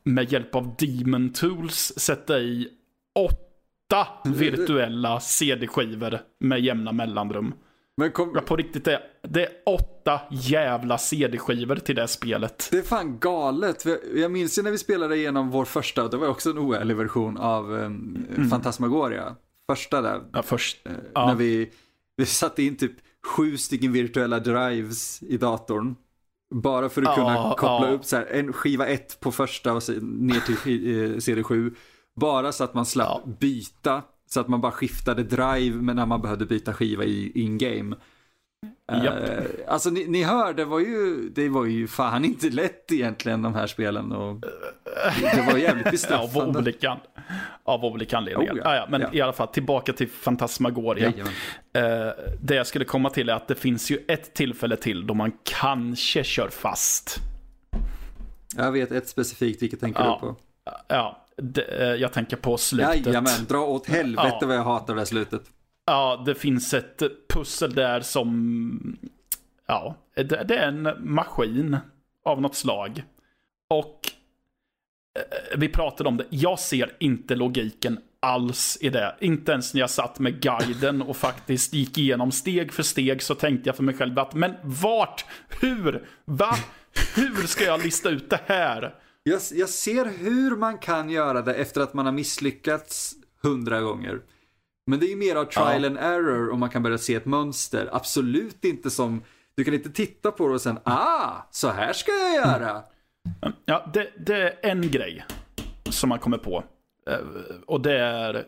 med 0.05 0.33
hjälp 0.33 0.55
av 0.55 0.75
Demon 0.79 1.33
Tools 1.33 1.93
sätta 1.97 2.39
i 2.39 2.69
åtta 3.15 3.48
åtta 3.89 4.09
virtuella 4.25 5.21
CD-skivor 5.21 6.21
med 6.41 6.61
jämna 6.61 6.93
mellanrum. 6.93 7.55
Men 7.97 8.13
kom... 8.13 8.33
ja, 8.35 8.41
på 8.41 8.57
riktigt, 8.57 8.85
det 8.85 8.95
är, 8.95 9.01
det 9.29 9.45
är 9.45 9.51
åtta 9.67 10.21
jävla 10.31 10.99
CD-skivor 10.99 11.77
till 11.77 11.95
det 11.95 12.09
spelet. 12.09 12.69
Det 12.71 12.79
är 12.79 12.83
fan 12.83 13.19
galet. 13.19 13.85
Jag 14.15 14.31
minns 14.31 14.59
ju 14.59 14.63
när 14.63 14.71
vi 14.71 14.79
spelade 14.79 15.17
igenom 15.17 15.51
vår 15.51 15.65
första, 15.65 16.09
det 16.09 16.17
var 16.17 16.29
också 16.29 16.51
en 16.51 16.59
oärlig 16.59 16.97
version 16.97 17.37
av 17.37 17.73
um, 17.73 18.27
mm. 18.37 18.51
Fantasmagoria. 18.51 19.37
Första 19.71 20.01
där. 20.03 20.21
Ja, 20.33 20.43
först. 20.43 20.87
Uh, 20.87 20.93
ja. 21.15 21.27
När 21.27 21.35
vi, 21.35 21.71
vi 22.17 22.27
satte 22.27 22.63
in 22.63 22.77
typ 22.77 22.93
sju 23.27 23.57
stycken 23.57 23.93
virtuella 23.93 24.39
drives 24.39 25.23
i 25.23 25.37
datorn. 25.37 25.97
Bara 26.55 26.89
för 26.89 27.03
att 27.03 27.15
kunna 27.15 27.55
koppla 27.59 27.91
upp 27.91 28.05
så 28.05 28.17
här, 28.17 28.27
en 28.27 28.53
skiva 28.53 28.87
1 28.87 29.21
på 29.21 29.33
första 29.33 29.73
och 29.73 29.83
se- 29.83 30.01
ner 30.01 30.41
till 30.41 31.15
eh, 31.15 31.19
serie 31.19 31.43
7. 31.43 31.75
Bara 32.19 32.53
så 32.53 32.65
att 32.65 32.75
man 32.75 32.87
slapp 32.87 33.09
Ja. 33.25 33.33
byta. 33.39 34.03
Så 34.31 34.41
att 34.41 34.49
man 34.49 34.61
bara 34.61 34.73
skiftade 34.73 35.23
drive 35.23 35.77
men 35.77 35.97
när 35.97 36.07
man 36.07 36.23
behövde 36.23 36.47
byta 36.47 36.73
skiva 36.75 37.05
i 37.05 37.33
in-game. 37.35 37.97
Eh, 38.93 39.45
alltså 39.69 39.91
ni, 39.91 40.07
ni 40.07 40.23
hör, 40.23 40.53
det 40.55 40.65
var, 40.65 40.79
ju, 40.81 41.29
det 41.29 41.49
var 41.49 41.65
ju 41.65 41.87
fan 41.89 42.25
inte 42.25 42.51
lätt 42.51 42.93
egentligen 42.93 43.43
de 43.43 43.55
här 43.55 43.67
spelen. 43.67 44.13
Och 44.13 44.41
det 45.35 45.45
var 45.53 45.59
jävligt 45.59 45.87
Av 45.87 45.91
bestraffande. 45.93 46.59
olika, 46.59 46.99
av 47.65 47.85
olika 47.85 48.17
anledningar. 48.19 48.53
Oh, 48.53 48.59
ja. 48.59 48.63
ja. 48.65 48.75
Ja, 48.77 48.87
men 48.91 49.01
Ja. 49.01 49.09
i 49.13 49.21
alla 49.21 49.33
fall, 49.33 49.49
tillbaka 49.49 49.93
till 49.93 50.09
Fantasmagoria. 50.09 51.09
Eh, 51.09 52.09
det 52.41 52.55
jag 52.55 52.67
skulle 52.67 52.85
komma 52.85 53.11
till 53.11 53.29
är 53.29 53.35
att 53.35 53.49
det 53.49 53.55
finns 53.55 53.91
ju 53.91 53.99
ett 54.09 54.35
tillfälle 54.35 54.77
till 54.77 55.07
då 55.07 55.15
man 55.15 55.33
kanske 55.43 56.25
kör 56.25 56.49
fast. 56.49 57.17
Jag 58.57 58.73
vet 58.73 58.93
ett 58.93 59.09
specifikt, 59.09 59.63
vilket 59.63 59.81
tänker 59.81 60.01
Ja. 60.01 60.19
du 60.23 60.29
på? 60.29 60.37
Ja, 60.89 61.25
det, 61.43 61.63
eh, 61.63 61.95
jag 61.95 62.13
tänker 62.13 62.37
på 62.37 62.57
slutet. 62.57 63.07
Jajamän, 63.07 63.45
dra 63.49 63.59
åt 63.61 63.87
helvete 63.87 64.39
Ja. 64.41 64.47
vad 64.47 64.57
jag 64.57 64.65
hatar 64.65 64.95
det 64.95 65.07
slutet. 65.07 65.43
Ja, 65.87 66.23
det 66.27 66.35
finns 66.35 66.75
ett 66.75 67.03
pussel 67.35 67.75
där 67.75 68.01
som... 68.01 68.99
Ja, 69.67 69.95
det, 70.15 70.45
det 70.49 70.57
är 70.57 70.69
en 70.69 70.89
maskin 70.99 71.77
av 72.25 72.41
något 72.41 72.55
slag. 72.55 73.03
Och 73.71 74.01
eh, 75.19 75.59
vi 75.59 75.69
pratade 75.69 76.09
om 76.09 76.17
det. 76.17 76.25
Jag 76.31 76.59
ser 76.59 76.93
inte 76.99 77.35
logiken 77.35 77.99
alls 78.21 78.79
i 78.81 78.89
det. 78.89 79.17
Inte 79.21 79.53
ens 79.53 79.75
när 79.75 79.81
jag 79.81 79.91
satt 79.91 80.19
med 80.19 80.41
guiden 80.41 81.03
och 81.03 81.17
faktiskt 81.17 81.75
gick 81.75 81.99
igenom 81.99 82.33
steg 82.33 82.73
för 82.73 82.83
steg 82.83 83.23
så 83.23 83.35
tänkte 83.35 83.69
jag 83.69 83.77
för 83.77 83.83
mig 83.83 83.95
själv 83.95 84.19
att 84.19 84.35
men 84.35 84.55
vart, 84.63 85.25
hur, 85.61 86.09
va, 86.25 86.55
hur 87.15 87.47
ska 87.47 87.65
jag 87.65 87.85
lista 87.85 88.09
ut 88.11 88.31
det 88.31 88.41
här? 88.47 88.95
Jag, 89.29 89.41
jag 89.53 89.69
ser 89.69 90.05
hur 90.05 90.57
man 90.57 90.79
kan 90.79 91.11
göra 91.11 91.43
det 91.43 91.55
efter 91.55 91.81
att 91.81 91.95
man 91.95 92.05
har 92.07 92.13
misslyckats 92.13 93.15
hundra 93.43 93.81
gånger. 93.81 94.21
Men 94.87 94.99
det 95.01 95.07
är 95.07 95.11
ju 95.11 95.17
mer 95.17 95.37
av 95.37 95.45
trial 95.45 95.83
Ja. 95.83 95.87
and 95.89 95.99
error 95.99 96.51
om 96.51 96.61
man 96.61 96.71
kan 96.71 96.83
börja 96.83 96.99
se 96.99 97.15
ett 97.15 97.27
mönster. 97.27 97.89
Absolut 97.93 98.65
inte 98.65 98.91
som, 98.91 99.23
du 99.55 99.65
kan 99.65 99.75
inte 99.75 99.91
titta 99.91 100.31
på 100.31 100.49
det 100.49 100.55
och 100.55 100.61
sen, 100.61 100.79
ah, 100.85 101.33
så 101.51 101.69
här 101.69 101.93
ska 101.93 102.13
jag 102.13 102.35
göra. 102.35 102.83
Ja, 103.65 103.91
det, 103.95 104.09
det 104.27 104.37
är 104.43 104.59
en 104.71 104.91
grej 104.91 105.25
som 105.91 106.09
man 106.09 106.19
kommer 106.19 106.39
på. 106.39 106.65
Eh, 107.11 107.17
Och 107.67 107.81
det 107.81 107.99
är 107.99 108.45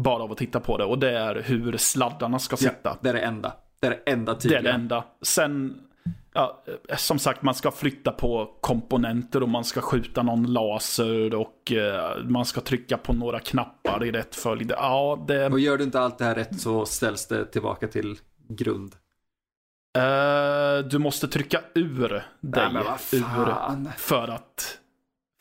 bara 0.00 0.22
av 0.22 0.32
att 0.32 0.38
titta 0.38 0.60
på 0.60 0.78
det. 0.78 0.84
Och 0.84 0.98
det 0.98 1.10
är 1.18 1.42
hur 1.42 1.76
sladdarna 1.76 2.38
ska 2.38 2.56
sitta. 2.56 2.76
Ja, 2.82 2.98
det 3.00 3.08
är 3.08 3.14
det 3.14 3.20
enda. 3.20 3.52
Det 3.80 3.86
är 3.86 3.90
det 3.90 4.10
enda 4.12 4.32
det 4.32 4.38
är 4.38 4.40
tydliga. 4.40 4.62
det 4.62 4.70
enda. 4.70 5.04
Sen, 5.22 5.80
ja, 6.36 6.62
eh, 6.88 6.96
som 6.96 7.18
sagt, 7.18 7.42
man 7.42 7.54
ska 7.54 7.70
flytta 7.70 8.12
på 8.12 8.50
komponenter 8.60 9.42
och 9.42 9.48
man 9.48 9.64
ska 9.64 9.80
skjuta 9.80 10.22
någon 10.22 10.52
laser 10.52 11.34
och 11.34 11.72
eh, 11.72 12.24
man 12.24 12.44
ska 12.44 12.60
trycka 12.60 12.96
på 12.98 13.12
några 13.12 13.40
knappar 13.40 14.04
i 14.04 14.12
rätt 14.12 14.34
följd. 14.34 14.70
Ja, 14.76 15.24
det... 15.28 15.46
Och 15.46 15.60
gör 15.60 15.78
du 15.78 15.84
inte 15.84 16.00
allt 16.00 16.18
det 16.18 16.24
här 16.24 16.34
rätt 16.34 16.60
så 16.60 16.86
ställs 16.86 17.26
det 17.26 17.44
tillbaka 17.44 17.88
till 17.88 18.18
grund. 18.48 18.94
eh, 19.98 20.84
du 20.88 20.98
måste 20.98 21.28
trycka 21.28 21.60
ur 21.74 22.08
dig 22.08 22.22
Nej, 22.72 22.82
ur 23.12 23.98
för 23.98 24.28
att, 24.28 24.78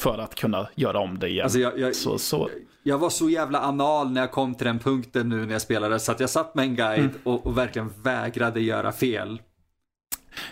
för 0.01 0.17
att 0.17 0.35
kunna 0.35 0.67
göra 0.75 0.99
om 0.99 1.19
det 1.19 1.29
igen. 1.29 1.43
Alltså 1.43 1.59
jag, 1.59 1.79
jag, 1.79 1.95
så, 1.95 2.17
så, 2.17 2.49
jag 2.83 2.97
var 2.97 3.09
så 3.09 3.29
jävla 3.29 3.59
anal 3.59 4.11
när 4.11 4.21
jag 4.21 4.31
kom 4.31 4.55
till 4.55 4.67
den 4.67 4.79
punkten 4.79 5.29
nu 5.29 5.45
när 5.45 5.51
jag 5.51 5.61
spelade 5.61 5.99
så 5.99 6.11
att 6.11 6.19
jag 6.19 6.29
satt 6.29 6.55
med 6.55 6.63
en 6.65 6.75
guide 6.75 6.99
Mm. 6.99 7.15
och, 7.23 7.45
och 7.45 7.57
verkligen 7.57 7.93
vägrade 8.03 8.61
göra 8.61 8.91
fel. 8.91 9.41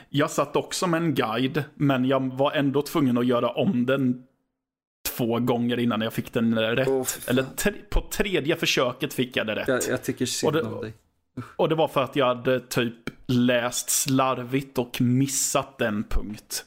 Jag 0.10 0.32
satt 0.32 0.56
också 0.56 0.88
med 0.88 1.02
en 1.02 1.14
guide, 1.16 1.64
men 1.76 2.06
jag 2.06 2.34
var 2.34 2.52
ändå 2.52 2.82
tvungen 2.82 3.18
att 3.18 3.26
göra 3.26 3.50
om 3.50 3.86
den 3.86 4.24
två 5.18 5.40
gånger 5.40 5.80
innan 5.80 6.02
jag 6.02 6.14
fick 6.14 6.34
den 6.34 6.60
rätt. 6.60 6.88
Fan. 6.88 7.06
Eller 7.28 7.44
tre, 7.44 7.74
på 7.90 8.02
tredje 8.12 8.56
försöket 8.56 9.14
fick 9.14 9.38
jag 9.38 9.48
det 9.48 9.56
rätt. 9.56 9.68
Jag, 9.68 9.82
jag 9.90 10.04
tycker 10.04 10.26
synd 10.26 10.58
om 10.58 10.82
dig. 10.82 10.94
Och 11.56 11.70
det 11.70 11.76
var 11.76 11.88
för 11.88 12.04
att 12.04 12.16
jag 12.16 12.26
hade 12.26 12.60
typ 12.60 12.94
läst 13.28 13.90
slarvigt 13.90 14.78
och 14.78 15.02
missat 15.02 15.82
en 15.82 16.04
punkt. 16.04 16.66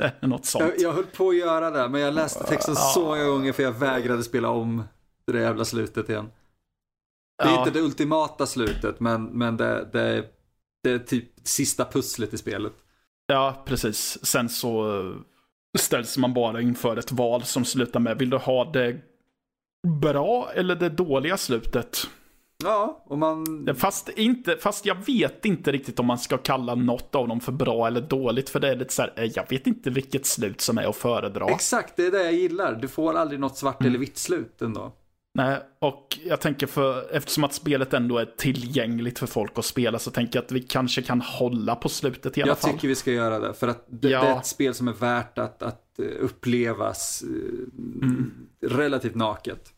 Eh, 0.00 0.10
Något 0.28 0.46
sånt. 0.46 0.64
Jag, 0.64 0.80
jag 0.80 0.92
höll 0.92 1.04
på 1.06 1.28
att 1.28 1.36
göra 1.36 1.70
det, 1.70 1.88
men 1.88 2.00
jag 2.00 2.14
läste 2.14 2.44
texten 2.44 2.76
så 2.76 3.04
många 3.04 3.24
gånger 3.24 3.52
för 3.52 3.62
jag 3.62 3.72
vägrade 3.72 4.22
spela 4.22 4.48
om 4.48 4.82
det 5.26 5.32
där 5.32 5.40
jävla 5.40 5.64
slutet 5.64 6.08
igen. 6.08 6.30
Det 7.42 7.48
är 7.48 7.52
Ja. 7.52 7.58
inte 7.58 7.70
det 7.70 7.80
ultimata 7.84 8.46
slutet, 8.46 9.00
men, 9.00 9.24
men 9.24 9.56
det, 9.56 9.88
det, 9.92 10.24
det 10.84 10.90
är 10.90 10.98
typ 10.98 11.24
sista 11.44 11.84
pusslet 11.84 12.34
i 12.34 12.38
spelet. 12.38 12.72
Ja, 13.26 13.62
precis. 13.66 14.18
Sen 14.26 14.48
så 14.48 15.00
eh, 15.00 15.16
ställs 15.78 16.18
man 16.18 16.34
bara 16.34 16.60
inför 16.60 16.96
ett 16.96 17.12
val 17.12 17.42
som 17.42 17.64
slutar 17.64 18.00
med, 18.00 18.18
vill 18.18 18.30
du 18.30 18.36
ha 18.36 18.64
det 18.72 18.96
bra 20.00 20.50
eller 20.54 20.74
det 20.76 20.88
dåliga 20.88 21.36
slutet? 21.36 22.06
Ja, 22.64 23.04
och 23.06 23.18
man... 23.18 23.68
Fast, 23.76 24.08
inte, 24.08 24.56
fast 24.56 24.86
jag 24.86 24.96
vet 25.06 25.44
inte 25.44 25.72
riktigt 25.72 26.00
om 26.00 26.06
man 26.06 26.18
ska 26.18 26.38
kalla 26.38 26.74
något 26.74 27.14
av 27.14 27.28
dem 27.28 27.40
för 27.40 27.52
bra 27.52 27.86
eller 27.86 28.00
dåligt. 28.00 28.50
För 28.50 28.60
det 28.60 28.68
är 28.68 28.76
lite 28.76 28.92
så 28.92 29.02
här, 29.02 29.12
eh, 29.16 29.24
jag 29.34 29.50
vet 29.50 29.66
inte 29.66 29.90
vilket 29.90 30.26
slut 30.26 30.60
som 30.60 30.78
är 30.78 30.86
att 30.88 30.96
föredra. 30.96 31.46
Exakt, 31.46 31.96
det 31.96 32.06
är 32.06 32.10
det 32.10 32.22
jag 32.22 32.32
gillar. 32.32 32.74
Du 32.74 32.88
får 32.88 33.14
aldrig 33.14 33.40
något 33.40 33.56
svart 33.58 33.80
Mm. 33.80 33.90
eller 33.90 33.98
vitt 34.00 34.18
slut 34.18 34.62
ändå. 34.62 34.92
Nej, 35.36 35.60
och 35.78 36.18
jag 36.24 36.40
tänker 36.40 36.66
för, 36.66 37.08
eftersom 37.12 37.44
att 37.44 37.52
spelet 37.54 37.92
ändå 37.94 38.18
är 38.18 38.24
tillgängligt 38.24 39.18
för 39.18 39.26
folk 39.26 39.58
att 39.58 39.64
spela 39.64 39.98
så 39.98 40.10
tänker 40.10 40.38
jag 40.38 40.44
att 40.44 40.52
vi 40.52 40.62
kanske 40.62 41.02
kan 41.02 41.20
hålla 41.20 41.74
på 41.76 41.88
slutet 41.88 42.38
i 42.38 42.42
alla 42.42 42.50
Jag 42.50 42.58
fall. 42.58 42.70
tycker 42.72 42.88
vi 42.88 42.94
ska 42.94 43.12
göra 43.12 43.38
det, 43.38 43.54
för 43.54 43.68
att 43.68 43.84
det, 43.88 44.08
Ja. 44.08 44.20
det 44.22 44.28
är 44.28 44.38
ett 44.38 44.46
spel 44.46 44.74
som 44.74 44.88
är 44.88 44.92
värt 44.92 45.38
att, 45.38 45.62
att 45.62 45.98
eh, 45.98 46.04
upplevas 46.20 47.22
eh, 47.22 47.28
Mm. 48.02 48.32
relativt 48.66 49.14
naket. 49.14 49.72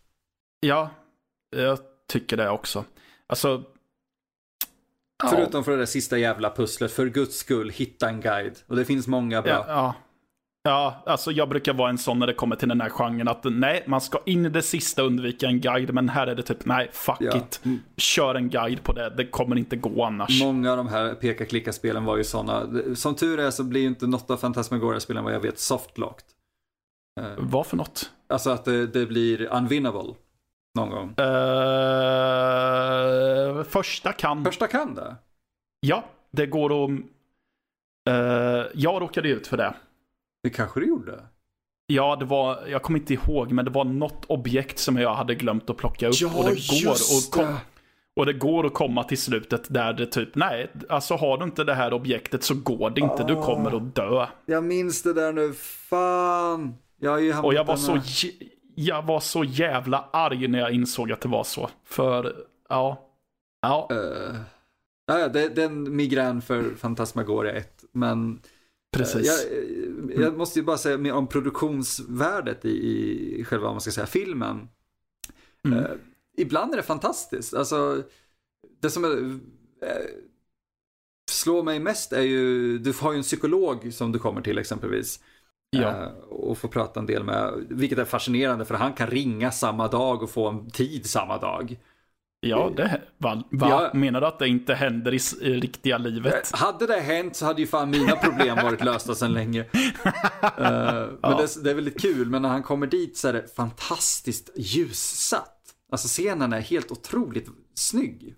Ja, 0.61 0.91
jag 1.57 1.79
tycker 2.09 2.37
det 2.37 2.51
också. 2.51 2.85
Alltså... 3.27 3.63
ja, 5.23 5.29
Förutom 5.29 5.65
för 5.65 5.73
det 5.73 5.79
där 5.79 5.87
sista 5.87 6.19
jävla 6.19 6.51
pusslet, 6.51 6.93
för 6.93 7.07
guds 7.07 7.37
skull, 7.37 7.71
hitta 7.71 8.09
en 8.09 8.21
guide. 8.21 8.59
Och 8.67 8.77
det 8.77 8.85
finns 8.85 9.07
många 9.07 9.43
bra. 9.43 9.65
Ja, 9.69 9.95
ja. 10.67 11.03
alltså 11.07 11.33
jag 11.33 11.49
brukar 11.49 11.73
vara 11.75 11.91
en 11.91 11.99
sån 11.99 12.19
när 12.19 12.27
det 12.27 12.35
kommer 12.35 12.57
till 12.57 12.69
den 12.69 12.81
här 12.81 12.91
genren 12.91 13.29
att 13.29 13.45
nej, 13.45 13.85
man 13.87 14.01
ska 14.01 14.19
in 14.27 14.47
i 14.47 14.49
det 14.49 14.63
sista 14.63 15.03
undvika 15.03 15.47
en 15.47 15.61
guide, 15.61 15.95
men 15.95 16.09
här 16.09 16.27
är 16.27 16.35
det 16.35 16.43
typ 16.43 16.65
nej, 16.65 16.89
fuck 16.93 17.17
Ja. 17.21 17.37
it. 17.37 17.61
Kör 17.97 18.35
en 18.35 18.49
guide 18.51 18.83
på 18.83 18.93
det, 18.93 19.11
det 19.17 19.27
kommer 19.27 19.59
inte 19.59 19.77
gå 19.77 20.05
annars. 20.05 20.43
Många 20.43 20.71
av 20.71 20.77
de 20.77 20.89
här 20.89 21.15
peka-klicka-spelen 21.15 22.05
var 22.05 22.17
ju 22.17 22.25
sådana. 22.25 22.67
Som 22.95 23.15
tur 23.15 23.41
är 23.41 23.51
så 23.51 23.65
blir 23.65 23.81
ju 23.81 23.87
inte 23.87 24.07
något 24.07 24.31
av 24.31 24.37
Fantasmagoria-spelen 24.37 25.25
vad 25.25 25.35
jag 25.35 25.41
vet 25.41 25.59
softlocked. 25.59 26.25
Eh, 27.21 27.27
Vad 27.39 27.67
för 27.67 27.77
något? 27.77 28.11
Alltså 28.29 28.51
att 28.51 28.65
det, 28.65 28.87
det 28.87 29.07
blir 29.07 29.43
unwinnable 29.53 30.15
någon 30.75 30.91
gång. 30.91 31.15
Uh, 31.21 31.27
första 33.63 34.13
kan. 34.13 34.45
Första 34.45 34.67
kan 34.67 34.95
det. 34.95 35.17
Ja, 35.81 36.05
det 36.31 36.47
går 36.47 36.85
att... 36.85 36.91
Eh, 38.09 38.65
jag 38.75 39.03
råkade 39.03 39.29
ut 39.29 39.47
för 39.47 39.57
det. 39.57 39.75
Det 40.47 40.51
kanske 40.51 40.81
det 40.81 40.87
gjorde. 40.87 41.23
Ja, 41.87 42.17
det 42.17 42.25
var, 42.25 42.67
jag 42.67 42.83
kommer 42.83 42.99
inte 42.99 43.15
ihåg, 43.15 43.53
men 43.53 43.65
det 43.65 43.71
var 43.71 43.85
något 43.85 44.25
objekt 44.25 44.79
som 44.79 44.97
jag 44.97 45.15
hade 45.15 45.35
glömt 45.35 45.71
att 45.71 45.77
plocka 45.77 46.09
upp. 46.09 46.15
och, 46.37 46.45
det 46.45 46.83
går 46.83 46.93
att 46.93 47.31
kom, 47.31 47.57
och 48.17 48.27
det 48.27 48.33
går 48.33 48.67
att 48.67 48.75
komma 48.75 49.05
till 49.05 49.19
slutet 49.19 49.75
där 49.75 49.93
det 49.93 50.07
typ, 50.07 50.35
nej, 50.35 50.73
alltså 50.89 51.15
har 51.15 51.39
du 51.39 51.45
inte 51.45 51.65
det 51.65 51.75
här 51.75 51.93
objektet 51.93 52.43
så 52.43 52.55
går 52.55 52.91
det 52.91 53.01
inte, 53.01 53.25
du 53.25 53.35
kommer 53.35 53.77
att 53.77 53.95
dö. 53.95 54.27
Jag 54.47 54.65
minns 54.65 55.03
det 55.03 55.13
där 55.13 55.33
nu. 55.33 55.53
Fan. 55.53 56.75
Jag 57.01 57.45
Och 57.45 57.55
jag 57.55 57.65
var, 57.65 57.77
så, 57.77 58.01
jag 58.75 59.03
var 59.03 59.21
så 59.21 59.45
jävla 59.45 60.09
arg 60.13 60.49
när 60.49 60.59
jag 60.59 60.73
insåg 60.73 61.13
att 61.13 61.21
det 61.21 61.29
var 61.29 61.45
så. 61.45 61.71
För, 61.85 62.37
ja. 62.69 63.03
Ja, 63.63 63.89
Uh, 63.93 64.37
ja, 65.07 65.29
det, 65.29 65.49
det 65.49 65.63
är 65.63 65.67
en 65.67 65.97
migrän 65.97 66.43
för 66.43 66.75
Fantasmagoria 66.75 67.53
1. 67.53 67.85
Men 67.93 68.41
precis. 68.93 69.27
Jag, 69.27 69.59
eh, 70.17 70.23
jag 70.23 70.37
måste 70.37 70.59
ju 70.59 70.65
bara 70.65 70.79
säga 70.79 70.99
mer 70.99 71.13
om 71.13 71.27
produktionsvärdet 71.27 72.65
i, 72.65 73.41
i 73.41 73.45
själva, 73.45 73.71
man 73.71 73.81
ska 73.81 73.91
säga, 73.91 74.07
filmen. 74.07 74.69
Mm. 75.65 75.79
Eh, 75.79 75.91
ibland 76.37 76.73
är 76.73 76.77
det 76.77 76.83
fantastiskt. 76.83 77.55
Alltså, 77.55 78.03
det 78.81 78.91
som 78.91 79.05
är, 79.05 79.39
eh, 79.89 80.07
slår 81.31 81.63
mig 81.63 81.81
mest 81.81 82.13
är 82.13 82.23
ju, 82.23 82.79
du 82.79 82.93
har 83.01 83.13
ju 83.13 83.17
en 83.17 83.23
psykolog 83.23 83.93
som 83.93 84.13
du 84.13 84.19
kommer 84.19 84.43
till 84.43 84.59
exempelvis. 84.59 85.21
Ja. 85.71 85.81
Eh, 85.81 86.09
och 86.29 86.59
får 86.59 86.69
prata 86.69 87.01
en 87.01 87.07
del 87.07 87.25
med, 87.25 87.67
vilket 87.71 87.99
är 87.99 88.05
fascinerande 88.05 88.65
för 88.65 88.75
han 88.75 88.93
kan 88.93 89.07
ringa 89.07 89.51
samma 89.51 89.89
dag 89.89 90.23
och 90.23 90.31
få 90.31 90.49
en 90.49 90.71
tid 90.71 91.07
samma 91.07 91.39
dag. 91.39 91.79
Ja, 92.49 92.73
det, 92.77 93.01
va, 93.19 93.43
va? 93.51 93.69
Ja. 93.71 93.91
Menar 93.99 94.21
du 94.21 94.27
att 94.27 94.39
det 94.39 94.49
inte 94.49 94.75
händer 94.75 95.15
i, 95.15 95.19
i 95.41 95.61
riktiga 95.61 95.99
livet? 95.99 96.53
Eh, 96.55 96.59
Hade 96.61 96.87
det 96.87 97.01
hänt 97.01 97.37
så 97.37 97.47
hade 97.47 97.61
ju 97.61 97.67
fan 97.67 97.91
mina 97.91 98.17
problem 98.17 98.57
varit 98.57 98.85
lösta 98.85 99.15
sedan 99.15 99.33
länge. 99.33 99.61
Eh, 100.43 100.51
men 100.63 101.19
Ja. 101.23 101.41
det, 101.57 101.63
det 101.65 101.71
är 101.71 101.75
väldigt 101.75 102.01
kul, 102.01 102.31
men 102.31 102.43
när 102.43 102.49
han 102.49 102.63
kommer 102.63 102.87
dit 102.87 103.17
så 103.17 103.29
är 103.29 103.33
det 103.33 103.55
fantastiskt 103.57 104.51
ljussatt. 104.57 105.53
Alltså 105.93 106.09
scenen 106.09 106.53
är 106.53 106.61
helt 106.61 106.91
otroligt 106.91 107.49
snygg. 107.75 108.35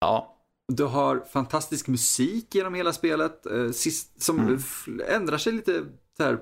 Ja. 0.00 0.38
Du 0.72 0.84
har 0.84 1.24
fantastisk 1.32 1.88
musik 1.88 2.54
genom 2.54 2.74
hela 2.74 2.92
spelet. 2.92 3.46
Eh, 3.46 3.70
sist, 3.70 4.22
som 4.22 4.38
Mm. 4.38 4.58
ändrar 5.08 5.38
sig 5.38 5.52
lite 5.52 5.84
så 6.16 6.22
här, 6.24 6.38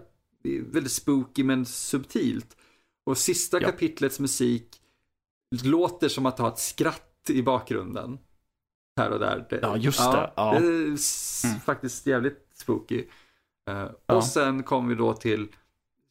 väldigt 0.73 0.93
spooky 0.93 1.45
men 1.45 1.67
subtilt. 1.67 2.57
Och 3.07 3.19
sista 3.19 3.61
Ja. 3.61 3.71
kapitlets 3.71 4.21
musik 4.21 4.80
låter 5.65 6.09
som 6.09 6.27
att 6.27 6.39
ha 6.39 6.49
ett 6.49 6.59
skratt 6.59 7.07
i 7.29 7.43
bakgrunden. 7.43 8.19
Här 9.01 9.11
och 9.11 9.19
där. 9.19 9.47
Det, 9.51 9.59
Ja, 9.63 9.77
just 9.77 10.13
det. 10.13 10.33
Ja. 10.37 10.51
Det 10.53 10.67
är 10.67 10.71
Mm. 11.45 11.61
faktiskt 11.65 12.07
jävligt 12.07 12.49
spooky. 12.55 13.05
Eh, 13.71 13.89
Ja. 14.07 14.15
Och 14.15 14.25
sen 14.25 14.63
kommer 14.63 14.89
vi 14.89 14.95
då 14.95 15.13
till 15.15 15.49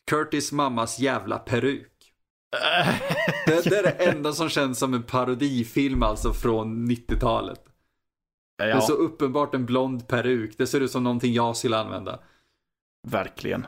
Curtis 0.09 0.51
mammas 0.51 0.99
jävla 0.99 1.39
peruk. 1.39 1.91
Det, 3.45 3.63
det 3.69 3.77
är 3.77 3.83
det 3.83 3.89
enda 4.09 4.33
som 4.33 4.49
känns 4.49 4.79
som 4.79 4.93
en 4.93 5.03
parodifilm 5.03 6.03
alltså 6.03 6.33
från 6.33 6.87
90-talet. 6.91 7.61
Det 8.57 8.63
är 8.63 8.67
ja, 8.69 8.81
så 8.81 8.93
uppenbart 8.93 9.55
en 9.55 9.65
blond 9.65 10.07
peruk. 10.07 10.57
Det 10.57 10.67
ser 10.67 10.81
ut 10.81 10.91
som 10.91 11.03
någonting 11.03 11.33
jag 11.33 11.57
skulle 11.57 11.77
använda. 11.77 12.19
verkligen. 13.07 13.67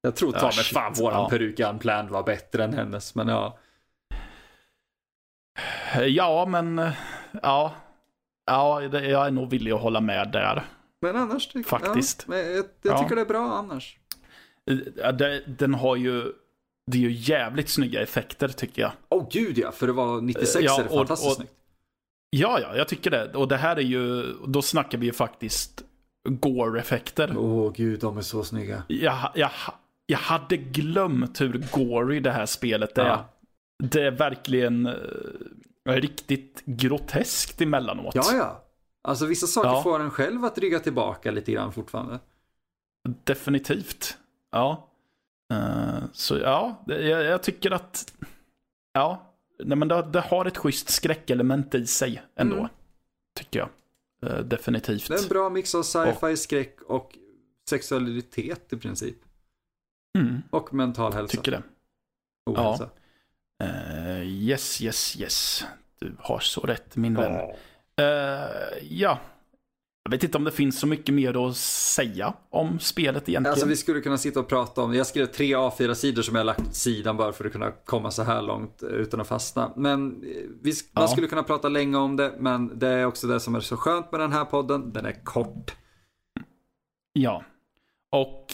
Jag 0.00 0.16
tror 0.16 0.32
ta 0.32 0.38
Ja, 0.38 0.44
mig 0.44 0.52
fan 0.64 0.92
våran 0.98 1.22
Ja. 1.22 1.28
peruk 1.28 1.60
Unplanned 1.60 2.10
var 2.12 2.22
bättre 2.22 2.64
än 2.64 2.74
hennes. 2.74 3.14
Men 3.14 3.28
ja. 3.28 3.58
Ja, 6.06 6.46
men 6.46 6.78
eh, 6.78 6.92
ja. 7.42 7.74
Ja, 8.46 8.82
jag 8.82 9.26
är 9.26 9.30
nog 9.30 9.50
villig 9.50 9.72
att 9.72 9.80
hålla 9.80 10.00
med 10.00 10.30
där. 10.32 10.64
Men 11.02 11.16
annars 11.16 11.46
tycker 11.46 11.68
Faktiskt. 11.68 12.26
Ja, 12.28 12.36
jag, 12.36 12.56
jag 12.56 12.66
Ja. 12.82 12.98
tycker 13.02 13.14
det 13.16 13.20
är 13.20 13.26
bra 13.26 13.52
annars. 13.52 13.96
Den 15.46 15.74
har 15.74 15.96
ju, 15.96 16.32
det 16.90 16.98
är 16.98 17.02
ju 17.02 17.12
jävligt 17.12 17.68
snygga 17.68 18.02
effekter 18.02 18.48
tycker 18.48 18.82
jag. 18.82 18.92
Åh 19.08 19.22
oh, 19.22 19.28
gud 19.32 19.58
ja, 19.58 19.72
för 19.72 19.86
det 19.86 19.92
var 19.92 20.20
96 20.20 20.56
Eh, 20.56 20.62
ja, 20.64 20.78
är 20.80 20.84
det 20.84 20.88
och- 20.90 20.96
fantastiskt 20.96 21.30
och- 21.30 21.36
snyggt. 21.36 21.52
Ja, 22.30 22.60
ja, 22.60 22.76
jag 22.76 22.88
tycker 22.88 23.10
det. 23.10 23.34
Och 23.34 23.48
det 23.48 23.56
här 23.56 23.76
är 23.76 23.80
ju, 23.80 24.22
då 24.46 24.62
snackar 24.62 24.98
vi 24.98 25.06
ju 25.06 25.12
faktiskt 25.12 25.84
gore-effekter. 26.28 27.34
Åh 27.38 27.72
gud, 27.72 28.00
de 28.00 28.18
är 28.18 28.22
så 28.22 28.44
snygga. 28.44 28.82
Jag, 28.88 29.30
jag, 29.34 29.50
jag 30.06 30.18
hade 30.18 30.56
glömt 30.56 31.40
hur 31.40 31.64
gory 31.72 32.20
det 32.20 32.30
här 32.30 32.46
spelet 32.46 32.98
är. 32.98 33.06
Ja. 33.06 33.24
Det 33.82 34.02
är 34.02 34.10
verkligen 34.10 34.86
eh, 34.86 34.92
riktigt 35.96 36.62
groteskt 36.64 37.60
emellanåt. 37.60 38.14
Ja, 38.14 38.32
ja. 38.32 38.64
Alltså 39.02 39.26
vissa 39.26 39.46
saker 39.46 39.68
Ja. 39.68 39.82
får 39.82 40.00
en 40.00 40.10
själv 40.10 40.44
att 40.44 40.58
rygga 40.58 40.80
tillbaka 40.80 41.30
lite 41.30 41.52
grann 41.52 41.72
fortfarande. 41.72 42.18
Definitivt. 43.24 44.18
Ja. 44.50 44.88
Eh, 45.52 45.98
så 46.12 46.38
ja, 46.38 46.84
jag, 46.86 47.00
jag 47.24 47.42
tycker 47.42 47.70
att, 47.70 48.12
ja, 48.92 49.34
nej, 49.64 49.78
men 49.78 49.88
det, 49.88 50.02
det 50.02 50.20
har 50.20 50.44
ett 50.46 50.56
schysst 50.58 50.88
skräckelement 50.88 51.74
i 51.74 51.86
sig 51.86 52.22
ändå. 52.36 52.56
Mm. 52.56 52.68
Tycker 53.38 53.58
jag. 53.58 53.68
Eh, 54.32 54.38
definitivt. 54.44 55.08
Det 55.08 55.14
är 55.14 55.22
en 55.22 55.28
bra 55.28 55.50
mix 55.50 55.74
av 55.74 55.82
sci-fi, 55.82 56.36
skräck 56.36 56.80
och 56.82 57.18
sexualitet 57.70 58.72
i 58.72 58.76
princip. 58.76 59.16
Mm, 60.18 60.42
Och 60.50 60.74
mental 60.74 61.12
hälsa. 61.12 61.36
tycker 61.36 61.50
det. 61.50 61.62
Ohälsa. 62.50 62.90
Eh, 63.64 64.22
yes, 64.22 64.82
yes, 64.82 65.20
yes. 65.20 65.64
Du 66.00 66.16
har 66.18 66.38
så 66.38 66.60
rätt 66.60 66.96
min 66.96 67.14
vän. 67.14 67.32
Eh, 67.34 68.06
ja. 68.90 69.18
Jag 70.02 70.10
vet 70.10 70.24
inte 70.24 70.38
om 70.38 70.44
det 70.44 70.50
finns 70.50 70.80
så 70.80 70.86
mycket 70.86 71.14
mer 71.14 71.48
att 71.48 71.56
säga 71.56 72.34
om 72.50 72.78
spelet 72.78 73.28
egentligen. 73.28 73.52
Alltså 73.52 73.66
vi 73.66 73.76
skulle 73.76 74.00
kunna 74.00 74.18
sitta 74.18 74.40
och 74.40 74.48
prata 74.48 74.80
om, 74.82 74.94
jag 74.94 75.06
skrev 75.06 75.26
tre 75.26 75.54
A4-sidor 75.54 76.22
som 76.22 76.36
jag 76.36 76.46
lagt 76.46 76.60
åt 76.60 76.74
sidan 76.74 77.16
bara 77.16 77.32
för 77.32 77.44
att 77.44 77.52
kunna 77.52 77.70
komma 77.70 78.10
så 78.10 78.22
här 78.22 78.42
långt 78.42 78.82
utan 78.82 79.20
att 79.20 79.28
fastna. 79.28 79.72
Men 79.76 80.22
eh, 80.22 80.28
vi, 80.62 80.72
man 80.92 81.02
Ja. 81.04 81.08
skulle 81.08 81.26
kunna 81.26 81.42
prata 81.42 81.68
länge 81.68 81.96
om 81.96 82.16
det, 82.16 82.34
men 82.38 82.78
det 82.78 82.88
är 82.88 83.04
också 83.04 83.26
det 83.26 83.40
som 83.40 83.54
är 83.54 83.60
så 83.60 83.76
skönt 83.76 84.12
med 84.12 84.20
den 84.20 84.32
här 84.32 84.44
podden, 84.44 84.92
den 84.92 85.06
är 85.06 85.24
kort. 85.24 85.76
Ja. 87.12 87.44
Och 88.10 88.46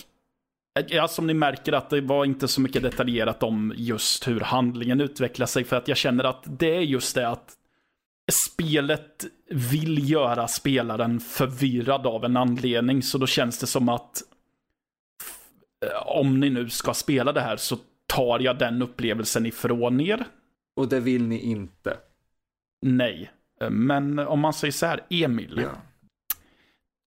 ja, 0.88 1.08
som 1.08 1.26
ni 1.26 1.34
märker 1.34 1.72
att 1.72 1.90
det 1.90 2.00
var 2.00 2.24
inte 2.24 2.48
så 2.48 2.60
mycket 2.60 2.82
detaljerat 2.82 3.42
om 3.42 3.74
just 3.76 4.28
hur 4.28 4.40
handlingen 4.40 5.00
utvecklar 5.00 5.46
sig. 5.46 5.64
För 5.64 5.76
att 5.76 5.88
jag 5.88 5.96
känner 5.96 6.24
att 6.24 6.44
det 6.46 6.76
är 6.76 6.80
just 6.80 7.14
det 7.14 7.28
att 7.28 7.54
spelet 8.32 9.24
vill 9.50 10.10
göra 10.10 10.48
spelaren 10.48 11.20
förvirrad 11.20 12.06
av 12.06 12.24
en 12.24 12.36
anledning. 12.36 13.02
Så 13.02 13.18
då 13.18 13.26
känns 13.26 13.58
det 13.58 13.66
som 13.66 13.88
att 13.88 14.22
eh, 15.86 16.06
om 16.06 16.40
ni 16.40 16.50
nu 16.50 16.70
ska 16.70 16.94
spela 16.94 17.32
det 17.32 17.40
här 17.40 17.56
så 17.56 17.76
tar 18.06 18.40
jag 18.40 18.58
den 18.58 18.82
upplevelsen 18.82 19.46
ifrån 19.46 20.00
er. 20.00 20.24
Och 20.76 20.88
det 20.88 21.00
vill 21.00 21.22
ni 21.22 21.38
inte. 21.38 21.96
Nej. 22.82 23.30
Eh, 23.60 23.70
Men 23.70 24.18
om 24.18 24.40
man 24.40 24.52
säger 24.52 24.72
så 24.72 24.86
här, 24.86 25.00
Emil. 25.10 25.60
Ja. 25.62 25.70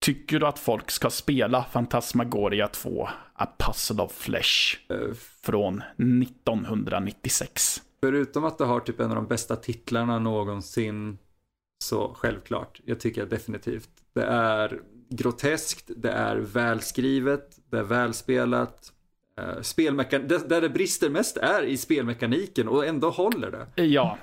Tycker 0.07 0.39
du 0.39 0.45
att 0.47 0.59
folk 0.59 0.91
ska 0.91 1.09
spela 1.09 1.63
Fantasmagoria 1.63 2.67
2 2.67 3.09
A 3.33 3.47
Puzzle 3.57 4.03
of 4.03 4.11
Flesh 4.11 4.77
Eh, 4.89 5.13
från 5.41 5.83
1996? 5.97 7.81
Förutom 8.01 8.45
att 8.45 8.57
det 8.57 8.65
har 8.65 8.79
typ 8.79 8.99
en 8.99 9.09
av 9.09 9.15
de 9.15 9.27
bästa 9.27 9.55
titlarna 9.55 10.19
någonsin, 10.19 11.17
så 11.83 12.13
självklart. 12.13 12.81
Jag 12.85 12.99
tycker 12.99 13.25
definitivt. 13.25 13.89
Det 14.13 14.23
är 14.23 14.79
groteskt, 15.09 15.91
det 15.97 16.11
är 16.11 16.35
välskrivet, 16.35 17.59
det 17.69 17.77
är 17.77 17.83
välspelat. 17.83 18.93
Uh, 19.41 19.61
spelmekan- 19.61 20.27
det, 20.27 20.49
där 20.49 20.61
det 20.61 20.69
brister 20.69 21.09
mest 21.09 21.37
är 21.37 21.63
i 21.63 21.77
spelmekaniken 21.77 22.67
och 22.67 22.85
ändå 22.85 23.09
håller 23.09 23.51
det. 23.51 23.83
Ja. 23.83 24.17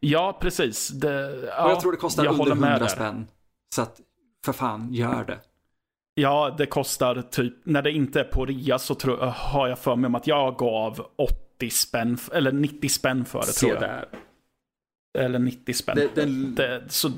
Ja, 0.00 0.38
precis. 0.40 0.88
Det, 0.88 1.44
ja, 1.46 1.64
och 1.64 1.70
jag 1.70 1.80
tror 1.80 1.92
det 1.92 1.98
kostar 1.98 2.26
under 2.26 2.38
håller 2.38 2.54
med 2.54 2.70
100 2.70 2.78
där. 2.78 2.94
spänn. 2.94 3.26
Så 3.74 3.82
att, 3.82 4.00
för 4.44 4.52
fan, 4.52 4.94
gör 4.94 5.24
det. 5.24 5.38
Ja, 6.14 6.54
det 6.58 6.66
kostar 6.66 7.22
typ, 7.22 7.54
när 7.64 7.82
det 7.82 7.90
inte 7.92 8.20
är 8.20 8.24
på 8.24 8.46
rea 8.46 8.78
så 8.78 8.94
tror, 8.94 9.16
har 9.16 9.68
jag 9.68 9.78
för 9.78 9.96
mig 9.96 10.06
om 10.06 10.14
att 10.14 10.26
jag 10.26 10.56
gav 10.56 11.06
80 11.16 11.70
spänn, 11.70 12.18
eller 12.32 12.52
90 12.52 12.88
spänn 12.88 13.24
för 13.24 13.38
det 13.38 13.46
Se 13.46 13.66
tror 13.66 13.72
jag. 13.72 13.90
där. 13.90 14.08
Eller 15.18 15.38
90 15.38 15.74
spänn. 15.74 15.96
Det, 15.96 16.14
den, 16.14 16.54
Det, 16.54 16.82
så 16.88 17.10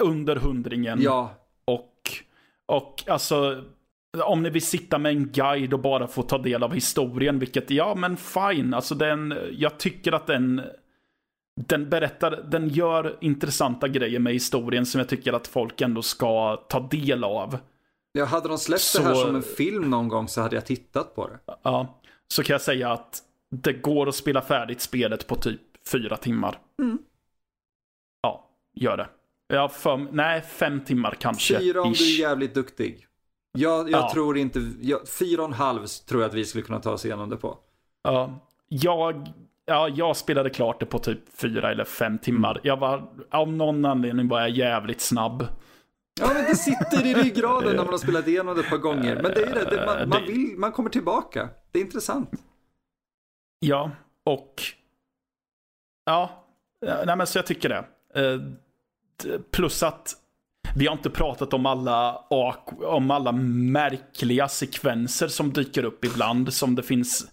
under 0.00 0.36
hundringen. 0.36 1.02
ja, 1.02 1.34
Och, 1.64 1.92
och 2.66 3.04
alltså, 3.06 3.64
om 4.24 4.42
ni 4.42 4.50
vill 4.50 4.66
sitta 4.66 4.98
med 4.98 5.12
en 5.12 5.28
guide 5.28 5.72
och 5.74 5.80
bara 5.80 6.06
få 6.06 6.22
ta 6.22 6.38
del 6.38 6.62
av 6.62 6.74
historien, 6.74 7.38
vilket, 7.38 7.70
ja 7.70 7.94
men 7.94 8.16
fine. 8.16 8.74
Alltså 8.74 8.94
den, 8.94 9.34
jag 9.52 9.78
tycker 9.78 10.12
att 10.12 10.26
den, 10.26 10.62
den 11.60 11.88
berättar, 11.90 12.30
den 12.50 12.68
gör 12.68 13.18
intressanta 13.20 13.88
grejer 13.88 14.18
med 14.20 14.32
historien 14.32 14.86
som 14.86 14.98
jag 14.98 15.08
tycker 15.08 15.32
att 15.32 15.46
folk 15.46 15.80
ändå 15.80 16.02
ska 16.02 16.56
ta 16.56 16.80
del 16.80 17.24
av. 17.24 17.58
jag 18.12 18.26
hade 18.26 18.48
de 18.48 18.58
släppt 18.58 18.92
det 18.96 19.02
här 19.02 19.14
Så- 19.14 19.20
som 19.26 19.36
en 19.36 19.42
film 19.42 19.90
någon 19.90 20.08
gång 20.08 20.28
så 20.28 20.40
hade 20.40 20.56
jag 20.56 20.66
tittat 20.66 21.14
på 21.14 21.28
det. 21.28 21.38
Ja, 21.62 22.00
så 22.28 22.42
kan 22.42 22.54
jag 22.54 22.60
säga 22.60 22.92
att 22.92 23.22
det 23.50 23.72
går 23.72 24.08
att 24.08 24.14
spela 24.14 24.40
färdigt 24.42 24.80
spelet 24.80 25.26
på 25.26 25.36
typ 25.36 25.60
fyra 25.92 26.16
timmar. 26.16 26.58
Mm. 26.82 26.98
Ja, 28.22 28.50
gör 28.74 28.96
det. 28.96 29.08
Ja, 29.48 29.68
fem, 29.68 30.08
nej, 30.12 30.42
fem 30.42 30.84
timmar 30.84 31.16
kanske. 31.20 31.58
Fyra 31.58 31.82
om 31.82 31.92
du 31.92 31.98
ish. 31.98 32.18
är 32.18 32.28
jävligt 32.28 32.54
duktig. 32.54 33.06
Jag, 33.52 33.90
jag 33.90 34.00
Ja. 34.00 34.10
tror 34.12 34.38
inte, 34.38 34.72
jag, 34.80 35.08
fyra 35.08 35.42
och 35.42 35.48
en 35.48 35.54
halv 35.54 35.86
tror 35.86 36.22
jag 36.22 36.28
att 36.28 36.34
vi 36.34 36.44
skulle 36.44 36.64
kunna 36.64 36.80
ta 36.80 36.90
oss 36.92 37.04
igenom 37.04 37.30
det 37.30 37.36
på. 37.36 37.58
Ja, 38.02 38.40
jag, 38.68 39.28
ja, 39.66 39.88
jag 39.88 40.16
spelade 40.16 40.50
klart 40.50 40.80
det 40.80 40.86
på 40.86 40.98
typ 40.98 41.18
fyra 41.40 41.70
eller 41.70 41.84
fem 41.84 42.18
timmar. 42.18 42.60
Jag 42.62 42.76
var, 42.76 43.08
av 43.30 43.52
någon 43.52 43.84
anledning 43.84 44.28
var 44.28 44.40
jag 44.40 44.50
jävligt 44.50 45.00
snabb. 45.00 45.46
Ja 46.20 46.26
men 46.34 46.44
det 46.44 46.56
sitter 46.56 47.06
i 47.06 47.14
ryggraden 47.14 47.68
när 47.76 47.76
man 47.84 47.86
har 47.92 47.98
spelat 47.98 48.28
igenom 48.28 48.54
det 48.54 48.60
ett 48.60 48.70
par 48.70 48.76
gånger. 48.76 49.14
Men 49.22 49.24
det 49.34 49.42
är 49.42 49.54
det, 49.54 49.76
det 49.76 49.86
man, 49.86 50.08
man, 50.08 50.20
Det- 50.26 50.32
vill, 50.32 50.54
man 50.58 50.72
kommer 50.72 50.90
tillbaka. 50.90 51.48
Det 51.72 51.78
är 51.78 51.82
intressant. 51.82 52.30
Ja, 53.58 53.90
och... 54.24 54.62
Ja, 56.04 56.44
eh, 56.86 56.94
nej 57.06 57.16
men 57.16 57.26
så 57.26 57.38
jag 57.38 57.46
tycker 57.46 57.68
det. 57.68 57.84
Eh, 58.22 58.40
Plus 59.50 59.82
att 59.82 60.14
vi 60.76 60.86
har 60.86 60.92
inte 60.96 61.10
pratat 61.10 61.52
om 61.54 61.66
alla, 61.66 62.16
om 62.86 63.10
alla 63.10 63.32
märkliga 63.32 64.48
sekvenser 64.48 65.28
som 65.28 65.52
dyker 65.52 65.84
upp 65.84 66.04
ibland. 66.04 66.52
Som 66.54 66.74
det 66.74 66.82
finns 66.82 67.30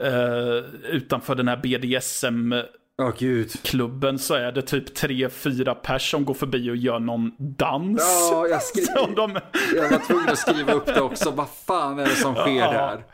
eh, 0.00 0.64
utanför 0.90 1.34
den 1.34 1.48
här 1.48 1.56
BDSM-klubben 1.56 2.64
Åh 3.02 3.12
gud. 3.18 4.20
så 4.20 4.34
är 4.34 4.52
det 4.52 4.62
typ 4.62 4.94
tre, 4.94 5.28
fyra 5.28 5.74
pers 5.74 6.10
som 6.10 6.24
går 6.24 6.34
förbi 6.34 6.70
och 6.70 6.76
gör 6.76 6.98
någon 6.98 7.32
dans. 7.38 8.28
Ja, 8.32 8.46
jag, 8.46 8.62
skri- 8.62 8.86
de, 9.16 9.38
jag 9.76 9.90
var 9.90 10.06
tvungen 10.06 10.28
att 10.28 10.38
skriva 10.38 10.72
upp 10.72 10.86
det 10.86 11.00
också. 11.00 11.30
Vad 11.30 11.48
fan 11.66 11.98
är 11.98 12.04
det 12.04 12.14
som 12.14 12.34
sker 12.34 12.50
Ja. 12.56 12.72
där? 12.72 13.04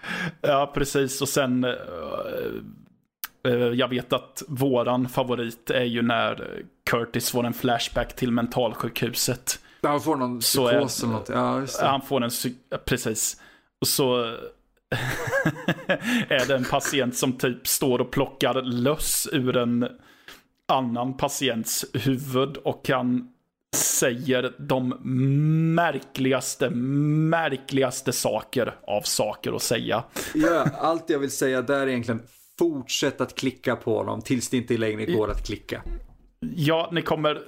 Ja, 0.41 0.71
precis. 0.75 1.23
Och 1.23 1.29
sen, 1.29 1.65
eh, 1.65 1.71
eh, 3.47 3.53
jag 3.55 3.89
vet 3.89 4.13
att 4.13 4.43
våran 4.49 5.09
favorit 5.09 5.71
är 5.71 5.85
ju 5.85 6.03
när 6.03 6.63
Curtis 6.91 7.31
får 7.31 7.47
en 7.47 7.55
flashback 7.55 8.17
till 8.17 8.31
mentalsjukhuset. 8.33 9.59
Han 9.83 10.01
får 10.01 10.17
någon 10.17 10.41
psykos 10.41 11.03
eller 11.03 11.13
något. 11.13 11.29
Ja. 11.29 11.63
Han 11.89 12.03
får 12.03 12.25
en, 12.25 12.31
psy- 12.31 12.55
ja, 12.71 12.79
precis. 12.85 13.41
Och 13.81 13.87
så 13.89 14.37
är 16.29 16.49
det 16.49 16.55
en 16.55 16.65
patient 16.65 17.17
som 17.17 17.33
typ 17.33 17.67
står 17.67 17.99
och 17.99 18.11
plockar 18.11 18.63
löss 18.63 19.29
ur 19.33 19.57
en 19.57 19.89
annan 20.69 21.17
patients 21.17 21.85
huvud 21.93 22.57
och 22.57 22.85
kan 22.85 23.31
säger 23.75 24.55
de 24.59 24.95
märkligaste, 25.75 26.71
märkligaste 26.71 28.13
saker 28.13 28.75
av 28.87 29.01
saker 29.03 29.53
att 29.53 29.63
säga. 29.63 30.05
Ja, 30.35 30.67
allt 30.79 31.11
jag 31.11 31.19
vill 31.19 31.31
säga 31.31 31.63
där 31.63 31.81
är 31.81 31.89
egentligen 31.89 32.23
fortsätt 32.59 33.21
att 33.21 33.35
klicka 33.35 33.77
på 33.77 33.97
honom 33.97 34.21
tills 34.21 34.51
det 34.51 34.57
inte 34.57 34.77
längre 34.77 35.07
går 35.07 35.31
att 35.31 35.47
klicka. 35.47 35.83
Ja, 36.41 36.89
ni 36.93 37.03
kommer, 37.03 37.43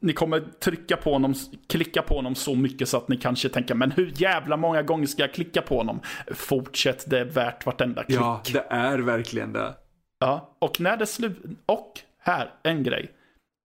ni 0.00 0.12
kommer 0.12 0.40
trycka 0.40 0.96
på 0.96 1.12
honom, 1.12 1.34
klicka 1.66 2.02
på 2.02 2.14
honom 2.14 2.34
så 2.34 2.54
mycket 2.54 2.88
så 2.88 2.96
att 2.96 3.08
ni 3.08 3.16
kanske 3.16 3.48
tänker, 3.48 3.74
men 3.74 3.90
hur 3.90 4.12
jävla 4.16 4.56
många 4.56 4.82
gånger 4.82 5.06
ska 5.06 5.22
jag 5.22 5.34
klicka 5.34 5.62
på 5.62 5.76
honom? 5.76 6.00
Fortsätt, 6.34 7.10
det 7.10 7.18
är 7.18 7.24
värt 7.24 7.66
vartenda 7.66 8.04
klick. 8.04 8.18
Ja, 8.18 8.42
det 8.52 8.66
är 8.68 8.98
verkligen 8.98 9.52
det. 9.52 9.74
Ja, 10.18 10.56
och 10.58 10.80
när 10.80 10.96
det 10.96 11.06
slut... 11.06 11.38
Och 11.66 11.92
här, 12.18 12.54
en 12.62 12.82
grej. 12.82 13.10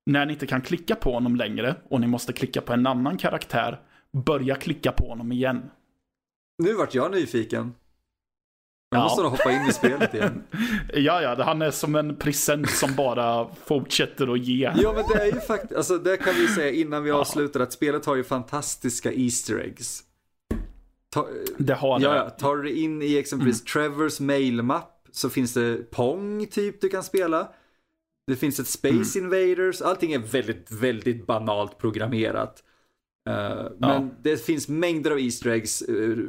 När 0.06 0.26
ni 0.26 0.32
inte 0.32 0.46
kan 0.46 0.60
klicka 0.60 0.94
på 0.94 1.12
honom 1.12 1.36
längre 1.36 1.74
och 1.88 2.00
ni 2.00 2.06
måste 2.06 2.32
klicka 2.32 2.60
på 2.60 2.72
en 2.72 2.86
annan 2.86 3.18
karaktär, 3.18 3.80
börja 4.12 4.54
klicka 4.54 4.92
på 4.92 5.08
honom 5.08 5.32
igen. 5.32 5.70
Nu 6.58 6.74
vart 6.74 6.94
jag 6.94 7.12
nyfiken. 7.12 7.74
Ja. 8.90 9.02
måste 9.02 9.22
nog 9.22 9.30
hoppa 9.30 9.52
in 9.52 9.62
i 9.68 9.72
spelet 9.72 10.14
igen. 10.14 10.42
Ja, 10.94 11.22
ja, 11.22 11.42
han 11.44 11.62
är 11.62 11.70
som 11.70 11.94
en 11.94 12.16
present 12.16 12.70
som 12.70 12.94
bara 12.94 13.48
fortsätter 13.64 14.32
att 14.32 14.38
ge. 14.40 14.72
Ja, 14.76 14.92
men 14.92 15.04
det 15.08 15.22
är 15.22 15.26
ju 15.26 15.40
faktiskt, 15.40 15.74
alltså 15.74 15.98
det 15.98 16.16
kan 16.16 16.34
vi 16.34 16.48
säga 16.48 16.70
innan 16.72 17.04
vi 17.04 17.10
avslutar 17.10 17.60
att 17.60 17.72
spelet 17.72 18.06
har 18.06 18.16
ju 18.16 18.24
fantastiska 18.24 19.12
Easter 19.12 19.58
eggs. 19.58 20.02
Ta, 21.14 21.28
Det 21.58 21.74
har 21.74 21.98
det. 21.98 22.04
ja, 22.04 22.30
tar 22.30 22.56
du 22.56 22.72
in 22.72 23.02
i 23.02 23.16
exempelvis 23.18 23.64
Trevors 23.64 24.20
mailmapp 24.20 24.94
så 25.12 25.30
finns 25.30 25.54
det 25.54 25.90
Pong 25.90 26.46
typ 26.46 26.80
du 26.80 26.88
kan 26.88 27.02
spela. 27.02 27.48
Det 28.26 28.36
finns 28.36 28.60
ett 28.60 28.68
Space 28.68 29.18
Invaders, 29.18 29.82
allting 29.82 30.12
är 30.12 30.18
väldigt, 30.18 30.70
väldigt 30.70 31.26
banalt 31.26 31.78
programmerat. 31.78 32.62
Eh, 33.28 33.66
men 33.78 34.10
det 34.22 34.36
finns 34.44 34.68
mängder 34.68 35.10
av 35.10 35.18
Easter 35.20 35.50
eggs. 35.50 35.82
Uh, 35.88 36.26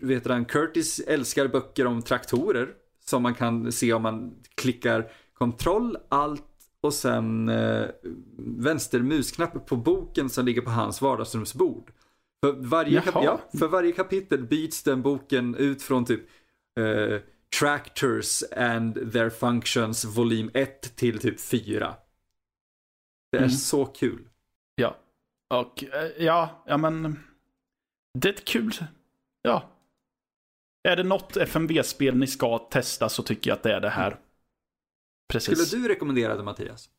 vet 0.00 0.24
du, 0.24 0.44
Curtis 0.44 1.00
älskar 1.00 1.48
böcker 1.48 1.86
om 1.86 2.02
traktorer. 2.02 2.68
Som 3.04 3.22
man 3.22 3.34
kan 3.34 3.72
se 3.72 3.92
om 3.92 4.02
man 4.02 4.34
klickar 4.54 5.10
kontroll, 5.34 5.96
alt 6.08 6.44
och 6.80 6.94
sen 6.94 7.48
uh, 7.48 7.86
vänster 8.38 9.00
musknapp 9.00 9.66
på 9.66 9.76
boken 9.76 10.28
som 10.30 10.46
ligger 10.46 10.62
på 10.62 10.70
hans 10.70 11.02
vardagsrumsbord. 11.02 11.92
För 12.44 12.52
varje, 12.52 13.00
kap- 13.00 13.24
ja, 13.24 13.40
för 13.58 13.68
varje 13.68 13.92
kapitel 13.92 14.42
byts 14.46 14.82
den 14.82 15.02
boken 15.02 15.54
ut 15.54 15.82
från 15.82 16.04
typ 16.04 16.20
eh, 16.80 17.20
Tractors 17.60 18.42
and 18.56 19.12
their 19.12 19.30
functions 19.30 20.04
volym 20.04 20.50
1 20.54 20.96
till 20.96 21.18
typ 21.18 21.40
4. 21.40 21.94
Det 23.32 23.36
är 23.38 23.42
Mm. 23.42 23.50
så 23.50 23.84
kul. 23.84 24.27
Och 25.48 25.84
eh, 25.84 26.24
ja, 26.24 26.64
ja 26.66 26.76
men. 26.76 27.20
Det 28.14 28.28
är 28.28 28.32
ett 28.32 28.44
kul. 28.44 28.72
Ja. 29.42 29.68
Är 30.82 30.96
det 30.96 31.02
något 31.02 31.36
FMV-spel 31.36 32.16
ni 32.16 32.26
ska 32.26 32.58
testa 32.58 33.08
så 33.08 33.22
tycker 33.22 33.50
jag 33.50 33.56
att 33.56 33.62
det 33.62 33.74
är 33.74 33.80
det 33.80 33.90
här. 33.90 34.18
Precis. 35.28 35.68
Skulle 35.68 35.82
du 35.82 35.88
rekommendera 35.88 36.36
det 36.36 36.42
Mattias? 36.42 36.90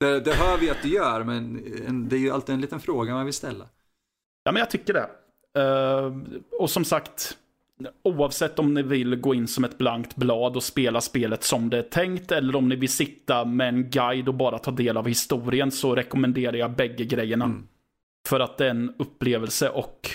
Det, 0.00 0.20
det 0.20 0.34
hör 0.34 0.58
vi 0.58 0.70
att 0.70 0.82
du 0.82 0.88
gör, 0.88 1.24
men 1.24 1.66
en, 1.86 2.08
det 2.08 2.16
är 2.16 2.20
ju 2.20 2.30
alltid 2.30 2.54
en 2.54 2.60
liten 2.60 2.80
fråga 2.80 3.14
man 3.14 3.24
vill 3.24 3.34
ställa. 3.34 3.68
Ja, 4.42 4.52
men 4.52 4.60
jag 4.60 4.70
tycker 4.70 4.92
det. 4.92 5.10
Eh, 5.60 6.12
och 6.60 6.70
som 6.70 6.84
sagt, 6.84 7.38
oavsett 8.02 8.58
om 8.58 8.74
ni 8.74 8.82
vill 8.82 9.16
gå 9.16 9.34
in 9.34 9.48
som 9.48 9.64
ett 9.64 9.78
blankt 9.78 10.16
blad 10.16 10.56
och 10.56 10.62
spela 10.62 11.00
spelet 11.00 11.44
som 11.44 11.70
det 11.70 11.78
är 11.78 11.82
tänkt, 11.82 12.32
eller 12.32 12.56
om 12.56 12.68
ni 12.68 12.76
vill 12.76 12.88
sitta 12.88 13.44
med 13.44 13.68
en 13.68 13.90
guide 13.90 14.28
och 14.28 14.34
bara 14.34 14.58
ta 14.58 14.70
del 14.70 14.96
av 14.96 15.08
historien, 15.08 15.70
så 15.70 15.94
rekommenderar 15.94 16.56
jag 16.56 16.76
bägge 16.76 17.04
grejerna. 17.04 17.44
Mm. 17.44 17.66
För 18.28 18.40
att 18.40 18.58
det 18.58 18.66
är 18.66 18.70
en 18.70 18.94
upplevelse 18.98 19.68
och... 19.68 20.10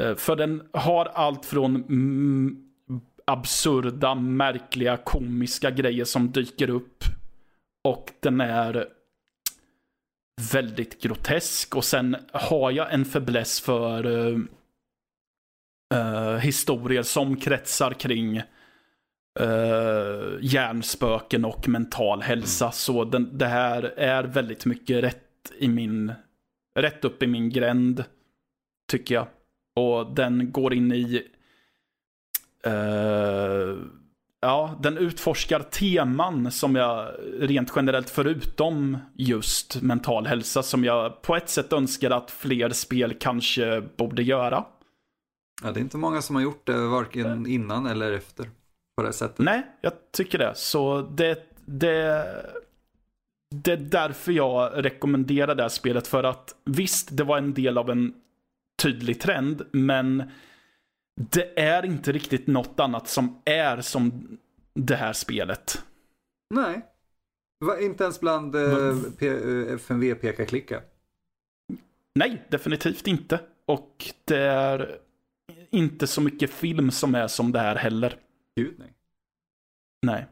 eh, 0.00 0.14
För 0.14 0.36
den 0.36 0.62
har 0.72 1.04
allt 1.04 1.44
från 1.44 1.84
absurda, 3.24 4.14
märkliga, 4.14 4.96
komiska 4.96 5.70
grejer 5.70 6.04
som 6.04 6.30
dyker 6.32 6.70
upp. 6.70 7.04
Och 7.84 8.12
den 8.20 8.40
är 8.40 8.86
väldigt 10.52 11.02
grotesk. 11.02 11.76
Och 11.76 11.84
sen 11.84 12.16
har 12.32 12.70
jag 12.70 12.92
en 12.94 13.04
fäbless 13.04 13.60
för 13.60 14.04
uh, 15.94 16.36
historier 16.36 17.02
som 17.02 17.36
kretsar 17.36 17.90
kring 17.90 18.38
uh, 19.40 20.38
hjärnspöken 20.40 21.44
och 21.44 21.68
mental 21.68 22.22
hälsa. 22.22 22.70
Så 22.70 23.04
den, 23.04 23.38
det 23.38 23.46
här 23.46 23.82
är 23.96 24.24
väldigt 24.24 24.66
mycket 24.66 25.04
rätt 25.04 25.24
i 25.58 25.68
min 25.68 26.12
rätt 26.74 27.04
upp 27.04 27.22
i 27.22 27.26
min 27.26 27.50
gränd, 27.50 28.04
tycker 28.90 29.14
jag. 29.14 29.26
Och 29.76 30.14
den 30.14 30.52
går 30.52 30.74
in 30.74 30.92
i... 30.92 31.22
eh, 32.64 33.76
ja, 34.40 34.78
den 34.82 34.98
utforskar 34.98 35.60
teman 35.60 36.50
som 36.50 36.76
jag 36.76 37.14
rent 37.40 37.72
generellt, 37.76 38.10
förutom 38.10 38.98
just 39.14 39.82
mental 39.82 40.26
hälsa, 40.26 40.62
som 40.62 40.84
jag 40.84 41.22
på 41.22 41.36
ett 41.36 41.48
sätt 41.48 41.72
önskar 41.72 42.10
att 42.10 42.30
fler 42.30 42.70
spel 42.70 43.14
kanske 43.20 43.80
borde 43.80 44.22
göra. 44.22 44.64
Ja, 45.62 45.72
det 45.72 45.80
är 45.80 45.82
inte 45.82 45.96
många 45.96 46.22
som 46.22 46.36
har 46.36 46.42
gjort 46.42 46.66
det, 46.66 46.86
varken 46.86 47.46
innan 47.46 47.86
eller 47.86 48.12
efter. 48.12 48.50
På 48.96 49.02
det 49.02 49.12
sättet. 49.12 49.38
Nej, 49.38 49.66
jag 49.80 49.92
tycker 50.12 50.38
det. 50.38 50.52
Så 50.54 51.02
det, 51.02 51.56
det, 51.64 52.26
det 53.54 53.72
är 53.72 53.76
därför 53.76 54.32
jag 54.32 54.84
rekommenderar 54.84 55.54
det 55.54 55.62
här 55.62 55.68
spelet. 55.68 56.06
För 56.06 56.24
att 56.24 56.54
visst, 56.64 57.08
det 57.16 57.24
var 57.24 57.38
en 57.38 57.54
del 57.54 57.78
av 57.78 57.90
en 57.90 58.14
tydlig 58.82 59.20
trend, 59.20 59.66
men 59.72 60.30
det 61.20 61.60
är 61.60 61.84
inte 61.84 62.12
riktigt 62.12 62.46
något 62.46 62.80
annat 62.80 63.08
som 63.08 63.42
är 63.44 63.80
som 63.80 64.38
det 64.74 64.96
här 64.96 65.12
spelet. 65.12 65.82
Nej. 66.54 66.86
Va, 67.64 67.80
inte 67.80 68.04
ens 68.04 68.20
bland 68.20 68.54
eh, 68.56 68.88
eh, 69.20 69.74
FMV 69.74 70.14
peka-klicka. 70.14 70.82
Nej, 72.14 72.46
definitivt 72.48 73.06
inte. 73.06 73.40
Och 73.66 74.04
det 74.24 74.38
är 74.38 74.98
inte 75.70 76.06
så 76.06 76.20
mycket 76.20 76.50
film 76.50 76.90
som 76.90 77.14
är 77.14 77.28
som 77.28 77.52
det 77.52 77.58
här 77.58 77.76
heller. 77.76 78.16
Gud 78.56 78.74
nej. 78.78 78.94
Nej. 80.02 80.26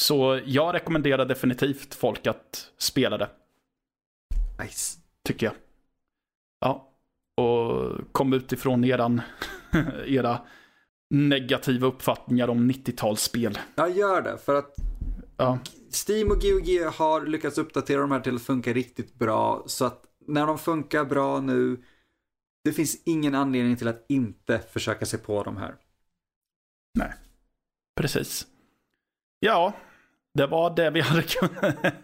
Så 0.00 0.40
jag 0.44 0.74
rekommenderar 0.74 1.26
definitivt 1.26 1.94
folk 1.94 2.26
att 2.26 2.70
spela 2.78 3.18
det. 3.18 3.28
Nice. 4.62 4.98
tycker 5.28 5.46
jag. 5.46 5.54
Ja, 6.60 6.90
och 7.36 7.92
kom 8.12 8.32
utifrån 8.32 8.84
eran, 8.84 9.20
era 10.06 10.40
negativa 11.10 11.86
uppfattningar 11.86 12.48
om 12.48 12.70
90-talsspel. 12.70 13.58
Ja, 13.74 13.88
gör 13.88 14.22
det. 14.22 14.38
För 14.38 14.54
att 14.54 14.74
Ja, 15.36 15.58
Steam 16.08 16.30
och 16.30 16.40
GOG 16.40 16.92
har 16.94 17.26
lyckats 17.26 17.58
uppdatera 17.58 18.00
de 18.00 18.10
här 18.10 18.20
till 18.20 18.36
att 18.36 18.42
funka 18.42 18.72
riktigt 18.72 19.14
bra. 19.14 19.62
Så 19.66 19.84
att 19.84 20.04
när 20.26 20.46
de 20.46 20.58
funkar 20.58 21.04
bra 21.04 21.40
nu, 21.40 21.82
det 22.64 22.72
finns 22.72 23.02
ingen 23.04 23.34
anledning 23.34 23.76
till 23.76 23.88
att 23.88 24.04
inte 24.08 24.58
försöka 24.58 25.06
sig 25.06 25.18
på 25.18 25.42
de 25.42 25.56
här. 25.56 25.74
precis. 27.96 28.46
Ja, 29.40 29.72
det 30.34 30.46
var 30.46 30.76
det 30.76 30.90
vi 30.90 31.00
hade 31.00 31.22
kunnat... 31.22 31.76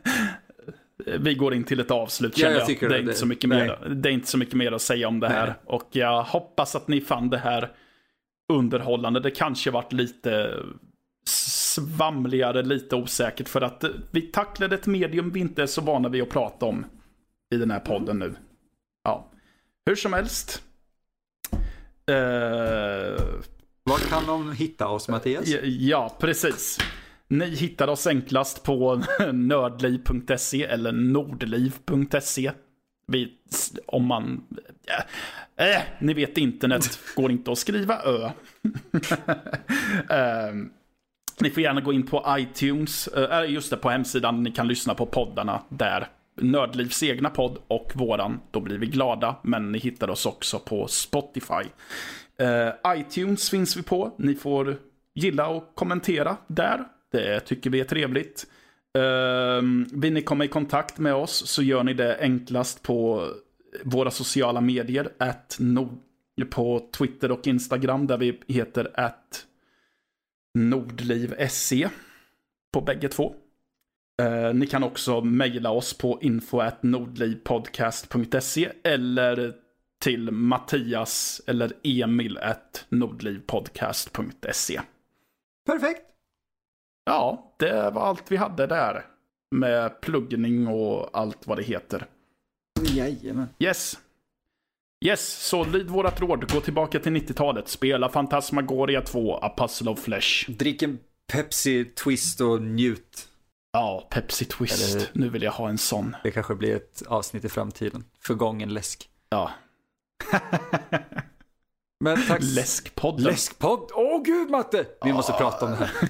Vi 1.21 1.35
går 1.35 1.55
in 1.55 1.65
till 1.65 1.81
ett 1.81 1.91
avslut 1.91 2.39
Ja, 2.39 2.51
jag 2.51 2.71
jag. 2.71 2.81
Det 2.81 2.87
är, 2.87 2.89
det. 2.89 3.01
inte 3.01 3.15
så 3.15 3.27
mycket 3.27 3.51
Nej. 3.51 3.59
mer, 3.59 3.89
det 3.89 4.09
är 4.09 4.13
inte 4.13 4.27
så 4.27 4.39
mycket 4.39 4.55
mer 4.55 4.73
att 4.73 4.83
säga 4.83 5.09
om 5.09 5.21
det 5.21 5.29
här. 5.29 5.47
Nej. 5.47 5.57
Och 5.65 5.89
jag 5.93 6.23
hoppas 6.23 6.77
att 6.77 6.89
ni 6.89 7.01
fann 7.01 7.31
det 7.31 7.39
här 7.39 7.73
underhållande. 8.53 9.21
Det 9.21 9.31
kanske 9.31 9.71
varit 9.71 9.93
lite 9.93 10.63
svamligare, 11.27 12.63
lite 12.63 12.97
osäkert. 12.97 13.49
För 13.49 13.61
att 13.61 13.85
vi 14.11 14.23
tacklade 14.23 14.75
ett 14.75 14.87
medium 14.87 15.31
vi 15.31 15.41
inte 15.41 15.63
är 15.63 15.67
så 15.67 15.81
vana 15.81 16.09
vid 16.09 16.23
att 16.23 16.31
prata 16.31 16.67
om 16.67 16.87
i 17.55 17.57
den 17.57 17.71
här 17.71 17.81
podden 17.81 18.19
nu. 18.19 18.35
Ja, 19.05 19.31
hur 19.87 19.97
som 19.97 20.13
helst. 20.13 20.63
Eh, 22.07 23.25
Var 23.85 24.09
kan 24.09 24.27
de 24.27 24.53
hitta 24.53 24.89
oss 24.89 25.09
Mattias? 25.09 25.49
Ja, 25.65 26.17
precis. 26.21 26.79
Ni 27.29 27.47
hittar 27.47 27.89
oss 27.89 28.07
enklast 28.07 28.63
på 28.63 29.03
nördliv.se 29.33 30.65
eller 30.65 30.93
nordliv.se. 30.93 32.53
Vi, 33.07 33.33
om 33.87 34.07
man... 34.07 34.45
Äh, 35.57 35.67
äh, 35.77 35.83
ni 36.01 36.15
vet 36.15 36.39
internet, 36.39 36.99
går 37.17 37.31
inte 37.31 37.53
att 37.53 37.59
skriva 37.59 38.03
ö. 38.03 38.31
Ehm, 40.11 40.71
ni 41.41 41.51
får 41.51 41.63
gärna 41.63 41.81
gå 41.81 41.93
in 41.93 42.07
på 42.07 42.25
iTunes, 42.39 43.09
äh, 43.09 43.51
just 43.53 43.71
det, 43.71 43.77
på 43.77 43.91
hemsidan. 43.91 44.43
Ni 44.43 44.53
kan 44.53 44.69
lyssna 44.69 44.95
på 44.95 45.07
poddarna 45.07 45.63
där. 45.69 46.09
Nördlivs 46.41 47.03
egna 47.03 47.31
podd 47.31 47.59
och 47.69 47.93
våran, 47.95 48.41
då 48.51 48.61
blir 48.61 48.79
vi 48.79 48.87
glada. 48.87 49.37
Men 49.43 49.73
ni 49.73 49.79
hittar 49.79 50.11
oss 50.11 50.27
också 50.27 50.59
på 50.59 50.87
Spotify. 50.89 51.65
Eh, 52.39 52.97
iTunes 52.97 53.51
finns 53.51 53.77
vi 53.77 53.83
på. 53.83 54.15
Ni 54.19 54.35
får 54.35 54.77
gilla 55.15 55.49
och 55.49 55.75
kommentera 55.75 56.37
där. 56.47 56.85
Det 57.13 57.41
tycker 57.41 57.71
vi 57.71 57.81
är 57.81 57.85
trevligt. 57.85 58.47
Um, 58.99 59.89
vill 59.93 60.13
ni 60.13 60.23
komma 60.23 60.45
i 60.45 60.49
kontakt 60.49 60.99
med 60.99 61.15
oss 61.15 61.47
så 61.47 61.63
gör 61.63 61.85
ni 61.85 61.95
det 61.95 62.19
enklast 62.21 62.83
på 62.83 63.29
våra 63.85 64.11
sociala 64.11 64.61
medier. 64.61 65.13
At 65.19 65.57
no 65.61 65.99
på 66.51 66.89
Twitter 66.99 67.31
och 67.31 67.47
Instagram 67.47 68.07
där 68.07 68.19
vi 68.19 68.41
heter 68.49 68.91
att 68.95 69.47
nordliv.se 70.55 71.89
på 72.73 72.81
bägge 72.81 73.09
två. 73.09 73.35
Uh, 74.21 74.55
ni 74.55 74.67
kan 74.67 74.83
också 74.83 75.21
mejla 75.21 75.71
oss 75.71 75.95
på 75.95 76.19
info.nordlivpodcast.se 76.23 78.73
eller 78.85 79.55
till 80.01 80.31
Mattias 80.31 81.41
eller 81.47 81.73
Emil 81.83 82.39
nordlivpodcast.se. 82.89 84.81
Perfekt. 85.67 86.03
Ja, 87.05 87.55
det 87.59 87.91
var 87.91 88.03
allt 88.03 88.33
vi 88.33 88.37
hade 88.37 88.67
där. 88.67 89.07
Med 89.55 90.01
pluggning 90.01 90.69
och 90.69 91.11
allt 91.13 91.47
vad 91.47 91.59
det 91.59 91.63
heter. 91.63 92.07
Jajamän. 92.83 93.49
Yes. 93.59 93.99
Yes, 95.05 95.49
så 95.49 95.65
lyd 95.65 95.89
vårat 95.89 96.21
råd. 96.21 96.53
Gå 96.53 96.61
tillbaka 96.61 97.01
till 97.01 97.13
90-talet. 97.13 97.69
Spela 97.69 98.09
Fantasmagoria 98.09 99.01
2, 99.01 99.39
A 99.43 99.55
Puzzle 99.57 99.91
of 99.91 100.01
Flesh. 100.01 100.51
Drick 100.51 100.83
en 100.83 100.99
Pepsi 101.33 101.85
Twist 101.85 102.41
och 102.41 102.63
njut. 102.63 103.30
Ja, 103.73 104.07
Pepsi 104.11 104.45
Twist. 104.45 105.11
Nu 105.13 105.29
vill 105.29 105.43
jag 105.43 105.53
ha 105.53 105.69
en 105.69 105.79
sån. 105.79 106.17
Det 106.23 106.31
kanske 106.31 106.55
blir 106.55 106.77
ett 106.77 107.03
avsnitt 107.09 107.45
i 107.45 107.49
framtiden. 107.49 108.05
Förgången 108.21 108.75
läsk. 108.75 109.09
Ja, 109.29 109.51
Men 112.01 112.27
tack. 112.29 112.39
läskpodden. 112.43 113.25
Läskpodd. 113.25 113.91
Åh 113.95 114.23
gud 114.23 114.51
Matte! 114.51 114.87
Vi 115.05 115.13
måste 115.13 115.33
prata 115.33 115.65
om 115.67 115.71
det 115.71 115.77
här. 115.77 115.91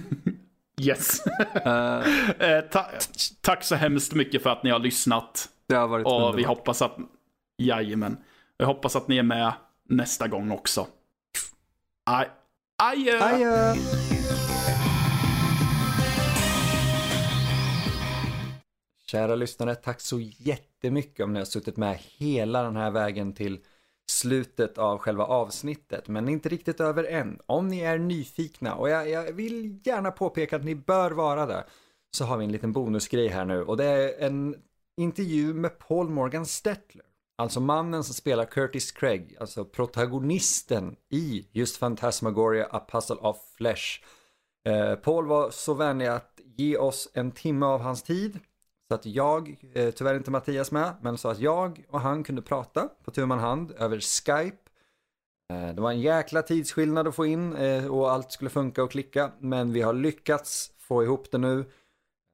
Yes. 0.80 1.26
Eh, 1.26 2.04
Eh, 2.38 2.60
ta 2.60 2.86
tack 3.40 3.64
så 3.64 3.74
hemskt 3.74 4.14
mycket 4.14 4.42
för 4.42 4.50
att 4.50 4.62
ni 4.62 4.70
har 4.70 4.78
lyssnat. 4.78 5.48
det 5.66 5.74
har 5.74 5.88
varit 5.88 6.06
Och 6.06 6.38
vi 6.38 6.42
hoppas 6.44 6.82
att... 6.82 6.96
Jajamän. 7.58 8.16
Jag 8.56 8.66
hoppas 8.66 8.96
att 8.96 9.08
ni 9.08 9.16
är 9.18 9.22
med 9.22 9.52
nästa 9.88 10.28
gång 10.28 10.50
också. 10.50 10.86
Aj. 12.10 12.30
Adjö! 12.82 13.22
Adjö! 13.24 13.74
Kära 19.10 19.34
lyssnare, 19.34 19.74
tack 19.74 20.00
så 20.00 20.20
jättemycket 20.20 21.24
om 21.24 21.32
ni 21.32 21.38
har 21.38 21.46
suttit 21.46 21.76
med 21.76 21.98
hela 22.18 22.62
den 22.62 22.76
här 22.76 22.90
vägen 22.90 23.32
till 23.32 23.60
slutet 24.10 24.78
av 24.78 24.98
själva 24.98 25.24
avsnittet, 25.24 26.08
men 26.08 26.28
inte 26.28 26.48
riktigt 26.48 26.80
över 26.80 27.04
än. 27.04 27.40
Om 27.46 27.68
ni 27.68 27.80
är 27.80 27.98
nyfikna, 27.98 28.74
och 28.74 28.88
jag, 28.88 29.10
jag 29.10 29.32
vill 29.32 29.78
gärna 29.84 30.10
påpeka 30.10 30.56
att 30.56 30.64
ni 30.64 30.74
bör 30.74 31.10
vara 31.10 31.46
det, 31.46 31.64
så 32.16 32.24
har 32.24 32.36
vi 32.36 32.44
en 32.44 32.52
liten 32.52 32.72
bonusgrej 32.72 33.28
här 33.28 33.44
nu 33.44 33.62
och 33.62 33.76
det 33.76 33.84
är 33.84 34.26
en 34.26 34.56
intervju 34.96 35.54
med 35.54 35.78
Paul 35.78 36.08
Morgan 36.08 36.46
Stettler. 36.46 37.04
Alltså 37.38 37.60
mannen 37.60 38.04
som 38.04 38.14
spelar 38.14 38.44
Curtis 38.44 38.92
Craig, 38.92 39.36
alltså 39.40 39.64
protagonisten 39.64 40.96
i 41.08 41.48
just 41.52 41.80
Phantasmagoria 41.80 42.66
A 42.70 42.86
Puzzle 42.88 43.16
of 43.16 43.36
Flesh. 43.56 44.04
Eh, 44.68 44.94
Paul 44.94 45.26
var 45.26 45.50
så 45.50 45.74
vänlig 45.74 46.06
att 46.06 46.40
ge 46.44 46.76
oss 46.76 47.10
en 47.14 47.30
timme 47.30 47.66
av 47.66 47.80
hans 47.80 48.02
tid. 48.02 48.38
Så 48.90 48.94
att 48.94 49.06
jag, 49.06 49.56
eh, 49.74 49.90
tyvärr 49.90 50.14
inte 50.14 50.30
Mattias 50.30 50.72
med, 50.72 50.94
men 51.00 51.18
så 51.18 51.28
att 51.28 51.38
jag 51.38 51.84
och 51.88 52.00
han 52.00 52.24
kunde 52.24 52.42
prata 52.42 52.88
på 53.04 53.10
tu 53.10 53.26
man 53.26 53.38
hand 53.38 53.72
över 53.78 54.00
Skype. 54.00 54.56
Eh, 55.52 55.74
det 55.74 55.80
var 55.80 55.90
en 55.90 56.00
jäkla 56.00 56.42
tidsskillnad 56.42 57.08
att 57.08 57.14
få 57.14 57.26
in 57.26 57.56
eh, 57.56 57.86
och 57.86 58.10
allt 58.12 58.32
skulle 58.32 58.50
funka 58.50 58.82
och 58.82 58.90
klicka. 58.90 59.32
Men 59.38 59.72
vi 59.72 59.82
har 59.82 59.92
lyckats 59.92 60.72
få 60.78 61.04
ihop 61.04 61.30
det 61.30 61.38
nu. 61.38 61.58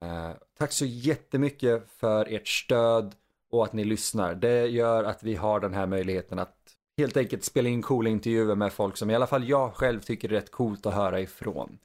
Eh, 0.04 0.30
tack 0.58 0.72
så 0.72 0.84
jättemycket 0.84 1.90
för 1.90 2.34
ert 2.34 2.48
stöd 2.48 3.14
och 3.50 3.64
att 3.64 3.72
ni 3.72 3.84
lyssnar. 3.84 4.34
Det 4.34 4.66
gör 4.66 5.04
att 5.04 5.22
vi 5.22 5.34
har 5.34 5.60
den 5.60 5.74
här 5.74 5.86
möjligheten 5.86 6.38
att 6.38 6.56
helt 6.98 7.16
enkelt 7.16 7.44
spela 7.44 7.68
in 7.68 7.82
coola 7.82 8.10
intervjuer 8.10 8.54
med 8.54 8.72
folk 8.72 8.96
som 8.96 9.10
i 9.10 9.14
alla 9.14 9.26
fall 9.26 9.48
jag 9.48 9.74
själv 9.74 10.00
tycker 10.00 10.28
är 10.28 10.32
rätt 10.32 10.50
coolt 10.50 10.86
att 10.86 10.94
höra 10.94 11.20
ifrån. 11.20 11.78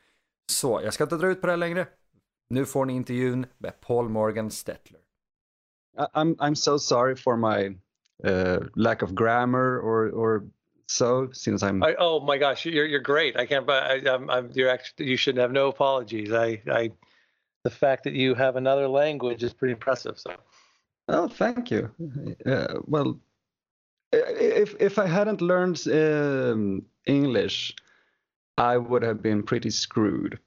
Så, 0.52 0.82
jag 0.84 0.94
ska 0.94 1.04
inte 1.04 1.16
dra 1.16 1.28
ut 1.28 1.42
på 1.42 1.48
det 1.48 1.54
här 1.54 1.58
längre. 1.58 1.88
Nu 2.52 2.66
får 2.66 2.86
ni 2.86 2.94
intervjun 2.94 3.46
med 3.58 3.82
Paul 3.82 4.10
Morgan 4.10 4.52
Stetler. 4.52 5.00
I- 5.98 6.22
I'm 6.22 6.36
I'm 6.40 6.56
so 6.56 6.78
sorry 6.78 7.16
for 7.16 7.38
my 7.38 7.76
uh, 8.24 8.58
lack 8.76 9.02
of 9.04 9.10
grammar 9.14 9.80
or 9.80 10.10
or 10.10 10.44
so 10.88 11.30
since 11.34 11.64
I'm 11.66 11.84
I, 11.84 11.96
oh 12.00 12.20
my 12.26 12.38
gosh, 12.38 12.66
you're 12.66 12.86
you're 12.88 13.04
great. 13.04 13.36
I 13.40 13.46
can't. 13.46 13.66
But 13.66 13.84
I, 13.84 14.14
I'm, 14.16 14.30
I'm. 14.30 14.50
You're 14.54 14.70
actually. 14.74 15.10
You 15.10 15.18
should 15.18 15.38
have 15.38 15.52
no 15.52 15.68
apologies. 15.70 16.32
I. 16.32 16.62
I. 16.72 16.92
The 17.64 17.70
fact 17.70 18.04
that 18.04 18.14
you 18.14 18.36
have 18.36 18.58
another 18.58 18.88
language 18.88 19.44
is 19.46 19.54
pretty 19.54 19.74
impressive. 19.74 20.18
So. 20.20 20.32
oh 21.08 21.28
thank 21.28 21.72
you. 21.72 21.90
Uh, 22.46 22.80
well, 22.88 23.20
if 24.12 24.76
if 24.80 24.98
I 24.98 25.08
hadn't 25.08 25.42
learned 25.42 25.88
um, 25.88 26.86
English, 27.06 27.76
I 28.58 28.78
would 28.78 29.04
have 29.04 29.22
been 29.22 29.44
pretty 29.44 29.70
screwed. 29.70 30.40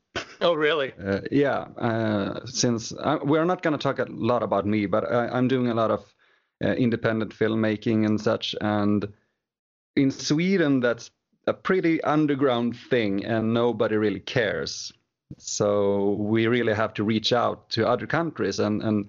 Oh 0.45 0.53
really? 0.53 0.93
Uh, 1.03 1.21
yeah, 1.33 1.69
uh, 1.79 2.45
since 2.45 2.93
I, 3.03 3.17
we're 3.17 3.47
not 3.47 3.63
going 3.63 3.77
to 3.77 3.83
talk 3.83 3.99
a 3.99 4.07
lot 4.11 4.43
about 4.43 4.67
me, 4.67 4.85
but 4.85 5.11
I, 5.11 5.29
I'm 5.29 5.49
doing 5.49 5.69
a 5.69 5.75
lot 5.75 5.91
of 5.91 6.05
uh, 6.63 6.73
independent 6.75 7.35
filmmaking 7.35 8.05
and 8.05 8.21
such. 8.21 8.55
And 8.61 9.09
in 9.97 10.11
Sweden, 10.11 10.81
that's 10.81 11.11
a 11.47 11.55
pretty 11.55 12.05
underground 12.05 12.77
thing, 12.77 13.25
and 13.25 13.55
nobody 13.55 13.97
really 13.97 14.21
cares. 14.21 14.93
So 15.39 16.11
we 16.21 16.47
really 16.47 16.75
have 16.75 16.93
to 16.95 17.05
reach 17.05 17.33
out 17.33 17.71
to 17.71 17.89
other 17.89 18.07
countries, 18.07 18.61
and 18.61 18.83
and 18.83 19.09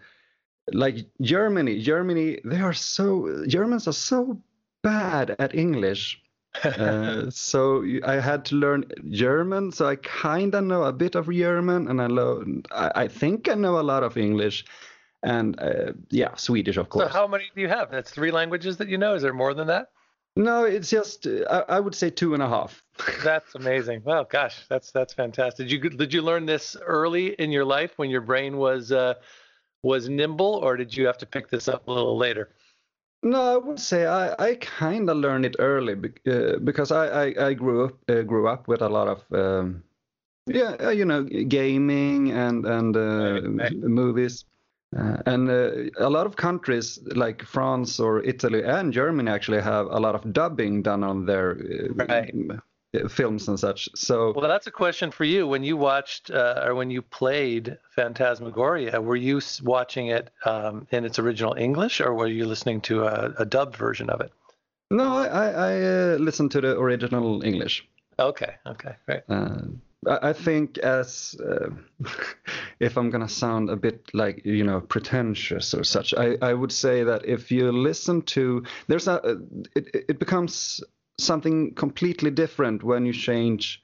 like 0.72 1.06
Germany, 1.22 1.82
Germany, 1.82 2.40
they 2.46 2.62
are 2.62 2.74
so 2.74 3.46
Germans 3.46 3.90
are 3.90 3.94
so 3.94 4.42
bad 4.84 5.36
at 5.38 5.54
English 5.54 6.22
uh, 6.64 7.30
so 7.30 7.84
I 8.04 8.16
had 8.16 8.46
to 8.46 8.56
learn 8.56 8.86
German. 9.10 9.72
So 9.72 9.88
I 9.88 9.96
kind 9.98 10.54
of 10.56 10.64
know 10.64 10.84
a 10.84 10.94
bit 10.94 11.16
of 11.16 11.30
German, 11.32 11.88
and 11.88 12.02
I, 12.02 12.08
lo- 12.08 12.46
I, 12.72 12.92
I 12.96 13.08
think 13.08 13.50
I 13.50 13.56
know 13.56 13.80
a 13.80 13.82
lot 13.84 14.04
of 14.04 14.18
English, 14.18 14.66
and 15.24 15.60
uh, 15.60 15.94
yeah, 16.10 16.36
Swedish 16.36 16.78
of 16.78 16.90
course. 16.90 17.08
So 17.08 17.14
how 17.14 17.28
many 17.28 17.46
do 17.56 17.62
you 17.62 17.68
have? 17.68 17.92
That's 17.92 18.12
three 18.12 18.32
languages 18.32 18.78
that 18.78 18.90
you 18.90 18.98
know. 18.98 19.16
Is 19.16 19.22
there 19.22 19.34
more 19.34 19.54
than 19.54 19.68
that? 19.68 19.90
no, 20.36 20.66
it's 20.66 20.90
just 20.90 21.28
uh, 21.28 21.64
I, 21.70 21.78
I 21.78 21.80
would 21.80 21.96
say 21.96 22.10
two 22.10 22.34
and 22.34 22.44
a 22.44 22.50
half. 22.50 22.84
That's 23.24 23.56
amazing. 23.56 24.02
Well, 24.04 24.26
gosh, 24.26 24.66
that's 24.70 24.92
that's 24.92 25.14
fantastic. 25.14 25.68
Did 25.68 25.72
you 25.72 25.90
did 25.90 26.14
you 26.14 26.22
learn 26.22 26.46
this 26.46 26.76
early 26.82 27.34
in 27.34 27.52
your 27.52 27.66
life 27.66 27.94
when 27.98 28.10
your 28.10 28.22
brain 28.22 28.58
was 28.58 28.92
uh, 28.92 29.16
was 29.84 30.10
nimble, 30.10 30.60
or 30.64 30.78
did 30.78 30.96
you 30.96 31.06
have 31.08 31.18
to 31.20 31.26
pick 31.26 31.50
this 31.50 31.68
up 31.68 31.88
a 31.88 31.92
little 31.92 32.18
later? 32.18 32.50
No, 33.26 33.42
I 33.56 33.58
would 33.58 33.80
say 33.80 34.06
I, 34.06 34.36
I 34.40 34.56
kind 34.56 35.10
of 35.10 35.18
learned 35.18 35.46
it 35.46 35.56
early 35.58 35.94
uh, 36.28 36.60
because 36.64 36.92
I, 36.92 37.08
I, 37.26 37.48
I 37.48 37.54
grew 37.56 37.86
up 37.86 37.98
uh, 38.08 38.22
grew 38.22 38.48
up 38.48 38.68
with 38.68 38.82
a 38.84 38.90
lot 38.90 39.08
of 39.08 39.24
um, 39.34 39.84
yeah 40.46 40.76
uh, 40.80 40.92
you 40.92 41.06
know 41.06 41.24
gaming 41.24 42.32
and 42.32 42.66
and 42.66 42.96
uh, 42.96 43.42
Right, 43.44 43.76
movies 43.82 44.46
uh, 44.96 45.18
and 45.26 45.50
uh, 45.50 45.72
a 45.98 46.10
lot 46.10 46.28
of 46.28 46.36
countries 46.36 47.00
like 47.16 47.42
France 47.44 48.00
or 48.00 48.24
Italy 48.24 48.64
and 48.64 48.94
Germany 48.94 49.32
actually 49.32 49.62
have 49.62 49.88
a 49.88 50.00
lot 50.00 50.14
of 50.16 50.32
dubbing 50.32 50.84
done 50.84 51.04
on 51.04 51.26
their 51.26 51.58
uh, 51.58 51.94
Right. 51.96 52.32
Films 53.10 53.48
and 53.48 53.60
such. 53.60 53.90
So 53.96 54.34
Well, 54.36 54.48
that's 54.48 54.68
a 54.68 54.72
question 54.72 55.12
for 55.12 55.24
you. 55.24 55.48
When 55.48 55.64
you 55.64 55.78
watched 55.78 56.32
uh, 56.32 56.64
or 56.66 56.76
when 56.76 56.90
you 56.90 57.02
played 57.02 57.78
Phantasmagoria, 57.96 59.02
were 59.02 59.16
you 59.16 59.42
watching 59.64 60.08
it 60.08 60.32
um, 60.46 60.88
in 60.92 61.06
its 61.06 61.20
original 61.20 61.54
English, 61.54 62.02
or 62.02 62.14
were 62.14 62.28
you 62.28 62.46
listening 62.46 62.82
to 62.82 63.04
a, 63.04 63.34
a 63.40 63.46
dubbed 63.46 63.76
version 63.76 64.10
of 64.10 64.22
it? 64.22 64.32
no, 64.92 65.18
I 65.18 65.26
I, 65.26 65.48
I 65.50 65.82
uh, 65.82 66.18
listened 66.20 66.52
to 66.52 66.62
the 66.62 66.78
original 66.78 67.44
English. 67.44 67.88
Okay, 68.20 68.56
okay, 68.66 68.96
great. 69.06 69.24
Uh, 69.28 69.62
I 70.08 70.30
I 70.30 70.34
think 70.34 70.78
as 70.78 71.36
uh, 71.44 71.70
if 72.80 72.98
I'm 72.98 73.10
gonna 73.10 73.30
sound 73.30 73.70
a 73.70 73.76
bit 73.76 74.10
like 74.14 74.46
you 74.46 74.64
know 74.64 74.82
pretentious 74.82 75.74
or 75.74 75.84
such, 75.84 76.14
I, 76.14 76.38
I 76.42 76.54
would 76.54 76.72
say 76.72 77.04
that 77.04 77.26
if 77.26 77.52
you 77.52 77.72
listen 77.72 78.22
to 78.22 78.64
there's 78.88 79.08
a 79.08 79.40
it, 79.76 80.06
it 80.10 80.20
becomes 80.20 80.84
something 81.20 81.74
completely 81.76 82.32
different 82.32 82.84
when 82.84 83.06
you 83.06 83.14
change 83.14 83.82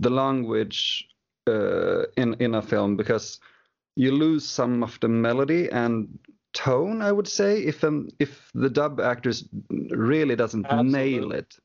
the 0.00 0.10
language 0.10 1.08
uh, 1.48 2.02
in 2.16 2.34
in 2.34 2.54
a 2.54 2.62
film 2.62 2.96
because 2.96 3.40
you 3.96 4.12
lose 4.12 4.44
some 4.44 4.82
of 4.82 4.98
the 5.00 5.08
melody 5.08 5.70
and 5.70 6.18
tone. 6.52 7.02
I 7.02 7.12
would 7.12 7.28
say 7.28 7.62
if 7.62 7.84
um, 7.84 8.08
if 8.18 8.50
the 8.54 8.70
dub 8.70 9.00
actors 9.00 9.48
really 9.90 10.36
doesn't 10.36 10.66
nail 10.84 11.32
it. 11.32 11.56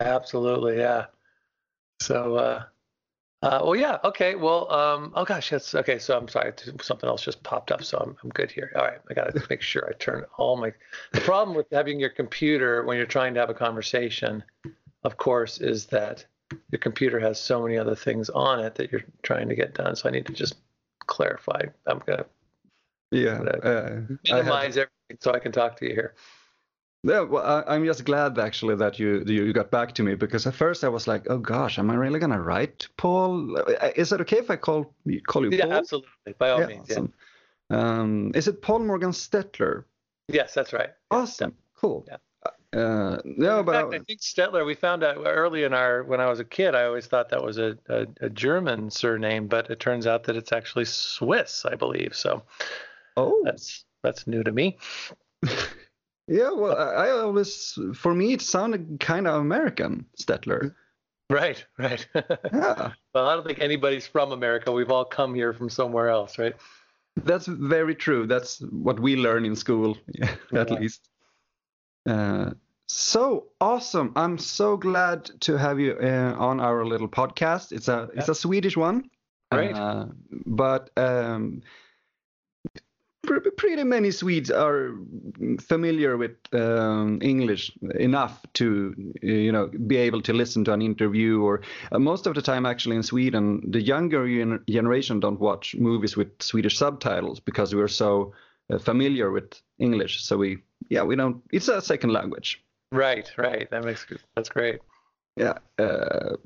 Absolutely, 0.00 0.78
yeah. 0.78 1.06
So, 2.00 2.34
uh, 2.34 2.62
uh, 3.42 3.60
well, 3.62 3.74
yeah, 3.76 3.98
okay. 4.04 4.36
Well, 4.36 4.70
um, 4.72 5.12
oh 5.16 5.24
gosh, 5.24 5.50
that's 5.50 5.74
okay. 5.74 5.98
So 5.98 6.16
I'm 6.16 6.28
sorry, 6.28 6.52
something 6.80 7.08
else 7.08 7.22
just 7.22 7.42
popped 7.42 7.72
up, 7.72 7.82
so 7.82 7.98
I'm 7.98 8.16
I'm 8.22 8.30
good 8.30 8.50
here. 8.50 8.72
All 8.76 8.82
right, 8.82 8.98
I 9.10 9.14
gotta 9.14 9.42
make 9.50 9.62
sure 9.62 9.88
I 9.88 9.92
turn 9.94 10.24
all 10.38 10.56
my. 10.56 10.72
The 11.12 11.20
problem 11.20 11.56
with 11.56 11.66
having 11.72 11.98
your 11.98 12.10
computer 12.10 12.84
when 12.84 12.96
you're 12.96 13.06
trying 13.06 13.34
to 13.34 13.40
have 13.40 13.50
a 13.50 13.54
conversation, 13.54 14.44
of 15.02 15.16
course, 15.16 15.60
is 15.60 15.86
that 15.86 16.24
your 16.70 16.78
computer 16.78 17.18
has 17.18 17.40
so 17.40 17.62
many 17.62 17.76
other 17.78 17.96
things 17.96 18.30
on 18.30 18.60
it 18.60 18.76
that 18.76 18.92
you're 18.92 19.04
trying 19.22 19.48
to 19.48 19.54
get 19.56 19.74
done. 19.74 19.96
So 19.96 20.08
I 20.08 20.12
need 20.12 20.26
to 20.26 20.32
just 20.32 20.54
clarify. 21.06 21.62
I'm 21.86 21.98
gonna 22.06 22.26
Yeah. 23.10 23.38
But, 23.38 23.64
Uh, 23.64 24.00
minimize 24.24 24.76
everything 24.76 25.18
so 25.20 25.32
I 25.32 25.40
can 25.40 25.52
talk 25.52 25.76
to 25.78 25.86
you 25.86 25.94
here. 25.94 26.14
Yeah, 27.04 27.22
well, 27.22 27.44
I, 27.44 27.74
I'm 27.74 27.84
just 27.84 28.04
glad 28.04 28.38
actually 28.38 28.76
that 28.76 28.98
you 28.98 29.24
you 29.26 29.52
got 29.52 29.70
back 29.72 29.92
to 29.94 30.02
me 30.04 30.14
because 30.14 30.46
at 30.46 30.54
first 30.54 30.84
I 30.84 30.88
was 30.88 31.08
like, 31.08 31.26
oh 31.28 31.38
gosh, 31.38 31.78
am 31.78 31.90
I 31.90 31.94
really 31.94 32.20
gonna 32.20 32.40
write 32.40 32.86
Paul? 32.96 33.56
Is 33.96 34.12
it 34.12 34.20
okay 34.20 34.38
if 34.38 34.50
I 34.50 34.56
call 34.56 34.94
call 35.26 35.44
you 35.44 35.50
Yeah, 35.50 35.64
Paul? 35.64 35.72
absolutely. 35.72 36.34
By 36.38 36.50
all 36.50 36.60
Yeah, 36.60 36.66
means. 36.66 36.88
Yeah. 36.88 37.06
Um, 37.70 38.30
is 38.34 38.46
it 38.46 38.62
Paul 38.62 38.80
Morgan 38.80 39.10
Stetler? 39.10 39.84
Yes, 40.28 40.54
that's 40.54 40.72
right. 40.72 40.90
Yeah, 41.10 41.18
Awesome, 41.18 41.54
cool. 41.74 42.04
Yeah. 42.06 42.18
Uh, 42.72 43.18
no, 43.24 43.58
in 43.60 43.66
but 43.66 43.72
fact, 43.72 43.94
I 43.94 43.98
think 44.04 44.20
Stetler. 44.20 44.64
We 44.64 44.74
found 44.74 45.04
out 45.04 45.18
early 45.26 45.64
in 45.64 45.74
our 45.74 46.04
when 46.04 46.20
I 46.20 46.26
was 46.30 46.40
a 46.40 46.44
kid. 46.44 46.74
I 46.74 46.84
always 46.84 47.06
thought 47.06 47.28
that 47.30 47.42
was 47.42 47.58
a, 47.58 47.76
a, 47.88 48.06
a 48.20 48.30
German 48.30 48.90
surname, 48.90 49.46
but 49.48 49.70
it 49.70 49.78
turns 49.80 50.06
out 50.06 50.24
that 50.24 50.36
it's 50.36 50.52
actually 50.52 50.86
Swiss, 50.86 51.64
I 51.66 51.74
believe. 51.74 52.14
So 52.14 52.44
oh, 53.16 53.42
that's 53.44 53.84
that's 54.02 54.26
new 54.26 54.42
to 54.42 54.52
me. 54.52 54.78
yeah. 56.28 56.50
Well, 56.52 56.76
I, 56.76 57.06
I 57.06 57.10
always, 57.10 57.78
for 57.94 58.14
me, 58.14 58.32
it 58.34 58.42
sounded 58.42 58.98
kind 59.00 59.26
of 59.26 59.40
American, 59.40 60.06
Stetler. 60.20 60.74
Right, 61.30 61.64
right. 61.78 62.06
Yeah, 62.14 62.92
well, 63.14 63.28
I 63.28 63.34
don't 63.34 63.46
think 63.46 63.60
anybody's 63.60 64.06
from 64.06 64.32
America. 64.32 64.70
We've 64.72 64.90
all 64.90 65.04
come 65.04 65.34
here 65.34 65.52
from 65.54 65.70
somewhere 65.70 66.08
else, 66.08 66.38
right? 66.38 66.54
that's 67.24 67.46
very 67.46 67.94
true. 67.94 68.26
That's 68.26 68.60
what 68.70 68.98
we 68.98 69.16
learn 69.16 69.44
in 69.44 69.54
school, 69.56 69.96
at 70.54 70.70
Yeah. 70.70 70.78
least. 70.78 71.08
Uh, 72.08 72.50
so 72.88 73.48
awesome! 73.60 74.12
I'm 74.16 74.38
so 74.38 74.76
glad 74.76 75.30
to 75.42 75.56
have 75.56 75.78
you 75.78 75.92
uh, 76.02 76.34
on 76.38 76.58
our 76.60 76.84
little 76.84 77.08
podcast. 77.08 77.72
It's 77.72 77.88
a 77.88 78.08
it's 78.14 78.28
a 78.28 78.34
Swedish 78.34 78.76
one, 78.76 79.08
right? 79.52 79.74
Uh, 79.76 80.06
but 80.46 80.90
um, 80.96 81.62
pretty 83.22 83.84
many 83.84 84.10
Swedes 84.10 84.50
are 84.50 84.94
familiar 85.60 86.16
with 86.16 86.36
um, 86.52 87.18
English 87.22 87.70
enough 87.94 88.44
to 88.54 88.94
you 89.22 89.52
know 89.52 89.70
be 89.86 89.96
able 89.96 90.22
to 90.22 90.32
listen 90.32 90.64
to 90.64 90.72
an 90.72 90.82
interview. 90.82 91.42
Or 91.42 91.62
uh, 91.92 91.98
most 91.98 92.26
of 92.26 92.34
the 92.34 92.42
time, 92.42 92.66
actually, 92.66 92.96
in 92.96 93.02
Sweden, 93.02 93.62
the 93.70 93.80
younger 93.80 94.26
generation 94.68 95.20
don't 95.20 95.40
watch 95.40 95.74
movies 95.76 96.16
with 96.16 96.30
Swedish 96.40 96.76
subtitles 96.76 97.40
because 97.40 97.74
we're 97.74 97.88
so 97.88 98.32
uh, 98.70 98.78
familiar 98.78 99.30
with 99.30 99.60
English. 99.78 100.24
So 100.24 100.36
we 100.36 100.58
yeah 100.88 101.02
we 101.02 101.16
don't. 101.16 101.42
It's 101.52 101.68
a 101.68 101.80
second 101.80 102.10
language. 102.10 102.62
Right, 102.90 103.30
right. 103.38 103.70
That 103.70 103.84
makes 103.84 104.06
that's 104.34 104.48
great. 104.48 104.80
Yeah. 105.36 105.58
Uh, 105.78 106.36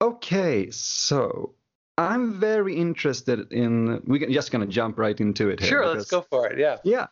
okay, 0.00 0.70
so 0.70 1.54
I'm 2.00 2.40
very 2.40 2.76
interested 2.76 3.52
in. 3.52 4.02
We're 4.06 4.28
just 4.28 4.50
gonna 4.50 4.66
jump 4.66 4.98
right 4.98 5.18
into 5.20 5.48
it. 5.48 5.60
Here 5.60 5.68
Sure, 5.68 5.86
let's 5.86 6.10
go 6.10 6.22
for 6.22 6.48
it. 6.48 6.58
Yeah. 6.58 6.78
Yeah. 6.84 7.06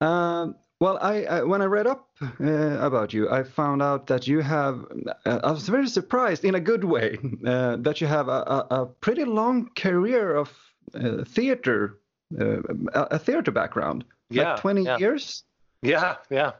Um, 0.00 0.56
well, 0.80 0.98
I, 1.00 1.24
I 1.24 1.42
when 1.42 1.62
I 1.62 1.66
read 1.66 1.86
up 1.86 2.10
uh, 2.40 2.78
about 2.80 3.12
you, 3.12 3.30
I 3.30 3.42
found 3.42 3.80
out 3.82 4.06
that 4.08 4.26
you 4.26 4.40
have. 4.40 4.84
Uh, 5.24 5.40
I 5.42 5.50
was 5.50 5.68
very 5.68 5.88
surprised, 5.88 6.44
in 6.44 6.54
a 6.54 6.60
good 6.60 6.84
way, 6.84 7.18
uh, 7.46 7.76
that 7.76 8.00
you 8.00 8.06
have 8.06 8.28
a, 8.28 8.66
a, 8.70 8.82
a 8.82 8.86
pretty 8.86 9.24
long 9.24 9.70
career 9.76 10.34
of 10.34 10.52
uh, 10.94 11.24
theater, 11.24 12.00
uh, 12.38 12.56
a, 12.92 13.18
theater 13.18 13.50
background. 13.50 14.04
Yeah, 14.30 14.52
like 14.52 14.60
20 14.60 14.82
yeah. 14.82 14.98
years. 14.98 15.44
Yeah, 15.82 16.16
yeah. 16.30 16.52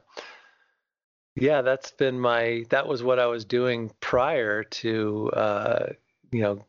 Yeah, 1.36 1.62
that's 1.62 1.90
been 1.90 2.20
my 2.20 2.64
that 2.70 2.86
was 2.86 3.02
what 3.02 3.18
I 3.18 3.26
was 3.26 3.44
doing 3.44 3.90
prior 4.00 4.62
to 4.62 5.30
uh, 5.32 5.86
you 6.34 6.42
know, 6.42 6.64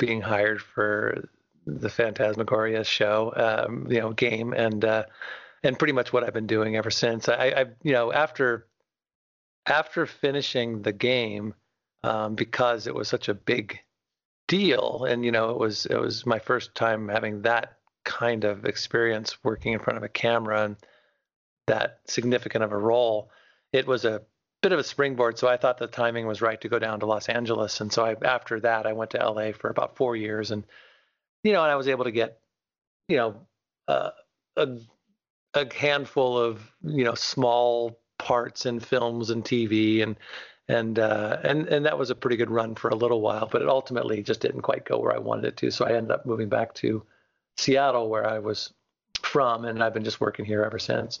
being 0.00 0.20
hired 0.20 0.60
for 0.60 1.28
the 1.66 1.90
Phantasmagoria 1.90 2.82
show, 2.82 3.32
um, 3.36 3.86
you 3.88 4.00
know, 4.00 4.12
game 4.12 4.52
and 4.52 4.84
uh 4.84 5.04
and 5.62 5.78
pretty 5.78 5.92
much 5.92 6.12
what 6.12 6.24
I've 6.24 6.32
been 6.32 6.46
doing 6.46 6.74
ever 6.76 6.90
since. 6.90 7.28
I, 7.28 7.52
I 7.56 7.64
you 7.82 7.92
know, 7.92 8.12
after 8.12 8.66
after 9.66 10.06
finishing 10.06 10.82
the 10.82 10.92
game, 10.92 11.54
um, 12.02 12.34
because 12.34 12.86
it 12.86 12.94
was 12.94 13.08
such 13.08 13.28
a 13.28 13.34
big 13.34 13.78
deal, 14.48 15.04
and 15.08 15.24
you 15.24 15.30
know, 15.30 15.50
it 15.50 15.58
was 15.58 15.86
it 15.86 16.00
was 16.00 16.26
my 16.26 16.38
first 16.38 16.74
time 16.74 17.08
having 17.08 17.42
that 17.42 17.76
kind 18.04 18.44
of 18.44 18.64
experience 18.64 19.36
working 19.44 19.74
in 19.74 19.78
front 19.78 19.98
of 19.98 20.02
a 20.02 20.08
camera 20.08 20.64
and 20.64 20.76
that 21.66 22.00
significant 22.06 22.64
of 22.64 22.72
a 22.72 22.78
role. 22.78 23.30
It 23.72 23.86
was 23.86 24.04
a 24.04 24.22
bit 24.62 24.72
of 24.72 24.78
a 24.78 24.84
springboard, 24.84 25.38
so 25.38 25.48
I 25.48 25.56
thought 25.56 25.78
the 25.78 25.86
timing 25.86 26.26
was 26.26 26.42
right 26.42 26.60
to 26.60 26.68
go 26.68 26.78
down 26.78 27.00
to 27.00 27.06
Los 27.06 27.28
Angeles, 27.28 27.80
and 27.80 27.92
so 27.92 28.04
I, 28.04 28.16
after 28.22 28.60
that, 28.60 28.86
I 28.86 28.92
went 28.92 29.12
to 29.12 29.18
LA 29.18 29.52
for 29.52 29.70
about 29.70 29.96
four 29.96 30.16
years, 30.16 30.50
and 30.50 30.64
you 31.42 31.52
know, 31.52 31.62
and 31.62 31.72
I 31.72 31.76
was 31.76 31.88
able 31.88 32.04
to 32.04 32.10
get, 32.10 32.38
you 33.08 33.16
know, 33.16 33.46
uh, 33.88 34.10
a 34.56 34.78
a 35.54 35.74
handful 35.74 36.38
of 36.38 36.70
you 36.82 37.04
know 37.04 37.14
small 37.14 37.98
parts 38.18 38.66
in 38.66 38.80
films 38.80 39.30
and 39.30 39.44
TV 39.44 40.02
and 40.02 40.16
and 40.68 40.98
uh, 40.98 41.38
and 41.42 41.66
and 41.68 41.86
that 41.86 41.98
was 41.98 42.10
a 42.10 42.14
pretty 42.14 42.36
good 42.36 42.50
run 42.50 42.74
for 42.74 42.90
a 42.90 42.94
little 42.94 43.20
while, 43.20 43.48
but 43.50 43.62
it 43.62 43.68
ultimately 43.68 44.22
just 44.22 44.40
didn't 44.40 44.62
quite 44.62 44.84
go 44.84 44.98
where 44.98 45.14
I 45.14 45.18
wanted 45.18 45.46
it 45.46 45.56
to. 45.58 45.70
So 45.70 45.84
I 45.84 45.94
ended 45.94 46.12
up 46.12 46.26
moving 46.26 46.48
back 46.48 46.74
to 46.74 47.02
Seattle, 47.56 48.08
where 48.08 48.26
I 48.28 48.38
was 48.38 48.72
from, 49.22 49.64
and 49.64 49.82
I've 49.82 49.94
been 49.94 50.04
just 50.04 50.20
working 50.20 50.44
here 50.44 50.62
ever 50.62 50.78
since. 50.78 51.20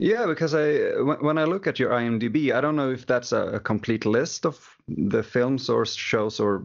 Yeah, 0.00 0.24
because 0.24 0.54
I 0.54 0.98
when, 1.02 1.36
I 1.36 1.44
look 1.44 1.66
at 1.66 1.78
your 1.78 1.90
IMDb, 1.90 2.54
I 2.54 2.62
don't 2.62 2.74
know 2.74 2.90
if 2.90 3.04
that's 3.04 3.32
a, 3.32 3.60
complete 3.60 4.06
list 4.06 4.46
of 4.46 4.58
the 4.88 5.22
films 5.22 5.68
or 5.68 5.84
shows 5.84 6.40
or 6.40 6.64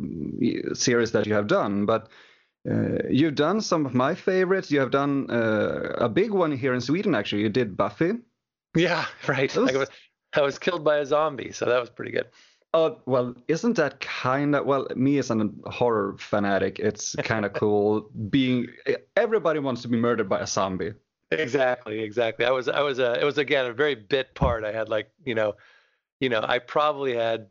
series 0.73 1.11
that 1.11 1.27
you 1.27 1.33
have 1.33 1.47
done, 1.47 1.85
but 1.85 2.07
uh, 2.69 2.99
you've 3.09 3.35
done 3.35 3.59
some 3.59 3.85
of 3.85 3.93
my 3.93 4.15
favorites. 4.15 4.71
You 4.71 4.79
have 4.79 4.91
done 4.91 5.29
uh, 5.29 5.95
a 5.97 6.07
big 6.07 6.31
one 6.31 6.53
here 6.53 6.73
in 6.73 6.79
Sweden, 6.79 7.13
actually. 7.13 7.41
You 7.41 7.49
did 7.49 7.75
Buffy. 7.75 8.13
Yeah, 8.73 9.05
right. 9.27 9.51
Those- 9.51 9.75
I 9.75 9.77
was 9.79 9.89
I 10.37 10.41
was 10.41 10.57
killed 10.57 10.85
by 10.85 10.99
a 10.99 11.05
zombie, 11.05 11.51
so 11.51 11.65
that 11.65 11.79
was 11.81 11.89
pretty 11.89 12.11
good. 12.11 12.27
Oh 12.73 13.01
well, 13.05 13.35
isn't 13.49 13.75
that 13.75 13.99
kind 13.99 14.55
of 14.55 14.65
well? 14.65 14.87
Me 14.95 15.17
as 15.17 15.29
a 15.29 15.49
horror 15.65 16.15
fanatic, 16.19 16.79
it's 16.79 17.15
kind 17.17 17.43
of 17.45 17.51
cool 17.51 18.09
being. 18.29 18.67
Everybody 19.17 19.59
wants 19.59 19.81
to 19.81 19.89
be 19.89 19.97
murdered 19.97 20.29
by 20.29 20.39
a 20.39 20.47
zombie. 20.47 20.93
Exactly, 21.31 21.99
exactly. 21.99 22.45
I 22.45 22.51
was 22.51 22.67
I 22.67 22.81
was 22.81 22.99
a 22.99 23.19
it 23.19 23.23
was 23.23 23.37
again 23.37 23.65
a 23.65 23.73
very 23.73 23.95
bit 23.95 24.33
part. 24.35 24.63
I 24.63 24.71
had 24.71 24.89
like 24.89 25.09
you 25.23 25.35
know, 25.35 25.55
you 26.19 26.29
know 26.29 26.43
I 26.43 26.59
probably 26.59 27.15
had 27.15 27.47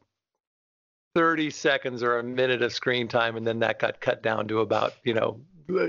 30 1.15 1.51
seconds 1.51 2.03
or 2.03 2.19
a 2.19 2.23
minute 2.23 2.63
of 2.63 2.73
screen 2.73 3.09
time, 3.09 3.37
and 3.37 3.47
then 3.47 3.61
that 3.61 3.79
got 3.79 4.01
cut 4.01 4.23
down 4.23 4.49
to 4.49 4.61
about 4.61 4.95
you 5.05 5.15
know 5.15 5.41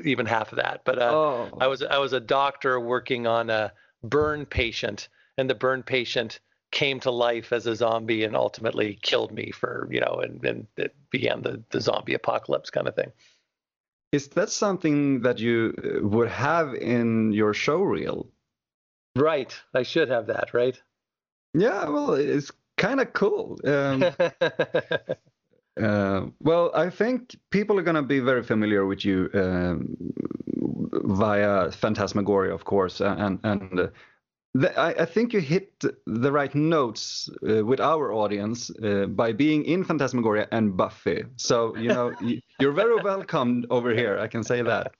even 0.03 0.25
half 0.25 0.51
of 0.51 0.57
that. 0.57 0.81
But 0.83 0.99
uh, 0.99 1.11
oh, 1.11 1.57
I 1.59 1.67
was 1.67 1.83
I 1.83 1.97
was 1.97 2.13
a 2.13 2.19
doctor 2.19 2.79
working 2.79 3.27
on 3.27 3.49
a 3.49 3.71
burn 4.03 4.45
patient, 4.45 5.09
and 5.37 5.49
the 5.49 5.55
burn 5.55 5.83
patient 5.83 6.39
came 6.71 6.99
to 6.99 7.11
life 7.11 7.53
as 7.53 7.67
a 7.67 7.75
zombie 7.75 8.23
and 8.23 8.35
ultimately 8.35 8.99
killed 9.01 9.31
me 9.31 9.51
for 9.51 9.87
you 9.91 9.99
know, 9.99 10.21
and, 10.23 10.43
and 10.43 10.67
it 10.77 10.95
began 11.11 11.41
the 11.41 11.61
the 11.69 11.81
zombie 11.81 12.13
apocalypse 12.13 12.69
kind 12.69 12.87
of 12.87 12.95
thing. 12.95 13.11
Is 14.15 14.27
that 14.29 14.49
something 14.49 15.21
that 15.21 15.39
you 15.39 15.73
uh, 15.77 16.07
would 16.07 16.29
have 16.29 16.73
in 16.73 17.33
your 17.33 17.53
show 17.53 17.81
reel? 17.81 18.27
Right, 19.15 19.53
I 19.73 19.83
should 19.83 20.09
have 20.09 20.27
that, 20.27 20.53
right? 20.53 20.81
Yeah, 21.53 21.89
well, 21.89 22.13
it's 22.13 22.51
kind 22.77 22.99
of 23.01 23.13
cool. 23.13 23.57
Um, 23.63 24.03
uh, 25.81 26.21
well, 26.41 26.71
I 26.73 26.89
think 26.89 27.35
people 27.49 27.77
are 27.79 27.83
going 27.83 27.95
to 27.95 28.01
be 28.15 28.19
very 28.19 28.43
familiar 28.43 28.85
with 28.85 29.05
you 29.05 29.29
um, 29.33 29.95
via 31.03 31.71
Phantasmagoria, 31.71 32.53
of 32.53 32.65
course, 32.65 33.01
and 33.01 33.39
and 33.43 33.79
uh, 33.79 33.87
the, 34.55 34.69
I, 34.79 35.03
I 35.03 35.05
think 35.05 35.33
you 35.33 35.41
hit 35.41 35.83
the 36.05 36.31
right 36.31 36.53
notes 36.55 37.29
uh, 37.47 37.65
with 37.65 37.81
our 37.81 38.13
audience 38.13 38.71
uh, 38.83 39.05
by 39.07 39.33
being 39.33 39.65
in 39.65 39.83
Phantasmagoria 39.83 40.47
and 40.51 40.77
Buffy. 40.77 41.23
So 41.35 41.75
you 41.75 41.89
know 41.89 42.13
you're 42.59 42.71
very 42.83 42.95
welcome 43.01 43.65
over 43.69 43.93
here. 43.93 44.17
I 44.17 44.27
can 44.27 44.43
say 44.43 44.61
that. 44.61 44.93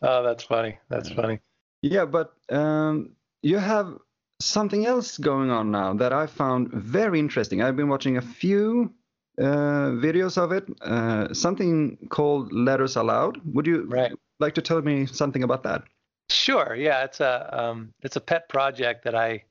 oh, 0.00 0.22
that's 0.22 0.44
funny. 0.44 0.78
That's 0.88 1.10
funny. 1.10 1.40
Yeah, 1.82 2.06
but 2.06 2.32
um, 2.50 3.10
you 3.42 3.58
have 3.58 3.98
something 4.40 4.86
else 4.86 5.18
going 5.18 5.50
on 5.50 5.70
now 5.70 5.92
that 5.94 6.12
I 6.12 6.26
found 6.26 6.70
very 6.72 7.18
interesting. 7.18 7.62
I've 7.62 7.76
been 7.76 7.88
watching 7.88 8.16
a 8.16 8.22
few 8.22 8.94
uh, 9.38 9.90
videos 10.06 10.38
of 10.38 10.52
it. 10.52 10.64
Uh, 10.80 11.34
something 11.34 11.98
called 12.10 12.52
Letters 12.52 12.96
Aloud. 12.96 13.40
Would 13.54 13.66
you 13.66 13.84
Right. 13.88 14.12
like 14.40 14.54
to 14.54 14.62
tell 14.62 14.80
me 14.82 15.06
something 15.06 15.42
about 15.42 15.62
that? 15.64 15.82
Sure. 16.30 16.74
Yeah, 16.74 17.04
it's 17.04 17.20
a 17.20 17.48
um, 17.52 17.92
it's 18.02 18.16
a 18.16 18.20
pet 18.20 18.48
project 18.48 19.04
that 19.04 19.14
I 19.14 19.44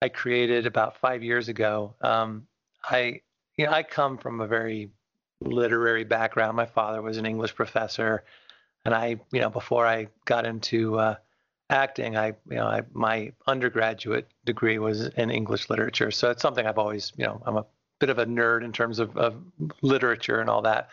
I 0.00 0.08
created 0.08 0.66
about 0.66 0.98
five 0.98 1.22
years 1.22 1.48
ago. 1.48 1.94
Um, 2.00 2.46
I 2.84 3.20
you 3.56 3.66
know 3.66 3.72
I 3.72 3.82
come 3.82 4.18
from 4.18 4.40
a 4.40 4.46
very 4.46 4.90
literary 5.40 6.04
background. 6.04 6.56
My 6.56 6.66
father 6.66 7.02
was 7.02 7.16
an 7.16 7.26
English 7.26 7.54
professor, 7.54 8.24
and 8.84 8.94
I 8.94 9.20
you 9.32 9.40
know 9.40 9.50
before 9.50 9.86
I 9.86 10.08
got 10.24 10.46
into 10.46 10.98
uh, 10.98 11.16
acting, 11.70 12.16
I 12.16 12.28
you 12.48 12.56
know 12.56 12.66
I, 12.66 12.82
my 12.92 13.32
undergraduate 13.46 14.28
degree 14.44 14.78
was 14.78 15.06
in 15.08 15.30
English 15.30 15.70
literature. 15.70 16.10
So 16.10 16.30
it's 16.30 16.42
something 16.42 16.66
I've 16.66 16.78
always 16.78 17.12
you 17.16 17.24
know 17.24 17.42
I'm 17.46 17.56
a 17.56 17.66
bit 17.98 18.10
of 18.10 18.18
a 18.18 18.26
nerd 18.26 18.64
in 18.64 18.72
terms 18.72 18.98
of, 18.98 19.16
of 19.16 19.36
literature 19.82 20.40
and 20.40 20.50
all 20.50 20.62
that. 20.62 20.90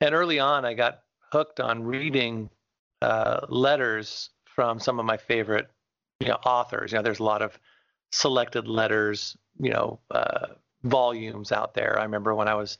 And 0.00 0.14
early 0.14 0.38
on, 0.38 0.64
I 0.64 0.74
got 0.74 1.02
hooked 1.32 1.60
on 1.60 1.82
reading 1.82 2.48
uh, 3.02 3.40
letters 3.48 4.30
from 4.58 4.80
some 4.80 4.98
of 4.98 5.06
my 5.06 5.16
favorite 5.16 5.70
you 6.18 6.26
know 6.26 6.38
authors. 6.44 6.90
You 6.90 6.98
know, 6.98 7.02
there's 7.02 7.20
a 7.20 7.30
lot 7.34 7.42
of 7.42 7.56
selected 8.10 8.66
letters, 8.66 9.36
you 9.60 9.70
know, 9.70 10.00
uh, 10.10 10.48
volumes 10.82 11.52
out 11.52 11.74
there. 11.74 11.96
I 11.96 12.02
remember 12.02 12.34
when 12.34 12.48
I 12.48 12.54
was 12.54 12.76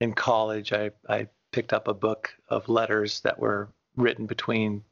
in 0.00 0.14
college, 0.14 0.72
I 0.72 0.92
I 1.06 1.28
picked 1.52 1.74
up 1.74 1.88
a 1.88 1.92
book 1.92 2.30
of 2.48 2.70
letters 2.70 3.20
that 3.20 3.38
were 3.38 3.68
written 3.96 4.24
between 4.24 4.82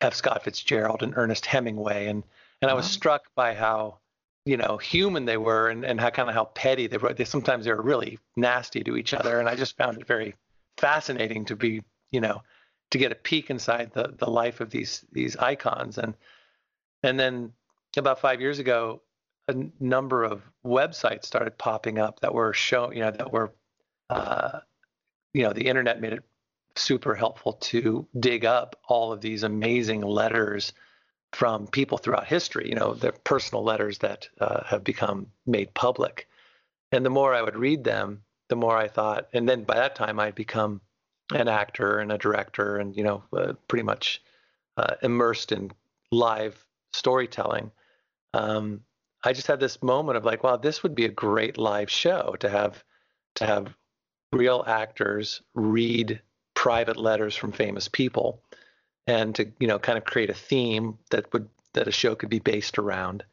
F. 0.00 0.14
Scott 0.14 0.42
Fitzgerald 0.42 1.04
and 1.04 1.14
Ernest 1.16 1.46
Hemingway, 1.46 2.08
and 2.08 2.24
and 2.60 2.68
I 2.68 2.74
was 2.74 2.90
struck 2.90 3.32
by 3.36 3.54
how 3.54 3.98
you 4.44 4.56
know 4.56 4.76
human 4.76 5.24
they 5.24 5.36
were 5.36 5.68
and, 5.68 5.84
and 5.84 6.00
how 6.00 6.10
kind 6.10 6.28
of 6.28 6.34
how 6.34 6.46
petty 6.46 6.88
they 6.88 6.96
were. 6.96 7.14
They 7.14 7.24
sometimes 7.24 7.64
they 7.64 7.72
were 7.72 7.80
really 7.80 8.18
nasty 8.34 8.82
to 8.82 8.96
each 8.96 9.14
other, 9.14 9.38
and 9.38 9.48
I 9.48 9.54
just 9.54 9.76
found 9.76 10.00
it 10.00 10.06
very 10.08 10.34
fascinating 10.78 11.44
to 11.44 11.54
be 11.54 11.84
you 12.10 12.20
know 12.20 12.42
to 12.90 12.98
get 12.98 13.12
a 13.12 13.16
peek 13.16 13.50
inside 13.50 13.92
the 13.92 14.14
the 14.18 14.30
life 14.30 14.60
of 14.60 14.70
these 14.70 15.04
these 15.12 15.36
icons. 15.36 15.98
And 15.98 16.14
and 17.02 17.18
then 17.18 17.52
about 17.96 18.20
five 18.20 18.40
years 18.40 18.58
ago 18.58 19.02
a 19.48 19.54
number 19.80 20.22
of 20.24 20.42
websites 20.64 21.24
started 21.24 21.58
popping 21.58 21.98
up 21.98 22.20
that 22.20 22.32
were 22.34 22.52
show 22.52 22.92
you 22.92 23.00
know 23.00 23.10
that 23.10 23.32
were 23.32 23.52
uh, 24.08 24.60
you 25.32 25.42
know 25.42 25.52
the 25.52 25.66
internet 25.66 26.00
made 26.00 26.12
it 26.12 26.24
super 26.76 27.14
helpful 27.14 27.54
to 27.54 28.06
dig 28.18 28.44
up 28.44 28.76
all 28.86 29.12
of 29.12 29.20
these 29.20 29.42
amazing 29.42 30.02
letters 30.02 30.72
from 31.32 31.66
people 31.66 31.98
throughout 31.98 32.26
history 32.26 32.68
you 32.68 32.74
know 32.74 32.94
the 32.94 33.12
personal 33.24 33.64
letters 33.64 33.98
that 33.98 34.28
uh, 34.40 34.62
have 34.64 34.84
become 34.84 35.26
made 35.46 35.72
public. 35.74 36.28
And 36.92 37.04
the 37.04 37.10
more 37.10 37.34
i 37.34 37.42
would 37.42 37.56
read 37.56 37.84
them 37.84 38.22
the 38.48 38.56
more 38.56 38.76
i 38.76 38.88
thought 38.88 39.28
and 39.32 39.48
then 39.48 39.64
by 39.64 39.76
that 39.76 39.94
time 39.94 40.18
i'd 40.20 40.34
become 40.34 40.80
an 41.32 41.48
actor 41.48 41.98
and 41.98 42.12
a 42.12 42.18
director 42.18 42.78
and 42.78 42.96
you 42.96 43.04
know 43.04 43.22
uh, 43.36 43.52
pretty 43.68 43.82
much 43.82 44.22
uh, 44.76 44.94
immersed 45.02 45.52
in 45.52 45.70
live 46.10 46.64
storytelling. 46.92 47.70
Um, 48.34 48.82
i 49.22 49.32
just 49.32 49.48
had 49.48 49.60
this 49.60 49.82
moment 49.82 50.16
of 50.16 50.24
like 50.24 50.44
wow 50.44 50.56
this 50.56 50.82
would 50.82 50.94
be 50.94 51.04
a 51.04 51.10
great 51.10 51.58
live 51.58 51.90
show 51.90 52.36
to 52.40 52.48
have 52.48 52.82
to 53.34 53.44
have 53.44 53.74
real 54.32 54.64
actors 54.66 55.42
read 55.54 56.20
private 56.54 56.96
letters 56.96 57.34
from 57.34 57.52
famous 57.52 57.88
people 57.88 58.40
and 59.06 59.34
to 59.34 59.50
you 59.58 59.66
know 59.66 59.78
kind 59.78 59.98
of 59.98 60.04
create 60.04 60.30
a 60.30 60.34
theme 60.34 60.96
that 61.10 61.32
would 61.32 61.48
that 61.72 61.88
a 61.88 61.92
show 61.92 62.14
could 62.14 62.30
be 62.30 62.38
based 62.38 62.78
around. 62.78 63.24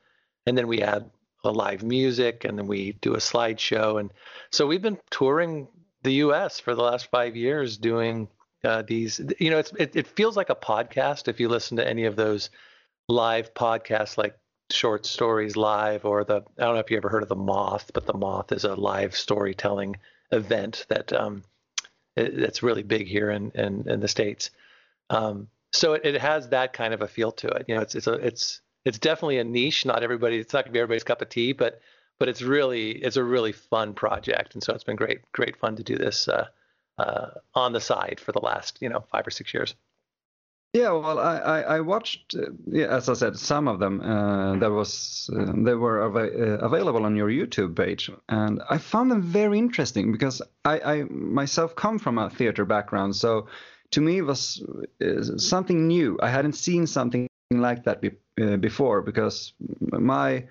And 0.45 0.57
then 0.57 0.67
we 0.67 0.81
add 0.81 1.09
a 1.43 1.51
live 1.51 1.83
music 1.83 2.45
and 2.45 2.57
then 2.57 2.67
we 2.67 2.93
do 2.93 3.13
a 3.13 3.17
slideshow. 3.17 3.99
And 3.99 4.11
so 4.51 4.67
we've 4.67 4.81
been 4.81 4.99
touring 5.09 5.67
the 6.03 6.13
us 6.13 6.59
for 6.59 6.75
the 6.75 6.83
last 6.83 7.09
five 7.11 7.35
years 7.35 7.77
doing 7.77 8.27
uh, 8.63 8.83
these 8.87 9.21
you 9.39 9.49
know 9.49 9.59
it's 9.59 9.71
it, 9.77 9.95
it 9.95 10.07
feels 10.07 10.35
like 10.35 10.49
a 10.49 10.55
podcast 10.55 11.27
if 11.27 11.39
you 11.39 11.47
listen 11.47 11.77
to 11.77 11.87
any 11.87 12.05
of 12.05 12.15
those 12.15 12.49
live 13.07 13.53
podcasts 13.53 14.17
like 14.17 14.37
short 14.71 15.05
stories 15.05 15.55
live 15.55 16.03
or 16.05 16.23
the 16.23 16.43
i 16.57 16.63
don't 16.63 16.73
know 16.73 16.79
if 16.79 16.91
you 16.91 16.97
ever 16.97 17.09
heard 17.09 17.23
of 17.23 17.29
the 17.29 17.35
moth 17.35 17.91
but 17.93 18.05
the 18.05 18.13
moth 18.13 18.51
is 18.51 18.63
a 18.63 18.75
live 18.75 19.15
storytelling 19.15 19.95
event 20.31 20.85
that 20.89 21.13
um, 21.13 21.43
that's 22.17 22.63
really 22.63 22.83
big 22.83 23.07
here 23.07 23.29
in 23.31 23.51
in, 23.51 23.87
in 23.89 23.99
the 23.99 24.07
states. 24.07 24.49
Um, 25.09 25.47
so 25.71 25.93
it, 25.93 26.05
it, 26.05 26.21
has 26.21 26.49
that 26.49 26.73
kind 26.73 26.93
of 26.93 27.01
a 27.01 27.07
feel 27.07 27.31
to 27.33 27.47
it. 27.47 27.65
You 27.67 27.75
know, 27.75 27.81
it's 27.81 27.95
it's 27.95 28.07
a 28.07 28.13
it's 28.13 28.61
it's 28.85 28.99
definitely 28.99 29.37
a 29.37 29.43
niche. 29.43 29.85
Not 29.85 30.03
everybody. 30.03 30.37
It's 30.37 30.53
not 30.53 30.65
gonna 30.65 30.73
be 30.73 30.79
everybody's 30.79 31.03
cup 31.03 31.21
of 31.21 31.29
tea, 31.29 31.53
but 31.53 31.79
but 32.20 32.30
it's 32.30 32.41
really 32.41 32.91
it's 32.91 33.18
a 33.18 33.24
really 33.24 33.51
fun 33.51 33.93
project, 33.93 34.53
and 34.53 34.63
so 34.63 34.74
it's 34.74 34.84
been 34.84 34.95
great 34.95 35.20
great 35.32 35.57
fun 35.57 35.76
to 35.76 35.84
do 35.84 35.97
this 35.97 36.28
uh, 36.28 36.47
uh, 36.97 37.28
on 37.53 37.74
the 37.74 37.82
side 37.82 38.20
for 38.20 38.32
the 38.32 38.41
last 38.41 38.78
you 38.82 38.89
know 38.89 39.03
five 39.11 39.26
or 39.26 39.32
six 39.32 39.53
years. 39.53 39.76
Yeah, 40.74 40.91
well, 40.91 41.18
I, 41.18 41.38
I, 41.38 41.61
I 41.61 41.80
watched, 41.80 42.36
uh, 42.36 42.51
yeah, 42.68 42.88
as 42.88 43.07
I 43.09 43.13
said, 43.13 43.38
some 43.38 43.68
of 43.68 43.80
them. 43.80 44.01
Uh, 44.01 44.70
was 44.70 45.30
uh, 45.34 45.53
they 45.55 45.74
were 45.74 46.03
av- 46.03 46.15
uh, 46.15 46.65
available 46.65 47.05
on 47.05 47.15
your 47.15 47.30
YouTube 47.30 47.76
page, 47.76 48.11
and 48.28 48.61
I 48.70 48.78
found 48.78 49.09
them 49.09 49.22
very 49.22 49.57
interesting 49.57 50.11
because 50.11 50.41
I, 50.65 50.80
I 50.80 51.03
myself 51.03 51.76
come 51.76 51.99
from 51.99 52.18
a 52.18 52.30
theater 52.30 52.65
background, 52.65 53.15
so 53.15 53.47
to 53.91 54.01
me 54.01 54.18
it 54.18 54.24
was 54.24 54.63
uh, 55.01 55.38
something 55.38 55.88
new. 55.88 56.20
I 56.22 56.30
hadn't 56.30 56.53
seen 56.53 56.86
something 56.86 57.28
like 57.49 57.86
that 57.86 58.01
be, 58.01 58.11
uh, 58.39 58.57
before 58.57 59.01
because 59.01 59.53
my 59.80 60.45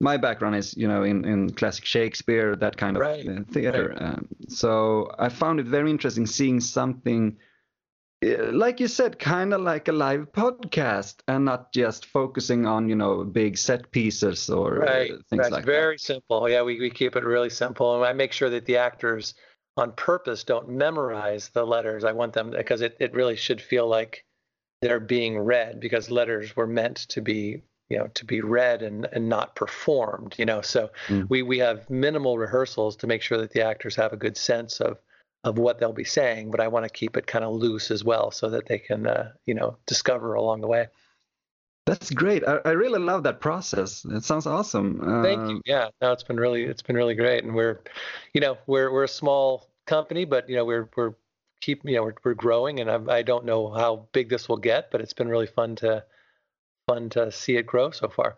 my 0.00 0.16
background 0.16 0.56
is 0.56 0.76
you 0.76 0.88
know 0.88 1.02
in, 1.02 1.24
in 1.24 1.50
classic 1.50 1.84
Shakespeare, 1.84 2.56
that 2.56 2.76
kind 2.76 2.96
of 2.96 3.02
right. 3.02 3.26
theater. 3.50 3.90
Right. 3.90 4.02
Um, 4.02 4.28
so 4.48 5.10
I 5.18 5.28
found 5.28 5.60
it 5.60 5.66
very 5.66 5.90
interesting 5.90 6.26
seeing 6.26 6.60
something 6.60 7.36
like 8.22 8.80
you 8.80 8.88
said, 8.88 9.18
kind 9.18 9.54
of 9.54 9.60
like 9.60 9.86
a 9.88 9.92
live 9.92 10.32
podcast 10.32 11.16
and 11.28 11.44
not 11.44 11.72
just 11.72 12.06
focusing 12.06 12.66
on, 12.66 12.88
you 12.88 12.96
know, 12.96 13.22
big 13.22 13.56
set 13.56 13.90
pieces 13.92 14.50
or 14.50 14.82
uh, 14.82 14.92
right. 14.92 15.10
things 15.30 15.42
That's 15.42 15.50
like 15.50 15.64
very 15.64 15.94
that. 15.94 16.00
simple. 16.00 16.48
Yeah, 16.48 16.62
we, 16.62 16.80
we 16.80 16.90
keep 16.90 17.14
it 17.14 17.24
really 17.24 17.50
simple. 17.50 17.94
And 17.94 18.04
I 18.04 18.12
make 18.12 18.32
sure 18.32 18.50
that 18.50 18.66
the 18.66 18.76
actors 18.76 19.34
on 19.76 19.92
purpose 19.92 20.42
don't 20.42 20.68
memorize 20.68 21.50
the 21.50 21.64
letters. 21.64 22.02
I 22.02 22.12
want 22.12 22.32
them 22.32 22.50
because 22.50 22.80
it, 22.80 22.96
it 22.98 23.14
really 23.14 23.36
should 23.36 23.60
feel 23.60 23.86
like 23.86 24.24
they're 24.82 25.00
being 25.00 25.38
read 25.38 25.78
because 25.78 26.10
letters 26.10 26.56
were 26.56 26.66
meant 26.66 26.96
to 27.10 27.20
be 27.20 27.62
you 27.88 27.98
know 27.98 28.06
to 28.14 28.24
be 28.24 28.40
read 28.40 28.82
and, 28.82 29.06
and 29.12 29.28
not 29.28 29.54
performed 29.54 30.34
you 30.38 30.44
know 30.44 30.60
so 30.60 30.90
mm. 31.06 31.28
we 31.30 31.42
we 31.42 31.58
have 31.58 31.88
minimal 31.88 32.38
rehearsals 32.38 32.96
to 32.96 33.06
make 33.06 33.22
sure 33.22 33.38
that 33.38 33.52
the 33.52 33.64
actors 33.64 33.96
have 33.96 34.12
a 34.12 34.16
good 34.16 34.36
sense 34.36 34.80
of 34.80 34.98
of 35.44 35.58
what 35.58 35.78
they'll 35.78 35.92
be 35.92 36.04
saying, 36.04 36.50
but 36.50 36.60
I 36.60 36.68
want 36.68 36.84
to 36.84 36.90
keep 36.90 37.16
it 37.16 37.26
kind 37.26 37.44
of 37.44 37.54
loose 37.54 37.90
as 37.90 38.04
well 38.04 38.30
so 38.30 38.50
that 38.50 38.66
they 38.66 38.78
can, 38.78 39.06
uh, 39.06 39.32
you 39.46 39.54
know, 39.54 39.76
discover 39.86 40.34
along 40.34 40.60
the 40.60 40.66
way. 40.66 40.88
That's 41.86 42.10
great. 42.10 42.46
I, 42.46 42.58
I 42.64 42.70
really 42.72 42.98
love 42.98 43.22
that 43.22 43.40
process. 43.40 44.04
It 44.04 44.24
sounds 44.24 44.46
awesome. 44.46 45.00
Uh, 45.02 45.22
Thank 45.22 45.50
you. 45.50 45.62
Yeah, 45.64 45.88
no, 46.02 46.12
it's 46.12 46.24
been 46.24 46.36
really, 46.36 46.64
it's 46.64 46.82
been 46.82 46.96
really 46.96 47.14
great. 47.14 47.44
And 47.44 47.54
we're, 47.54 47.80
you 48.34 48.40
know, 48.40 48.58
we're 48.66 48.92
we're 48.92 49.04
a 49.04 49.08
small 49.08 49.70
company, 49.86 50.24
but 50.24 50.48
you 50.50 50.56
know, 50.56 50.64
we're 50.64 50.90
we're 50.96 51.14
keep, 51.62 51.82
you 51.84 51.94
know, 51.94 52.02
we're 52.02 52.14
we're 52.24 52.34
growing, 52.34 52.80
and 52.80 52.90
I, 52.90 53.18
I 53.18 53.22
don't 53.22 53.46
know 53.46 53.72
how 53.72 54.06
big 54.12 54.28
this 54.28 54.48
will 54.48 54.58
get, 54.58 54.90
but 54.90 55.00
it's 55.00 55.14
been 55.14 55.28
really 55.28 55.46
fun 55.46 55.76
to 55.76 56.04
fun 56.88 57.10
to 57.10 57.30
see 57.30 57.56
it 57.56 57.66
grow 57.66 57.90
so 57.90 58.08
far. 58.08 58.36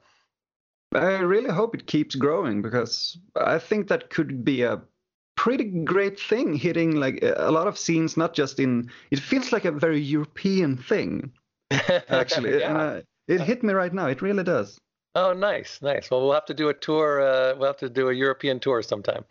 I 0.95 1.21
really 1.21 1.51
hope 1.51 1.75
it 1.75 1.87
keeps 1.87 2.17
growing 2.17 2.63
because 2.63 3.17
I 3.37 3.59
think 3.59 3.89
that 3.89 4.11
could 4.11 4.45
be 4.45 4.63
a 4.63 4.83
pretty 5.37 5.65
great 5.65 6.21
thing 6.21 6.55
hitting 6.55 6.97
like 6.97 7.19
a 7.23 7.51
lot 7.51 7.67
of 7.67 7.79
scenes 7.79 8.15
not 8.15 8.35
just 8.35 8.61
in 8.61 8.91
it 9.11 9.19
feels 9.19 9.53
like 9.53 9.65
a 9.65 9.73
very 9.73 9.99
european 9.99 10.77
thing 10.77 11.33
actually 12.11 12.59
yeah. 12.61 12.69
and 12.69 12.77
uh, 12.77 13.01
it 13.27 13.41
hit 13.41 13.63
me 13.63 13.73
right 13.73 13.95
now 13.95 14.07
it 14.07 14.21
really 14.21 14.45
does 14.45 14.79
oh 15.15 15.33
nice 15.33 15.81
nice 15.81 16.11
well 16.11 16.21
we'll 16.21 16.35
have 16.35 16.45
to 16.45 16.53
do 16.53 16.69
a 16.69 16.75
tour 16.75 17.23
uh, 17.23 17.55
we'll 17.57 17.69
have 17.69 17.79
to 17.79 17.89
do 17.89 18.11
a 18.11 18.13
european 18.13 18.61
tour 18.61 18.83
sometime 18.83 19.25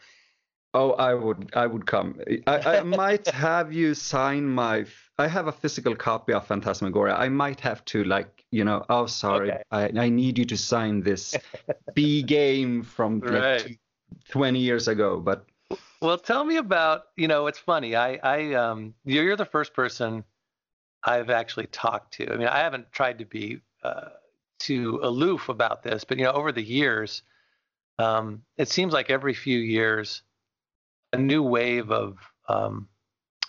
oh 0.74 0.92
i 0.94 1.14
would 1.14 1.50
i 1.56 1.66
would 1.66 1.86
come 1.86 2.20
i, 2.48 2.58
I 2.58 2.82
might 3.04 3.28
have 3.28 3.74
you 3.74 3.94
sign 3.94 4.46
my 4.46 4.86
i 5.18 5.28
have 5.28 5.48
a 5.48 5.52
physical 5.52 5.96
copy 5.96 6.34
of 6.34 6.46
phantasmagoria 6.46 7.16
i 7.16 7.30
might 7.30 7.60
have 7.62 7.84
to 7.86 8.04
like 8.04 8.46
you 8.52 8.64
know 8.64 8.86
oh 8.90 9.06
sorry 9.06 9.52
okay. 9.52 9.64
I, 9.72 9.92
I 9.96 10.10
need 10.10 10.38
you 10.38 10.46
to 10.46 10.58
sign 10.58 11.02
this 11.02 11.36
b 11.96 12.24
game 12.24 12.84
from 12.84 13.20
like 13.20 13.42
right. 13.42 13.80
20 14.30 14.60
years 14.60 14.88
ago 14.88 15.20
but 15.20 15.46
well, 16.02 16.18
tell 16.18 16.46
me 16.46 16.58
about, 16.58 17.04
you 17.18 17.28
know, 17.28 17.48
it's 17.48 17.60
funny. 17.60 17.96
I, 17.96 18.20
I, 18.24 18.54
um, 18.54 18.94
you're 19.04 19.36
the 19.36 19.46
first 19.46 19.74
person 19.74 20.24
I've 21.04 21.30
actually 21.30 21.68
talked 21.68 22.14
to. 22.16 22.34
I 22.34 22.38
mean, 22.38 22.48
I 22.48 22.60
haven't 22.60 22.92
tried 22.92 23.20
to 23.20 23.26
be 23.26 23.60
uh, 23.84 24.10
too 24.60 25.00
aloof 25.04 25.50
about 25.50 25.84
this, 25.84 26.04
but 26.06 26.18
you 26.18 26.24
know, 26.24 26.32
over 26.32 26.52
the 26.52 26.64
years, 26.64 27.24
um, 27.98 28.44
it 28.58 28.70
seems 28.70 28.94
like 28.94 29.10
every 29.10 29.34
few 29.34 29.60
years, 29.60 30.22
a 31.14 31.18
new 31.18 31.44
wave 31.44 31.92
of 31.92 32.18
um, 32.48 32.88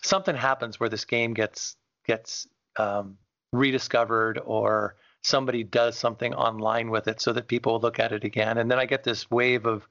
something 0.02 0.36
happens 0.36 0.78
where 0.78 0.88
this 0.88 1.04
game 1.04 1.34
gets 1.34 1.76
gets 2.06 2.46
um, 2.76 3.18
rediscovered 3.52 4.40
or 4.44 4.96
somebody 5.22 5.62
does 5.62 5.98
something 5.98 6.32
online 6.34 6.90
with 6.90 7.06
it 7.06 7.20
so 7.20 7.32
that 7.32 7.46
people 7.46 7.78
look 7.80 7.98
at 7.98 8.12
it 8.12 8.24
again, 8.24 8.58
and 8.58 8.70
then 8.70 8.78
I 8.78 8.86
get 8.86 9.04
this 9.04 9.30
wave 9.30 9.66
of 9.66 9.86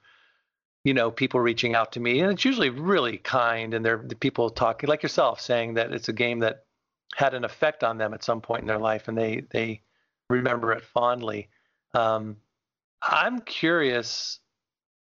you 0.83 0.93
know, 0.93 1.11
people 1.11 1.39
reaching 1.39 1.75
out 1.75 1.91
to 1.93 1.99
me, 1.99 2.21
and 2.21 2.31
it's 2.31 2.45
usually 2.45 2.69
really 2.69 3.17
kind, 3.17 3.73
and 3.73 3.83
they're 3.83 4.01
the 4.03 4.15
people 4.15 4.49
talking 4.49 4.87
like 4.87 5.03
yourself, 5.03 5.41
saying 5.41 5.73
that 5.73 5.91
it's 5.91 6.07
a 6.09 6.13
game 6.13 6.39
that 6.39 6.63
had 7.15 7.33
an 7.33 7.43
effect 7.43 7.83
on 7.83 7.97
them 7.97 8.13
at 8.13 8.23
some 8.23 8.41
point 8.41 8.61
in 8.61 8.67
their 8.67 8.79
life, 8.79 9.07
and 9.07 9.17
they 9.17 9.43
they 9.51 9.81
remember 10.29 10.71
it 10.71 10.83
fondly. 10.83 11.49
Um, 11.93 12.37
I'm 13.01 13.39
curious 13.41 14.39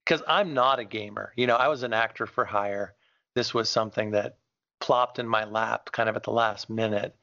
because 0.04 0.22
I'm 0.26 0.54
not 0.54 0.78
a 0.78 0.84
gamer. 0.84 1.32
You 1.36 1.46
know, 1.46 1.56
I 1.56 1.68
was 1.68 1.82
an 1.82 1.92
actor 1.92 2.26
for 2.26 2.44
hire. 2.44 2.94
This 3.34 3.54
was 3.54 3.68
something 3.68 4.12
that 4.12 4.36
plopped 4.80 5.18
in 5.18 5.28
my 5.28 5.44
lap 5.44 5.90
kind 5.92 6.08
of 6.08 6.16
at 6.16 6.22
the 6.22 6.32
last 6.32 6.68
minute, 6.70 7.14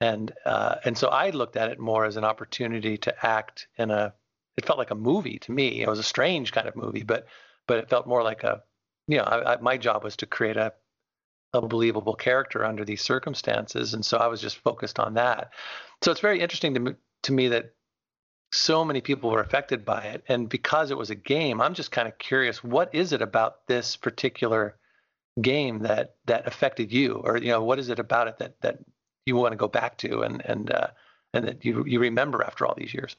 and 0.00 0.32
uh, 0.44 0.76
and 0.84 0.96
so 0.96 1.08
I 1.08 1.30
looked 1.30 1.56
at 1.56 1.70
it 1.70 1.78
more 1.78 2.04
as 2.04 2.16
an 2.16 2.24
opportunity 2.24 2.98
to 2.98 3.26
act 3.26 3.68
in 3.78 3.90
a. 3.90 4.14
It 4.56 4.66
felt 4.66 4.78
like 4.78 4.90
a 4.90 4.96
movie 4.96 5.38
to 5.40 5.52
me. 5.52 5.82
It 5.82 5.88
was 5.88 5.98
a 5.98 6.02
strange 6.04 6.52
kind 6.52 6.66
of 6.66 6.76
movie, 6.76 7.02
but 7.02 7.26
but 7.66 7.78
it 7.78 7.90
felt 7.90 8.06
more 8.06 8.22
like 8.22 8.44
a, 8.44 8.62
you 9.08 9.18
know, 9.18 9.24
I, 9.24 9.54
I, 9.54 9.60
my 9.60 9.76
job 9.76 10.04
was 10.04 10.16
to 10.16 10.26
create 10.26 10.56
a, 10.56 10.72
a 11.52 11.60
believable 11.66 12.14
character 12.14 12.64
under 12.64 12.84
these 12.84 13.02
circumstances, 13.02 13.94
and 13.94 14.04
so 14.04 14.18
I 14.18 14.26
was 14.26 14.40
just 14.40 14.58
focused 14.58 14.98
on 14.98 15.14
that. 15.14 15.52
So 16.02 16.10
it's 16.10 16.20
very 16.20 16.40
interesting 16.40 16.74
to 16.74 16.96
to 17.22 17.32
me 17.32 17.48
that 17.48 17.75
so 18.52 18.84
many 18.84 19.00
people 19.00 19.30
were 19.30 19.40
affected 19.40 19.84
by 19.84 20.02
it, 20.04 20.24
and 20.28 20.48
because 20.48 20.90
it 20.90 20.96
was 20.96 21.10
a 21.10 21.14
game, 21.14 21.60
I'm 21.60 21.74
just 21.74 21.90
kind 21.90 22.08
of 22.08 22.18
curious, 22.18 22.62
what 22.62 22.94
is 22.94 23.12
it 23.12 23.22
about 23.22 23.66
this 23.66 23.96
particular 23.96 24.76
game 25.40 25.80
that 25.80 26.16
that 26.26 26.46
affected 26.46 26.92
you, 26.92 27.14
or 27.24 27.36
you 27.36 27.48
know, 27.48 27.62
what 27.62 27.78
is 27.78 27.88
it 27.88 27.98
about 27.98 28.28
it 28.28 28.38
that 28.38 28.60
that 28.62 28.78
you 29.26 29.36
want 29.36 29.52
to 29.52 29.56
go 29.56 29.68
back 29.68 29.98
to 29.98 30.22
and 30.22 30.44
and 30.44 30.70
uh, 30.70 30.88
and 31.34 31.46
that 31.48 31.64
you 31.64 31.84
you 31.86 32.00
remember 32.00 32.42
after 32.42 32.66
all 32.66 32.74
these 32.76 32.94
years? 32.94 33.16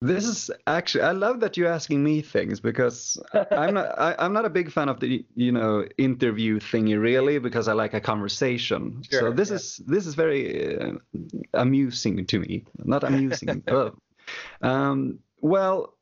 This 0.00 0.26
is 0.26 0.50
actually 0.66 1.04
I 1.04 1.12
love 1.12 1.40
that 1.40 1.56
you're 1.56 1.72
asking 1.72 2.04
me 2.04 2.20
things 2.20 2.60
because 2.60 3.18
I'm 3.50 3.74
not 3.74 3.98
I, 3.98 4.24
am 4.24 4.32
not 4.32 4.44
a 4.44 4.50
big 4.50 4.70
fan 4.70 4.88
of 4.88 5.00
the 5.00 5.24
you 5.34 5.50
know 5.50 5.86
interview 5.96 6.60
thingy 6.60 7.00
really 7.00 7.38
because 7.38 7.68
I 7.68 7.72
like 7.72 7.94
a 7.94 8.00
conversation. 8.00 9.02
Sure, 9.10 9.20
so 9.20 9.32
this 9.32 9.48
yeah. 9.48 9.56
is 9.56 9.80
this 9.86 10.06
is 10.06 10.14
very 10.14 10.78
uh, 10.78 10.92
amusing 11.54 12.26
to 12.26 12.38
me. 12.38 12.64
Not 12.84 13.02
amusing. 13.02 13.62
oh. 13.68 13.94
Um, 14.62 15.18
well, 15.40 15.94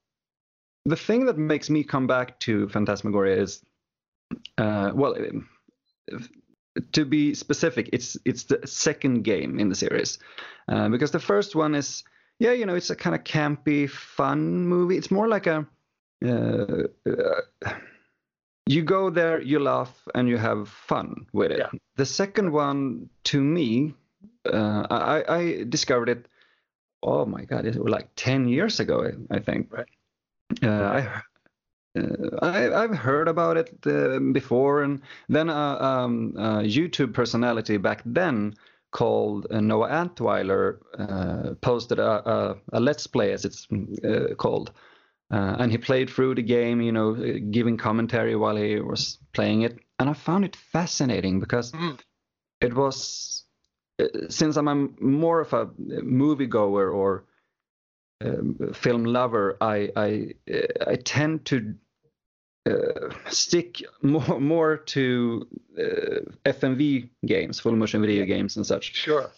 the 0.85 0.97
thing 0.97 1.27
that 1.27 1.39
makes 1.39 1.71
me 1.71 1.85
come 1.85 2.07
back 2.07 2.39
to 2.41 2.69
Phantasmagoria 2.69 3.41
is 3.41 3.65
uh, 4.59 4.93
well. 4.95 5.17
To 6.93 7.05
be 7.05 7.35
specific, 7.35 7.91
it's 7.93 8.17
it's 8.25 8.45
the 8.45 8.67
second 8.67 9.25
game 9.25 9.59
in 9.61 9.69
the 9.69 9.75
series, 9.75 10.19
uh, 10.69 10.89
because 10.89 11.11
the 11.11 11.21
first 11.21 11.55
one 11.55 11.75
is 11.75 12.03
yeah, 12.39 12.53
you 12.53 12.67
know, 12.67 12.75
it's 12.75 12.91
a 12.91 12.97
kind 12.97 13.15
of 13.15 13.25
campy, 13.25 13.89
fun 13.89 14.67
movie. 14.67 14.97
It's 14.97 15.11
more 15.11 15.29
like 15.29 15.47
a 15.47 15.67
uh, 16.25 16.85
uh, 17.07 17.73
you 18.67 18.83
go 18.83 19.11
there, 19.11 19.41
you 19.41 19.59
laugh, 19.59 19.93
and 20.15 20.29
you 20.29 20.39
have 20.39 20.69
fun 20.69 21.27
with 21.33 21.51
it. 21.51 21.59
Yeah. 21.59 21.79
The 21.97 22.07
second 22.07 22.53
one, 22.53 23.11
to 23.25 23.41
me, 23.41 23.95
uh, 24.47 24.87
I, 24.91 25.25
I 25.29 25.65
discovered 25.69 26.09
it. 26.09 26.27
Oh 27.03 27.27
my 27.27 27.45
god, 27.45 27.67
it 27.67 27.77
was 27.77 27.91
like 27.91 28.09
ten 28.17 28.49
years 28.49 28.81
ago, 28.81 29.11
I 29.31 29.39
think. 29.41 29.73
Right. 29.73 29.89
Uh, 30.63 30.69
I 30.69 31.23
uh, 32.01 32.37
I, 32.43 32.83
I've 32.85 32.97
heard 32.97 33.29
about 33.29 33.57
it 33.57 33.75
uh, 33.87 34.19
before, 34.33 34.83
and 34.83 35.03
then 35.29 35.49
a 35.49 35.53
um, 35.81 36.35
a 36.37 36.63
YouTube 36.63 37.13
personality 37.15 37.77
back 37.77 38.03
then 38.07 38.55
called 38.93 39.47
uh, 39.51 39.61
Noah 39.61 39.89
Antweiler 39.89 40.79
uh, 40.99 41.55
posted 41.61 41.99
a, 41.99 42.29
a, 42.31 42.57
a 42.73 42.81
let's 42.81 43.07
play, 43.07 43.33
as 43.33 43.45
it's 43.45 43.67
uh, 44.05 44.35
called, 44.37 44.73
uh, 45.31 45.57
and 45.59 45.73
he 45.73 45.79
played 45.79 46.11
through 46.11 46.35
the 46.35 46.43
game, 46.43 46.81
you 46.81 46.93
know, 46.93 47.15
uh, 47.17 47.39
giving 47.51 47.77
commentary 47.77 48.37
while 48.37 48.57
he 48.57 48.81
was 48.81 49.19
playing 49.33 49.63
it, 49.63 49.79
and 49.99 50.11
I 50.11 50.15
found 50.15 50.45
it 50.45 50.57
fascinating 50.57 51.41
because 51.41 51.73
Mhm. 51.73 51.99
it 52.61 52.75
was 52.75 53.42
uh, 53.42 53.42
since 54.29 54.57
I'm 54.57 54.97
more 55.01 55.41
of 55.41 55.53
a 55.53 55.67
moviegoer 55.67 56.93
or 56.95 57.25
um, 58.25 58.57
film 58.75 59.05
lover, 59.05 59.57
I 59.61 59.91
I 59.97 60.35
I 60.87 60.97
tend 60.97 61.45
to 61.47 61.75
uh, 62.69 63.11
stick 63.29 63.83
more 64.03 64.41
more 64.41 64.77
to 64.77 65.47
uh, 65.79 66.21
FMV 66.45 67.09
games, 67.27 67.61
full 67.61 67.77
motion 67.77 68.01
video 68.01 68.25
games, 68.25 68.57
and 68.57 68.67
such, 68.67 68.95
Sure. 68.95 69.31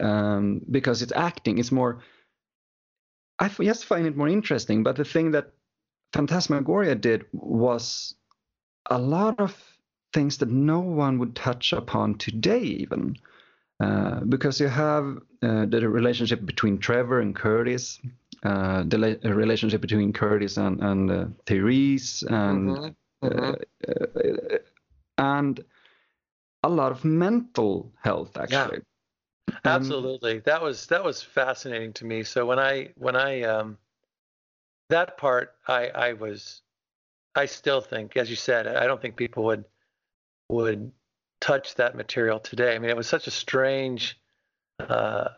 um, 0.00 0.62
because 0.70 1.02
it's 1.02 1.12
acting. 1.14 1.58
It's 1.58 1.72
more. 1.72 2.00
I 3.38 3.48
just 3.48 3.86
find 3.86 4.06
it 4.06 4.16
more 4.16 4.28
interesting. 4.28 4.82
But 4.82 4.96
the 4.96 5.04
thing 5.04 5.30
that 5.32 5.52
Phantasmagoria 6.12 6.94
did 6.94 7.24
was 7.32 8.14
a 8.90 8.98
lot 8.98 9.40
of 9.40 9.56
things 10.12 10.38
that 10.38 10.48
no 10.50 10.80
one 10.80 11.18
would 11.18 11.36
touch 11.36 11.72
upon 11.72 12.18
today, 12.18 12.60
even. 12.60 13.16
Uh, 13.80 14.20
because 14.28 14.60
you 14.60 14.68
have 14.68 15.16
uh, 15.42 15.64
the 15.66 15.88
relationship 15.88 16.44
between 16.44 16.78
Trevor 16.78 17.20
and 17.20 17.34
Curtis, 17.34 17.98
uh, 18.42 18.84
the 18.86 18.98
la- 18.98 19.30
relationship 19.30 19.80
between 19.80 20.12
Curtis 20.12 20.58
and, 20.58 20.80
and 20.82 21.10
uh, 21.10 21.24
Therese, 21.46 22.22
and 22.24 22.68
Mhm. 22.68 22.94
Mhm. 23.22 23.62
uh, 23.88 24.58
and 25.16 25.64
a 26.62 26.68
lot 26.68 26.92
of 26.92 27.04
mental 27.04 27.90
health 28.02 28.36
actually. 28.36 28.80
Um, 29.48 29.56
Absolutely. 29.64 30.40
That 30.40 30.62
was 30.62 30.86
that 30.86 31.02
was 31.02 31.22
fascinating 31.22 31.92
to 31.94 32.04
me. 32.04 32.22
So 32.22 32.44
when 32.46 32.58
I 32.58 32.92
when 32.96 33.16
I 33.16 33.42
um 33.42 33.78
that 34.90 35.16
part 35.16 35.54
I 35.66 35.88
I 35.88 36.12
was 36.14 36.62
I 37.34 37.46
still 37.46 37.80
think 37.80 38.16
as 38.16 38.28
you 38.28 38.36
said 38.36 38.66
I 38.66 38.86
don't 38.86 39.00
think 39.00 39.16
people 39.16 39.44
would 39.44 39.64
would 40.50 40.92
touch 41.40 41.74
that 41.76 41.96
material 41.96 42.38
today. 42.38 42.74
I 42.74 42.78
mean 42.78 42.90
it 42.90 42.96
was 42.96 43.08
such 43.08 43.26
a 43.26 43.30
strange 43.30 44.18
uh 44.78 45.28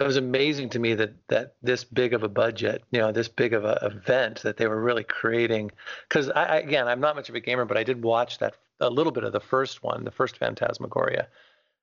it 0.00 0.04
was 0.04 0.16
amazing 0.16 0.68
to 0.70 0.78
me 0.78 0.94
that 0.94 1.14
that 1.28 1.54
this 1.62 1.84
big 1.84 2.14
of 2.14 2.22
a 2.22 2.28
budget, 2.28 2.84
you 2.90 3.00
know, 3.00 3.10
this 3.12 3.28
big 3.28 3.52
of 3.52 3.64
a 3.64 3.78
event 3.82 4.42
that 4.42 4.56
they 4.56 4.66
were 4.66 4.80
really 4.80 5.04
creating. 5.04 5.72
Because 6.08 6.30
I, 6.30 6.44
I 6.44 6.56
again, 6.58 6.86
I'm 6.86 7.00
not 7.00 7.16
much 7.16 7.28
of 7.28 7.34
a 7.34 7.40
gamer, 7.40 7.64
but 7.64 7.76
I 7.76 7.82
did 7.82 8.02
watch 8.02 8.38
that 8.38 8.54
a 8.80 8.90
little 8.90 9.12
bit 9.12 9.24
of 9.24 9.32
the 9.32 9.40
first 9.40 9.82
one, 9.82 10.04
the 10.04 10.10
first 10.10 10.36
Phantasmagoria, 10.36 11.28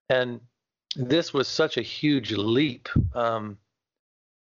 and 0.09 0.39
this 0.95 1.33
was 1.33 1.47
such 1.47 1.77
a 1.77 1.81
huge 1.81 2.31
leap 2.31 2.87
um, 3.13 3.57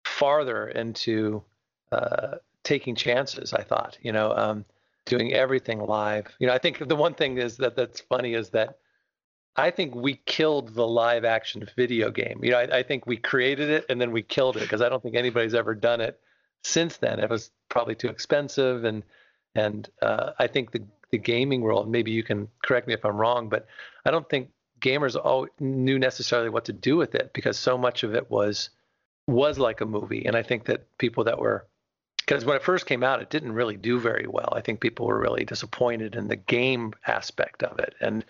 farther 0.06 0.70
into 0.70 1.44
uh, 1.92 2.36
taking 2.64 2.96
chances. 2.96 3.54
I 3.54 3.64
thought, 3.64 3.98
you 4.02 4.14
know, 4.14 4.32
um, 4.32 4.66
doing 5.06 5.34
everything 5.34 5.80
live. 5.80 6.28
You 6.40 6.48
know, 6.48 6.54
I 6.54 6.60
think 6.60 6.88
the 6.88 6.96
one 6.96 7.14
thing 7.14 7.38
is 7.38 7.58
that 7.58 7.76
that's 7.76 8.00
funny 8.00 8.36
is 8.36 8.50
that 8.52 8.78
I 9.60 9.72
think 9.72 9.94
we 9.94 10.22
killed 10.26 10.74
the 10.74 10.88
live 10.88 11.26
action 11.26 11.68
video 11.76 12.12
game. 12.12 12.40
You 12.42 12.52
know, 12.52 12.60
I, 12.60 12.78
I 12.78 12.84
think 12.84 13.06
we 13.06 13.18
created 13.18 13.70
it 13.70 13.86
and 13.90 14.00
then 14.00 14.12
we 14.12 14.22
killed 14.22 14.56
it 14.56 14.62
because 14.62 14.82
I 14.82 14.88
don't 14.88 15.04
think 15.04 15.16
anybody's 15.16 15.54
ever 15.54 15.76
done 15.76 16.00
it 16.00 16.20
since 16.64 16.98
then. 16.98 17.20
It 17.20 17.30
was 17.30 17.52
probably 17.68 17.96
too 17.96 18.08
expensive, 18.08 18.86
and 18.86 19.04
and 19.56 19.90
uh, 20.02 20.32
I 20.40 20.48
think 20.48 20.72
the 20.72 20.84
the 21.12 21.18
gaming 21.18 21.62
world. 21.62 21.90
Maybe 21.90 22.12
you 22.12 22.24
can 22.24 22.48
correct 22.64 22.88
me 22.88 22.94
if 22.94 23.04
I'm 23.04 23.18
wrong, 23.18 23.50
but 23.50 23.68
I 24.06 24.12
don't 24.12 24.30
think 24.30 24.50
gamers 24.80 25.18
all 25.22 25.48
knew 25.60 26.00
necessarily 26.00 26.50
what 26.50 26.66
to 26.66 26.74
do 26.74 26.96
with 26.96 27.14
it 27.14 27.32
because 27.34 27.60
so 27.60 27.78
much 27.78 28.04
of 28.04 28.16
it 28.16 28.32
was 28.32 28.70
was 29.28 29.60
like 29.60 29.82
a 29.82 29.86
movie. 29.86 30.26
And 30.26 30.38
I 30.38 30.42
think 30.42 30.66
that 30.66 30.98
people 30.98 31.26
that 31.26 31.38
were 31.38 31.68
because 32.18 32.46
when 32.46 32.56
it 32.56 32.64
first 32.64 32.86
came 32.86 33.04
out, 33.04 33.22
it 33.22 33.30
didn't 33.30 33.54
really 33.54 33.76
do 33.76 34.00
very 34.00 34.28
well. 34.28 34.54
I 34.56 34.62
think 34.62 34.80
people 34.80 35.08
were 35.08 35.20
really 35.20 35.44
disappointed 35.44 36.16
in 36.16 36.28
the 36.28 36.36
game 36.36 36.94
aspect 37.08 37.64
of 37.64 37.80
it 37.80 37.96
and 38.00 38.24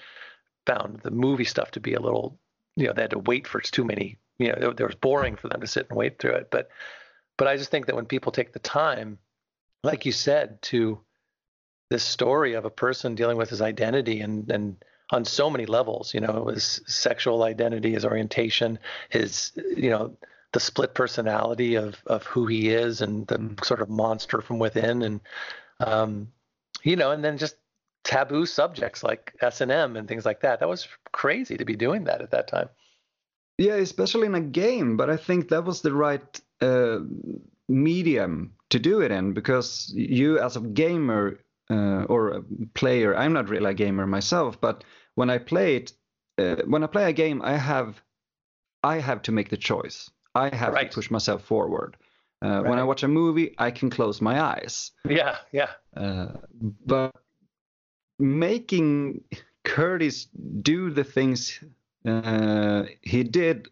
found 0.69 0.99
the 1.01 1.11
movie 1.11 1.45
stuff 1.45 1.71
to 1.71 1.79
be 1.79 1.93
a 1.93 1.99
little, 1.99 2.37
you 2.75 2.87
know, 2.87 2.93
they 2.93 3.01
had 3.01 3.11
to 3.11 3.19
wait 3.19 3.47
for 3.47 3.59
it's 3.59 3.71
too 3.71 3.83
many, 3.83 4.17
you 4.37 4.47
know, 4.47 4.69
it, 4.69 4.79
it 4.79 4.85
was 4.85 4.95
boring 4.95 5.35
for 5.35 5.47
them 5.47 5.61
to 5.61 5.67
sit 5.67 5.87
and 5.89 5.97
wait 5.97 6.19
through 6.19 6.35
it. 6.35 6.49
But, 6.51 6.69
but 7.37 7.47
I 7.47 7.57
just 7.57 7.71
think 7.71 7.85
that 7.87 7.95
when 7.95 8.05
people 8.05 8.31
take 8.31 8.53
the 8.53 8.59
time, 8.59 9.17
like 9.83 10.05
you 10.05 10.11
said, 10.11 10.61
to 10.63 10.99
this 11.89 12.03
story 12.03 12.53
of 12.53 12.65
a 12.65 12.69
person 12.69 13.15
dealing 13.15 13.37
with 13.37 13.49
his 13.49 13.61
identity 13.61 14.21
and 14.21 14.49
and 14.51 14.75
on 15.11 15.25
so 15.25 15.49
many 15.49 15.65
levels, 15.65 16.13
you 16.13 16.19
know, 16.19 16.45
his 16.53 16.81
sexual 16.85 17.41
identity, 17.41 17.93
his 17.93 18.05
orientation, 18.05 18.77
his, 19.09 19.51
you 19.75 19.89
know, 19.89 20.15
the 20.51 20.59
split 20.59 20.93
personality 20.93 21.75
of 21.75 21.95
of 22.05 22.23
who 22.25 22.45
he 22.47 22.69
is 22.69 23.01
and 23.01 23.27
the 23.27 23.55
sort 23.63 23.81
of 23.81 23.89
monster 23.89 24.41
from 24.41 24.59
within 24.59 25.01
and 25.03 25.19
um 25.79 26.31
you 26.83 26.95
know 26.95 27.11
and 27.11 27.23
then 27.23 27.37
just 27.37 27.55
taboo 28.03 28.45
subjects 28.45 29.03
like 29.03 29.33
S&M 29.41 29.95
and 29.95 30.07
things 30.07 30.25
like 30.25 30.41
that 30.41 30.59
that 30.59 30.69
was 30.69 30.87
crazy 31.11 31.57
to 31.57 31.65
be 31.65 31.75
doing 31.75 32.05
that 32.05 32.21
at 32.21 32.31
that 32.31 32.47
time 32.47 32.69
Yeah, 33.57 33.75
especially 33.75 34.25
in 34.27 34.35
a 34.35 34.41
game, 34.41 34.95
but 34.97 35.09
I 35.09 35.17
think 35.17 35.49
that 35.49 35.65
was 35.65 35.81
the 35.81 35.93
right 35.93 36.41
uh, 36.61 36.99
medium 37.67 38.55
to 38.69 38.79
do 38.79 39.01
it 39.01 39.11
in 39.11 39.33
because 39.33 39.91
you, 39.93 40.39
as 40.39 40.55
a 40.55 40.61
gamer 40.61 41.39
uh, 41.69 42.03
or 42.05 42.29
a 42.29 42.41
player, 42.73 43.15
I'm 43.15 43.33
not 43.33 43.49
really 43.49 43.71
a 43.71 43.73
gamer 43.73 44.07
myself, 44.07 44.59
but 44.61 44.83
when 45.15 45.29
I 45.29 45.39
play 45.39 45.75
it, 45.75 45.93
uh, 46.37 46.55
when 46.67 46.83
I 46.83 46.87
play 46.87 47.09
a 47.09 47.13
game, 47.13 47.41
I 47.41 47.57
have, 47.57 48.01
I 48.83 48.99
have 48.99 49.21
to 49.23 49.31
make 49.31 49.49
the 49.49 49.57
choice. 49.57 50.09
I 50.35 50.55
have 50.55 50.73
Right. 50.73 50.89
to 50.91 50.95
push 50.95 51.11
myself 51.11 51.43
forward. 51.43 51.97
Uh, 52.41 52.61
When 52.61 52.79
I 52.79 52.83
watch 52.83 53.03
a 53.03 53.07
movie, 53.09 53.55
I 53.57 53.71
can 53.71 53.89
close 53.89 54.21
my 54.21 54.39
eyes. 54.41 54.91
yeah 55.09 55.37
yeah 55.51 55.71
Uh, 55.95 56.27
but 56.85 57.11
making 58.19 59.23
Curtis 59.63 60.25
do 60.61 60.89
the 60.91 61.03
things 61.03 61.63
uh, 62.05 62.83
he 63.01 63.23
did 63.23 63.67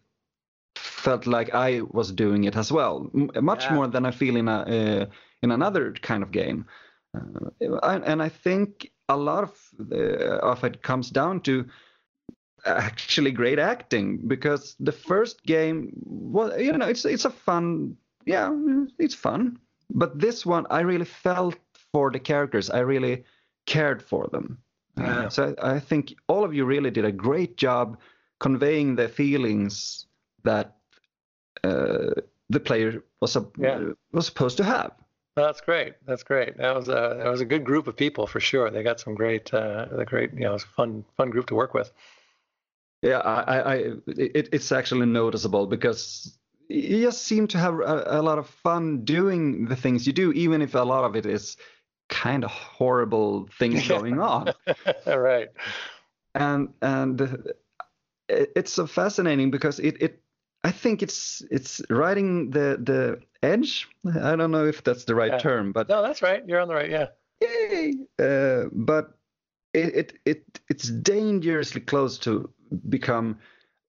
felt 0.76 1.26
like 1.26 1.54
I 1.54 1.82
was 1.82 2.12
doing 2.12 2.44
it 2.44 2.56
as 2.56 2.70
well, 2.72 3.10
M- 3.14 3.30
much 3.44 3.70
Yeah. 3.70 3.74
more 3.74 3.88
than 3.88 4.06
I 4.06 4.10
feel 4.10 4.36
in 4.36 4.48
a 4.48 4.58
uh, 4.60 5.06
in 5.42 5.50
another 5.52 5.92
kind 5.92 6.22
of 6.22 6.30
game. 6.30 6.66
Uh, 7.14 7.50
and, 7.82 8.04
and 8.04 8.22
I 8.22 8.28
think 8.28 8.90
a 9.08 9.16
lot 9.16 9.44
of 9.44 9.52
uh, 9.92 10.38
of 10.52 10.64
it 10.64 10.82
comes 10.82 11.10
down 11.10 11.40
to 11.42 11.66
actually 12.66 13.30
great 13.30 13.58
acting 13.58 14.18
because 14.28 14.76
the 14.80 14.92
first 14.92 15.44
game 15.44 15.92
was 16.04 16.60
you 16.60 16.72
know 16.72 16.86
it's 16.88 17.04
it's 17.04 17.24
a 17.24 17.30
fun 17.30 17.96
yeah 18.26 18.50
it's 18.98 19.14
fun 19.14 19.58
but 19.90 20.18
this 20.18 20.44
one 20.44 20.66
I 20.70 20.80
really 20.80 21.04
felt 21.04 21.56
for 21.92 22.10
the 22.10 22.18
characters 22.18 22.68
I 22.70 22.80
really 22.80 23.24
cared 23.74 24.00
for 24.10 24.26
them 24.32 24.46
Yeah. 24.98 25.28
so 25.28 25.54
I, 25.62 25.74
I 25.76 25.80
think 25.80 26.14
all 26.26 26.44
of 26.44 26.52
you 26.56 26.64
really 26.74 26.90
did 26.90 27.04
a 27.04 27.12
great 27.28 27.52
job 27.66 27.86
conveying 28.40 28.96
the 28.96 29.08
feelings 29.08 30.06
that 30.44 30.66
uh, 31.64 32.10
the 32.50 32.60
player 32.60 33.02
was 33.20 33.36
a, 33.36 33.42
Yeah. 33.58 33.92
was 34.12 34.26
supposed 34.26 34.56
to 34.58 34.64
have. 34.64 34.92
That's 35.36 35.60
great. 35.60 35.92
That's 36.06 36.24
great. 36.24 36.56
That 36.56 36.74
was 36.74 36.88
a 36.88 37.02
that 37.22 37.30
was 37.30 37.40
a 37.40 37.44
good 37.52 37.64
group 37.64 37.86
of 37.88 37.94
people 37.96 38.26
for 38.26 38.40
sure. 38.40 38.70
They 38.70 38.82
got 38.82 38.98
some 39.00 39.14
great, 39.14 39.54
uh, 39.54 39.86
the 39.98 40.04
great, 40.04 40.32
you 40.34 40.40
know, 40.40 40.50
it 40.50 40.60
was 40.60 40.64
a 40.64 40.74
fun 40.80 41.04
fun 41.16 41.30
group 41.30 41.46
to 41.46 41.54
work 41.54 41.74
with. 41.74 41.92
Yeah, 43.02 43.18
I, 43.18 43.40
I, 43.54 43.58
I 43.74 43.74
it, 44.36 44.48
it's 44.52 44.72
actually 44.72 45.06
noticeable 45.06 45.66
because 45.66 46.36
you 46.68 47.02
just 47.06 47.22
seem 47.22 47.46
to 47.48 47.58
have 47.58 47.74
a, 47.74 48.04
a 48.20 48.22
lot 48.22 48.38
of 48.38 48.46
fun 48.64 49.04
doing 49.04 49.66
the 49.70 49.76
things 49.76 50.06
you 50.06 50.12
do, 50.12 50.32
even 50.32 50.60
if 50.62 50.74
a 50.74 50.86
lot 50.94 51.04
of 51.04 51.14
it 51.14 51.26
is 51.26 51.56
kind 52.08 52.44
of 52.44 52.50
horrible 52.50 53.48
things 53.58 53.86
going 53.88 54.18
on. 54.20 54.52
All 55.06 55.18
right. 55.18 55.48
And 56.34 56.74
and 56.82 57.20
uh, 57.20 57.36
it's 58.28 58.72
so 58.72 58.86
fascinating 58.86 59.50
because 59.50 59.78
it, 59.78 60.00
it 60.02 60.22
I 60.64 60.70
think 60.70 61.02
it's 61.02 61.42
it's 61.50 61.80
riding 61.90 62.50
the 62.50 62.78
the 62.82 63.20
edge. 63.42 63.88
I 64.06 64.36
don't 64.36 64.50
know 64.50 64.66
if 64.66 64.82
that's 64.84 65.04
the 65.04 65.14
right 65.14 65.32
Yeah. 65.32 65.38
term, 65.38 65.72
but 65.72 65.88
No, 65.88 66.02
that's 66.02 66.22
right. 66.22 66.42
You're 66.46 66.60
on 66.60 66.68
the 66.68 66.74
right. 66.74 66.90
Yeah. 66.90 67.06
yay! 67.40 67.94
Uh, 68.18 68.64
but 68.72 69.16
it, 69.74 69.94
it 69.96 70.12
it 70.24 70.60
it's 70.68 70.88
dangerously 70.88 71.80
close 71.80 72.18
to 72.18 72.50
become 72.88 73.38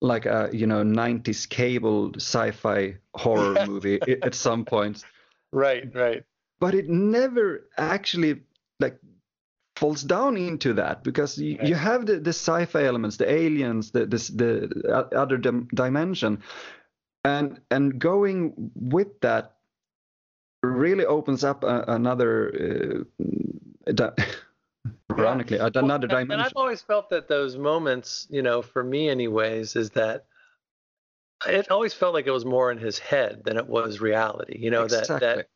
like 0.02 0.26
a 0.26 0.50
you 0.54 0.66
know 0.68 0.84
90s 0.84 1.46
cable 1.50 2.12
sci-fi 2.16 2.96
horror 3.16 3.60
movie 3.68 4.00
at 4.24 4.36
some 4.36 4.66
point 4.66 5.04
Right. 5.52 5.94
Right. 5.94 6.24
But 6.60 6.74
it 6.74 6.90
never 6.90 7.68
actually 7.78 8.42
like 8.80 8.98
falls 9.76 10.04
down 10.04 10.36
into 10.38 10.74
that 10.74 11.04
because 11.04 11.38
you, 11.38 11.58
you 11.64 11.76
have 11.76 12.06
the, 12.06 12.20
the 12.20 12.32
sci-fi 12.32 12.84
elements 12.84 13.18
the 13.18 13.32
aliens 13.32 13.92
the 13.92 14.06
this 14.06 14.28
the 14.28 15.08
other 15.16 15.38
dim- 15.38 15.68
dimension 15.74 16.42
and 17.24 17.60
and 17.72 17.98
going 18.00 18.72
with 18.76 19.20
that 19.22 19.56
really 20.64 21.06
opens 21.06 21.44
up 21.46 21.64
a, 21.64 21.86
another 21.88 23.06
uh, 23.88 23.92
di- 23.94 24.12
ironically 25.12 25.58
Well, 25.58 25.72
another 25.76 26.08
and- 26.10 26.32
And 26.32 26.42
I've 26.42 26.52
always 26.56 26.82
felt 26.82 27.10
that 27.12 27.28
those 27.30 27.58
moments, 27.58 28.28
you 28.30 28.42
know, 28.42 28.62
for 28.62 28.84
me 28.84 29.10
anyways, 29.10 29.76
is 29.78 29.92
that 29.92 30.26
it 31.48 31.72
always 31.72 31.94
felt 31.94 32.14
like 32.14 32.28
it 32.28 32.32
was 32.32 32.44
more 32.46 32.70
in 32.72 32.78
his 32.78 33.00
head 33.00 33.44
than 33.46 33.56
it 33.58 33.68
was 33.68 34.02
reality. 34.02 34.58
You 34.60 34.72
know, 34.72 34.84
Exactly. 34.84 35.20
that 35.20 35.36
that 35.38 35.48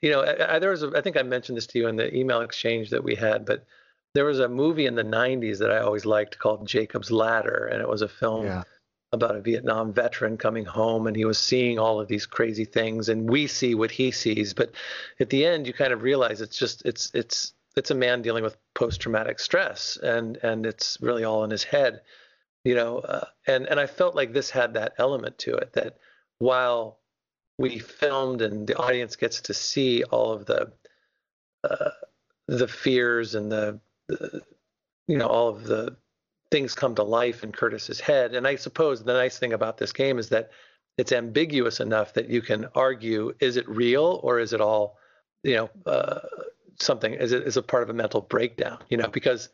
you 0.00 0.10
know, 0.10 0.20
I, 0.20 0.56
I, 0.56 0.58
there 0.58 0.70
was 0.70 0.82
a, 0.82 0.92
I 0.94 1.00
think 1.00 1.16
I 1.16 1.22
mentioned 1.22 1.56
this 1.56 1.66
to 1.68 1.78
you 1.78 1.88
in 1.88 1.96
the 1.96 2.14
email 2.14 2.40
exchange 2.40 2.90
that 2.90 3.02
we 3.02 3.14
had, 3.14 3.44
but 3.44 3.66
there 4.14 4.24
was 4.24 4.40
a 4.40 4.48
movie 4.48 4.86
in 4.86 4.94
the 4.94 5.04
90s 5.04 5.58
that 5.58 5.70
I 5.70 5.78
always 5.78 6.06
liked 6.06 6.38
called 6.38 6.66
Jacob's 6.66 7.10
Ladder, 7.10 7.68
and 7.70 7.82
it 7.82 7.88
was 7.88 8.02
a 8.02 8.08
film 8.08 8.46
yeah. 8.46 8.62
about 9.12 9.36
a 9.36 9.40
Vietnam 9.40 9.92
veteran 9.92 10.36
coming 10.36 10.64
home 10.64 11.06
and 11.06 11.16
he 11.16 11.24
was 11.24 11.38
seeing 11.38 11.78
all 11.78 12.00
of 12.00 12.08
these 12.08 12.26
crazy 12.26 12.64
things 12.64 13.08
and 13.08 13.28
we 13.28 13.46
see 13.46 13.74
what 13.74 13.90
he 13.90 14.10
sees 14.10 14.52
but 14.52 14.72
at 15.18 15.30
the 15.30 15.44
end 15.44 15.66
you 15.66 15.72
kind 15.72 15.92
of 15.92 16.02
realize 16.02 16.40
it's 16.40 16.58
just 16.58 16.84
it's 16.84 17.10
it's 17.14 17.54
it's 17.76 17.90
a 17.90 17.94
man 17.94 18.20
dealing 18.20 18.44
with 18.44 18.56
post 18.74 19.00
traumatic 19.00 19.38
stress 19.38 19.96
and 20.02 20.36
and 20.42 20.66
it's 20.66 20.98
really 21.00 21.24
all 21.24 21.44
in 21.44 21.50
his 21.50 21.64
head 21.64 22.02
you 22.64 22.74
know 22.74 22.98
uh, 22.98 23.24
and 23.46 23.66
and 23.66 23.80
I 23.80 23.86
felt 23.86 24.14
like 24.14 24.32
this 24.32 24.50
had 24.50 24.74
that 24.74 24.94
element 24.98 25.38
to 25.38 25.54
it 25.54 25.72
that 25.72 25.96
while 26.38 26.98
we 27.58 27.78
filmed 27.78 28.40
and 28.40 28.66
the 28.66 28.76
audience 28.76 29.16
gets 29.16 29.40
to 29.42 29.54
see 29.54 30.04
all 30.04 30.32
of 30.32 30.46
the 30.46 30.72
uh, 31.64 31.90
the 32.46 32.68
fears 32.68 33.34
and 33.34 33.50
the, 33.50 33.80
the 34.06 34.40
you 35.06 35.18
know 35.18 35.26
all 35.26 35.48
of 35.48 35.64
the 35.64 35.96
things 36.50 36.74
come 36.74 36.94
to 36.94 37.02
life 37.02 37.44
in 37.44 37.52
Curtis's 37.52 38.00
head. 38.00 38.34
And 38.34 38.46
I 38.46 38.56
suppose 38.56 39.02
the 39.02 39.12
nice 39.12 39.38
thing 39.38 39.52
about 39.52 39.76
this 39.76 39.92
game 39.92 40.18
is 40.18 40.30
that 40.30 40.50
it's 40.96 41.12
ambiguous 41.12 41.80
enough 41.80 42.14
that 42.14 42.30
you 42.30 42.40
can 42.40 42.66
argue: 42.74 43.34
is 43.40 43.56
it 43.56 43.68
real 43.68 44.20
or 44.22 44.38
is 44.38 44.52
it 44.52 44.60
all, 44.60 44.96
you 45.42 45.56
know, 45.56 45.70
uh, 45.84 46.20
something? 46.78 47.12
Is 47.14 47.32
it 47.32 47.42
is 47.42 47.56
a 47.56 47.62
part 47.62 47.82
of 47.82 47.90
a 47.90 47.94
mental 47.94 48.20
breakdown? 48.20 48.78
You 48.88 48.96
know, 48.96 49.08
because 49.08 49.48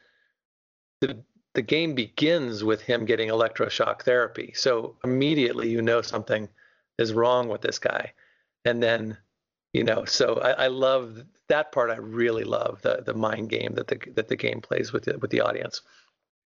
the 1.00 1.22
the 1.54 1.62
game 1.62 1.94
begins 1.94 2.64
with 2.64 2.82
him 2.82 3.04
getting 3.04 3.28
electroshock 3.28 4.02
therapy, 4.02 4.52
so 4.54 4.96
immediately 5.04 5.70
you 5.70 5.80
know 5.80 6.02
something 6.02 6.48
is 6.98 7.12
wrong 7.12 7.48
with 7.48 7.60
this 7.60 7.78
guy, 7.78 8.12
and 8.64 8.82
then. 8.82 9.16
You 9.76 9.82
know, 9.82 10.04
so 10.04 10.34
I, 10.34 10.50
I 10.50 10.66
love 10.68 11.24
that 11.48 11.72
part. 11.72 11.90
I 11.90 11.96
really 11.96 12.44
love 12.44 12.80
the 12.82 13.02
the 13.04 13.12
mind 13.12 13.50
game 13.50 13.74
that 13.74 13.88
the 13.88 13.98
that 14.14 14.28
the 14.28 14.36
game 14.36 14.60
plays 14.60 14.92
with 14.92 15.02
the, 15.02 15.18
with 15.18 15.32
the 15.32 15.40
audience. 15.40 15.82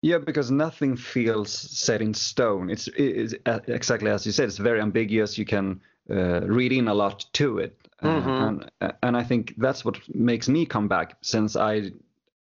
Yeah, 0.04 0.20
because 0.20 0.52
nothing 0.52 0.96
feels 0.96 1.52
set 1.52 2.04
in 2.04 2.14
stone. 2.14 2.70
It's, 2.70 2.88
it's 2.96 3.34
uh, 3.48 3.62
exactly 3.68 4.12
as 4.12 4.28
you 4.28 4.32
said. 4.32 4.46
It's 4.50 4.60
very 4.60 4.80
ambiguous. 4.80 5.40
You 5.40 5.46
can 5.46 5.82
uh, 6.08 6.42
read 6.42 6.72
in 6.72 6.88
a 6.88 6.94
lot 6.94 7.26
to 7.34 7.58
it, 7.58 7.76
uh, 8.04 8.08
Mhm. 8.08 8.48
and 8.80 8.96
and 9.02 9.18
I 9.18 9.24
think 9.24 9.56
that's 9.58 9.84
what 9.84 9.98
makes 10.14 10.48
me 10.48 10.64
come 10.68 10.88
back. 10.88 11.18
Since 11.22 11.56
I, 11.56 11.92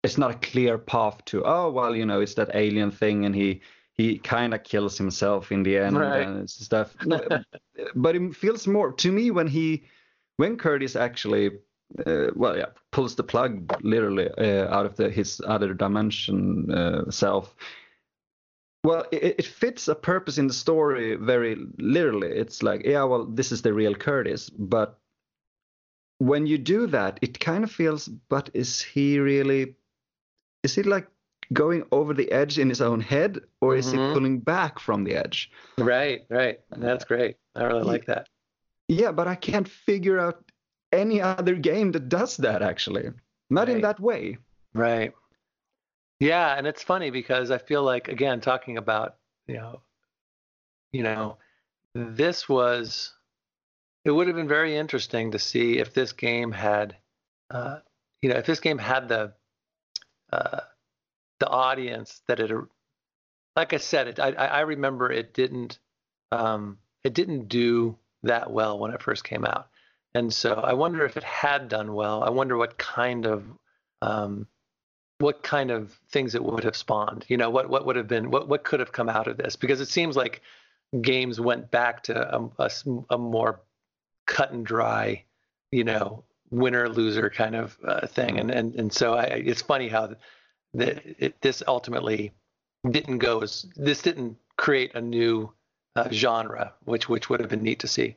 it's 0.02 0.18
not 0.18 0.32
a 0.32 0.38
clear 0.50 0.76
path 0.76 1.24
to. 1.26 1.44
Oh 1.44 1.70
well, 1.70 1.94
you 1.94 2.04
know, 2.04 2.20
it's 2.20 2.34
that 2.34 2.50
alien 2.52 2.90
thing, 2.90 3.26
and 3.26 3.34
he 3.34 3.60
he 3.94 4.18
kind 4.18 4.54
of 4.54 4.62
kills 4.64 4.98
himself 4.98 5.50
in 5.52 5.62
the 5.62 5.78
end 5.78 5.96
Right. 5.98 6.26
and 6.26 6.48
stuff. 6.50 6.94
But 7.94 8.16
it 8.16 8.36
feels 8.36 8.66
more 8.66 8.92
to 8.92 9.12
me 9.12 9.30
when 9.30 9.46
he, 9.48 9.84
when 10.36 10.56
Curtis 10.56 10.96
actually 10.96 11.50
uh, 12.06 12.28
well, 12.34 12.56
yeah, 12.56 12.66
pulls 12.92 13.14
the 13.14 13.22
plug 13.22 13.72
literally 13.82 14.28
uh, 14.38 14.68
out 14.74 14.86
of 14.86 14.96
the, 14.96 15.10
his 15.10 15.40
other 15.46 15.74
dimension 15.74 16.70
uh, 16.70 17.10
self. 17.10 17.54
Well, 18.82 19.06
it, 19.12 19.36
it 19.38 19.46
fits 19.46 19.88
a 19.88 19.94
purpose 19.94 20.38
in 20.38 20.46
the 20.46 20.54
story 20.54 21.16
very 21.16 21.56
literally. 21.78 22.28
It's 22.28 22.62
like, 22.62 22.84
yeah, 22.84 23.04
well, 23.04 23.24
this 23.26 23.52
is 23.52 23.62
the 23.62 23.72
real 23.72 23.94
Curtis, 23.94 24.50
but 24.50 24.98
when 26.18 26.46
you 26.46 26.58
do 26.58 26.86
that, 26.88 27.18
it 27.22 27.38
kind 27.40 27.64
of 27.64 27.70
feels, 27.70 28.08
but 28.08 28.50
is 28.54 28.82
he 28.82 29.18
really? 29.18 29.76
Is 30.62 30.74
he 30.74 30.82
like 30.82 31.08
going 31.54 31.84
over 31.92 32.12
the 32.12 32.30
edge 32.30 32.58
in 32.58 32.68
his 32.68 32.82
own 32.82 33.00
head, 33.00 33.40
or 33.60 33.76
is 33.76 33.90
he 33.90 33.96
Mhm. 33.98 34.12
pulling 34.12 34.40
back 34.40 34.78
from 34.78 35.04
the 35.04 35.14
edge? 35.14 35.50
Right, 35.78 36.26
right. 36.28 36.60
That's 36.70 37.04
great. 37.04 37.36
I 37.54 37.64
really 37.64 37.82
like 37.84 38.06
that. 38.06 38.28
Yeah, 38.88 39.12
but 39.12 39.26
I 39.28 39.34
can't 39.36 39.68
figure 39.68 40.18
out 40.18 40.44
any 40.92 41.20
other 41.22 41.54
game 41.54 41.92
that 41.92 42.08
does 42.08 42.36
that 42.38 42.60
actually. 42.62 43.10
Not 43.50 43.68
in 43.68 43.80
that 43.80 44.00
way. 44.00 44.38
Right. 44.74 45.14
Yeah, 46.20 46.54
and 46.56 46.66
it's 46.66 46.82
funny 46.82 47.10
because 47.10 47.50
I 47.50 47.58
feel 47.58 47.82
like 47.82 48.08
again 48.08 48.40
talking 48.40 48.76
about, 48.78 49.16
you 49.46 49.54
know, 49.54 49.80
you 50.92 51.02
know, 51.02 51.38
this 51.94 52.48
was 52.48 53.14
it 54.04 54.10
would 54.10 54.26
have 54.26 54.36
been 54.36 54.48
very 54.48 54.76
interesting 54.76 55.30
to 55.32 55.38
see 55.38 55.78
if 55.78 55.94
this 55.94 56.12
game 56.12 56.52
had 56.52 56.96
uh, 57.50 57.80
you 58.22 58.30
know, 58.30 58.36
if 58.36 58.46
this 58.46 58.60
game 58.60 58.78
had 58.78 59.08
the 59.08 59.32
uh, 60.32 60.60
the 61.40 61.48
audience 61.48 62.22
that 62.28 62.40
it 62.40 62.50
like 63.56 63.72
I 63.72 63.78
said, 63.78 64.08
it 64.08 64.20
I 64.20 64.30
I 64.30 64.60
remember 64.60 65.10
it 65.10 65.34
didn't 65.34 65.78
um 66.32 66.78
it 67.04 67.14
didn't 67.14 67.48
do 67.48 67.96
that 68.22 68.50
well 68.50 68.78
when 68.78 68.92
it 68.92 69.02
first 69.02 69.24
came 69.24 69.44
out. 69.44 69.68
And 70.14 70.32
so 70.32 70.54
I 70.54 70.72
wonder 70.74 71.04
if 71.04 71.16
it 71.16 71.24
had 71.24 71.68
done 71.68 71.92
well. 71.94 72.22
I 72.22 72.30
wonder 72.30 72.56
what 72.56 72.78
kind 72.78 73.26
of 73.26 73.44
um, 74.00 74.46
what 75.18 75.42
kind 75.42 75.70
of 75.70 75.92
things 76.10 76.34
it 76.34 76.44
would 76.44 76.64
have 76.64 76.76
spawned. 76.76 77.24
You 77.28 77.36
know, 77.36 77.50
what 77.50 77.68
what 77.68 77.84
would 77.86 77.96
have 77.96 78.08
been 78.08 78.30
what 78.30 78.48
what 78.48 78.64
could 78.64 78.80
have 78.80 78.92
come 78.92 79.08
out 79.08 79.26
of 79.26 79.36
this? 79.36 79.56
Because 79.56 79.80
it 79.80 79.88
seems 79.88 80.16
like 80.16 80.40
games 81.00 81.40
went 81.40 81.70
back 81.70 82.04
to 82.04 82.50
a 82.58 82.70
a 83.10 83.18
more 83.18 83.60
cut 84.26 84.52
and 84.52 84.64
dry, 84.64 85.24
you 85.72 85.84
know, 85.84 86.24
winner 86.50 86.88
loser 86.88 87.28
kind 87.28 87.56
of 87.56 87.76
uh, 87.84 88.06
thing. 88.06 88.38
And 88.38 88.50
and 88.50 88.74
and 88.76 88.92
so 88.92 89.14
I, 89.14 89.24
it's 89.24 89.62
funny 89.62 89.88
how 89.88 90.14
the, 90.74 91.24
it, 91.24 91.40
this 91.40 91.62
ultimately 91.66 92.32
didn't 92.90 93.18
go 93.18 93.40
as 93.40 93.66
this 93.76 94.02
didn't 94.02 94.36
create 94.56 94.94
a 94.94 95.00
new 95.00 95.52
uh, 95.96 96.08
genre, 96.10 96.72
which 96.84 97.08
which 97.08 97.30
would 97.30 97.40
have 97.40 97.48
been 97.48 97.62
neat 97.62 97.80
to 97.80 97.88
see. 97.88 98.16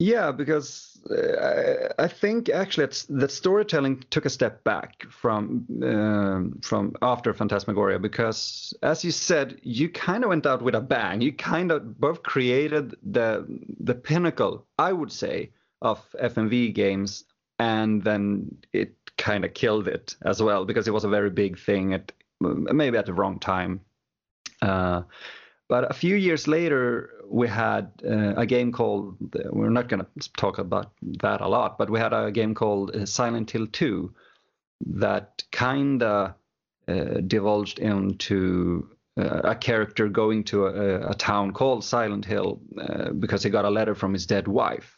Yeah, 0.00 0.32
because 0.32 0.98
uh, 1.08 1.92
I 1.98 2.08
think 2.08 2.48
actually 2.48 2.84
it's, 2.84 3.04
that 3.04 3.30
storytelling 3.30 4.04
took 4.10 4.26
a 4.26 4.30
step 4.30 4.64
back 4.64 5.04
from 5.08 5.66
um, 5.84 6.58
from 6.62 6.94
after 7.00 7.32
Phantasmagoria 7.32 8.00
because, 8.00 8.74
as 8.82 9.04
you 9.04 9.12
said, 9.12 9.60
you 9.62 9.88
kind 9.88 10.24
of 10.24 10.30
went 10.30 10.46
out 10.46 10.62
with 10.62 10.74
a 10.74 10.80
bang. 10.80 11.20
You 11.20 11.32
kind 11.32 11.70
of 11.70 12.00
both 12.00 12.24
created 12.24 12.96
the 13.04 13.46
the 13.78 13.94
pinnacle, 13.94 14.66
I 14.78 14.92
would 14.92 15.12
say, 15.12 15.52
of 15.80 16.04
FMV 16.20 16.74
games, 16.74 17.24
and 17.60 18.02
then 18.02 18.56
it 18.72 18.96
kind 19.16 19.44
of 19.44 19.54
killed 19.54 19.88
it 19.88 20.16
as 20.22 20.42
well 20.42 20.64
because 20.64 20.88
it 20.88 20.94
was 20.94 21.04
a 21.04 21.08
very 21.08 21.30
big 21.30 21.58
thing 21.58 21.94
at 21.94 22.12
maybe 22.40 22.98
at 22.98 23.06
the 23.06 23.12
wrong 23.12 23.38
time. 23.38 23.80
Uh, 24.60 25.02
but 25.68 25.90
a 25.90 25.94
few 25.94 26.16
years 26.16 26.46
later, 26.46 27.10
we 27.26 27.48
had 27.48 27.90
uh, 28.04 28.34
a 28.36 28.46
game 28.46 28.70
called, 28.70 29.16
we're 29.50 29.70
not 29.70 29.88
going 29.88 30.04
to 30.04 30.32
talk 30.36 30.58
about 30.58 30.92
that 31.22 31.40
a 31.40 31.48
lot, 31.48 31.78
but 31.78 31.88
we 31.88 31.98
had 31.98 32.12
a 32.12 32.30
game 32.30 32.54
called 32.54 32.94
uh, 32.94 33.06
Silent 33.06 33.50
Hill 33.50 33.66
2, 33.66 34.14
that 34.86 35.42
kinda 35.50 36.36
uh, 36.86 36.94
divulged 37.26 37.78
into 37.78 38.90
uh, 39.16 39.40
a 39.44 39.54
character 39.54 40.08
going 40.08 40.44
to 40.44 40.66
a, 40.66 41.10
a, 41.10 41.14
town 41.14 41.52
called 41.52 41.84
Silent 41.84 42.24
Hill 42.24 42.60
uh, 42.78 43.10
because 43.10 43.42
he 43.42 43.48
got 43.48 43.64
a 43.64 43.70
letter 43.70 43.94
from 43.94 44.12
his 44.12 44.26
dead 44.26 44.48
wife, 44.48 44.93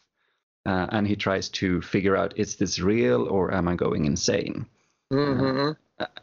uh, 0.67 0.87
and 0.91 1.07
he 1.07 1.15
tries 1.15 1.49
to 1.49 1.81
figure 1.81 2.17
out 2.17 2.37
is 2.37 2.57
this 2.57 2.79
real 2.79 3.27
or 3.27 3.53
am 3.53 3.67
I 3.67 3.75
going 3.75 4.05
insane? 4.05 4.67
Mm-hmm. 5.11 5.71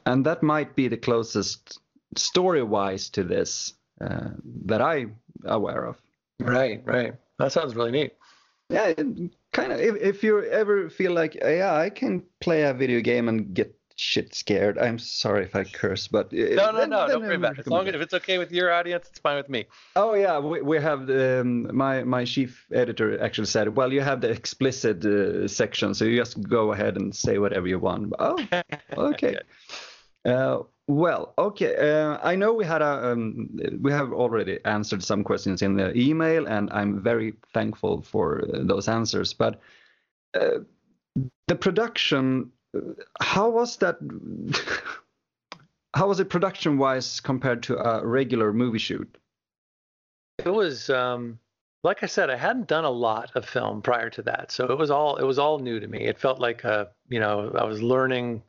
and 0.04 0.26
that 0.26 0.42
might 0.42 0.76
be 0.76 0.88
the 0.88 0.98
closest 0.98 1.80
story-wise 2.16 3.08
to 3.08 3.24
this 3.24 3.72
uh, 4.02 4.28
that 4.66 4.82
I'm 4.82 5.16
aware 5.44 5.86
of. 5.86 5.96
Right, 6.38 6.82
right. 6.84 7.14
That 7.38 7.52
sounds 7.52 7.74
really 7.74 7.92
neat. 7.92 8.12
Yeah, 8.68 8.92
kind 9.52 9.72
of. 9.72 9.80
If, 9.80 9.96
if 9.96 10.22
you 10.22 10.44
ever 10.44 10.90
feel 10.90 11.12
like, 11.12 11.34
yeah, 11.34 11.74
I 11.74 11.88
can 11.88 12.22
play 12.40 12.64
a 12.64 12.74
video 12.74 13.00
game 13.00 13.28
and 13.28 13.54
get 13.54 13.74
shit 13.96 14.34
scared. 14.34 14.78
I'm 14.78 14.98
sorry 14.98 15.44
if 15.44 15.54
I 15.54 15.64
curse, 15.64 16.08
but 16.08 16.32
no, 16.32 16.40
no, 16.40 16.46
then, 16.46 16.90
no, 16.90 17.00
then 17.00 17.08
don't 17.08 17.22
worry 17.22 17.36
about 17.36 17.58
it. 17.58 17.60
As 17.60 17.66
long 17.66 17.88
as 17.88 17.94
if 17.94 18.00
it's 18.00 18.14
okay 18.14 18.38
with 18.38 18.50
your 18.52 18.72
audience, 18.72 19.06
it's 19.08 19.18
fine 19.18 19.36
with 19.36 19.48
me. 19.48 19.66
Oh 19.96 20.14
yeah, 20.14 20.38
we, 20.38 20.62
we 20.62 20.78
have 20.78 21.08
um, 21.10 21.74
my 21.74 22.02
my 22.04 22.24
chief 22.24 22.66
editor 22.72 23.20
actually 23.22 23.46
said, 23.46 23.76
well, 23.76 23.92
you 23.92 24.00
have 24.00 24.20
the 24.20 24.30
explicit 24.30 25.04
uh, 25.04 25.46
section, 25.48 25.94
so 25.94 26.04
you 26.04 26.16
just 26.16 26.42
go 26.42 26.72
ahead 26.72 26.96
and 26.96 27.14
say 27.14 27.38
whatever 27.38 27.68
you 27.68 27.78
want. 27.78 28.12
Oh, 28.18 28.38
okay. 28.96 29.38
uh, 30.24 30.58
well, 30.86 31.32
okay. 31.38 31.76
Uh, 31.76 32.18
I 32.22 32.36
know 32.36 32.52
we 32.52 32.64
had 32.64 32.82
a 32.82 33.12
um, 33.12 33.48
we 33.80 33.92
have 33.92 34.12
already 34.12 34.58
answered 34.64 35.02
some 35.02 35.24
questions 35.24 35.62
in 35.62 35.76
the 35.76 35.96
email, 35.96 36.46
and 36.46 36.70
I'm 36.72 37.02
very 37.02 37.34
thankful 37.52 38.02
for 38.02 38.42
uh, 38.42 38.64
those 38.64 38.88
answers. 38.88 39.32
But 39.32 39.60
uh, 40.34 40.58
the 41.46 41.54
production, 41.54 42.50
how 43.20 43.50
was 43.50 43.76
that? 43.78 43.98
how 45.94 46.08
was 46.08 46.20
it 46.20 46.28
production 46.28 46.78
wise 46.78 47.20
compared 47.20 47.62
to 47.64 47.78
a 47.78 48.04
regular 48.06 48.52
movie 48.52 48.78
shoot? 48.78 49.16
It 50.44 50.52
was 50.52 50.90
um, 50.90 51.38
like 51.82 52.02
I 52.02 52.06
said, 52.06 52.30
I 52.30 52.36
hadn't 52.36 52.68
done 52.68 52.84
a 52.84 52.90
lot 52.90 53.30
of 53.34 53.44
film 53.44 53.82
prior 53.82 54.10
to 54.10 54.22
that, 54.22 54.50
so 54.50 54.66
it 54.66 54.78
was 54.78 54.90
all 54.90 55.16
it 55.16 55.24
was 55.24 55.38
all 55.38 55.58
new 55.58 55.80
to 55.80 55.86
me. 55.86 56.00
It 56.00 56.18
felt 56.18 56.40
like 56.40 56.64
a 56.64 56.88
you 57.08 57.20
know 57.20 57.52
I 57.58 57.64
was 57.64 57.82
learning 57.82 58.42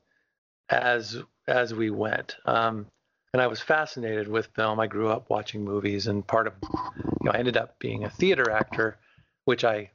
as 0.69 1.22
as 1.47 1.73
we 1.73 1.89
went. 1.89 2.38
Um, 2.45 2.88
and 3.35 3.41
I 3.41 3.47
was 3.47 3.60
fascinated 3.60 4.30
with 4.30 4.47
film. 4.56 4.80
I 4.80 4.88
grew 4.88 5.10
up 5.10 5.30
watching 5.30 5.65
movies, 5.65 6.07
and 6.07 6.26
part 6.26 6.47
of, 6.47 6.53
you 6.64 7.26
know, 7.26 7.31
I 7.31 7.38
ended 7.38 7.57
up 7.57 7.77
being 7.80 8.06
a 8.06 8.10
theater 8.10 8.49
actor, 8.49 8.97
which 9.43 9.65
I, 9.65 9.91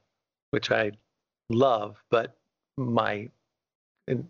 which 0.50 0.70
I 0.70 0.92
love. 1.48 1.96
But 2.10 2.36
my 2.76 3.30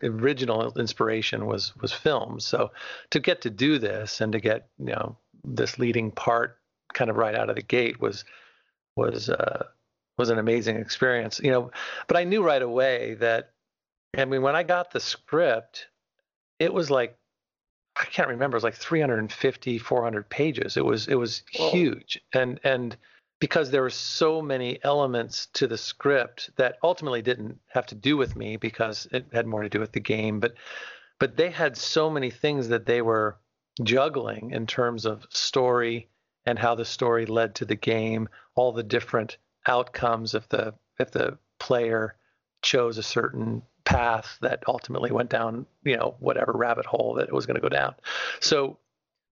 original 0.02 0.73
inspiration 0.78 1.47
was 1.47 1.74
was 1.77 1.93
film. 1.93 2.40
So 2.40 2.73
to 3.11 3.20
get 3.20 3.43
to 3.43 3.51
do 3.51 3.78
this 3.78 4.20
and 4.20 4.32
to 4.32 4.40
get 4.40 4.69
you 4.78 4.93
know 4.93 5.16
this 5.44 5.78
leading 5.78 6.11
part 6.11 6.59
kind 6.93 7.11
of 7.11 7.16
right 7.16 7.35
out 7.35 7.51
of 7.51 7.57
the 7.57 7.62
gate 7.62 8.01
was 8.01 8.24
was 8.97 9.28
uh, 9.28 9.66
was 10.19 10.31
an 10.31 10.39
amazing 10.39 10.77
experience. 10.77 11.40
You 11.43 11.51
know, 11.51 11.70
but 12.07 12.16
I 12.16 12.24
knew 12.24 12.43
right 12.43 12.62
away 12.62 13.15
that 13.15 13.52
I 14.16 14.24
mean 14.24 14.43
when 14.43 14.57
I 14.57 14.62
got 14.62 14.90
the 14.90 15.01
script, 15.01 15.89
it 16.59 16.73
was 16.73 16.90
like 16.90 17.16
I 17.97 18.05
can't 18.05 18.28
remember. 18.28 18.57
It 18.57 18.59
was 18.59 18.65
like 18.65 18.77
350, 18.77 19.78
400 19.78 20.28
pages. 20.28 20.77
It 20.77 20.85
was 20.85 21.09
it 21.09 21.16
was 21.16 21.43
Whoa. 21.57 21.70
huge, 21.70 22.20
and 22.32 22.61
and 22.65 22.97
because 23.41 23.71
there 23.71 23.83
were 23.83 23.91
so 23.91 24.41
many 24.41 24.79
elements 24.85 25.47
to 25.55 25.67
the 25.67 25.79
script 25.79 26.51
that 26.57 26.77
ultimately 26.83 27.23
didn't 27.23 27.59
have 27.69 27.87
to 27.87 27.95
do 27.95 28.17
with 28.17 28.37
me 28.37 28.57
because 28.57 29.09
it 29.11 29.27
had 29.33 29.47
more 29.47 29.62
to 29.62 29.69
do 29.69 29.81
with 29.81 29.93
the 29.93 30.01
game, 30.01 30.41
but 30.41 30.55
but 31.19 31.37
they 31.37 31.51
had 31.51 31.77
so 31.77 32.09
many 32.09 32.31
things 32.31 32.69
that 32.69 32.87
they 32.87 33.03
were 33.03 33.37
juggling 33.83 34.53
in 34.53 34.67
terms 34.67 35.05
of 35.05 35.27
story 35.31 36.09
and 36.47 36.59
how 36.59 36.75
the 36.75 36.85
story 36.85 37.27
led 37.27 37.55
to 37.55 37.65
the 37.67 37.75
game, 37.75 38.29
all 38.55 38.73
the 38.73 38.83
different 38.83 39.37
outcomes 39.67 40.35
if 40.35 40.49
the 40.49 40.75
if 40.99 41.11
the 41.11 41.39
player 41.59 42.15
chose 42.62 42.99
a 42.99 43.03
certain 43.03 43.62
path 43.85 44.39
that 44.41 44.62
ultimately 44.69 45.11
went 45.11 45.31
down, 45.31 45.67
you 45.83 45.97
know, 45.97 46.15
whatever 46.21 46.53
rabbit 46.55 46.87
hole 46.87 47.15
that 47.15 47.29
it 47.29 47.35
was 47.35 47.47
going 47.47 47.55
to 47.55 47.61
go 47.61 47.69
down. 47.69 47.95
So, 48.41 48.79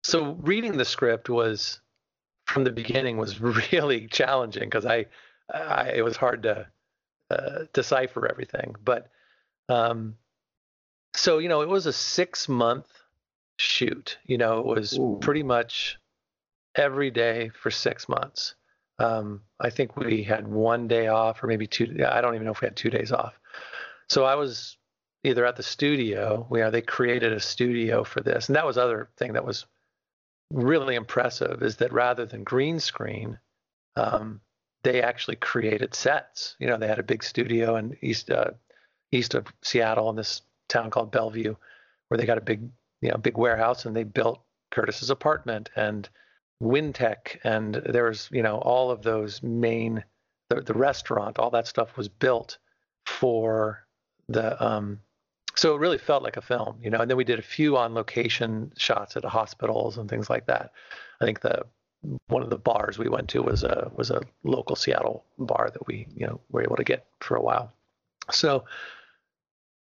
so 0.02 0.32
reading 0.40 0.76
the 0.76 0.84
script 0.84 1.28
was 1.28 1.80
from 2.46 2.64
the 2.64 2.70
beginning 2.70 3.18
was 3.18 3.40
really 3.72 4.06
challenging 4.06 4.64
because 4.64 4.86
I, 4.86 5.06
I, 5.52 5.92
it 5.96 6.04
was 6.04 6.16
hard 6.16 6.44
to 6.44 6.66
uh, 7.30 7.64
decipher 7.72 8.26
everything. 8.26 8.74
But, 8.82 9.10
um, 9.68 10.16
so 11.14 11.38
you 11.38 11.48
know, 11.48 11.60
it 11.60 11.68
was 11.68 11.86
a 11.86 11.92
six 11.92 12.48
month 12.48 12.86
shoot. 13.58 14.18
You 14.24 14.38
know, 14.38 14.60
it 14.60 14.66
was 14.66 14.98
Ooh. 14.98 15.18
pretty 15.20 15.42
much 15.42 15.98
every 16.74 17.10
day 17.10 17.50
for 17.60 17.70
six 17.70 18.08
months. 18.08 18.54
Um, 18.98 19.42
I 19.60 19.70
think 19.70 19.96
we 19.96 20.22
had 20.22 20.48
one 20.48 20.88
day 20.88 21.08
off, 21.08 21.42
or 21.42 21.48
maybe 21.48 21.66
two. 21.66 22.04
I 22.08 22.20
don't 22.20 22.34
even 22.34 22.46
know 22.46 22.52
if 22.52 22.60
we 22.60 22.66
had 22.66 22.76
two 22.76 22.90
days 22.90 23.12
off. 23.12 23.38
So 24.08 24.24
I 24.24 24.36
was 24.36 24.76
either 25.24 25.44
at 25.44 25.56
the 25.56 25.62
studio, 25.62 26.46
where 26.48 26.70
they 26.70 26.80
created 26.80 27.32
a 27.32 27.40
studio 27.40 28.04
for 28.04 28.20
this, 28.20 28.48
and 28.48 28.56
that 28.56 28.64
was 28.64 28.78
other 28.78 29.10
thing 29.18 29.32
that 29.34 29.44
was 29.44 29.66
really 30.50 30.94
impressive 30.94 31.62
is 31.62 31.76
that 31.76 31.92
rather 31.92 32.26
than 32.26 32.44
green 32.44 32.80
screen, 32.80 33.38
um, 33.96 34.40
they 34.82 35.02
actually 35.02 35.36
created 35.36 35.94
sets. 35.94 36.56
You 36.58 36.68
know, 36.68 36.76
they 36.76 36.86
had 36.86 36.98
a 36.98 37.04
big 37.04 37.24
studio 37.24 37.76
in 37.76 37.96
east 38.02 38.30
uh, 38.30 38.52
east 39.12 39.34
of 39.34 39.46
Seattle 39.62 40.10
in 40.10 40.16
this 40.16 40.42
town 40.68 40.90
called 40.90 41.12
Bellevue, 41.12 41.56
where 42.08 42.18
they 42.18 42.26
got 42.26 42.38
a 42.38 42.42
big 42.42 42.68
you 43.00 43.10
know 43.10 43.16
big 43.16 43.36
warehouse, 43.36 43.84
and 43.84 43.96
they 43.96 44.04
built 44.04 44.42
Curtis's 44.70 45.10
apartment 45.10 45.70
and 45.76 46.08
WynTech, 46.62 47.38
and 47.44 47.74
there 47.74 48.04
was 48.04 48.28
you 48.30 48.42
know 48.42 48.58
all 48.58 48.90
of 48.90 49.02
those 49.02 49.42
main 49.42 50.04
the, 50.48 50.60
the 50.60 50.74
restaurant, 50.74 51.38
all 51.38 51.50
that 51.50 51.66
stuff 51.66 51.96
was 51.96 52.08
built 52.08 52.58
for 53.04 53.86
the 54.28 54.62
um, 54.64 55.00
so 55.56 55.74
it 55.74 55.78
really 55.78 55.98
felt 55.98 56.22
like 56.22 56.36
a 56.36 56.42
film, 56.42 56.78
you 56.82 56.90
know. 56.90 56.98
And 56.98 57.10
then 57.10 57.16
we 57.16 57.24
did 57.24 57.38
a 57.38 57.42
few 57.42 57.76
on 57.76 57.94
location 57.94 58.72
shots 58.76 59.16
at 59.16 59.24
hospitals 59.24 59.98
and 59.98 60.08
things 60.08 60.30
like 60.30 60.46
that. 60.46 60.72
I 61.20 61.24
think 61.24 61.40
the 61.40 61.62
one 62.28 62.42
of 62.42 62.50
the 62.50 62.58
bars 62.58 62.98
we 62.98 63.08
went 63.08 63.28
to 63.30 63.42
was 63.42 63.64
a 63.64 63.90
was 63.94 64.10
a 64.10 64.22
local 64.44 64.76
Seattle 64.76 65.24
bar 65.38 65.70
that 65.72 65.86
we 65.86 66.06
you 66.14 66.26
know 66.26 66.40
were 66.50 66.62
able 66.62 66.76
to 66.76 66.84
get 66.84 67.06
for 67.20 67.36
a 67.36 67.42
while. 67.42 67.72
So 68.30 68.64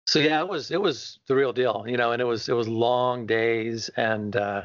so 0.06 0.20
yeah, 0.20 0.42
it 0.42 0.48
was 0.48 0.72
it 0.72 0.82
was 0.82 1.20
the 1.28 1.36
real 1.36 1.54
deal, 1.54 1.86
you 1.88 1.98
know. 1.98 2.12
And 2.12 2.22
it 2.22 2.26
was 2.26 2.50
it 2.50 2.54
was 2.54 2.68
long 2.68 3.26
days 3.28 3.90
and. 3.96 4.36
uh 4.36 4.64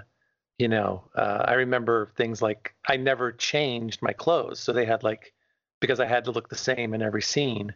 you 0.59 0.69
know, 0.69 1.03
uh, 1.16 1.45
I 1.49 1.55
remember 1.55 2.12
things 2.16 2.41
like 2.41 2.74
I 2.87 2.97
never 2.97 3.33
changed 3.33 4.01
my 4.01 4.12
clothes, 4.12 4.61
so 4.61 4.73
they 4.73 4.85
had 4.85 5.03
like 5.03 5.33
because 5.81 5.99
I 5.99 6.07
had 6.07 6.24
to 6.27 6.31
look 6.31 6.49
the 6.49 6.57
same 6.57 6.95
in 6.95 7.03
every 7.03 7.23
scene. 7.23 7.74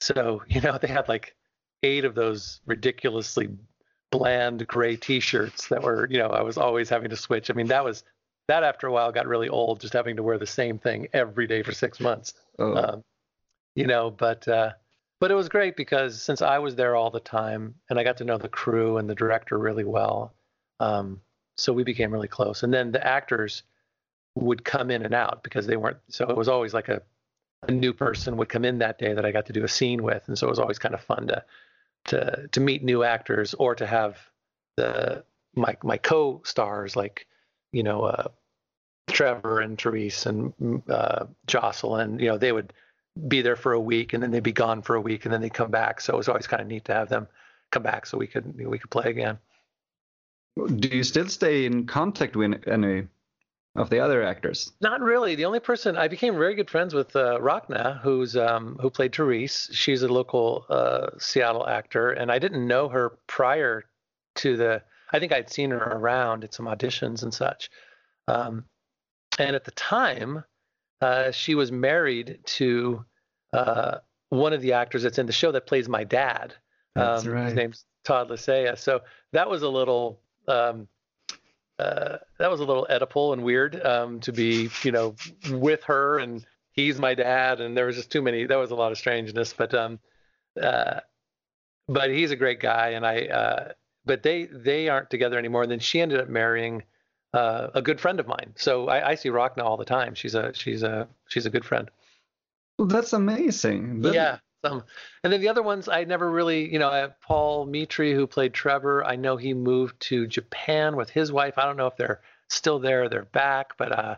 So, 0.00 0.42
you 0.48 0.60
know, 0.60 0.76
they 0.76 0.88
had 0.88 1.08
like 1.08 1.34
eight 1.82 2.04
of 2.04 2.14
those 2.14 2.60
ridiculously 2.66 3.48
bland 4.10 4.66
gray 4.66 4.96
t-shirts 4.96 5.68
that 5.68 5.82
were, 5.82 6.06
you 6.10 6.18
know, 6.18 6.28
I 6.28 6.42
was 6.42 6.56
always 6.56 6.88
having 6.88 7.10
to 7.10 7.16
switch. 7.16 7.50
I 7.50 7.54
mean, 7.54 7.68
that 7.68 7.84
was 7.84 8.04
that 8.48 8.62
after 8.62 8.86
a 8.86 8.92
while 8.92 9.10
got 9.12 9.26
really 9.26 9.48
old 9.48 9.80
just 9.80 9.92
having 9.92 10.16
to 10.16 10.22
wear 10.22 10.38
the 10.38 10.46
same 10.46 10.78
thing 10.78 11.08
every 11.12 11.46
day 11.46 11.62
for 11.62 11.72
six 11.72 12.00
months. 12.00 12.34
Oh. 12.58 12.74
Um, 12.74 13.04
you 13.74 13.86
know, 13.86 14.10
but 14.10 14.46
uh, 14.48 14.72
but 15.20 15.30
it 15.30 15.34
was 15.34 15.48
great 15.48 15.76
because 15.76 16.22
since 16.22 16.42
I 16.42 16.58
was 16.58 16.74
there 16.76 16.94
all 16.94 17.10
the 17.10 17.20
time 17.20 17.74
and 17.90 17.98
I 17.98 18.04
got 18.04 18.18
to 18.18 18.24
know 18.24 18.38
the 18.38 18.48
crew 18.48 18.98
and 18.98 19.08
the 19.08 19.14
director 19.14 19.58
really 19.58 19.84
well, 19.84 20.34
um, 20.80 21.20
so 21.56 21.72
we 21.72 21.84
became 21.84 22.12
really 22.12 22.28
close. 22.28 22.62
And 22.62 22.72
then 22.72 22.92
the 22.92 23.06
actors 23.06 23.62
would 24.34 24.64
come 24.64 24.90
in 24.90 25.04
and 25.04 25.14
out 25.14 25.42
because 25.42 25.66
they 25.66 25.76
weren't. 25.76 25.98
So 26.08 26.28
it 26.28 26.36
was 26.36 26.48
always 26.48 26.74
like 26.74 26.88
a 26.88 27.02
a 27.62 27.72
new 27.72 27.92
person 27.92 28.36
would 28.36 28.48
come 28.48 28.64
in 28.64 28.78
that 28.78 28.98
day 28.98 29.12
that 29.14 29.24
I 29.24 29.32
got 29.32 29.46
to 29.46 29.52
do 29.52 29.64
a 29.64 29.68
scene 29.68 30.02
with, 30.02 30.28
and 30.28 30.38
so 30.38 30.46
it 30.46 30.50
was 30.50 30.58
always 30.58 30.78
kind 30.78 30.94
of 30.94 31.00
fun 31.00 31.28
to 31.28 31.44
to 32.06 32.48
to 32.52 32.60
meet 32.60 32.84
new 32.84 33.02
actors 33.02 33.54
or 33.54 33.74
to 33.74 33.86
have 33.86 34.18
the 34.76 35.24
my 35.54 35.76
my 35.82 35.96
co-stars 35.96 36.96
like 36.96 37.26
you 37.72 37.82
know 37.82 38.02
uh, 38.02 38.28
Trevor 39.08 39.60
and 39.60 39.80
Therese 39.80 40.26
and 40.26 40.82
uh, 40.88 41.26
Jocelyn. 41.46 42.18
You 42.18 42.28
know 42.28 42.38
they 42.38 42.52
would 42.52 42.72
be 43.28 43.42
there 43.42 43.56
for 43.56 43.72
a 43.72 43.80
week 43.80 44.12
and 44.12 44.22
then 44.22 44.30
they'd 44.30 44.42
be 44.42 44.52
gone 44.52 44.82
for 44.82 44.94
a 44.94 45.00
week 45.00 45.24
and 45.24 45.32
then 45.32 45.40
they'd 45.40 45.54
come 45.54 45.70
back. 45.70 46.00
So 46.00 46.14
it 46.14 46.18
was 46.18 46.28
always 46.28 46.46
kind 46.46 46.60
of 46.60 46.68
neat 46.68 46.84
to 46.86 46.94
have 46.94 47.08
them 47.08 47.26
come 47.70 47.82
back 47.82 48.06
so 48.06 48.18
we 48.18 48.26
could 48.26 48.56
we 48.56 48.78
could 48.78 48.90
play 48.90 49.10
again. 49.10 49.38
Do 50.76 50.88
you 50.88 51.04
still 51.04 51.28
stay 51.28 51.66
in 51.66 51.86
contact 51.86 52.34
with 52.36 52.66
any 52.66 53.08
of 53.76 53.90
the 53.90 54.00
other 54.00 54.22
actors? 54.22 54.72
Not 54.80 55.00
really. 55.00 55.34
The 55.34 55.44
only 55.44 55.60
person 55.60 55.96
I 55.96 56.08
became 56.08 56.34
very 56.34 56.54
good 56.54 56.70
friends 56.70 56.94
with 56.94 57.14
uh, 57.14 57.38
Rachna, 57.40 58.00
who's 58.00 58.36
um, 58.36 58.76
who 58.80 58.90
played 58.90 59.14
Therese. 59.14 59.70
She's 59.72 60.02
a 60.02 60.08
local 60.08 60.66
uh, 60.68 61.10
Seattle 61.18 61.66
actor, 61.68 62.10
and 62.10 62.30
I 62.30 62.38
didn't 62.38 62.66
know 62.66 62.88
her 62.88 63.18
prior 63.26 63.84
to 64.36 64.56
the. 64.56 64.82
I 65.12 65.18
think 65.18 65.32
I'd 65.32 65.50
seen 65.50 65.70
her 65.70 65.78
around 65.78 66.44
at 66.44 66.54
some 66.54 66.66
auditions 66.66 67.22
and 67.22 67.32
such. 67.32 67.70
Um, 68.28 68.64
and 69.38 69.54
at 69.54 69.64
the 69.64 69.70
time, 69.72 70.42
uh, 71.00 71.30
she 71.30 71.54
was 71.54 71.70
married 71.70 72.40
to 72.44 73.04
uh, 73.52 73.98
one 74.30 74.52
of 74.52 74.62
the 74.62 74.72
actors 74.72 75.02
that's 75.02 75.18
in 75.18 75.26
the 75.26 75.32
show 75.32 75.52
that 75.52 75.66
plays 75.66 75.88
my 75.88 76.04
dad. 76.04 76.54
That's 76.94 77.24
um, 77.24 77.32
right. 77.32 77.44
His 77.44 77.54
name's 77.54 77.84
Todd 78.04 78.30
Lasea. 78.30 78.78
So 78.78 79.00
that 79.32 79.48
was 79.48 79.62
a 79.62 79.68
little 79.68 80.20
um, 80.48 80.88
uh, 81.78 82.18
that 82.38 82.50
was 82.50 82.60
a 82.60 82.64
little 82.64 82.86
Oedipal 82.90 83.32
and 83.32 83.42
weird 83.44 83.84
um, 83.84 84.20
to 84.20 84.32
be, 84.32 84.70
you 84.82 84.92
know, 84.92 85.14
with 85.50 85.84
her 85.84 86.18
and 86.18 86.44
he's 86.72 86.98
my 86.98 87.14
dad, 87.14 87.60
and 87.60 87.76
there 87.76 87.86
was 87.86 87.96
just 87.96 88.10
too 88.10 88.22
many. 88.22 88.46
There 88.46 88.58
was 88.58 88.70
a 88.70 88.74
lot 88.74 88.92
of 88.92 88.98
strangeness, 88.98 89.52
but 89.52 89.74
um, 89.74 89.98
uh, 90.60 91.00
but 91.88 92.10
he's 92.10 92.30
a 92.30 92.36
great 92.36 92.60
guy, 92.60 92.90
and 92.90 93.06
I. 93.06 93.26
Uh, 93.26 93.72
but 94.04 94.22
they 94.22 94.44
they 94.44 94.88
aren't 94.88 95.10
together 95.10 95.38
anymore. 95.38 95.62
And 95.62 95.70
then 95.70 95.80
she 95.80 96.00
ended 96.00 96.20
up 96.20 96.28
marrying 96.28 96.84
uh, 97.34 97.68
a 97.74 97.82
good 97.82 98.00
friend 98.00 98.20
of 98.20 98.26
mine. 98.28 98.52
So 98.56 98.88
I, 98.88 99.10
I 99.10 99.14
see 99.16 99.30
Rachna 99.30 99.62
all 99.64 99.76
the 99.76 99.84
time. 99.84 100.14
She's 100.14 100.34
a 100.34 100.52
she's 100.54 100.82
a 100.82 101.08
she's 101.28 101.44
a 101.46 101.50
good 101.50 101.64
friend. 101.64 101.90
Well, 102.78 102.88
that's 102.88 103.12
amazing. 103.12 104.02
That- 104.02 104.14
Yeah. 104.14 104.38
Some. 104.68 104.84
And 105.24 105.32
then 105.32 105.40
the 105.40 105.48
other 105.48 105.62
ones, 105.62 105.88
I 105.88 106.04
never 106.04 106.30
really, 106.30 106.70
you 106.72 106.78
know, 106.78 106.90
I 106.90 106.98
have 106.98 107.20
Paul 107.20 107.66
Mitri, 107.66 108.14
who 108.14 108.26
played 108.26 108.54
Trevor. 108.54 109.04
I 109.04 109.16
know 109.16 109.36
he 109.36 109.54
moved 109.54 109.98
to 110.00 110.26
Japan 110.26 110.96
with 110.96 111.10
his 111.10 111.32
wife. 111.32 111.58
I 111.58 111.64
don't 111.64 111.76
know 111.76 111.86
if 111.86 111.96
they're 111.96 112.20
still 112.48 112.78
there 112.78 113.08
they're 113.08 113.24
back, 113.24 113.76
but 113.76 113.92
uh, 113.92 114.16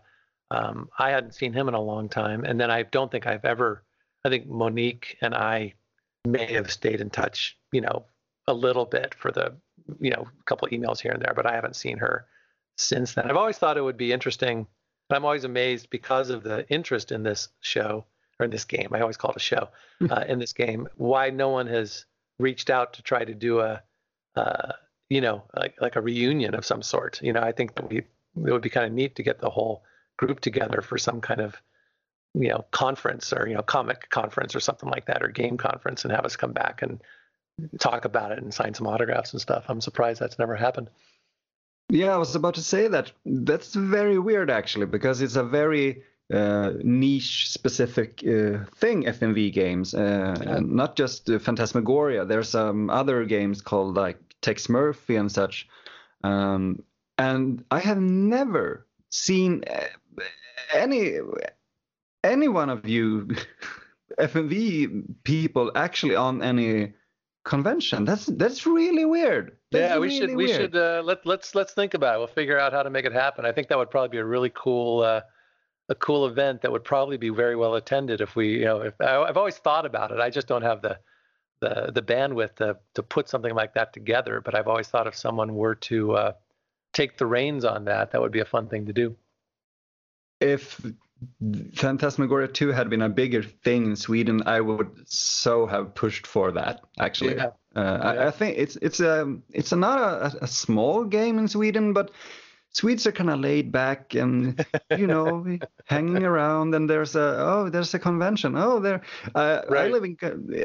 um, 0.50 0.88
I 0.98 1.10
hadn't 1.10 1.34
seen 1.34 1.52
him 1.52 1.68
in 1.68 1.74
a 1.74 1.80
long 1.80 2.08
time. 2.08 2.44
And 2.44 2.60
then 2.60 2.70
I 2.70 2.82
don't 2.82 3.10
think 3.10 3.26
I've 3.26 3.44
ever, 3.44 3.82
I 4.24 4.28
think 4.28 4.46
Monique 4.46 5.16
and 5.20 5.34
I 5.34 5.74
may 6.24 6.52
have 6.52 6.70
stayed 6.70 7.00
in 7.00 7.10
touch, 7.10 7.56
you 7.72 7.80
know, 7.80 8.04
a 8.46 8.54
little 8.54 8.84
bit 8.84 9.14
for 9.14 9.30
the, 9.30 9.54
you 10.00 10.10
know, 10.10 10.26
a 10.40 10.44
couple 10.44 10.68
emails 10.68 11.00
here 11.00 11.12
and 11.12 11.22
there, 11.22 11.34
but 11.34 11.46
I 11.46 11.54
haven't 11.54 11.76
seen 11.76 11.98
her 11.98 12.26
since 12.76 13.14
then. 13.14 13.30
I've 13.30 13.36
always 13.36 13.58
thought 13.58 13.76
it 13.76 13.82
would 13.82 13.96
be 13.96 14.12
interesting. 14.12 14.66
And 15.10 15.16
I'm 15.16 15.24
always 15.24 15.44
amazed 15.44 15.88
because 15.90 16.30
of 16.30 16.42
the 16.42 16.68
interest 16.68 17.12
in 17.12 17.22
this 17.22 17.48
show 17.60 18.04
or 18.39 18.44
in 18.44 18.51
this 18.51 18.65
game. 18.65 18.89
I 18.93 19.01
always 19.01 19.16
call 19.16 19.31
it 19.31 19.36
a 19.36 19.40
show 19.40 19.69
uh, 20.10 20.24
in 20.28 20.39
this 20.39 20.52
game. 20.52 20.89
Why 20.97 21.31
no 21.31 21.48
one 21.48 21.66
has 21.66 22.05
reached 22.39 22.70
out 22.70 22.94
to 22.94 23.02
try 23.02 23.24
to 23.24 23.35
do 23.35 23.60
a, 23.60 23.82
uh, 24.36 24.73
you 25.09 25.20
know, 25.20 25.43
like 25.56 25.74
like 25.81 25.97
a 25.97 26.01
reunion 26.01 26.55
of 26.55 26.65
some 26.65 26.82
sort. 26.82 27.20
You 27.23 27.32
know, 27.32 27.40
I 27.40 27.52
think 27.52 27.74
that 27.74 27.89
we 27.89 27.98
it 27.98 28.06
would 28.36 28.62
be 28.62 28.70
kind 28.70 28.86
of 28.86 28.93
neat 28.93 29.16
to 29.16 29.23
get 29.23 29.40
the 29.40 29.51
whole 29.51 29.82
group 30.16 30.40
together 30.40 30.82
for 30.82 30.98
some 30.98 31.20
kind 31.20 31.40
of, 31.40 31.56
you 32.35 32.48
know, 32.48 32.65
conference 32.70 33.32
or 33.32 33.48
you 33.48 33.55
know, 33.55 33.62
comic 33.62 34.09
conference 34.10 34.55
or 34.55 34.60
something 34.60 34.89
like 34.89 35.06
that, 35.06 35.23
or 35.23 35.28
game 35.28 35.56
conference, 35.56 36.05
and 36.05 36.12
have 36.12 36.24
us 36.24 36.36
come 36.36 36.52
back 36.52 36.82
and 36.82 37.02
talk 37.81 38.05
about 38.05 38.31
it 38.32 38.39
and 38.39 38.55
sign 38.55 38.74
some 38.74 38.86
autographs 38.86 39.32
and 39.32 39.40
stuff. 39.40 39.65
I'm 39.69 39.81
surprised 39.81 40.20
that's 40.20 40.39
never 40.39 40.55
happened. 40.55 40.90
Yeah, 41.90 42.15
I 42.15 42.19
was 42.19 42.35
about 42.35 42.55
to 42.55 42.62
say 42.62 42.86
that. 42.89 43.12
That's 43.24 43.74
very 43.74 44.19
weird, 44.19 44.51
actually, 44.51 44.86
because 44.86 45.23
it's 45.23 45.36
a 45.36 45.43
very 45.43 46.02
uh, 46.32 46.72
niche 46.82 47.48
specific 47.50 48.22
uh, 48.24 48.64
thing, 48.76 49.05
FMV 49.05 49.52
games, 49.52 49.94
uh, 49.94 50.36
and 50.46 50.72
not 50.72 50.96
just 50.96 51.30
uh, 51.30 51.38
Phantasmagoria. 51.38 52.24
There's 52.24 52.50
some 52.50 52.90
other 52.90 53.24
games 53.24 53.62
called 53.62 53.96
like 53.96 54.18
Tex 54.42 54.68
Murphy 54.68 55.16
and 55.16 55.30
such. 55.32 55.68
Um, 56.22 56.82
and 57.16 57.64
I 57.70 57.80
have 57.80 58.00
never 58.00 58.86
seen 59.10 59.64
uh, 59.70 59.84
any 60.74 61.18
any 62.24 62.48
one 62.48 62.68
of 62.68 62.86
you 62.86 63.28
FMV 64.18 65.05
people 65.24 65.72
actually 65.74 66.16
on 66.16 66.42
any 66.42 66.92
convention. 67.44 68.05
That's 68.05 68.26
that's 68.26 68.66
really 68.66 69.05
weird. 69.05 69.56
That's 69.70 69.92
yeah, 69.92 69.98
we 69.98 70.09
really 70.09 70.18
should 70.18 70.30
we 70.30 70.46
weird. 70.46 70.60
should 70.60 70.76
uh, 70.76 71.02
let 71.05 71.24
let's 71.24 71.55
let's 71.55 71.72
think 71.72 71.94
about 71.94 72.16
it. 72.16 72.18
We'll 72.18 72.26
figure 72.26 72.59
out 72.59 72.72
how 72.72 72.82
to 72.82 72.90
make 72.90 73.06
it 73.06 73.12
happen. 73.12 73.46
I 73.46 73.52
think 73.52 73.68
that 73.68 73.78
would 73.78 73.90
probably 73.90 74.10
be 74.10 74.18
a 74.18 74.24
really 74.24 74.52
cool 74.55 75.00
uh, 75.02 75.22
a 75.89 75.94
cool 75.94 76.27
event 76.27 76.62
that 76.62 76.70
would 76.73 76.85
probably 76.85 77.16
be 77.16 77.31
very 77.31 77.56
well 77.56 77.74
attended 77.77 78.20
if 78.20 78.36
we 78.36 78.59
you 78.59 78.65
know 78.65 78.81
if 78.82 78.94
I, 79.01 79.16
I've 79.23 79.36
always 79.36 79.56
thought 79.59 79.86
about 79.86 80.10
it. 80.12 80.20
I 80.20 80.31
just 80.31 80.47
don't 80.47 80.62
have 80.62 80.82
the 80.82 80.98
the 81.60 81.90
the 81.94 82.02
bandwidth 82.02 82.56
to 82.56 82.77
to 82.94 83.02
put 83.02 83.28
something 83.28 83.55
like 83.55 83.74
that 83.74 83.93
together. 83.93 84.40
But 84.40 84.55
I've 84.55 84.69
always 84.69 84.89
thought 84.89 85.06
if 85.06 85.16
someone 85.16 85.55
were 85.55 85.74
to 85.74 86.12
uh, 86.12 86.32
take 86.93 87.16
the 87.19 87.27
reins 87.27 87.65
on 87.65 87.85
that, 87.86 88.10
that 88.12 88.20
would 88.20 88.32
be 88.32 88.40
a 88.40 88.44
fun 88.44 88.69
thing 88.69 88.86
to 88.86 88.93
do. 88.93 89.16
if 90.40 90.81
Phantasmagoria 91.74 92.47
2 92.48 92.69
had 92.69 92.89
been 92.90 93.02
a 93.02 93.09
bigger 93.09 93.43
thing 93.43 93.86
in 93.86 93.97
Sweden, 93.97 94.43
I 94.47 94.60
would 94.60 94.89
so 95.06 95.66
have 95.66 95.94
pushed 95.94 96.27
for 96.27 96.52
that. 96.52 96.81
Actually, 96.98 97.35
Yeah. 97.35 97.47
uh, 97.74 97.98
Yeah. 98.02 98.10
I, 98.10 98.27
I 98.28 98.31
think 98.31 98.56
it's 98.59 98.77
it's 98.77 99.01
a 99.01 99.36
it's 99.51 99.73
a, 99.73 99.77
not 99.77 99.98
a, 100.01 100.44
a 100.44 100.47
small 100.47 101.05
game 101.05 101.39
in 101.39 101.48
Sweden, 101.48 101.93
but 101.93 102.10
Swedes 102.72 103.06
are 103.06 103.12
kind 103.12 103.30
of 103.30 103.40
laid 103.40 103.72
back 103.72 104.14
and 104.14 104.64
you 104.96 105.06
know 105.06 105.44
hanging 105.86 106.22
around. 106.24 106.74
And 106.74 106.88
there's 106.88 107.16
a 107.16 107.36
oh 107.38 107.68
there's 107.70 107.94
a 107.94 107.98
convention. 107.98 108.56
Oh 108.56 108.78
there 108.78 109.02
uh, 109.34 109.62
I 109.70 109.88
live 109.88 110.04
in 110.04 110.16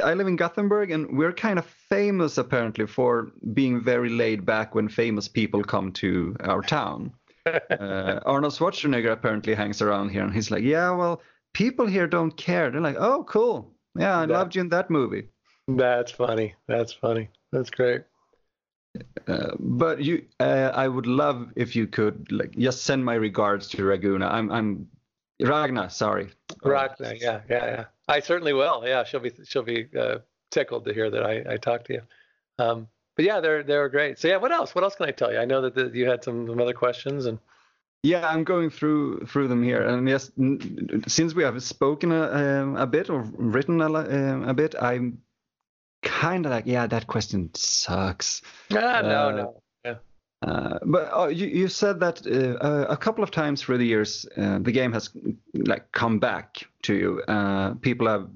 I 0.04 0.14
live 0.14 0.28
in 0.28 0.36
Gothenburg, 0.36 0.92
and 0.92 1.18
we're 1.18 1.34
kind 1.34 1.58
of 1.60 1.66
famous 1.66 2.38
apparently 2.38 2.88
for 2.88 3.32
being 3.54 3.82
very 3.82 4.10
laid 4.10 4.46
back 4.46 4.76
when 4.76 4.90
famous 4.90 5.28
people 5.28 5.64
come 5.64 5.92
to 5.94 6.36
our 6.42 6.62
town 6.62 7.12
uh, 7.46 8.20
Arnold 8.26 8.54
Schwarzenegger 8.54 9.12
apparently 9.12 9.54
hangs 9.54 9.82
around 9.82 10.10
here, 10.10 10.24
and 10.24 10.34
he's 10.34 10.50
like, 10.52 10.64
"Yeah, 10.64 10.92
well, 10.92 11.22
people 11.54 11.86
here 11.86 12.08
don't 12.08 12.36
care." 12.38 12.72
They're 12.72 12.80
like, 12.80 12.96
"Oh, 12.98 13.24
cool. 13.26 13.74
Yeah, 14.00 14.18
I 14.20 14.26
Yeah. 14.26 14.38
loved 14.38 14.56
you 14.56 14.62
in 14.62 14.70
that 14.70 14.90
movie." 14.90 15.28
That's 15.68 16.12
funny. 16.12 16.56
That's 16.68 16.94
funny. 16.94 17.30
That's 17.52 17.70
great. 17.70 18.04
Uh, 19.28 19.52
but 19.60 20.04
you, 20.04 20.24
uh, 20.40 20.72
I 20.74 20.88
would 20.88 21.08
love 21.08 21.52
if 21.56 21.76
you 21.76 21.88
could 21.88 22.32
like 22.32 22.52
just 22.52 22.84
send 22.84 23.04
my 23.04 23.16
regards 23.16 23.68
to 23.70 23.84
Raguna. 23.84 24.28
I'm, 24.28 24.52
I'm 24.52 24.88
Ragna. 25.42 25.90
Sorry. 25.90 26.30
Rachna, 26.64 27.20
yeah, 27.20 27.42
yeah, 27.50 27.66
yeah. 27.66 27.86
I 28.08 28.20
certainly 28.20 28.54
will. 28.54 28.84
Yeah, 28.86 29.04
she'll 29.04 29.20
be 29.20 29.32
she'll 29.46 29.64
be 29.64 29.88
uh, 29.98 30.20
tickled 30.52 30.86
to 30.86 30.94
hear 30.94 31.10
that 31.10 31.24
I, 31.24 31.54
I 31.54 31.58
talked 31.58 31.88
to 31.88 31.94
you. 31.94 32.02
Um, 32.60 32.88
but 33.16 33.26
yeah, 33.26 33.40
they're 33.40 33.64
they're 33.64 33.90
great. 33.90 34.20
So 34.20 34.28
yeah, 34.28 34.38
what 34.38 34.52
else? 34.52 34.76
What 34.76 34.84
else 34.84 34.96
can 34.96 35.08
I 35.08 35.12
tell 35.12 35.32
you? 35.32 35.40
I 35.40 35.46
know 35.46 35.62
that 35.62 35.76
the, 35.76 35.90
you 35.94 36.08
had 36.08 36.24
some, 36.24 36.48
some 36.48 36.60
other 36.62 36.74
questions 36.74 37.26
and 37.26 37.40
Yeah, 38.04 38.28
I'm 38.28 38.44
going 38.44 38.70
through 38.70 39.26
through 39.28 39.48
them 39.48 39.64
here, 39.64 39.82
and 39.82 40.08
yes, 40.10 40.30
n- 40.38 41.04
since 41.08 41.34
we 41.34 41.44
have 41.44 41.64
spoken 41.64 42.12
a, 42.12 42.24
um, 42.32 42.76
a 42.76 42.86
bit 42.86 43.10
or 43.10 43.22
written 43.38 43.82
a, 43.82 43.86
um, 43.86 44.44
a 44.50 44.54
bit, 44.54 44.76
I'm 44.80 45.20
kind 46.04 46.46
of 46.46 46.52
like, 46.52 46.66
yeah, 46.66 46.88
that 46.88 47.08
question 47.08 47.50
sucks. 47.56 48.42
ah, 48.72 49.02
no, 49.02 49.30
Uh, 49.30 49.32
no. 49.32 49.60
Uh, 50.44 50.78
but 50.84 51.10
uh, 51.18 51.28
you, 51.28 51.48
you 51.48 51.68
said 51.70 52.02
that 52.02 52.28
uh, 52.28 52.58
uh, 52.66 52.86
a 52.90 52.98
couple 52.98 53.24
of 53.24 53.32
times 53.32 53.62
through 53.62 53.78
the 53.78 53.86
years, 53.86 54.26
uh, 54.36 54.60
the 54.60 54.74
game 54.74 54.92
has 54.92 55.10
like 55.54 55.90
come 55.94 56.20
back 56.20 56.68
to 56.82 56.94
you. 56.94 57.22
Uh, 57.30 57.76
people 57.76 58.08
have 58.08 58.28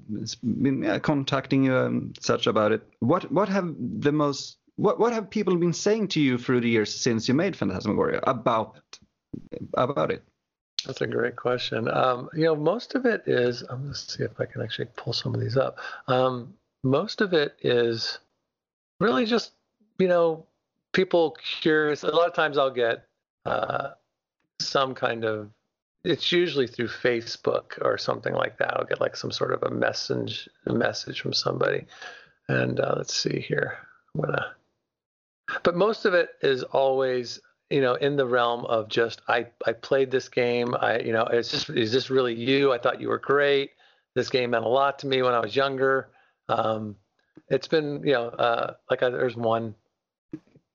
been 0.61 0.85
uh, 0.85 0.99
contacting 0.99 1.65
you 1.65 1.77
and 1.77 2.17
such 2.21 2.47
about 2.47 2.71
it. 2.71 2.81
What 2.99 3.29
what 3.29 3.49
have 3.49 3.75
the 3.77 4.13
most 4.13 4.57
what 4.77 4.99
what 4.99 5.11
have 5.11 5.29
people 5.29 5.57
been 5.57 5.73
saying 5.73 6.07
to 6.09 6.21
you 6.21 6.37
through 6.37 6.61
the 6.61 6.69
years 6.69 6.93
since 6.93 7.27
you 7.27 7.33
made 7.33 7.57
Phantasmagoria 7.57 8.21
about 8.23 8.77
it? 8.77 8.99
About 9.73 10.09
it? 10.09 10.23
That's 10.85 11.01
a 11.01 11.07
great 11.07 11.35
question. 11.35 11.89
Um, 11.89 12.29
you 12.33 12.45
know, 12.45 12.55
most 12.55 12.95
of 12.95 13.05
it 13.05 13.23
is. 13.25 13.63
I'm 13.63 13.81
going 13.81 13.93
to 13.93 13.99
see 13.99 14.23
if 14.23 14.39
I 14.39 14.45
can 14.45 14.61
actually 14.61 14.87
pull 14.95 15.11
some 15.11 15.35
of 15.35 15.41
these 15.41 15.57
up. 15.57 15.77
Um, 16.07 16.53
most 16.87 17.21
of 17.21 17.33
it 17.33 17.55
is 17.61 18.19
really 18.99 19.25
just, 19.25 19.51
you 19.99 20.07
know, 20.07 20.45
people 20.93 21.35
curious. 21.61 22.03
A 22.03 22.07
lot 22.07 22.27
of 22.27 22.33
times 22.33 22.57
I'll 22.57 22.71
get 22.71 23.05
uh, 23.45 23.89
some 24.59 24.95
kind 24.95 25.25
of. 25.25 25.49
It's 26.03 26.31
usually 26.31 26.67
through 26.67 26.87
Facebook 26.87 27.77
or 27.81 27.97
something 27.97 28.33
like 28.33 28.57
that. 28.59 28.77
I'll 28.77 28.85
get 28.85 29.01
like 29.01 29.15
some 29.17 29.31
sort 29.31 29.51
of 29.51 29.63
a 29.63 29.69
message, 29.69 30.47
a 30.65 30.73
message 30.73 31.19
from 31.19 31.33
somebody, 31.33 31.85
and 32.47 32.79
uh, 32.79 32.93
let's 32.95 33.13
see 33.13 33.39
here. 33.39 33.77
I'm 34.15 34.21
gonna. 34.21 34.55
But 35.63 35.75
most 35.75 36.05
of 36.05 36.13
it 36.13 36.29
is 36.41 36.63
always 36.63 37.41
you 37.69 37.81
know 37.81 37.95
in 37.95 38.15
the 38.15 38.25
realm 38.25 38.63
of 38.65 38.87
just 38.87 39.21
i 39.27 39.45
i 39.65 39.73
played 39.73 40.09
this 40.09 40.29
game 40.29 40.73
i 40.79 40.99
you 40.99 41.11
know 41.11 41.23
it's 41.25 41.51
just 41.51 41.69
is 41.69 41.91
this 41.91 42.09
really 42.09 42.33
you 42.33 42.71
i 42.71 42.77
thought 42.77 43.01
you 43.01 43.09
were 43.09 43.17
great 43.17 43.71
this 44.15 44.29
game 44.29 44.51
meant 44.51 44.63
a 44.63 44.69
lot 44.69 44.97
to 44.97 45.05
me 45.05 45.21
when 45.21 45.33
i 45.33 45.39
was 45.41 45.53
younger 45.53 46.07
um 46.49 46.95
it's 47.49 47.67
been 47.67 48.01
you 48.03 48.13
know 48.13 48.27
uh 48.27 48.73
like 48.89 49.03
I, 49.03 49.09
there's 49.09 49.35
one 49.35 49.75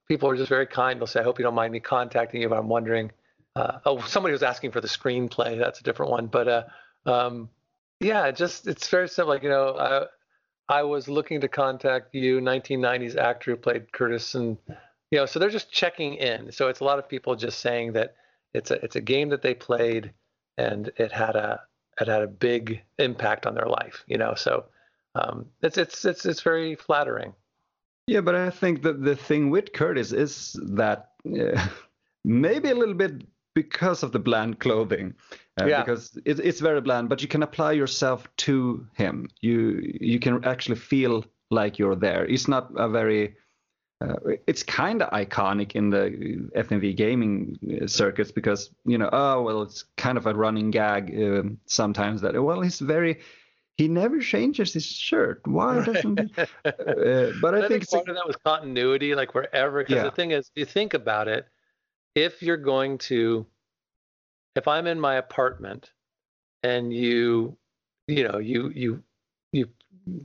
people 0.09 0.28
are 0.28 0.36
just 0.36 0.49
very 0.49 0.66
kind. 0.66 1.01
They'll 1.01 1.07
say 1.07 1.20
i 1.20 1.23
hope 1.23 1.39
you 1.39 1.43
don't 1.44 1.55
mind 1.55 1.73
me 1.73 1.81
contacting 1.81 2.43
you 2.43 2.49
but 2.49 2.59
i'm 2.59 2.69
wondering 2.69 3.11
uh 3.57 3.78
oh 3.85 4.01
somebody 4.03 4.32
was 4.32 4.43
asking 4.43 4.73
for 4.73 4.81
the 4.81 4.89
screenplay. 4.89 5.59
That's 5.59 5.81
a 5.81 5.82
different 5.82 6.11
one. 6.11 6.27
But 6.27 6.49
uh 6.49 6.62
um 7.07 7.49
yeah 8.01 8.31
just 8.31 8.66
it's 8.66 8.89
very 8.89 9.09
simple 9.09 9.32
like 9.32 9.43
you 9.43 9.49
know 9.49 9.77
i 10.69 10.78
i 10.81 10.82
was 10.82 11.09
looking 11.09 11.40
to 11.40 11.49
contact 11.49 12.15
you 12.15 12.40
1990s 12.40 13.16
actor 13.16 13.53
who 13.53 13.57
played 13.57 13.93
curtis 13.93 14.35
and 14.35 14.57
you 15.11 15.19
know 15.19 15.27
so 15.27 15.39
they're 15.39 15.51
just 15.51 15.70
checking 15.70 16.15
in. 16.15 16.51
So 16.53 16.69
it's 16.69 16.81
a 16.81 16.85
lot 16.85 16.99
of 16.99 17.09
people 17.09 17.36
just 17.36 17.61
saying 17.61 17.93
that 17.93 18.15
it's 18.55 18.70
a 18.70 18.82
it's 18.85 18.97
a 18.97 19.01
game 19.01 19.28
that 19.31 19.43
they 19.43 19.55
played 19.55 20.12
and 20.59 20.90
it 20.97 21.12
had 21.12 21.36
a 21.36 21.61
it 22.01 22.09
had 22.09 22.23
a 22.23 22.27
big 22.27 22.82
impact 22.99 23.47
on 23.47 23.55
their 23.55 23.66
life 23.66 24.05
you 24.07 24.19
know? 24.19 24.35
So 24.35 24.65
um, 25.15 25.47
it's 25.63 25.79
it's 25.79 26.05
it's 26.05 26.27
it's 26.27 26.43
very 26.43 26.75
flattering 26.77 27.33
Yeah, 28.07 28.21
but 28.21 28.35
I 28.35 28.51
think 28.51 28.83
that 28.83 29.03
the 29.05 29.17
thing 29.17 29.51
with 29.51 29.73
Curtis 29.73 30.13
is 30.13 30.57
that 30.75 31.11
uh, 31.27 31.69
maybe 32.25 32.71
a 32.71 32.75
little 32.75 32.95
bit 32.95 33.23
because 33.55 34.03
of 34.03 34.13
the 34.13 34.19
bland 34.19 34.59
clothing. 34.59 35.15
Uh, 35.61 35.67
Yeah. 35.67 35.83
Because 35.83 36.19
it, 36.25 36.41
it's 36.41 36.61
very 36.61 36.81
bland, 36.81 37.09
but 37.09 37.23
you 37.23 37.29
can 37.29 37.43
apply 37.43 37.73
yourself 37.73 38.29
to 38.39 38.87
him. 38.95 39.29
You 39.41 39.83
you 40.01 40.19
can 40.19 40.45
actually 40.45 40.77
feel 40.77 41.25
like 41.51 41.79
you're 41.79 41.97
there. 41.97 42.25
It's 42.25 42.49
not 42.49 42.71
a 42.77 42.89
very 42.89 43.37
uh, 44.01 44.17
it's 44.47 44.63
kind 44.63 45.03
of 45.03 45.11
iconic 45.11 45.73
in 45.73 45.91
the 45.91 46.51
FMV 46.57 46.97
gaming 46.97 47.59
uh, 47.83 47.87
circuits 47.87 48.33
because 48.33 48.71
you 48.85 48.99
know, 48.99 49.11
oh 49.13 49.43
well, 49.43 49.63
it's 49.63 49.85
kind 49.97 50.19
of 50.19 50.27
a 50.27 50.35
running 50.35 50.71
gag 50.71 51.15
uh, 51.15 51.43
sometimes 51.67 52.21
that 52.23 52.43
well, 52.43 52.63
he's 52.63 52.81
very 52.81 53.21
he 53.77 53.89
never 53.89 54.20
changes 54.20 54.73
his 54.73 54.85
shirt. 54.86 55.40
Why 55.47 55.81
doesn't 55.85 56.19
he? 56.19 56.31
Uh, 56.65 57.32
but 57.40 57.55
I, 57.55 57.59
I 57.59 57.69
think, 57.69 57.86
think 57.86 57.90
part 57.90 58.09
of 58.09 58.16
that 58.16 58.27
was 58.27 58.36
continuity, 58.36 59.15
like 59.15 59.35
wherever. 59.35 59.78
Because 59.82 59.97
Yeah. 59.97 60.03
the 60.05 60.11
thing 60.11 60.31
is, 60.31 60.51
if 60.55 60.61
you 60.61 60.65
think 60.65 60.94
about 60.94 61.27
it, 61.28 61.47
if 62.15 62.43
you're 62.43 62.57
going 62.57 62.99
to, 62.99 63.47
if 64.55 64.69
I'm 64.69 64.86
in 64.86 65.01
my 65.01 65.16
apartment, 65.16 65.93
and 66.62 66.93
you, 66.93 67.57
you 68.07 68.28
know, 68.28 68.39
you 68.39 68.70
you 68.74 69.03
you 69.53 69.69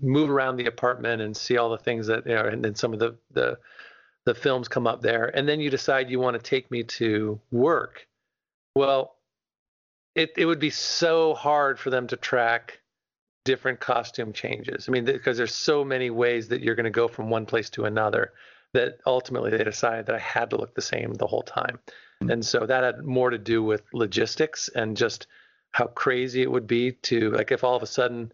move 0.01 0.29
around 0.29 0.57
the 0.57 0.65
apartment 0.65 1.21
and 1.21 1.35
see 1.35 1.57
all 1.57 1.69
the 1.69 1.77
things 1.77 2.07
that 2.07 2.25
you 2.27 2.35
know, 2.35 2.45
and 2.45 2.63
then 2.63 2.75
some 2.75 2.93
of 2.93 2.99
the 2.99 3.15
the 3.31 3.57
the 4.25 4.35
films 4.35 4.67
come 4.67 4.85
up 4.87 5.01
there, 5.01 5.35
and 5.35 5.47
then 5.47 5.59
you 5.59 5.69
decide 5.69 6.09
you 6.09 6.19
want 6.19 6.35
to 6.35 6.41
take 6.41 6.69
me 6.69 6.83
to 6.83 7.39
work. 7.51 8.07
Well, 8.75 9.15
it 10.15 10.31
it 10.37 10.45
would 10.45 10.59
be 10.59 10.69
so 10.69 11.33
hard 11.33 11.79
for 11.79 11.89
them 11.89 12.07
to 12.07 12.17
track 12.17 12.81
different 13.47 13.79
costume 13.79 14.33
changes. 14.33 14.89
I 14.89 14.91
mean, 14.91 15.05
because 15.05 15.37
there's 15.37 15.55
so 15.55 15.85
many 15.85 16.09
ways 16.09 16.49
that 16.49 16.61
you're 16.61 16.75
going 16.75 16.83
to 16.83 16.89
go 16.89 17.07
from 17.07 17.29
one 17.29 17.45
place 17.45 17.69
to 17.71 17.85
another 17.85 18.33
that 18.73 18.99
ultimately 19.05 19.51
they 19.51 19.63
decided 19.63 20.05
that 20.05 20.15
I 20.15 20.19
had 20.19 20.49
to 20.49 20.57
look 20.57 20.75
the 20.75 20.81
same 20.81 21.13
the 21.13 21.27
whole 21.27 21.43
time. 21.43 21.79
And 22.19 22.45
so 22.45 22.65
that 22.65 22.83
had 22.83 23.05
more 23.05 23.29
to 23.29 23.37
do 23.37 23.63
with 23.63 23.83
logistics 23.93 24.69
and 24.75 24.97
just 24.97 25.27
how 25.71 25.87
crazy 25.87 26.41
it 26.41 26.51
would 26.51 26.67
be 26.67 26.91
to 27.03 27.31
like 27.31 27.53
if 27.53 27.63
all 27.63 27.75
of 27.75 27.83
a 27.83 27.87
sudden 27.87 28.33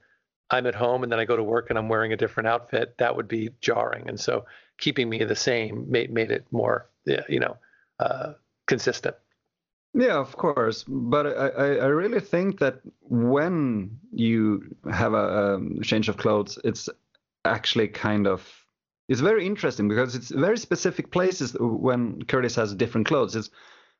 I'm 0.49 0.65
at 0.65 0.73
home 0.73 1.03
and 1.03 1.11
then 1.11 1.19
I 1.19 1.25
go 1.25 1.35
to 1.35 1.43
work 1.43 1.69
and 1.69 1.77
I'm 1.77 1.89
wearing 1.89 2.11
a 2.11 2.17
different 2.17 2.47
outfit, 2.47 2.97
that 2.97 3.15
would 3.15 3.27
be 3.27 3.51
jarring. 3.61 4.09
And 4.09 4.19
so 4.19 4.45
keeping 4.79 5.09
me 5.09 5.23
the 5.23 5.35
same 5.35 5.91
made 5.91 6.11
made 6.11 6.31
it 6.31 6.47
more, 6.49 6.89
you 7.05 7.39
know, 7.39 7.57
uh, 7.99 8.33
consistent. 8.65 9.15
Yeah, 9.93 10.17
of 10.17 10.35
course. 10.35 10.83
But 10.87 11.27
I, 11.27 11.75
I, 11.75 11.85
really 11.85 12.19
think 12.19 12.59
that 12.59 12.79
when 13.01 13.99
you 14.11 14.75
have 14.91 15.13
a 15.13 15.53
um, 15.55 15.81
change 15.83 16.09
of 16.09 16.17
clothes, 16.17 16.57
it's 16.63 16.89
actually 17.45 17.89
kind 17.89 18.25
of 18.25 18.41
it's 19.07 19.21
very 19.21 19.45
interesting 19.45 19.87
because 19.87 20.15
it's 20.15 20.29
very 20.29 20.57
specific 20.57 21.11
places 21.11 21.55
when 21.59 22.23
Curtis 22.23 22.55
has 22.55 22.73
different 22.73 23.05
clothes. 23.05 23.35
It's 23.35 23.51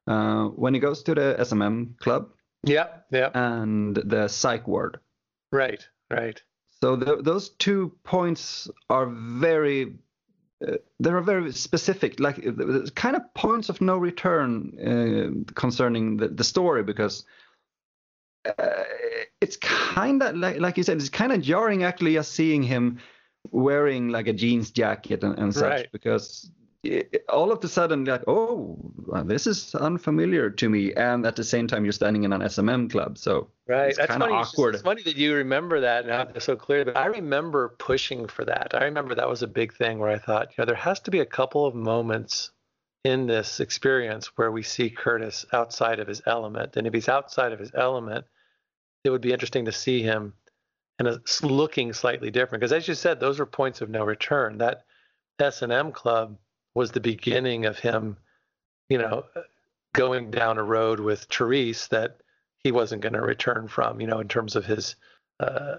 uh, 0.07 0.45
when 0.45 0.73
he 0.73 0.79
goes 0.79 1.03
to 1.03 1.13
the 1.13 1.35
SMM 1.39 1.97
club 1.99 2.29
Yeah, 2.63 2.87
yeah, 3.11 3.29
and 3.33 3.95
the 3.95 4.27
psych 4.27 4.67
ward. 4.67 4.99
right, 5.51 5.87
right. 6.09 6.41
So 6.81 6.97
th 6.97 7.23
those 7.23 7.49
two 7.49 7.91
points 8.03 8.69
are 8.89 9.07
very 9.39 9.95
they 10.99 11.09
are 11.09 11.21
very 11.21 11.51
specific, 11.51 12.19
like 12.19 12.43
kind 12.95 13.15
of 13.15 13.33
points 13.33 13.69
of 13.69 13.81
no 13.81 13.97
return 13.97 15.45
uh, 15.47 15.53
concerning 15.53 16.17
the, 16.17 16.27
the 16.27 16.43
story 16.43 16.83
because 16.83 17.25
uh, 18.45 18.83
it's 19.41 19.57
kind 19.57 20.21
of 20.21 20.35
like 20.35 20.59
like 20.59 20.77
you 20.77 20.83
said, 20.83 20.97
it's 20.97 21.09
kind 21.09 21.31
of 21.31 21.41
jarring 21.41 21.83
actually 21.83 22.13
just 22.13 22.33
seeing 22.33 22.63
him 22.63 22.99
wearing 23.51 24.09
like 24.09 24.27
a 24.27 24.33
jeans 24.33 24.71
jacket 24.71 25.23
and, 25.23 25.37
and 25.37 25.53
such 25.53 25.69
Right. 25.69 25.91
because 25.91 26.51
it, 26.83 27.23
all 27.29 27.51
of 27.51 27.63
a 27.63 27.67
sudden 27.67 28.05
like 28.05 28.23
oh 28.27 28.77
this 29.25 29.47
is 29.47 29.73
unfamiliar 29.75 30.49
to 30.49 30.69
me 30.69 30.93
and 30.93 31.25
at 31.25 31.35
the 31.35 31.43
same 31.43 31.67
time 31.67 31.85
you're 31.85 31.93
standing 31.93 32.23
in 32.23 32.33
an 32.33 32.41
SMM 32.41 32.91
club 32.91 33.17
so 33.17 33.49
Right. 33.65 33.89
It's 33.89 33.97
That's 33.97 34.13
funny. 34.15 34.33
awkward. 34.33 34.75
It's 34.75 34.83
funny 34.83 35.03
that 35.03 35.15
you 35.15 35.35
remember 35.35 35.79
that 35.79 36.03
and 36.03 36.11
have 36.11 36.33
this 36.33 36.43
so 36.43 36.55
clear. 36.57 36.83
But 36.83 36.97
I 36.97 37.05
remember 37.05 37.69
pushing 37.79 38.27
for 38.27 38.43
that. 38.43 38.71
I 38.73 38.83
remember 38.83 39.15
that 39.15 39.29
was 39.29 39.41
a 39.41 39.47
big 39.47 39.73
thing 39.73 39.99
where 39.99 40.09
I 40.09 40.17
thought, 40.17 40.49
you 40.49 40.61
know, 40.61 40.65
there 40.65 40.75
has 40.75 40.99
to 41.01 41.11
be 41.11 41.19
a 41.19 41.25
couple 41.25 41.65
of 41.65 41.73
moments 41.73 42.51
in 43.05 43.25
this 43.25 43.61
experience 43.61 44.27
where 44.35 44.51
we 44.51 44.63
see 44.63 44.89
Curtis 44.89 45.45
outside 45.53 45.99
of 45.99 46.09
his 46.09 46.21
element. 46.25 46.75
And 46.75 46.85
if 46.85 46.93
he's 46.93 47.07
outside 47.07 47.53
of 47.53 47.59
his 47.59 47.71
element, 47.73 48.25
it 49.05 49.11
would 49.11 49.21
be 49.21 49.31
interesting 49.31 49.65
to 49.65 49.71
see 49.71 50.01
him 50.01 50.33
and 50.99 51.21
looking 51.41 51.93
slightly 51.93 52.31
different. 52.31 52.59
Because 52.59 52.73
as 52.73 52.87
you 52.87 52.95
said, 52.95 53.19
those 53.19 53.39
are 53.39 53.45
points 53.45 53.79
of 53.79 53.89
no 53.89 54.03
return. 54.03 54.57
That 54.57 54.83
S 55.39 55.61
and 55.61 55.71
M 55.71 55.93
club 55.93 56.37
was 56.75 56.91
the 56.91 56.99
beginning 56.99 57.65
of 57.65 57.79
him, 57.79 58.17
you 58.89 58.97
know, 58.97 59.25
going 59.93 60.31
down 60.31 60.57
a 60.57 60.63
road 60.63 60.99
with 60.99 61.25
Therese 61.25 61.87
that 61.87 62.17
he 62.63 62.71
wasn't 62.71 63.01
going 63.01 63.13
to 63.13 63.21
return 63.21 63.67
from, 63.67 64.01
you 64.01 64.07
know, 64.07 64.19
in 64.19 64.27
terms 64.27 64.55
of 64.55 64.65
his, 64.65 64.95
uh, 65.39 65.75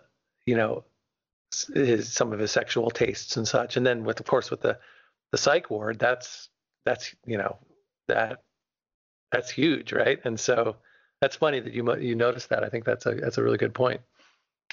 you 0.47 0.57
know, 0.57 0.85
his 1.75 2.12
some 2.12 2.33
of 2.33 2.39
his 2.39 2.51
sexual 2.51 2.91
tastes 2.91 3.37
and 3.37 3.47
such. 3.47 3.77
And 3.77 3.87
then 3.87 4.05
with, 4.05 4.21
of 4.21 4.27
course, 4.27 4.51
with 4.51 4.61
the 4.61 4.79
the 5.33 5.39
psych 5.39 5.71
ward, 5.71 5.99
that's 5.99 6.49
that's 6.85 7.15
you 7.27 7.39
know 7.39 7.59
that 8.09 8.43
that's 9.33 9.51
huge, 9.51 9.93
right? 9.93 10.21
And 10.25 10.39
so 10.39 10.77
that's 11.21 11.37
funny 11.37 11.61
that 11.61 11.73
you 11.73 11.97
you 11.97 12.15
noticed 12.15 12.51
that. 12.51 12.65
I 12.65 12.69
think 12.69 12.85
that's 12.85 13.07
a 13.07 13.15
that's 13.15 13.39
a 13.39 13.43
really 13.43 13.59
good 13.59 13.75
point. 13.75 14.01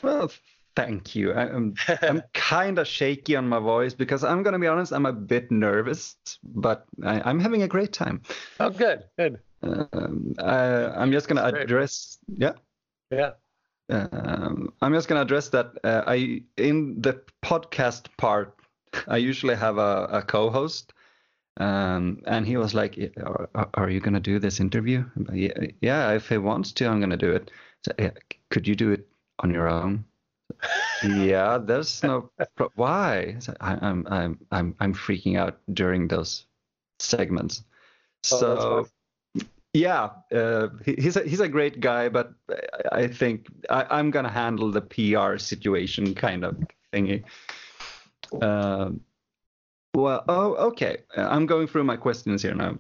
Well, 0.03 0.31
thank 0.75 1.15
you. 1.15 1.33
I, 1.33 1.43
I'm 1.49 1.75
I'm 2.01 2.23
kind 2.33 2.79
of 2.79 2.87
shaky 2.87 3.35
on 3.35 3.47
my 3.47 3.59
voice 3.59 3.93
because 3.93 4.23
I'm 4.23 4.43
gonna 4.43 4.59
be 4.59 4.67
honest. 4.67 4.91
I'm 4.91 5.05
a 5.05 5.13
bit 5.13 5.51
nervous, 5.51 6.15
but 6.43 6.85
I, 7.03 7.21
I'm 7.29 7.39
having 7.39 7.63
a 7.63 7.67
great 7.67 7.93
time. 7.93 8.21
oh, 8.59 8.69
good, 8.69 9.03
good, 9.17 9.39
Um, 9.63 10.33
I, 10.39 10.57
I'm 11.01 11.11
just 11.11 11.27
gonna 11.27 11.43
address. 11.43 12.17
Yeah. 12.37 12.53
yeah, 13.11 13.31
Um, 13.89 14.73
I'm 14.81 14.93
just 14.93 15.07
gonna 15.07 15.21
address 15.21 15.49
that. 15.49 15.73
Uh, 15.83 16.03
I 16.07 16.43
in 16.57 17.01
the 17.01 17.21
podcast 17.43 18.07
part, 18.17 18.55
I 19.07 19.17
usually 19.17 19.55
have 19.55 19.77
a, 19.77 20.07
a 20.11 20.21
co-host, 20.21 20.93
um, 21.57 22.21
and 22.25 22.45
he 22.47 22.57
was 22.57 22.73
like, 22.73 22.97
"Are, 23.17 23.49
are 23.73 23.89
you 23.89 23.99
gonna 23.99 24.19
do 24.19 24.39
this 24.39 24.59
interview?" 24.59 25.03
Like, 25.15 25.37
Yeah, 25.37 25.67
yeah, 25.81 26.11
if 26.13 26.29
he 26.29 26.37
wants 26.37 26.71
to, 26.73 26.87
I'm 26.87 26.99
gonna 27.01 27.17
do 27.17 27.31
it. 27.33 27.51
So, 27.85 27.91
yeah, 27.99 28.11
could 28.49 28.67
you 28.67 28.75
do 28.75 28.91
it 28.91 29.07
on 29.39 29.51
your 29.51 29.67
own? 29.67 30.05
Yeah, 31.03 31.57
there's 31.57 32.03
no. 32.03 32.29
Pro- 32.55 32.71
why? 32.75 33.37
I, 33.59 33.77
I'm 33.81 34.07
I'm 34.07 34.39
I'm 34.51 34.75
I'm 34.79 34.93
freaking 34.93 35.37
out 35.37 35.59
during 35.73 36.07
those 36.07 36.45
segments. 36.99 37.63
Oh, 38.31 38.39
So 38.39 38.87
yeah, 39.73 40.09
uh, 40.33 40.67
he, 40.85 40.95
he's 40.95 41.15
a, 41.15 41.23
he's 41.23 41.39
a 41.39 41.47
great 41.47 41.79
guy, 41.79 42.09
but 42.09 42.33
I 42.91 43.03
I 43.03 43.07
think 43.07 43.47
I, 43.69 43.85
I'm 43.89 44.11
gonna 44.11 44.31
handle 44.31 44.71
the 44.71 44.81
PR 44.81 45.37
situation 45.37 46.13
kind 46.13 46.43
of 46.43 46.57
thingy. 46.93 47.23
Um, 48.41 49.01
well, 49.93 50.23
oh, 50.27 50.55
okay. 50.69 50.99
I'm 51.15 51.45
going 51.45 51.67
through 51.67 51.83
my 51.83 51.97
questions 51.97 52.41
here 52.41 52.55
now. 52.55 52.77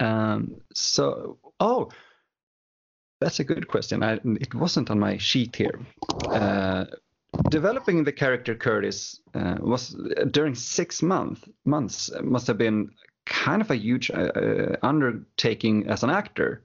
Um, 0.00 0.60
so, 0.74 1.38
oh, 1.60 1.90
that's 3.20 3.40
a 3.40 3.44
good 3.44 3.68
question. 3.68 4.02
I, 4.02 4.20
it 4.40 4.54
wasn't 4.54 4.90
on 4.90 4.98
my 4.98 5.18
sheet 5.18 5.56
here. 5.56 5.78
Uh, 6.26 6.84
developing 7.50 8.04
the 8.04 8.12
character 8.12 8.54
Curtis 8.54 9.20
uh, 9.34 9.56
was 9.60 9.96
during 10.30 10.54
six 10.54 11.02
month, 11.02 11.48
months 11.64 12.10
uh, 12.12 12.22
must 12.22 12.46
have 12.46 12.58
been 12.58 12.90
kind 13.26 13.60
of 13.60 13.70
a 13.70 13.76
huge 13.76 14.10
uh, 14.10 14.14
uh, 14.14 14.76
undertaking 14.82 15.88
as 15.88 16.02
an 16.02 16.10
actor. 16.10 16.64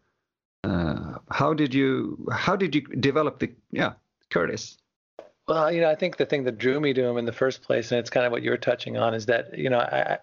Uh, 0.63 1.17
how 1.29 1.53
did 1.53 1.73
you 1.73 2.25
how 2.31 2.55
did 2.55 2.73
you 2.73 2.81
develop 2.81 3.39
the 3.39 3.51
yeah 3.71 3.93
Curtis? 4.29 4.77
Well, 5.47 5.69
you 5.73 5.81
know, 5.81 5.89
I 5.89 5.95
think 5.95 6.15
the 6.15 6.25
thing 6.25 6.45
that 6.45 6.57
drew 6.57 6.79
me 6.79 6.93
to 6.93 7.03
him 7.03 7.17
in 7.17 7.25
the 7.25 7.33
first 7.33 7.63
place, 7.63 7.91
and 7.91 7.99
it's 7.99 8.09
kind 8.09 8.25
of 8.25 8.31
what 8.31 8.43
you 8.43 8.51
were 8.51 8.57
touching 8.57 8.95
on, 8.95 9.13
is 9.13 9.25
that 9.25 9.57
you 9.57 9.69
know 9.69 9.79
I 9.79 10.19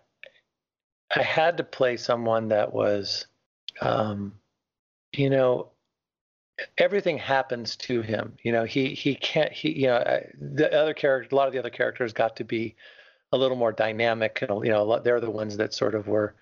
I 1.14 1.22
had 1.22 1.56
to 1.58 1.64
play 1.64 1.96
someone 1.96 2.48
that 2.48 2.72
was, 2.72 3.26
um, 3.82 4.34
you 5.12 5.28
know, 5.28 5.70
everything 6.78 7.18
happens 7.18 7.76
to 7.76 8.02
him. 8.02 8.36
You 8.42 8.52
know, 8.52 8.64
he 8.64 8.94
he 8.94 9.14
can't 9.14 9.52
he 9.52 9.80
you 9.80 9.86
know 9.86 10.22
the 10.40 10.72
other 10.72 10.94
character, 10.94 11.34
a 11.34 11.36
lot 11.36 11.46
of 11.46 11.52
the 11.52 11.58
other 11.58 11.70
characters 11.70 12.12
got 12.12 12.36
to 12.36 12.44
be 12.44 12.74
a 13.32 13.38
little 13.38 13.56
more 13.56 13.72
dynamic, 13.72 14.42
and 14.42 14.64
you 14.64 14.70
know, 14.70 14.98
they're 15.00 15.20
the 15.20 15.30
ones 15.30 15.56
that 15.56 15.72
sort 15.72 15.94
of 15.94 16.08
were, 16.08 16.34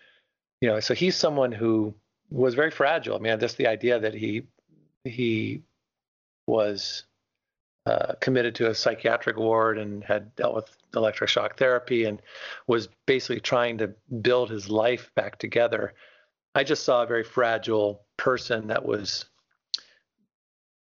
you 0.61 0.69
know, 0.69 0.81
so 0.81 0.95
he's 0.95 1.17
someone 1.17 1.53
who 1.53 1.95
was 2.31 2.55
very 2.55 2.71
fragile. 2.71 3.17
I 3.17 3.19
mean, 3.19 3.39
just 3.39 3.57
the 3.57 3.67
idea 3.67 3.99
that 3.99 4.15
he 4.15 4.45
he 5.05 5.63
was 6.47 7.05
uh, 7.87 8.15
committed 8.21 8.55
to 8.57 8.71
a 8.71 8.75
psychiatric 8.75 9.37
ward 9.37 9.79
and 9.79 10.03
had 10.05 10.35
dealt 10.37 10.55
with 10.55 10.77
electric 10.95 11.31
shock 11.31 11.59
therapy 11.59 12.05
and 12.05 12.21
was 12.67 12.89
basically 13.07 13.41
trying 13.41 13.79
to 13.79 13.89
build 14.21 14.51
his 14.51 14.71
life 14.71 15.11
back 15.15 15.39
together. 15.39 15.95
I 16.55 16.65
just 16.65 16.85
saw 16.85 17.03
a 17.03 17.07
very 17.07 17.25
fragile 17.25 18.03
person 18.17 18.67
that 18.69 18.85
was 18.85 19.27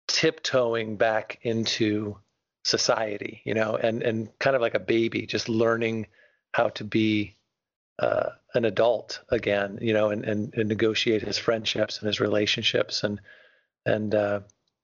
tiptoeing 0.07 0.97
back 0.97 1.39
into 1.41 2.17
society, 2.63 3.41
you 3.45 3.53
know, 3.53 3.75
and 3.75 4.03
and 4.03 4.29
kind 4.39 4.55
of 4.55 4.61
like 4.61 4.75
a 4.75 4.79
baby, 4.79 5.25
just 5.25 5.49
learning 5.49 6.07
how 6.53 6.69
to 6.69 6.83
be 6.83 7.35
uh, 7.99 8.29
an 8.53 8.65
adult 8.65 9.21
again, 9.29 9.79
you 9.81 9.93
know, 9.93 10.09
and, 10.09 10.23
and 10.25 10.53
and 10.53 10.69
negotiate 10.69 11.21
his 11.21 11.37
friendships 11.37 11.99
and 11.99 12.07
his 12.07 12.19
relationships 12.19 13.03
and 13.03 13.19
and 13.85 14.13
uh, 14.13 14.41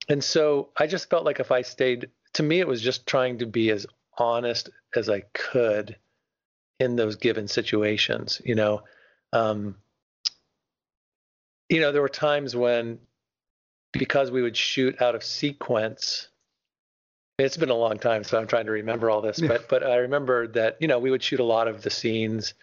and 0.09 0.23
so 0.23 0.69
I 0.77 0.87
just 0.87 1.09
felt 1.09 1.25
like 1.25 1.39
if 1.39 1.51
I 1.51 1.61
stayed, 1.61 2.09
to 2.33 2.43
me, 2.43 2.59
it 2.59 2.67
was 2.67 2.81
just 2.81 3.05
trying 3.05 3.37
to 3.39 3.45
be 3.45 3.69
as 3.69 3.85
honest 4.17 4.69
as 4.95 5.09
I 5.09 5.21
could 5.33 5.95
in 6.79 6.95
those 6.95 7.15
given 7.15 7.47
situations. 7.47 8.41
You 8.43 8.55
know, 8.55 8.81
um, 9.31 9.75
you 11.69 11.79
know, 11.79 11.91
there 11.91 12.01
were 12.01 12.09
times 12.09 12.55
when 12.55 12.99
because 13.94 14.32
we 14.32 14.41
would 14.41 14.57
shoot 14.57 15.02
out 15.02 15.15
of 15.15 15.24
sequence. 15.24 16.28
It's 17.40 17.57
been 17.57 17.70
a 17.70 17.76
long 17.76 17.98
time, 17.98 18.24
so 18.24 18.38
I'm 18.38 18.48
trying 18.48 18.65
to 18.65 18.72
remember 18.72 19.10
all 19.10 19.22
this. 19.22 19.40
Yeah. 19.40 19.48
But 19.48 19.70
but 19.70 19.84
I 19.84 19.98
remember 19.98 20.48
that 20.49 20.78
you 20.82 20.88
know 20.88 20.99
we 20.99 21.11
would 21.11 21.24
shoot 21.24 21.40
a 21.40 21.45
lot 21.45 21.68
of 21.68 21.82
the 21.82 21.90
scenes 21.90 22.53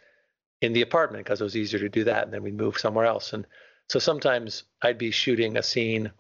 in 0.61 0.73
the 0.75 0.83
apartment 0.83 1.25
because 1.25 1.41
it 1.41 1.45
was 1.45 1.57
easier 1.57 1.81
to 1.81 1.89
do 1.89 2.05
that, 2.05 2.25
and 2.25 2.33
then 2.33 2.43
we'd 2.43 2.57
move 2.57 2.79
somewhere 2.79 3.07
else. 3.07 3.33
And 3.33 3.47
so 3.89 3.99
sometimes 3.99 4.65
I'd 4.83 4.99
be 4.99 5.11
shooting 5.11 5.57
a 5.57 5.63
scene 5.63 6.11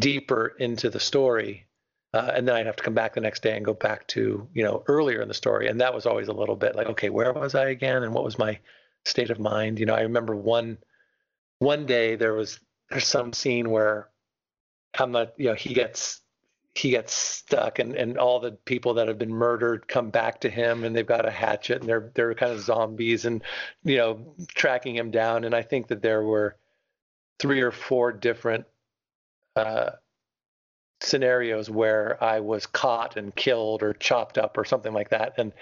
deeper 0.00 0.54
into 0.58 0.90
the 0.90 1.00
story, 1.00 1.66
uh, 2.12 2.32
and 2.34 2.48
then 2.48 2.56
I'd 2.56 2.66
have 2.66 2.76
to 2.76 2.82
come 2.82 2.94
back 2.94 3.14
the 3.14 3.20
next 3.20 3.42
day 3.42 3.56
and 3.56 3.64
go 3.64 3.74
back 3.74 4.06
to 4.08 4.48
you 4.52 4.64
know 4.64 4.82
earlier 4.88 5.22
in 5.22 5.28
the 5.28 5.34
story, 5.34 5.68
and 5.68 5.80
that 5.80 5.94
was 5.94 6.06
always 6.06 6.28
a 6.28 6.34
little 6.34 6.56
bit 6.56 6.74
like, 6.74 6.88
okay, 6.88 7.10
where 7.10 7.32
was 7.32 7.54
I 7.54 7.68
again, 7.68 8.02
and 8.02 8.12
what 8.12 8.24
was 8.24 8.38
my 8.38 8.58
state 9.04 9.30
of 9.30 9.38
mind? 9.38 9.78
You 9.78 9.86
know, 9.86 9.94
I 9.94 10.02
remember 10.02 10.34
one 10.34 10.78
one 11.58 11.86
day 11.86 12.16
there 12.16 12.34
was 12.34 12.58
there's 12.90 13.06
some 13.06 13.32
scene 13.32 13.70
where 13.70 14.08
I'm 15.00 15.12
not, 15.12 15.32
you 15.36 15.46
know, 15.46 15.54
he 15.54 15.74
gets 15.74 16.20
he 16.76 16.90
gets 16.90 17.12
stuck 17.14 17.78
and, 17.78 17.94
and 17.94 18.18
all 18.18 18.38
the 18.38 18.52
people 18.52 18.94
that 18.94 19.08
have 19.08 19.18
been 19.18 19.32
murdered 19.32 19.88
come 19.88 20.10
back 20.10 20.40
to 20.42 20.50
him 20.50 20.84
and 20.84 20.94
they've 20.94 21.06
got 21.06 21.26
a 21.26 21.30
hatchet 21.30 21.80
and 21.80 21.88
they're 21.88 22.10
they're 22.14 22.34
kind 22.34 22.52
of 22.52 22.60
zombies 22.60 23.24
and 23.24 23.42
you 23.82 23.96
know 23.96 24.34
tracking 24.48 24.94
him 24.94 25.10
down. 25.10 25.44
And 25.44 25.54
I 25.54 25.62
think 25.62 25.88
that 25.88 26.02
there 26.02 26.22
were 26.22 26.56
three 27.38 27.60
or 27.62 27.70
four 27.70 28.12
different 28.12 28.66
uh, 29.56 29.92
scenarios 31.00 31.70
where 31.70 32.22
I 32.22 32.40
was 32.40 32.66
caught 32.66 33.16
and 33.16 33.34
killed 33.34 33.82
or 33.82 33.94
chopped 33.94 34.36
up 34.38 34.58
or 34.58 34.64
something 34.64 34.92
like 34.92 35.10
that. 35.10 35.34
And 35.38 35.52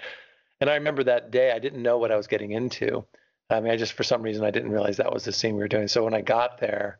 and 0.59 0.69
I 0.69 0.75
remember 0.75 1.03
that 1.05 1.31
day 1.31 1.51
I 1.51 1.59
didn't 1.59 1.81
know 1.81 1.97
what 1.97 2.11
I 2.11 2.17
was 2.17 2.27
getting 2.27 2.51
into. 2.51 3.05
I 3.49 3.61
mean 3.61 3.71
I 3.71 3.77
just 3.77 3.93
for 3.93 4.03
some 4.03 4.21
reason 4.21 4.43
I 4.43 4.51
didn't 4.51 4.71
realize 4.71 4.97
that 4.97 5.13
was 5.13 5.23
the 5.23 5.31
scene 5.31 5.55
we 5.55 5.61
were 5.61 5.69
doing. 5.69 5.87
So 5.87 6.03
when 6.03 6.13
I 6.13 6.21
got 6.21 6.59
there 6.59 6.99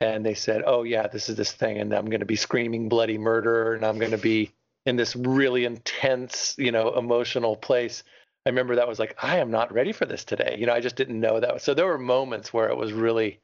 and 0.00 0.24
they 0.24 0.34
said, 0.34 0.62
"Oh 0.66 0.82
yeah, 0.82 1.06
this 1.06 1.28
is 1.28 1.36
this 1.36 1.52
thing, 1.52 1.78
and 1.78 1.92
I'm 1.92 2.06
going 2.06 2.20
to 2.20 2.26
be 2.26 2.36
screaming 2.36 2.88
bloody 2.88 3.18
murder, 3.18 3.74
and 3.74 3.84
I'm 3.84 3.98
going 3.98 4.12
to 4.12 4.18
be 4.18 4.52
in 4.86 4.96
this 4.96 5.14
really 5.14 5.64
intense, 5.64 6.54
you 6.58 6.72
know, 6.72 6.94
emotional 6.96 7.56
place." 7.56 8.02
I 8.46 8.48
remember 8.48 8.76
that 8.76 8.88
was 8.88 8.98
like, 8.98 9.22
I 9.22 9.36
am 9.36 9.50
not 9.50 9.72
ready 9.72 9.92
for 9.92 10.06
this 10.06 10.24
today. 10.24 10.56
You 10.58 10.64
know, 10.66 10.72
I 10.72 10.80
just 10.80 10.96
didn't 10.96 11.20
know 11.20 11.40
that. 11.40 11.60
So 11.60 11.74
there 11.74 11.86
were 11.86 11.98
moments 11.98 12.54
where 12.54 12.70
it 12.70 12.76
was 12.76 12.92
really 12.92 13.38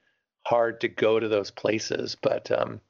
hard 0.46 0.80
to 0.80 0.88
go 0.88 1.20
to 1.20 1.28
those 1.28 1.50
places, 1.50 2.16
but 2.22 2.50
um, 2.50 2.80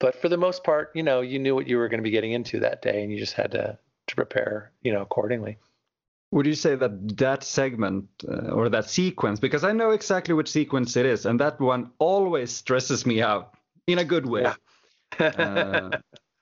but 0.00 0.20
for 0.20 0.28
the 0.28 0.36
most 0.36 0.64
part, 0.64 0.90
you 0.94 1.02
know, 1.02 1.20
you 1.20 1.38
knew 1.38 1.54
what 1.54 1.68
you 1.68 1.78
were 1.78 1.88
going 1.88 2.00
to 2.00 2.04
be 2.04 2.10
getting 2.10 2.32
into 2.32 2.60
that 2.60 2.82
day, 2.82 3.02
and 3.02 3.12
you 3.12 3.18
just 3.18 3.34
had 3.34 3.52
to 3.52 3.78
to 4.08 4.16
prepare, 4.16 4.72
you 4.82 4.92
know, 4.92 5.02
accordingly. 5.02 5.58
Would 6.32 6.46
you 6.46 6.54
say 6.54 6.74
that 6.74 7.16
that 7.18 7.44
segment 7.44 8.08
uh, 8.28 8.50
or 8.50 8.68
that 8.68 8.90
sequence, 8.90 9.38
because 9.40 9.64
I 9.64 9.72
know 9.72 9.90
exactly 9.90 10.34
which 10.34 10.50
sequence 10.50 10.96
it 10.96 11.06
is, 11.06 11.24
and 11.24 11.40
that 11.40 11.60
one 11.60 11.90
always 11.98 12.50
stresses 12.50 13.06
me 13.06 13.22
out 13.22 13.54
in 13.86 13.98
a 13.98 14.04
good 14.04 14.26
way. 14.26 14.42
Yeah. 14.42 15.26
uh, 15.26 15.98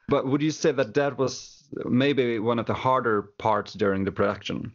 but 0.09 0.27
would 0.27 0.43
you 0.43 0.51
say 0.51 0.73
that 0.73 0.95
that 0.95 1.19
was 1.19 1.69
maybe 1.85 2.39
one 2.39 2.59
of 2.59 2.67
the 2.67 2.75
harder 2.75 3.23
parts 3.39 3.75
during 3.75 4.05
the 4.05 4.13
production? 4.13 4.73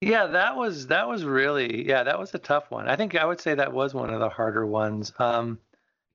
Yeah, 0.00 0.26
that 0.26 0.56
was 0.56 0.88
that 0.88 1.08
was 1.08 1.24
really 1.24 1.86
yeah 1.86 2.02
that 2.02 2.18
was 2.18 2.34
a 2.34 2.38
tough 2.38 2.70
one. 2.70 2.88
I 2.88 2.96
think 2.96 3.14
I 3.14 3.24
would 3.24 3.40
say 3.40 3.54
that 3.54 3.72
was 3.72 3.94
one 3.94 4.10
of 4.10 4.18
the 4.18 4.28
harder 4.28 4.66
ones. 4.66 5.12
Um, 5.18 5.58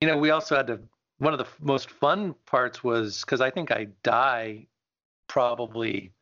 you 0.00 0.08
know, 0.08 0.18
we 0.18 0.30
also 0.30 0.56
had 0.56 0.66
to. 0.66 0.80
One 1.18 1.32
of 1.32 1.38
the 1.38 1.48
most 1.60 1.90
fun 1.90 2.34
parts 2.46 2.84
was 2.84 3.22
because 3.22 3.40
I 3.40 3.50
think 3.50 3.72
I 3.72 3.88
die 4.04 4.66
probably 5.26 6.12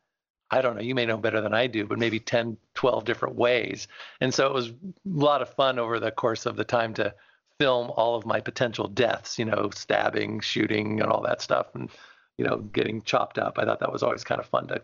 I 0.51 0.61
don't 0.61 0.77
know, 0.77 0.83
you 0.83 0.95
may 0.95 1.07
know 1.07 1.17
better 1.17 1.41
than 1.41 1.55
I 1.55 1.67
do, 1.67 1.87
but 1.87 1.99
maybe 1.99 2.21
10, 2.21 2.57
12 2.75 3.05
different 3.05 3.35
ways. 3.35 3.89
And 4.21 4.33
so 4.33 4.47
it 4.47 4.55
was 4.55 4.69
a 4.69 4.73
lot 5.05 5.43
of 5.43 5.49
fun 5.55 5.79
over 5.79 5.99
the 5.99 6.13
course 6.13 6.47
of 6.47 6.57
the 6.57 6.65
time 6.65 6.95
to 6.95 7.15
film 7.59 7.91
all 7.97 8.15
of 8.15 8.27
my 8.27 8.41
potential 8.41 8.87
deaths, 8.87 9.39
you 9.39 9.45
know, 9.45 9.71
stabbing, 9.75 10.41
shooting, 10.41 11.01
and 11.01 11.11
all 11.11 11.23
that 11.23 11.43
stuff, 11.43 11.75
and, 11.75 11.91
you 12.39 12.45
know, 12.45 12.59
getting 12.59 13.03
chopped 13.03 13.39
up. 13.39 13.59
I 13.59 13.65
thought 13.65 13.81
that 13.81 13.93
was 13.93 14.03
always 14.03 14.25
kind 14.25 14.41
of 14.41 14.47
fun 14.47 14.69
to, 14.69 14.81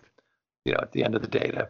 you 0.64 0.72
know, 0.72 0.80
at 0.82 0.93
the 0.93 1.05
end 1.05 1.14
of 1.14 1.22
the 1.22 1.28
day, 1.28 1.51
to, 1.51 1.68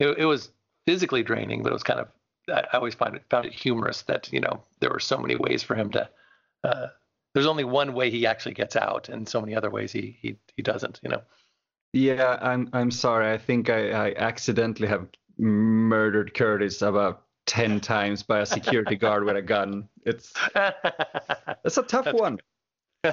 it, 0.00 0.18
it 0.18 0.24
was 0.24 0.50
physically 0.86 1.22
draining, 1.22 1.62
but 1.62 1.70
it 1.70 1.74
was 1.74 1.82
kind 1.82 2.00
of, 2.00 2.08
I 2.48 2.76
always 2.76 2.94
find 2.94 3.14
it, 3.14 3.22
found 3.30 3.46
it 3.46 3.52
humorous 3.52 4.02
that, 4.02 4.30
you 4.32 4.40
know, 4.40 4.62
there 4.80 4.90
were 4.90 5.00
so 5.00 5.16
many 5.16 5.36
ways 5.36 5.62
for 5.62 5.74
him 5.74 5.90
to, 5.92 6.08
uh, 6.64 6.88
there's 7.32 7.46
only 7.46 7.64
one 7.64 7.94
way 7.94 8.10
he 8.10 8.26
actually 8.26 8.54
gets 8.54 8.76
out, 8.76 9.08
and 9.08 9.28
so 9.28 9.40
many 9.40 9.54
other 9.54 9.70
ways 9.70 9.92
he, 9.92 10.18
he, 10.20 10.36
he 10.56 10.62
doesn't, 10.62 11.00
you 11.02 11.08
know. 11.08 11.22
Yeah, 11.92 12.38
I'm 12.40 12.68
I'm 12.72 12.90
sorry. 12.90 13.32
I 13.32 13.38
think 13.38 13.68
I, 13.68 13.90
I 13.90 14.14
accidentally 14.16 14.88
have 14.88 15.08
murdered 15.38 16.34
Curtis 16.34 16.82
about 16.82 17.24
ten 17.46 17.80
times 17.92 18.22
by 18.22 18.40
a 18.40 18.46
security 18.46 18.96
guard 18.96 19.24
with 19.24 19.36
a 19.36 19.42
gun. 19.42 19.88
It's 20.04 20.32
it's 21.64 21.78
a 21.78 21.82
tough 21.82 22.12
one. 22.12 22.38
Uh, 23.04 23.12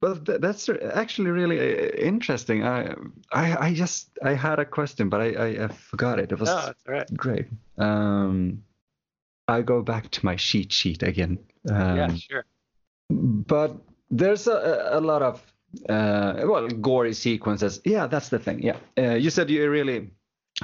but 0.00 0.26
th- 0.26 0.40
that's 0.40 0.68
actually 0.68 1.30
really 1.30 1.60
uh, 1.60 1.94
interesting. 1.94 2.64
I, 2.64 2.94
I 3.32 3.68
I 3.68 3.74
just 3.74 4.10
I 4.22 4.34
had 4.34 4.58
a 4.58 4.64
question, 4.64 5.08
but 5.08 5.20
I 5.20 5.32
I, 5.32 5.64
I 5.64 5.68
forgot 5.68 6.18
it. 6.18 6.32
It 6.32 6.40
was 6.40 6.48
no, 6.48 6.56
that's 6.56 6.82
all 6.88 6.94
right. 6.94 7.16
great. 7.16 7.46
Um, 7.78 8.64
I 9.46 9.62
go 9.62 9.80
back 9.82 10.10
to 10.10 10.24
my 10.24 10.34
sheet 10.34 10.72
sheet 10.72 11.04
again. 11.04 11.38
Um, 11.70 11.96
yeah, 11.96 12.14
sure. 12.14 12.44
but 13.10 13.76
there's 14.10 14.48
a, 14.48 14.88
a 14.92 15.00
lot 15.00 15.22
of 15.22 15.51
uh, 15.88 16.34
well 16.44 16.68
gory 16.68 17.14
sequences. 17.14 17.80
Yeah 17.84 18.06
that's 18.06 18.28
the 18.28 18.38
thing. 18.38 18.62
Yeah. 18.62 18.76
Uh, 18.98 19.14
you 19.14 19.30
said 19.30 19.50
you 19.50 19.70
really 19.70 20.10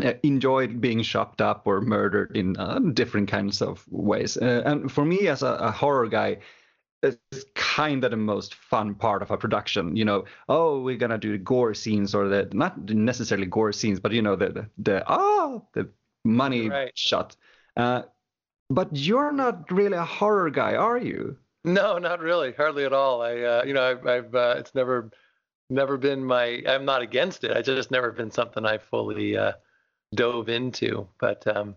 uh, 0.05 0.13
enjoyed 0.23 0.81
being 0.81 1.03
chopped 1.03 1.41
up 1.41 1.63
or 1.67 1.81
murdered 1.81 2.37
in 2.37 2.57
uh, 2.57 2.79
different 2.93 3.29
kinds 3.29 3.63
of 3.63 3.85
ways. 3.91 4.37
Uh, 4.37 4.63
and 4.65 4.91
for 4.93 5.05
me 5.05 5.29
as 5.29 5.43
a, 5.43 5.55
a 5.61 5.71
horror 5.71 6.09
guy 6.09 6.39
it's 7.03 7.45
kind 7.55 8.03
of 8.03 8.11
the 8.11 8.17
most 8.17 8.55
fun 8.57 8.95
part 8.95 9.23
of 9.23 9.31
a 9.31 9.37
production 9.37 9.97
you 9.97 10.05
know. 10.05 10.25
Oh 10.49 10.81
we're 10.83 10.97
gonna 10.99 11.19
do 11.19 11.39
gore 11.39 11.75
scenes 11.75 12.15
or 12.15 12.29
the 12.29 12.49
not 12.53 12.79
necessarily 12.91 13.47
gore 13.47 13.73
scenes 13.73 14.01
but 14.01 14.13
you 14.13 14.23
know 14.23 14.37
the 14.37 14.49
the, 14.49 14.71
the 14.79 15.05
ah 15.07 15.61
the 15.75 15.89
money 16.25 16.69
Right. 16.69 16.93
shot. 16.99 17.37
Uh, 17.77 18.03
but 18.71 18.89
you're 18.93 19.33
not 19.33 19.71
really 19.71 19.97
a 19.97 20.05
horror 20.05 20.51
guy 20.51 20.75
are 20.77 20.99
you 20.99 21.39
No, 21.65 21.99
not 21.99 22.21
really, 22.21 22.53
hardly 22.53 22.85
at 22.85 22.93
all. 22.93 23.21
I, 23.21 23.41
uh, 23.41 23.63
you 23.67 23.75
know, 23.75 23.83
I've, 23.83 24.07
I've 24.07 24.35
uh, 24.35 24.55
it's 24.59 24.75
never, 24.75 25.11
never 25.69 25.97
been 25.97 26.25
my. 26.25 26.63
I'm 26.67 26.85
not 26.85 27.03
against 27.03 27.45
it. 27.45 27.57
I 27.57 27.63
just 27.63 27.91
never 27.91 28.13
been 28.13 28.31
something 28.31 28.65
I 28.65 28.79
fully 28.79 29.37
uh, 29.37 29.53
dove 30.15 30.49
into. 30.49 31.09
But, 31.19 31.47
um, 31.47 31.75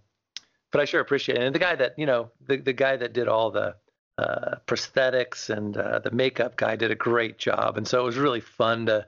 but 0.72 0.82
I 0.82 0.86
sure 0.86 1.02
appreciate 1.02 1.38
it. 1.40 1.44
And 1.44 1.56
the 1.56 1.60
guy 1.60 1.76
that, 1.76 1.98
you 1.98 2.06
know, 2.06 2.32
the 2.48 2.58
the 2.58 2.74
guy 2.74 2.96
that 2.96 3.14
did 3.14 3.28
all 3.28 3.52
the 3.52 3.76
uh, 4.18 4.56
prosthetics 4.68 5.50
and 5.50 5.76
uh, 5.76 6.00
the 6.00 6.12
makeup 6.12 6.56
guy 6.56 6.76
did 6.76 6.92
a 6.92 6.96
great 6.96 7.38
job. 7.38 7.78
And 7.78 7.88
so 7.88 8.02
it 8.02 8.06
was 8.06 8.18
really 8.18 8.40
fun 8.40 8.86
to 8.86 9.06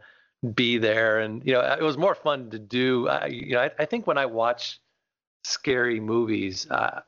be 0.56 0.78
there. 0.80 1.20
And 1.20 1.46
you 1.46 1.54
know, 1.54 1.62
it 1.62 1.84
was 1.84 1.98
more 1.98 2.16
fun 2.16 2.50
to 2.50 2.60
do. 2.60 3.08
I, 3.08 3.28
you 3.28 3.54
know, 3.54 3.62
I, 3.62 3.72
I 3.80 3.86
think 3.86 4.08
when 4.08 4.18
I 4.18 4.26
watch 4.26 4.82
scary 5.44 6.00
movies. 6.00 6.68
Uh, 6.70 7.02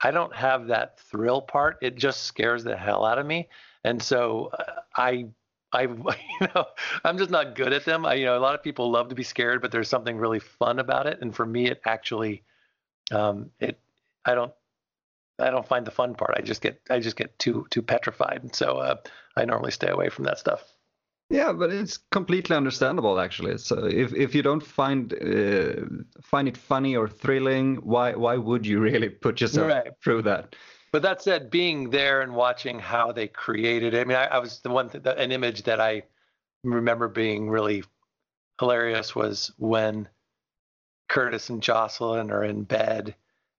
I 0.00 0.10
don't 0.10 0.34
have 0.34 0.68
that 0.68 1.00
thrill 1.00 1.42
part. 1.42 1.78
It 1.82 1.96
just 1.96 2.22
scares 2.24 2.64
the 2.64 2.76
hell 2.76 3.04
out 3.04 3.18
of 3.18 3.26
me. 3.26 3.48
And 3.84 4.02
so 4.02 4.50
uh, 4.58 4.80
I, 4.96 5.26
I, 5.72 5.82
you 6.40 6.48
know, 6.54 6.66
I'm 7.04 7.18
just 7.18 7.30
not 7.30 7.54
good 7.54 7.72
at 7.72 7.84
them. 7.84 8.06
I, 8.06 8.14
you 8.14 8.26
know, 8.26 8.38
a 8.38 8.40
lot 8.40 8.54
of 8.54 8.62
people 8.62 8.90
love 8.90 9.08
to 9.08 9.14
be 9.14 9.22
scared, 9.24 9.60
but 9.60 9.72
there's 9.72 9.88
something 9.88 10.16
really 10.16 10.40
fun 10.40 10.78
about 10.78 11.06
it. 11.06 11.18
And 11.20 11.34
for 11.34 11.46
me, 11.46 11.66
it 11.66 11.80
actually, 11.84 12.42
um, 13.10 13.50
it, 13.60 13.78
I 14.24 14.34
don't, 14.34 14.52
I 15.38 15.50
don't 15.50 15.66
find 15.66 15.86
the 15.86 15.92
fun 15.92 16.14
part. 16.14 16.34
I 16.36 16.42
just 16.42 16.60
get, 16.60 16.80
I 16.90 16.98
just 17.00 17.16
get 17.16 17.38
too, 17.38 17.66
too 17.70 17.82
petrified. 17.82 18.40
And 18.42 18.54
so 18.54 18.78
uh, 18.78 18.96
I 19.36 19.44
normally 19.44 19.70
stay 19.70 19.88
away 19.88 20.08
from 20.08 20.24
that 20.24 20.38
stuff. 20.38 20.64
Yeah, 21.30 21.52
but 21.52 21.70
it's 21.70 21.98
completely 21.98 22.56
understandable 22.56 23.20
actually. 23.20 23.58
So 23.58 23.84
if 23.86 24.14
if 24.14 24.34
you 24.34 24.42
don't 24.42 24.62
find 24.62 25.12
uh, 25.12 25.84
find 26.22 26.48
it 26.48 26.56
funny 26.56 26.96
or 26.96 27.06
thrilling, 27.08 27.76
why 27.76 28.14
why 28.14 28.36
would 28.36 28.66
you 28.66 28.80
really 28.80 29.10
put 29.10 29.40
yourself 29.40 29.68
Right. 29.68 29.92
through 30.02 30.22
that? 30.22 30.56
But 30.90 31.02
that 31.02 31.20
said, 31.20 31.50
being 31.50 31.90
there 31.90 32.22
and 32.22 32.34
watching 32.34 32.78
how 32.78 33.12
they 33.12 33.28
created 33.28 33.92
it, 33.92 34.00
I 34.00 34.04
mean, 34.04 34.16
I, 34.16 34.24
I 34.24 34.38
was 34.38 34.60
the 34.60 34.70
one, 34.70 34.88
th- 34.88 35.04
an 35.04 35.32
image 35.32 35.64
that 35.64 35.80
I 35.80 36.04
remember 36.64 37.08
being 37.08 37.50
really 37.50 37.84
hilarious 38.58 39.14
was 39.14 39.52
when 39.58 40.08
Curtis 41.08 41.50
and 41.50 41.62
Jocelyn 41.62 42.30
are 42.30 42.44
in 42.44 42.64
bed 42.64 43.14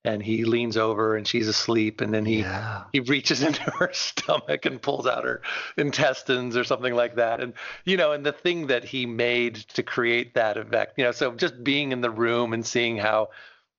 and 0.06 0.24
he 0.24 0.46
leans 0.46 0.78
over 0.78 1.18
and 1.18 1.28
she's 1.28 1.48
asleep 1.48 2.02
and 2.02 2.14
then 2.14 2.26
he 2.26 2.40
yeah. 2.40 2.84
he 2.94 3.00
reaches 3.02 3.42
into 3.48 3.62
her 3.72 3.90
stomach 3.94 4.66
and 4.66 4.82
pulls 4.82 5.06
out 5.06 5.24
her 5.24 5.42
intestines 5.78 6.56
or 6.56 6.64
something 6.64 6.94
like 6.94 7.16
that. 7.16 7.42
And 7.42 7.54
you 7.86 7.98
know 7.98 8.12
and 8.12 8.26
the 8.26 8.32
thing 8.32 8.68
that 8.68 8.84
he 8.84 9.06
made 9.06 9.56
to 9.56 9.84
create 9.84 10.34
that 10.36 10.58
effect 10.58 10.98
you 10.98 11.04
know 11.04 11.12
so 11.12 11.32
just 11.34 11.64
being 11.64 11.92
in 11.92 12.02
the 12.02 12.10
room 12.10 12.54
and 12.54 12.66
seeing 12.66 12.98
how 12.98 13.30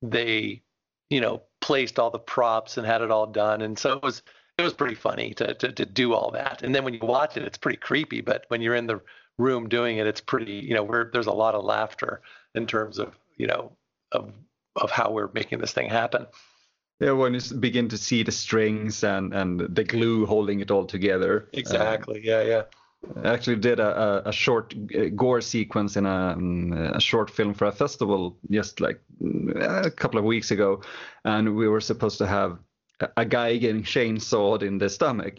they 0.03 0.63
you 1.09 1.21
know 1.21 1.43
placed 1.61 1.99
all 1.99 2.11
the 2.11 2.19
props 2.19 2.77
and 2.77 2.87
had 2.87 3.03
it 3.03 3.11
all 3.11 3.27
done. 3.27 3.63
And 3.63 3.79
so 3.79 3.93
it 3.93 4.03
was 4.03 4.23
it 4.59 4.63
was 4.63 4.75
pretty 4.75 4.95
funny 4.95 5.35
to 5.35 5.55
to, 5.55 5.73
to 5.73 5.87
do 5.87 6.15
all 6.15 6.31
that. 6.33 6.63
And 6.63 6.75
then 6.75 6.85
when 6.85 6.95
you 6.95 7.01
watch 7.03 7.37
it 7.37 7.45
it's 7.45 7.59
pretty 7.59 7.79
creepy 7.79 8.21
but 8.21 8.45
when 8.49 8.61
you're 8.61 8.75
in 8.75 8.87
the 8.87 9.01
room 9.39 9.71
doing 9.71 9.97
it 9.97 10.07
it's 10.07 10.21
pretty 10.21 10.53
you 10.53 10.75
know 10.75 10.83
where 10.83 11.09
there's 11.11 11.27
a 11.27 11.33
lot 11.33 11.55
of 11.55 11.65
laughter 11.65 12.21
in 12.55 12.67
terms 12.67 12.99
of 12.99 13.15
you 13.41 13.47
know, 13.47 13.73
of 14.13 14.35
of 14.77 14.91
how 14.91 15.11
we're 15.11 15.31
making 15.35 15.59
this 15.61 15.73
thing 15.73 15.89
happen. 15.91 16.27
Yeah, 17.01 17.13
when 17.13 17.35
you 17.35 17.41
begin 17.59 17.89
to 17.89 17.97
see 17.97 18.23
the 18.23 18.33
strings 18.33 19.03
and 19.05 19.33
and 19.35 19.61
the 19.61 19.85
glue 19.85 20.27
holding 20.27 20.61
it 20.61 20.71
all 20.71 20.85
together. 20.87 21.49
Exactly. 21.55 22.21
yeah, 22.23 22.43
yeah. 22.43 22.63
I 23.25 23.33
actually 23.33 23.57
did 23.57 23.81
a, 23.81 24.23
a, 24.27 24.29
a 24.29 24.33
short 24.33 24.75
uh, 24.95 25.09
gore 25.17 25.41
sequence 25.41 25.97
in 25.97 26.05
a, 26.05 26.35
um, 26.37 26.73
a 26.75 27.01
short 27.01 27.31
film 27.31 27.55
for 27.55 27.65
a 27.67 27.73
festival 27.73 28.37
just 28.51 28.79
like 28.81 29.01
mm, 29.23 29.87
a 29.87 29.91
couple 29.91 30.19
of 30.19 30.27
weeks 30.27 30.51
ago, 30.51 30.83
and 31.25 31.57
we 31.57 31.67
were 31.69 31.81
supposed 31.81 32.19
to 32.19 32.27
have 32.27 32.59
a, 33.01 33.09
a 33.17 33.25
guy 33.25 33.57
getting 33.57 33.83
chainsawed 33.83 34.63
in 34.63 34.77
the 34.77 34.91
stomach, 34.91 35.39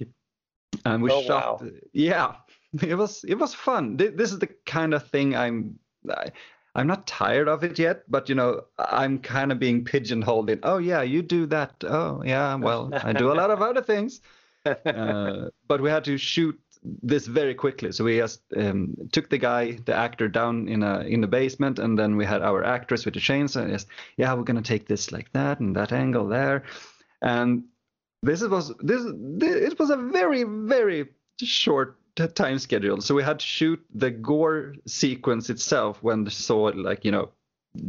and 0.85 1.03
we 1.03 1.11
Oh, 1.11 1.21
shot. 1.21 1.61
wow. 1.61 1.69
Yeah, 1.93 2.33
it 2.81 2.95
was 2.95 3.23
it 3.27 3.35
was 3.35 3.53
fun. 3.53 3.97
This 3.97 4.31
is 4.31 4.39
the 4.39 4.49
kind 4.65 4.95
of 4.95 5.07
thing 5.09 5.35
I'm. 5.35 5.77
I, 6.09 6.31
I'm 6.73 6.87
not 6.87 7.05
tired 7.05 7.47
of 7.47 7.63
it 7.63 7.77
yet, 7.77 8.03
but 8.07 8.29
you 8.29 8.35
know, 8.35 8.61
I'm 8.79 9.19
kind 9.19 9.51
of 9.51 9.59
being 9.59 9.83
pigeonholed 9.83 10.49
in. 10.49 10.59
Oh 10.63 10.77
yeah, 10.77 11.01
you 11.01 11.21
do 11.21 11.45
that. 11.47 11.83
Oh 11.83 12.23
yeah, 12.25 12.55
well, 12.55 12.89
I 12.93 13.13
do 13.13 13.31
a 13.31 13.35
lot 13.35 13.51
of 13.51 13.61
other 13.61 13.81
things 13.81 14.21
uh, 14.65 15.49
but 15.67 15.81
we 15.81 15.89
had 15.89 16.03
to 16.05 16.17
shoot 16.17 16.59
this 16.83 17.27
very 17.27 17.53
quickly. 17.53 17.91
So 17.91 18.03
we 18.03 18.17
just 18.17 18.41
um, 18.55 18.95
took 19.11 19.29
the 19.29 19.37
guy, 19.37 19.73
the 19.85 19.93
actor, 19.93 20.27
down 20.27 20.67
in 20.67 20.83
a 20.83 21.01
in 21.01 21.21
the 21.21 21.27
basement, 21.27 21.79
and 21.79 21.97
then 21.97 22.17
we 22.17 22.25
had 22.25 22.41
our 22.41 22.63
actress 22.63 23.05
with 23.05 23.13
the 23.13 23.19
chainsaw. 23.19 23.63
And 23.63 23.85
yeah, 24.17 24.33
we're 24.33 24.43
gonna 24.43 24.61
take 24.61 24.87
this 24.87 25.11
like 25.11 25.31
that 25.33 25.59
and 25.59 25.75
that 25.75 25.91
angle 25.91 26.27
there, 26.27 26.63
and 27.21 27.63
this 28.23 28.41
was 28.43 28.73
this, 28.79 29.03
this 29.13 29.71
it 29.71 29.79
was 29.79 29.89
a 29.89 29.97
very 29.97 30.43
very 30.43 31.09
short 31.39 31.97
time 32.15 32.59
schedule. 32.59 33.01
So 33.01 33.15
we 33.15 33.23
had 33.23 33.39
to 33.39 33.45
shoot 33.45 33.83
the 33.93 34.11
gore 34.11 34.75
sequence 34.85 35.49
itself 35.49 36.01
when 36.03 36.23
the 36.23 36.31
saw 36.31 36.71
like 36.75 37.05
you 37.05 37.11
know 37.11 37.29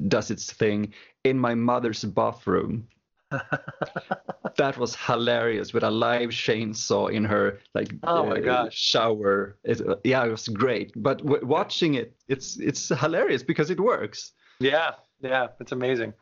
does 0.08 0.30
its 0.30 0.52
thing 0.52 0.92
in 1.24 1.38
my 1.38 1.54
mother's 1.54 2.04
bathroom 2.04 2.86
that 4.56 4.76
was 4.78 4.94
hilarious 4.94 5.72
with 5.72 5.82
a 5.82 5.90
live 5.90 6.30
chainsaw 6.30 7.12
in 7.12 7.24
her 7.24 7.58
like 7.74 7.92
Oh 8.04 8.26
my 8.26 8.38
gosh. 8.38 8.76
shower 8.76 9.56
it, 9.64 9.80
yeah 10.04 10.24
it 10.24 10.30
was 10.30 10.46
great 10.48 10.92
but 10.96 11.18
w- 11.18 11.44
watching 11.46 11.94
it 11.94 12.14
it's 12.28 12.58
it's 12.58 12.88
hilarious 12.90 13.42
because 13.42 13.70
it 13.70 13.80
works 13.80 14.32
Yeah, 14.60 14.92
yeah, 15.20 15.48
it's 15.58 15.72
amazing. 15.72 16.12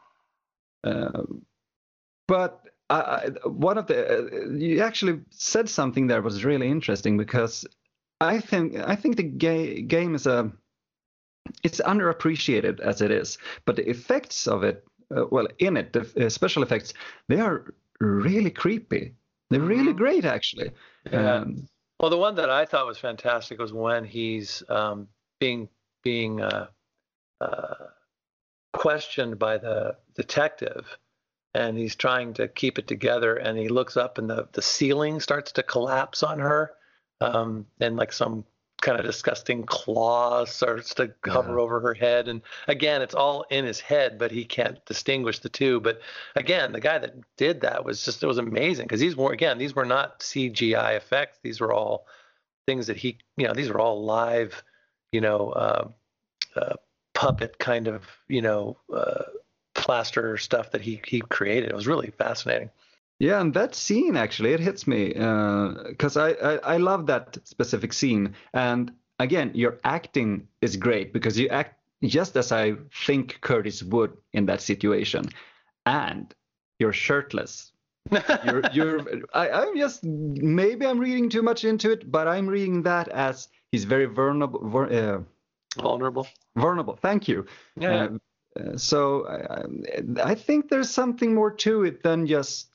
um, 0.85 1.43
but 2.27 2.63
I, 2.89 3.01
I, 3.45 3.49
one 3.49 3.79
of 3.79 3.87
the 3.87 4.19
uh, 4.19 4.49
you 4.53 4.81
actually 4.81 5.21
said 5.31 5.69
something 5.69 6.07
there 6.07 6.23
was 6.23 6.45
really 6.45 6.69
interesting 6.69 7.17
because 7.19 7.67
I 8.21 8.41
think 8.41 8.77
I 8.77 8.97
think 8.97 9.17
the 9.17 9.23
ga- 9.23 9.83
game 9.83 10.15
is 10.15 10.27
a 10.27 10.53
it's 11.63 11.81
underappreciated 11.81 12.81
as 12.81 13.01
it 13.01 13.11
is, 13.11 13.39
but 13.65 13.77
the 13.77 13.89
effects 13.89 14.47
of 14.47 14.63
it, 14.63 14.85
uh, 15.17 15.25
well, 15.31 15.49
in 15.59 15.77
it, 15.77 15.93
the 15.93 16.27
uh, 16.27 16.29
special 16.29 16.63
effects, 16.63 16.93
they 17.29 17.41
are 17.41 17.75
really 17.99 18.51
creepy. 18.51 19.15
They're 19.49 19.61
really 19.61 19.93
Mhm. 19.93 19.97
great, 19.97 20.25
actually. 20.25 20.71
Yeah. 21.11 21.37
Um, 21.37 21.67
Well, 21.99 22.11
the 22.11 22.17
one 22.19 22.37
that 22.37 22.49
I 22.51 22.65
thought 22.67 22.87
was 22.87 22.99
fantastic 22.99 23.59
was 23.59 23.73
when 23.73 24.05
he's 24.05 24.63
um, 24.69 25.09
being 25.39 25.69
being 26.03 26.41
uh, 26.41 26.69
uh, 27.41 27.75
questioned 28.73 29.39
by 29.39 29.59
the 29.59 29.97
detective, 30.15 30.99
and 31.55 31.77
he's 31.77 31.97
trying 31.97 32.33
to 32.35 32.49
keep 32.49 32.79
it 32.79 32.87
together, 32.87 33.37
and 33.37 33.59
he 33.59 33.69
looks 33.69 33.97
up, 33.97 34.19
and 34.19 34.31
the 34.31 34.49
the 34.53 34.63
ceiling 34.63 35.21
starts 35.21 35.53
to 35.53 35.63
collapse 35.63 36.23
on 36.23 36.39
her, 36.39 36.73
um, 37.21 37.67
and 37.81 37.97
like 37.97 38.13
some 38.13 38.45
kind 38.81 38.99
of 38.99 39.05
disgusting 39.05 39.63
claw 39.65 40.45
starts 40.45 40.95
to 40.95 41.13
hover 41.27 41.61
over 41.61 41.81
her 41.81 41.95
head, 41.95 42.29
and 42.29 42.43
again, 42.67 43.03
it's 43.03 43.15
all 43.15 43.45
in 43.51 43.65
his 43.65 43.81
head, 43.81 44.19
but 44.19 44.31
he 44.31 44.45
can't 44.45 44.85
distinguish 44.87 45.39
the 45.41 45.49
two. 45.49 45.81
But 45.81 46.01
again, 46.35 46.73
the 46.73 46.81
guy 46.81 46.99
that 46.99 47.15
did 47.37 47.61
that 47.61 47.85
was 47.85 48.05
just 48.05 48.23
it 48.23 48.27
was 48.27 48.39
amazing 48.39 48.87
because 48.87 49.01
these 49.01 49.17
were 49.17 49.33
again 49.33 49.59
these 49.59 49.75
were 49.75 49.85
not 49.85 50.21
CGI 50.21 50.97
effects; 50.97 51.39
these 51.43 51.61
were 51.61 51.73
all 51.73 52.07
things 52.67 52.87
that 52.87 52.97
he 52.97 53.19
you 53.37 53.47
know 53.47 53.55
these 53.55 53.69
were 53.69 53.81
all 53.81 54.05
live, 54.05 54.63
you 55.13 55.21
know, 55.21 55.51
uh, 55.51 55.89
uh, 56.57 56.75
puppet 57.15 57.59
kind 57.59 57.87
of 57.87 58.05
you 58.29 58.43
know 58.43 58.79
uh, 58.95 59.25
plaster 59.75 60.37
stuff 60.37 60.71
that 60.73 60.81
he 60.81 61.01
he 61.07 61.21
created. 61.21 61.69
It 61.69 61.75
was 61.75 61.87
really 61.87 62.11
fascinating. 62.11 62.71
Yeah, 63.21 63.41
and 63.41 63.53
that 63.53 63.75
scene 63.75 64.17
actually 64.17 64.55
it 64.55 64.61
hits 64.61 64.87
me 64.87 65.09
because 65.09 66.17
I, 66.17 66.31
I 66.31 66.55
I 66.57 66.77
love 66.79 67.07
that 67.07 67.37
specific 67.45 67.93
scene. 67.93 68.35
And 68.55 68.93
again, 69.19 69.53
your 69.55 69.79
acting 69.85 70.49
is 70.63 70.77
great 70.77 71.13
because 71.13 71.39
you 71.39 71.49
act 71.49 71.77
just 72.03 72.35
as 72.37 72.51
I 72.51 72.77
think 73.07 73.39
Curtis 73.43 73.83
would 73.83 74.17
in 74.33 74.47
that 74.47 74.63
situation, 74.63 75.27
and 75.85 76.35
you're 76.79 76.95
shirtless. 76.95 77.73
You're 78.45 78.63
you're 78.73 79.01
I, 79.35 79.51
I'm 79.51 79.77
just 79.77 80.03
maybe 80.03 80.87
I'm 80.87 80.99
reading 80.99 81.29
too 81.29 81.43
much 81.43 81.65
into 81.65 81.93
it, 81.93 82.11
but 82.11 82.27
I'm 82.27 82.49
reading 82.49 82.83
that 82.85 83.09
as 83.09 83.49
he's 83.71 83.85
very 83.85 84.07
vulnerable. 84.07 84.67
Ver, 84.67 84.87
uh, 84.87 85.23
Vulnerable. 85.81 86.27
vulnerable. 86.57 86.97
Thank 86.97 87.29
you. 87.29 87.45
Yeah. 87.77 88.07
Um, 88.07 88.21
uh, 88.59 88.77
so 88.77 89.27
I, 89.29 90.31
I 90.31 90.35
think 90.35 90.69
there's 90.69 90.91
something 90.91 91.35
more 91.35 91.51
to 91.53 91.85
it 91.85 92.03
than 92.03 92.27
just, 92.27 92.69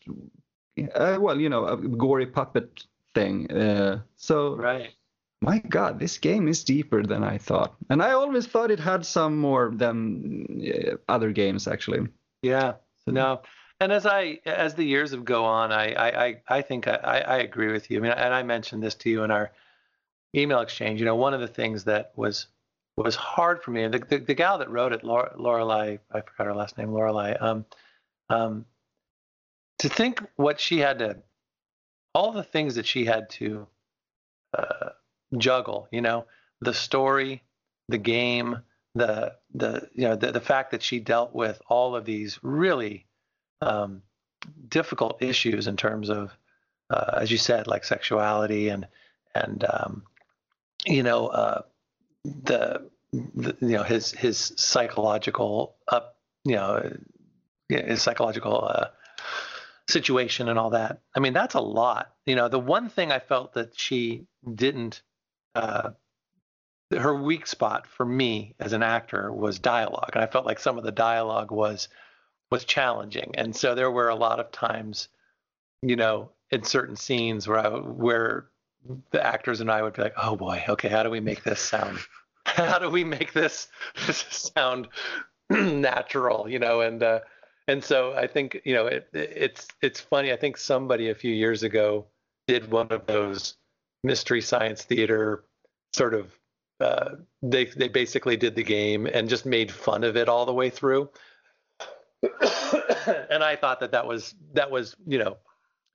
uh, 0.94 1.18
well, 1.20 1.40
you 1.40 1.50
know, 1.50 1.66
a 1.66 1.78
gory 1.78 2.26
puppet 2.26 2.84
thing. 3.14 3.52
Uh, 3.52 4.02
so 4.16 4.56
right. 4.56 4.92
my 5.42 5.60
God, 5.60 6.00
this 6.00 6.18
game 6.18 6.48
is 6.48 6.64
deeper 6.64 7.04
than 7.04 7.24
I 7.24 7.38
thought, 7.38 7.76
and 7.90 8.02
I 8.02 8.12
always 8.12 8.48
thought 8.48 8.72
it 8.72 8.80
had 8.80 9.06
some 9.06 9.38
more 9.38 9.72
than 9.76 10.64
uh, 10.66 10.96
other 11.10 11.32
games 11.32 11.68
actually. 11.68 12.08
Yeah. 12.42 12.74
so, 13.06 13.12
No. 13.12 13.42
And 13.82 13.92
as 13.92 14.06
I 14.06 14.40
as 14.46 14.76
the 14.76 14.86
years 14.86 15.12
have 15.12 15.26
go 15.26 15.44
on, 15.44 15.74
I 15.74 15.92
I 15.94 16.26
I, 16.26 16.42
I 16.48 16.62
think 16.62 16.88
I, 16.88 17.24
I 17.28 17.38
agree 17.40 17.74
with 17.74 17.92
you. 17.92 17.98
I 17.98 18.02
mean, 18.02 18.12
and 18.14 18.34
I 18.34 18.42
mentioned 18.42 18.82
this 18.82 18.96
to 18.96 19.10
you 19.10 19.24
in 19.24 19.32
our 19.32 19.52
email 20.34 20.62
exchange. 20.62 21.02
You 21.02 21.06
know, 21.06 21.18
one 21.18 21.34
of 21.34 21.42
the 21.42 21.48
things 21.48 21.84
that 21.84 22.14
was 22.16 22.48
was 22.98 23.16
hard 23.16 23.62
for 23.62 23.72
me, 23.72 23.88
the 23.88 24.00
the, 24.00 24.18
the 24.18 24.34
gal 24.34 24.58
that 24.60 24.70
wrote 24.70 24.94
it, 24.94 25.04
Laura, 25.04 25.34
Lorelei, 25.38 25.98
I 26.12 26.22
forgot 26.22 26.48
her 26.48 26.56
last 26.56 26.78
name, 26.78 26.94
Lorelei. 26.94 27.34
Um, 27.34 27.66
um, 28.30 28.66
to 29.80 29.90
think 29.90 30.22
what 30.38 30.60
she 30.60 30.80
had 30.80 31.00
to, 31.00 31.18
all 32.14 32.32
the 32.32 32.44
things 32.44 32.76
that 32.76 32.86
she 32.86 33.06
had 33.06 33.30
to 33.32 33.68
uh, 34.58 34.90
juggle. 35.38 35.88
You 35.92 36.02
know, 36.02 36.26
the 36.62 36.74
story, 36.74 37.44
the 37.90 37.98
game, 37.98 38.60
the 38.96 39.36
the 39.54 39.90
you 39.94 40.08
know 40.08 40.16
the, 40.16 40.32
the 40.32 40.42
fact 40.42 40.72
that 40.72 40.82
she 40.82 41.00
dealt 41.00 41.36
with 41.36 41.62
all 41.68 41.96
of 41.96 42.06
these 42.06 42.40
really 42.42 43.06
um, 43.62 44.02
difficult 44.70 45.22
issues 45.22 45.68
in 45.68 45.76
terms 45.76 46.10
of 46.10 46.36
uh, 46.90 47.20
as 47.20 47.30
you 47.30 47.38
said 47.38 47.68
like 47.68 47.84
sexuality 47.84 48.70
and 48.70 48.88
and 49.36 49.66
um, 49.70 50.04
you 50.86 51.04
know 51.04 51.28
uh, 51.28 51.62
the, 52.26 52.90
the 53.12 53.56
you 53.62 53.78
know 53.78 53.84
his 53.84 54.12
his 54.12 54.54
psychological 54.56 55.76
up 55.88 56.18
you 56.44 56.56
know 56.56 56.98
his 57.70 58.02
psychological 58.02 58.68
uh, 58.70 58.88
situation 59.88 60.50
and 60.50 60.60
all 60.60 60.72
that. 60.72 61.02
I 61.16 61.20
mean 61.20 61.34
that's 61.34 61.56
a 61.56 61.62
lot. 61.62 62.14
You 62.26 62.36
know 62.36 62.48
the 62.48 62.60
one 62.60 62.90
thing 62.90 63.12
i 63.12 63.20
felt 63.20 63.54
that 63.54 63.80
she 63.80 64.26
didn't 64.54 65.02
uh, 65.54 65.92
her 66.92 67.16
weak 67.16 67.48
spot 67.48 67.88
for 67.88 68.06
me 68.06 68.56
as 68.60 68.74
an 68.74 68.84
actor 68.84 69.32
was 69.32 69.60
dialogue. 69.60 70.12
And 70.14 70.24
i 70.24 70.28
felt 70.28 70.46
like 70.46 70.60
some 70.60 70.78
of 70.78 70.84
the 70.84 70.92
dialogue 70.92 71.52
was 71.52 71.88
was 72.52 72.66
challenging. 72.66 73.34
And 73.38 73.56
so 73.56 73.76
there 73.76 73.92
were 73.92 74.10
a 74.10 74.16
lot 74.16 74.40
of 74.40 74.52
times 74.52 75.10
you 75.82 75.96
know 75.96 76.32
in 76.52 76.64
certain 76.64 76.96
scenes 76.96 77.48
where 77.48 77.60
I, 77.60 77.70
where 77.70 78.48
the 79.12 79.26
actors 79.26 79.62
and 79.62 79.72
i 79.72 79.82
would 79.82 79.94
be 79.94 80.02
like 80.02 80.14
oh 80.22 80.36
boy. 80.36 80.64
Okay 80.70 80.90
how 80.90 81.04
do 81.04 81.10
we 81.10 81.20
make 81.20 81.44
this 81.44 81.60
sound? 81.60 81.98
How 82.48 82.78
do 82.78 82.92
we 82.92 83.04
make 83.04 83.34
this, 83.34 83.68
sound 84.56 84.88
natural? 85.50 86.48
You 86.48 86.60
know 86.60 86.82
and 86.82 87.02
uh 87.02 87.20
and 87.68 87.84
so 87.84 88.14
i 88.14 88.28
think 88.28 88.62
you 88.64 88.76
know 88.76 88.86
it, 88.86 89.10
it's 89.14 89.68
it's 89.82 90.00
funny. 90.00 90.32
I 90.32 90.36
think 90.36 90.58
somebody 90.58 91.10
a 91.10 91.16
few 91.16 91.34
years 91.34 91.64
ago 91.64 92.06
did 92.48 92.72
one 92.72 92.88
of 92.92 93.08
those 93.08 93.56
mystery 94.04 94.42
science 94.42 94.84
theater 94.84 95.44
sort 95.94 96.14
of 96.14 96.32
uh, 96.80 97.16
they 97.42 97.66
they 97.66 97.88
basically 97.88 98.38
did 98.38 98.56
the 98.56 98.64
game 98.64 99.08
and 99.08 99.30
just 99.30 99.46
made 99.46 99.72
fun 99.72 100.04
of 100.04 100.18
it 100.18 100.28
all 100.28 100.46
the 100.46 100.54
way 100.54 100.70
through. 100.70 101.10
and 102.22 103.44
I 103.44 103.56
thought 103.56 103.80
that 103.80 103.92
that 103.92 104.06
was 104.06 104.36
that 104.54 104.70
was 104.72 104.96
you 105.08 105.20
know 105.20 105.38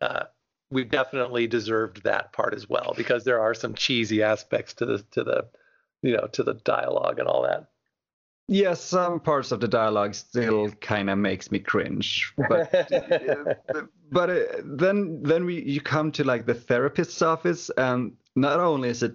uh, 0.00 0.24
we 0.70 0.84
definitely 0.84 1.46
deserved 1.46 2.04
that 2.04 2.32
part 2.32 2.54
as 2.54 2.68
well 2.68 2.94
because 2.96 3.24
there 3.24 3.40
are 3.40 3.54
some 3.54 3.74
cheesy 3.74 4.22
aspects 4.22 4.74
to 4.74 4.86
the 4.86 4.98
to 5.10 5.24
the 5.24 5.48
you 6.02 6.16
know 6.16 6.26
to 6.32 6.42
the 6.42 6.54
dialogue 6.54 7.18
and 7.18 7.28
all 7.28 7.42
that. 7.42 7.70
Yes, 8.48 8.80
some 8.82 9.20
parts 9.20 9.52
of 9.52 9.60
the 9.60 9.68
dialogue 9.68 10.14
still 10.14 10.70
kind 10.80 11.08
of 11.08 11.18
makes 11.18 11.52
me 11.52 11.60
cringe, 11.60 12.32
but 12.48 12.68
but 14.10 14.30
uh, 14.30 14.42
then 14.64 15.22
then 15.22 15.44
we 15.44 15.62
you 15.62 15.80
come 15.80 16.10
to 16.12 16.24
like 16.24 16.46
the 16.46 16.54
therapist's 16.54 17.22
office, 17.22 17.70
and 17.76 18.12
not 18.34 18.58
only 18.58 18.88
is 18.88 19.02
it 19.04 19.14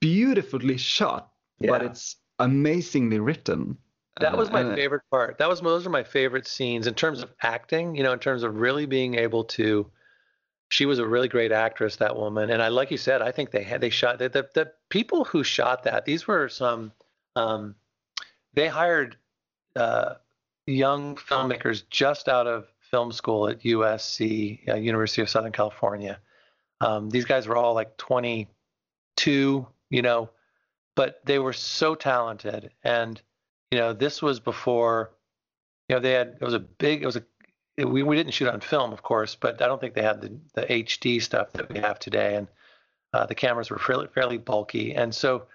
beautifully 0.00 0.76
shot, 0.76 1.32
but 1.60 1.82
it's 1.82 2.16
amazingly 2.38 3.18
written. 3.18 3.78
That 4.20 4.36
was 4.36 4.50
my 4.50 4.62
Uh, 4.62 4.74
favorite 4.74 5.02
part. 5.10 5.38
That 5.38 5.48
was 5.48 5.60
those 5.60 5.86
are 5.86 5.90
my 5.90 6.04
favorite 6.04 6.46
scenes 6.46 6.86
in 6.86 6.94
terms 6.94 7.22
of 7.22 7.32
acting. 7.42 7.96
You 7.96 8.02
know, 8.02 8.12
in 8.12 8.18
terms 8.18 8.42
of 8.42 8.56
really 8.56 8.86
being 8.86 9.14
able 9.14 9.44
to. 9.44 9.90
She 10.70 10.86
was 10.86 10.98
a 10.98 11.06
really 11.06 11.28
great 11.28 11.52
actress, 11.52 11.96
that 11.96 12.16
woman, 12.16 12.50
and 12.50 12.60
I 12.60 12.68
like 12.68 12.90
you 12.90 12.96
said. 12.96 13.22
I 13.22 13.30
think 13.30 13.50
they 13.50 13.62
had 13.62 13.80
they 13.80 13.90
shot 13.90 14.18
the 14.18 14.28
the, 14.28 14.48
the 14.54 14.72
people 14.88 15.24
who 15.24 15.44
shot 15.44 15.84
that. 15.84 16.04
These 16.04 16.26
were 16.26 16.48
some. 16.48 16.92
Um, 17.36 17.74
they 18.54 18.66
hired 18.66 19.16
uh, 19.76 20.14
young 20.66 21.16
filmmakers 21.16 21.84
just 21.90 22.28
out 22.28 22.46
of 22.46 22.66
film 22.90 23.12
school 23.12 23.48
at 23.48 23.62
USC, 23.62 24.68
uh, 24.68 24.74
University 24.74 25.22
of 25.22 25.28
Southern 25.28 25.52
California. 25.52 26.18
Um, 26.80 27.10
these 27.10 27.24
guys 27.24 27.46
were 27.46 27.56
all 27.56 27.74
like 27.74 27.96
22, 27.96 29.66
you 29.90 30.02
know, 30.02 30.30
but 30.94 31.20
they 31.24 31.38
were 31.38 31.52
so 31.52 31.94
talented. 31.94 32.70
And, 32.84 33.20
you 33.70 33.78
know, 33.78 33.92
this 33.92 34.22
was 34.22 34.40
before, 34.40 35.12
you 35.88 35.96
know, 35.96 36.00
they 36.00 36.12
had, 36.12 36.36
it 36.40 36.44
was 36.44 36.54
a 36.54 36.60
big, 36.60 37.02
it 37.02 37.06
was 37.06 37.16
a, 37.16 37.24
we, 37.76 38.02
we 38.02 38.16
didn't 38.16 38.32
shoot 38.32 38.48
on 38.48 38.60
film, 38.60 38.92
of 38.92 39.02
course, 39.02 39.34
but 39.34 39.60
I 39.60 39.66
don't 39.66 39.80
think 39.80 39.94
they 39.94 40.02
had 40.02 40.20
the, 40.20 40.32
the 40.54 40.62
HD 40.62 41.22
stuff 41.22 41.52
that 41.52 41.72
we 41.72 41.80
have 41.80 41.98
today. 41.98 42.36
And 42.36 42.48
uh, 43.12 43.26
the 43.26 43.34
cameras 43.34 43.70
were 43.70 43.78
fairly, 43.78 44.08
fairly 44.08 44.38
bulky. 44.38 44.94
And 44.94 45.14
so 45.14 45.46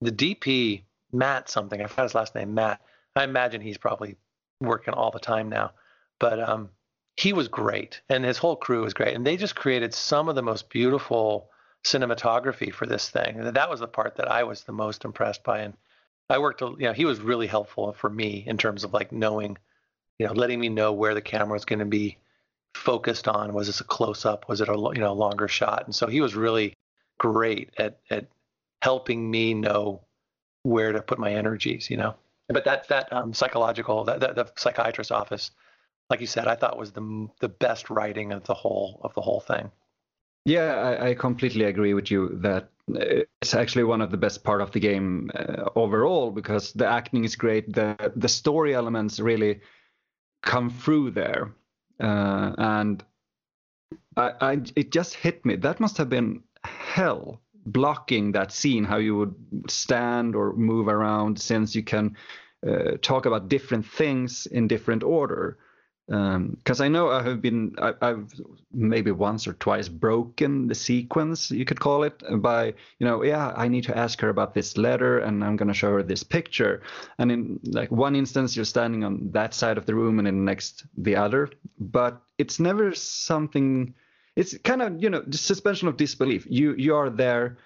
the 0.00 0.12
DP, 0.12 0.82
Matt 1.12 1.48
something, 1.48 1.80
I 1.80 1.86
forgot 1.86 2.04
his 2.04 2.14
last 2.14 2.34
name, 2.34 2.54
Matt, 2.54 2.80
I 3.16 3.24
imagine 3.24 3.60
he's 3.60 3.78
probably 3.78 4.16
working 4.60 4.94
all 4.94 5.10
the 5.10 5.18
time 5.18 5.48
now, 5.48 5.72
but 6.18 6.40
um, 6.40 6.70
he 7.16 7.32
was 7.32 7.48
great 7.48 8.00
and 8.08 8.24
his 8.24 8.38
whole 8.38 8.56
crew 8.56 8.82
was 8.82 8.94
great. 8.94 9.14
And 9.14 9.26
they 9.26 9.36
just 9.36 9.54
created 9.54 9.94
some 9.94 10.28
of 10.28 10.34
the 10.34 10.42
most 10.42 10.70
beautiful 10.70 11.50
cinematography 11.84 12.72
for 12.72 12.86
this 12.86 13.08
thing. 13.10 13.38
And 13.38 13.56
that 13.56 13.70
was 13.70 13.80
the 13.80 13.88
part 13.88 14.16
that 14.16 14.30
I 14.30 14.44
was 14.44 14.64
the 14.64 14.72
most 14.72 15.04
impressed 15.04 15.44
by. 15.44 15.60
And 15.60 15.74
I 16.28 16.38
worked, 16.38 16.60
you 16.62 16.76
know, 16.78 16.92
he 16.92 17.04
was 17.04 17.20
really 17.20 17.46
helpful 17.46 17.92
for 17.92 18.08
me 18.08 18.44
in 18.46 18.56
terms 18.56 18.84
of 18.84 18.92
like 18.92 19.12
knowing, 19.12 19.58
you 20.18 20.26
know, 20.26 20.32
letting 20.32 20.60
me 20.60 20.68
know 20.68 20.92
where 20.92 21.14
the 21.14 21.22
camera 21.22 21.54
was 21.54 21.64
going 21.64 21.80
to 21.80 21.84
be 21.84 22.18
focused 22.74 23.28
on. 23.28 23.52
Was 23.52 23.66
this 23.66 23.80
a 23.80 23.84
close 23.84 24.24
up? 24.24 24.48
Was 24.48 24.60
it 24.60 24.68
a, 24.68 24.72
you 24.72 25.00
know, 25.00 25.12
longer 25.12 25.48
shot? 25.48 25.84
And 25.84 25.94
so 25.94 26.06
he 26.06 26.20
was 26.20 26.34
really 26.34 26.74
great 27.18 27.70
at, 27.78 27.98
at 28.10 28.26
helping 28.82 29.30
me 29.30 29.54
know 29.54 30.00
where 30.62 30.92
to 30.92 31.02
put 31.02 31.18
my 31.18 31.32
energies, 31.32 31.90
you 31.90 31.96
know. 31.96 32.14
But 32.48 32.64
that 32.64 32.88
that 32.88 33.12
um, 33.12 33.32
psychological 33.32 34.04
that, 34.04 34.20
that 34.20 34.34
the 34.34 34.50
psychiatrist's 34.56 35.10
office, 35.10 35.50
like 36.10 36.20
you 36.20 36.26
said, 36.26 36.46
I 36.46 36.56
thought 36.56 36.76
was 36.76 36.92
the 36.92 37.28
the 37.40 37.48
best 37.48 37.88
writing 37.88 38.32
of 38.32 38.44
the 38.44 38.54
whole 38.54 39.00
of 39.02 39.14
the 39.14 39.22
whole 39.22 39.40
thing. 39.40 39.70
Yeah, 40.44 40.74
I, 40.74 41.08
I 41.08 41.14
completely 41.14 41.64
agree 41.64 41.94
with 41.94 42.10
you 42.10 42.38
that 42.42 42.68
it's 43.40 43.54
actually 43.54 43.84
one 43.84 44.02
of 44.02 44.10
the 44.10 44.18
best 44.18 44.44
part 44.44 44.60
of 44.60 44.72
the 44.72 44.80
game 44.80 45.30
uh, 45.34 45.70
overall 45.74 46.30
because 46.30 46.74
the 46.74 46.86
acting 46.86 47.24
is 47.24 47.34
great. 47.34 47.72
The 47.72 48.12
the 48.14 48.28
story 48.28 48.74
elements 48.74 49.18
really 49.20 49.60
come 50.44 50.70
through 50.70 51.10
there, 51.12 51.52
uh, 52.00 52.52
and 52.58 53.04
I, 54.16 54.32
I 54.40 54.60
it 54.76 54.92
just 54.92 55.14
hit 55.14 55.44
me. 55.44 55.56
That 55.56 55.80
must 55.80 55.96
have 55.96 56.08
been 56.08 56.42
hell 56.64 57.40
blocking 57.66 58.32
that 58.32 58.52
scene. 58.52 58.84
How 58.84 58.98
you 58.98 59.16
would 59.16 59.34
stand 59.68 60.36
or 60.36 60.54
move 60.54 60.88
around 60.88 61.40
since 61.40 61.74
you 61.74 61.82
can 61.82 62.16
uh, 62.66 62.92
talk 63.02 63.26
about 63.26 63.48
different 63.48 63.86
things 63.86 64.46
in 64.46 64.68
different 64.68 65.02
order 65.02 65.58
because 66.06 66.80
um, 66.80 66.84
I 66.84 66.88
know 66.88 67.08
I 67.08 67.22
have 67.22 67.40
been 67.40 67.74
I, 67.78 67.94
have 68.02 68.30
maybe 68.72 69.10
once 69.10 69.46
or 69.46 69.54
twice 69.54 69.88
broken 69.88 70.66
the 70.68 70.74
sequence 70.74 71.50
you 71.50 71.64
could 71.64 71.80
call 71.80 72.02
it 72.02 72.22
by 72.42 72.74
you 72.98 73.06
know 73.06 73.24
yeah 73.24 73.54
I 73.56 73.68
need 73.68 73.84
to 73.84 73.96
ask 73.96 74.20
her 74.20 74.28
about 74.28 74.52
this 74.52 74.76
letter 74.76 75.20
and 75.20 75.42
I'm 75.42 75.56
gonna 75.56 75.72
show 75.72 75.92
her 75.92 76.02
this 76.02 76.22
picture. 76.22 76.82
And 77.18 77.32
in 77.32 77.60
like 77.64 77.90
one 77.90 78.16
instance 78.16 78.54
you're 78.54 78.66
standing 78.66 79.02
on 79.02 79.30
that 79.32 79.54
side 79.54 79.78
of 79.78 79.86
the 79.86 79.94
room 79.94 80.18
and 80.18 80.28
in 80.28 80.36
the 80.36 80.42
next 80.42 80.84
the 80.98 81.16
other. 81.16 81.48
But 81.78 82.20
it's 82.36 82.60
never 82.60 82.94
something 82.94 83.94
it's 84.36 84.58
kind 84.58 84.82
of 84.82 85.02
you 85.02 85.08
know 85.08 85.22
the 85.26 85.38
suspension 85.38 85.88
of 85.88 85.96
disbelief. 85.96 86.46
You 86.50 86.74
you 86.74 86.94
are 86.96 87.08
there 87.08 87.56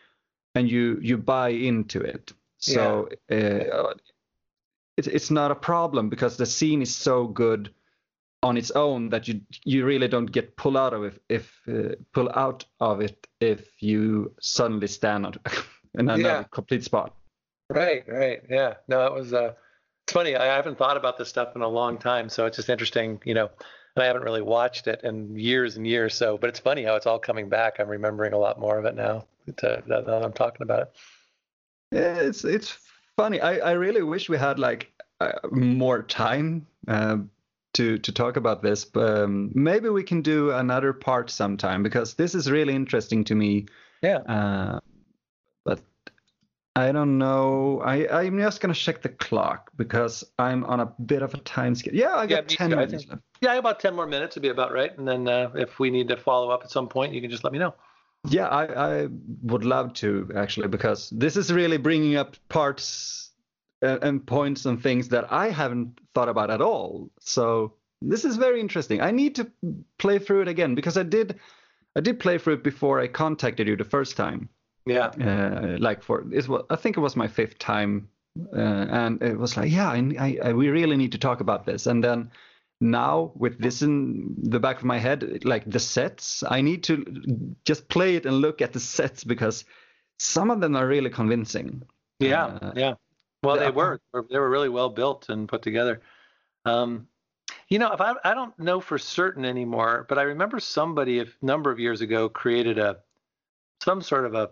and 0.54 0.70
you 0.70 0.98
you 1.02 1.18
buy 1.18 1.48
into 1.48 2.00
it. 2.02 2.32
So 2.58 3.08
yeah. 3.28 3.36
uh, 3.36 3.94
it, 4.96 5.08
it's 5.08 5.30
not 5.32 5.50
a 5.50 5.56
problem 5.56 6.08
because 6.08 6.36
the 6.36 6.46
scene 6.46 6.82
is 6.82 6.94
so 6.94 7.26
good 7.26 7.70
on 8.42 8.56
its 8.56 8.70
own 8.72 9.08
that 9.10 9.26
you 9.28 9.40
you 9.64 9.84
really 9.84 10.08
don't 10.08 10.30
get 10.30 10.56
pull 10.56 10.76
out 10.76 10.92
of 10.94 11.04
it 11.04 11.22
if 11.28 11.60
uh, 11.68 11.94
pull 12.12 12.30
out 12.34 12.64
of 12.80 13.00
it 13.00 13.26
if 13.40 13.82
you 13.82 14.32
suddenly 14.40 14.86
stand 14.86 15.26
on 15.26 15.34
in 15.94 16.00
another 16.00 16.20
Yeah. 16.22 16.44
complete 16.50 16.84
spot. 16.84 17.14
Right, 17.70 18.04
right, 18.08 18.42
yeah. 18.48 18.74
No, 18.86 19.06
it 19.06 19.12
was. 19.12 19.32
Uh, 19.32 19.52
it's 20.06 20.12
funny. 20.12 20.36
I 20.36 20.46
haven't 20.46 20.78
thought 20.78 20.96
about 20.96 21.18
this 21.18 21.28
stuff 21.28 21.54
in 21.54 21.62
a 21.62 21.68
long 21.68 21.98
time, 21.98 22.28
so 22.30 22.46
it's 22.46 22.56
just 22.56 22.70
interesting, 22.70 23.20
you 23.24 23.34
know. 23.34 23.50
And 23.96 24.02
I 24.02 24.06
haven't 24.06 24.22
really 24.22 24.42
watched 24.42 24.86
it 24.86 25.00
in 25.04 25.36
years 25.36 25.76
and 25.76 25.86
years. 25.86 26.14
So, 26.14 26.38
but 26.38 26.48
it's 26.48 26.60
funny 26.60 26.84
how 26.84 26.94
it's 26.94 27.06
all 27.06 27.18
coming 27.18 27.48
back. 27.48 27.78
I'm 27.78 27.88
remembering 27.88 28.32
a 28.32 28.38
lot 28.38 28.58
more 28.58 28.78
of 28.78 28.84
it 28.86 28.94
now. 28.94 29.26
To, 29.58 29.82
now 29.86 30.00
that 30.02 30.24
I'm 30.24 30.32
talking 30.32 30.62
about 30.62 30.80
it. 30.82 30.92
Yeah, 31.92 32.16
it's 32.20 32.44
it's 32.44 32.78
funny. 33.16 33.40
I 33.40 33.58
I 33.58 33.72
really 33.72 34.02
wish 34.02 34.28
we 34.30 34.38
had 34.38 34.58
like 34.58 34.92
uh, 35.20 35.32
more 35.50 36.02
time 36.02 36.66
um, 36.86 37.30
to 37.74 37.98
to 37.98 38.12
talk 38.12 38.36
about 38.36 38.62
this, 38.62 38.84
but 38.84 39.18
um, 39.22 39.50
maybe 39.54 39.88
we 39.88 40.02
can 40.02 40.22
do 40.22 40.50
another 40.52 40.92
part 40.92 41.30
sometime 41.30 41.82
because 41.82 42.14
this 42.14 42.34
is 42.34 42.50
really 42.50 42.74
interesting 42.74 43.24
to 43.24 43.34
me. 43.34 43.66
Yeah. 44.02 44.18
Uh, 44.18 44.80
but 45.64 45.80
I 46.76 46.92
don't 46.92 47.18
know. 47.18 47.80
I 47.84 48.08
I'm 48.22 48.38
just 48.38 48.60
gonna 48.60 48.74
check 48.74 49.02
the 49.02 49.08
clock 49.10 49.70
because 49.76 50.24
I'm 50.38 50.64
on 50.64 50.80
a 50.80 50.86
bit 50.86 51.22
of 51.22 51.34
a 51.34 51.38
time 51.38 51.74
scale. 51.74 51.94
Yeah, 51.94 52.14
I 52.14 52.22
Yeah, 52.22 52.28
got 52.36 52.48
me 52.48 52.56
ten 52.56 52.70
too. 52.70 52.76
Minutes 52.76 52.94
think- 53.04 53.10
left. 53.10 53.22
Yeah, 53.40 53.54
about 53.54 53.78
10 53.78 53.94
more 53.94 54.04
minutes 54.06 54.34
would 54.34 54.42
be 54.42 54.48
about 54.48 54.72
right. 54.72 54.98
And 54.98 55.06
then 55.06 55.28
uh, 55.28 55.52
if 55.54 55.78
we 55.78 55.90
need 55.90 56.08
to 56.08 56.16
follow 56.16 56.50
up 56.50 56.64
at 56.64 56.72
some 56.72 56.88
point, 56.88 57.14
you 57.14 57.20
can 57.20 57.30
just 57.30 57.44
let 57.44 57.52
me 57.52 57.60
know. 57.60 57.72
Yeah, 58.28 58.48
I, 58.48 58.64
I 59.04 59.08
would 59.42 59.64
love 59.64 59.92
to 59.94 60.28
actually 60.34 60.66
because 60.66 61.08
this 61.10 61.36
is 61.36 61.52
really 61.52 61.76
bringing 61.76 62.16
up 62.16 62.34
parts 62.48 63.27
and, 63.82 64.02
and 64.02 64.26
points 64.26 64.66
and 64.66 64.82
things 64.82 65.08
that 65.08 65.32
I 65.32 65.50
haven't 65.50 66.00
thought 66.14 66.28
about 66.28 66.50
at 66.50 66.60
all. 66.60 67.10
So 67.20 67.74
this 68.02 68.24
is 68.24 68.36
very 68.36 68.60
interesting. 68.60 69.00
I 69.00 69.10
need 69.10 69.34
to 69.36 69.50
play 69.98 70.18
through 70.18 70.42
it 70.42 70.48
again 70.48 70.74
because 70.74 70.96
I 70.96 71.02
did, 71.02 71.38
I 71.96 72.00
did 72.00 72.20
play 72.20 72.38
through 72.38 72.54
it 72.54 72.64
before 72.64 73.00
I 73.00 73.08
contacted 73.08 73.68
you 73.68 73.76
the 73.76 73.84
first 73.84 74.16
time. 74.16 74.48
Yeah. 74.86 75.08
Uh, 75.08 75.76
like 75.78 76.02
for 76.02 76.24
it 76.32 76.48
was, 76.48 76.62
I 76.70 76.76
think 76.76 76.96
it 76.96 77.00
was 77.00 77.16
my 77.16 77.28
fifth 77.28 77.58
time, 77.58 78.08
uh, 78.56 78.86
and 78.90 79.22
it 79.22 79.38
was 79.38 79.56
like, 79.56 79.70
yeah, 79.70 79.90
I, 79.90 79.98
I, 80.18 80.38
I, 80.44 80.52
we 80.52 80.68
really 80.68 80.96
need 80.96 81.12
to 81.12 81.18
talk 81.18 81.40
about 81.40 81.66
this. 81.66 81.86
And 81.86 82.02
then 82.02 82.30
now 82.80 83.32
with 83.34 83.58
this 83.58 83.82
in 83.82 84.34
the 84.38 84.60
back 84.60 84.78
of 84.78 84.84
my 84.84 84.98
head, 84.98 85.44
like 85.44 85.68
the 85.70 85.80
sets, 85.80 86.42
I 86.48 86.60
need 86.62 86.84
to 86.84 87.54
just 87.64 87.88
play 87.88 88.16
it 88.16 88.24
and 88.24 88.40
look 88.40 88.62
at 88.62 88.72
the 88.72 88.80
sets 88.80 89.24
because 89.24 89.64
some 90.18 90.50
of 90.50 90.60
them 90.60 90.76
are 90.76 90.86
really 90.86 91.10
convincing. 91.10 91.82
Yeah. 92.20 92.46
Uh, 92.46 92.72
yeah. 92.76 92.94
Well, 93.42 93.58
they 93.58 93.70
were. 93.70 94.00
They 94.12 94.38
were 94.38 94.50
really 94.50 94.68
well 94.68 94.88
built 94.88 95.28
and 95.28 95.48
put 95.48 95.62
together. 95.62 96.00
Um, 96.64 97.08
you 97.68 97.78
know, 97.78 97.92
if 97.92 98.00
I, 98.00 98.14
I 98.24 98.34
don't 98.34 98.58
know 98.58 98.80
for 98.80 98.98
certain 98.98 99.44
anymore, 99.44 100.06
but 100.08 100.18
I 100.18 100.22
remember 100.22 100.58
somebody 100.58 101.20
a 101.20 101.26
number 101.42 101.70
of 101.70 101.78
years 101.78 102.00
ago 102.00 102.28
created 102.28 102.78
a 102.78 102.98
some 103.82 104.02
sort 104.02 104.24
of 104.24 104.34
a 104.34 104.50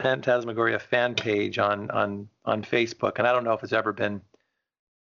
Phantasmagoria 0.00 0.78
fan 0.78 1.14
page 1.14 1.58
on 1.58 1.90
on 1.90 2.28
on 2.44 2.62
Facebook, 2.62 3.18
and 3.18 3.26
I 3.26 3.32
don't 3.32 3.44
know 3.44 3.52
if 3.52 3.62
it's 3.62 3.72
ever 3.72 3.92
been 3.92 4.20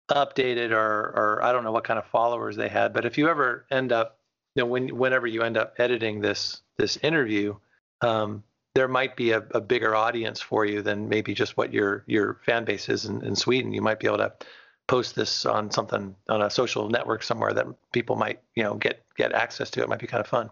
updated 0.10 0.72
or 0.72 0.78
or 0.78 1.44
I 1.44 1.52
don't 1.52 1.64
know 1.64 1.72
what 1.72 1.84
kind 1.84 2.00
of 2.00 2.06
followers 2.08 2.56
they 2.56 2.70
had. 2.70 2.94
But 2.94 3.06
if 3.06 3.18
you 3.18 3.30
ever 3.30 3.66
end 3.70 3.92
up, 3.92 4.20
you 4.56 4.64
know, 4.64 4.68
when 4.68 4.96
whenever 4.98 5.28
you 5.28 5.42
end 5.42 5.58
up 5.58 5.76
editing 5.78 6.22
this 6.22 6.62
this 6.78 6.98
interview, 6.98 7.56
um, 8.02 8.44
there 8.76 8.88
might 8.90 9.16
be 9.16 9.32
a, 9.32 9.44
a 9.52 9.62
bigger 9.62 9.96
audience 9.96 10.42
for 10.42 10.66
you 10.66 10.82
than 10.82 11.10
maybe 11.10 11.34
just 11.34 11.58
what 11.58 11.74
your 11.74 12.04
your 12.06 12.40
fan 12.46 12.66
base 12.66 12.90
is 12.90 13.06
in, 13.06 13.24
in 13.26 13.36
Sweden. 13.36 13.74
You 13.74 13.82
might 13.82 14.00
be 14.00 14.08
able 14.08 14.18
to 14.20 14.34
post 14.88 15.16
this 15.16 15.46
on 15.46 15.72
something 15.72 16.16
on 16.30 16.42
a 16.42 16.50
social 16.50 16.90
network 16.90 17.24
somewhere 17.24 17.54
that 17.54 17.66
people 17.92 18.16
might 18.16 18.42
you 18.54 18.64
know 18.64 18.76
get 18.76 19.04
get 19.18 19.32
access 19.34 19.70
to. 19.72 19.82
It 19.82 19.90
might 19.90 20.00
be 20.00 20.08
kind 20.08 20.22
of 20.22 20.28
fun. 20.28 20.52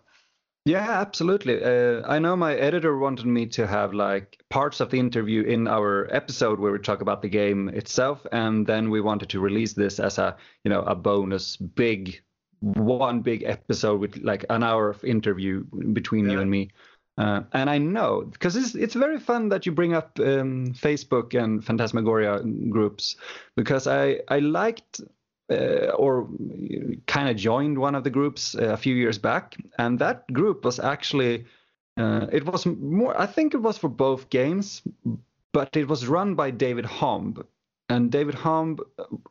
Yeah, 0.66 1.02
absolutely. 1.02 1.62
Uh, 1.62 2.04
I 2.08 2.20
know 2.20 2.38
my 2.38 2.56
editor 2.56 2.98
wanted 2.98 3.26
me 3.26 3.48
to 3.48 3.68
have 3.68 3.94
like 3.94 4.42
parts 4.50 4.80
of 4.80 4.92
the 4.92 5.00
interview 5.00 5.44
in 5.44 5.68
our 5.68 6.08
episode 6.10 6.58
where 6.58 6.72
we 6.72 6.80
talk 6.80 7.02
about 7.02 7.22
the 7.22 7.28
game 7.28 7.68
itself, 7.68 8.26
and 8.32 8.66
then 8.66 8.90
we 8.90 9.02
wanted 9.02 9.28
to 9.30 9.42
release 9.42 9.74
this 9.74 10.00
as 10.00 10.18
a 10.18 10.38
you 10.64 10.70
know 10.70 10.82
a 10.84 10.96
bonus 10.96 11.58
big 11.58 12.22
one 12.62 13.20
big 13.22 13.44
episode 13.44 14.00
with 14.00 14.16
like 14.24 14.46
an 14.50 14.64
hour 14.64 14.90
of 14.90 15.04
interview 15.04 15.66
between 15.92 16.30
you 16.30 16.40
and 16.40 16.50
me. 16.50 16.70
Uh, 17.18 17.42
and 17.54 17.70
I 17.70 17.78
know 17.78 18.24
because 18.32 18.56
it's 18.56 18.74
it's 18.74 18.96
very 18.96 19.20
fun 19.20 19.50
that 19.50 19.66
you 19.66 19.72
bring 19.72 19.94
up 19.94 20.20
um, 20.20 20.74
Facebook 20.74 21.36
and 21.36 21.64
Phantasmagoria 21.64 22.42
groups 22.70 23.18
because 23.56 23.86
I 23.86 24.22
I 24.30 24.40
liked 24.40 25.02
uh, 25.52 25.92
or 25.96 26.28
kind 27.06 27.30
of 27.30 27.36
joined 27.36 27.78
one 27.78 27.94
of 27.94 28.04
the 28.04 28.10
groups 28.10 28.56
uh, 28.56 28.70
a 28.70 28.78
few 28.78 28.96
years 28.96 29.20
back, 29.20 29.56
and 29.78 30.00
that 30.00 30.32
group 30.34 30.66
was 30.66 30.80
actually 30.80 31.46
uh, 31.98 32.26
it 32.32 32.46
was 32.46 32.66
more. 32.66 33.20
I 33.20 33.28
think 33.28 33.54
it 33.54 33.62
was 33.62 33.78
for 33.78 33.90
both 33.90 34.30
games, 34.32 34.82
but 35.52 35.78
it 35.78 35.88
was 35.88 36.08
run 36.08 36.34
by 36.34 36.50
David 36.50 36.86
Homb, 36.86 37.46
and 37.90 38.12
David 38.12 38.34
Homb 38.34 38.80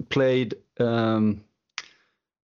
played. 0.08 0.54
Um, 0.78 1.42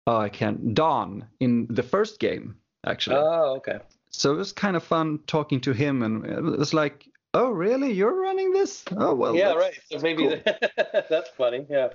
oh, 0.07 0.17
I 0.17 0.29
can't. 0.29 0.73
Don 0.73 1.25
in 1.41 1.67
the 1.69 1.83
first 1.83 2.19
game 2.19 2.55
actually. 2.85 3.17
Oh, 3.17 3.55
okay. 3.57 3.79
So 4.15 4.33
it 4.33 4.37
was 4.37 4.51
kind 4.51 4.75
of 4.75 4.83
fun 4.83 5.19
talking 5.27 5.61
to 5.61 5.73
him, 5.73 6.01
and 6.03 6.25
it 6.25 6.41
was 6.41 6.73
like, 6.73 7.07
"Oh, 7.33 7.51
really? 7.51 7.91
You're 7.91 8.19
running 8.19 8.51
this? 8.51 8.83
Oh, 8.95 9.13
well." 9.13 9.35
yeah, 9.35 9.53
right. 9.53 9.73
So 9.91 9.99
maybe 9.99 10.27
cool. 10.27 10.41
that's 11.09 11.29
funny. 11.31 11.65
Yeah. 11.69 11.89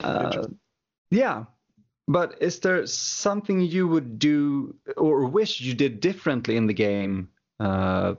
Uh, 0.00 0.46
yeah, 1.10 1.44
but 2.06 2.40
is 2.40 2.60
there 2.60 2.86
something 2.86 3.60
you 3.60 3.86
would 3.86 4.18
do 4.18 4.74
or 4.96 5.26
wish 5.26 5.60
you 5.60 5.74
did 5.74 6.00
differently 6.00 6.56
in 6.56 6.66
the 6.66 6.74
game 6.74 7.28
uh, 7.60 8.14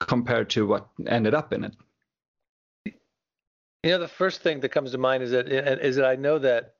compared 0.00 0.50
to 0.50 0.66
what 0.66 0.88
ended 1.06 1.34
up 1.34 1.52
in 1.52 1.64
it? 1.64 1.74
You 3.82 3.92
know, 3.92 3.98
the 3.98 4.08
first 4.08 4.42
thing 4.42 4.60
that 4.60 4.70
comes 4.70 4.92
to 4.92 4.98
mind 4.98 5.22
is 5.22 5.30
that 5.30 5.48
is 5.48 5.96
that 5.96 6.06
I 6.06 6.16
know 6.16 6.38
that 6.38 6.74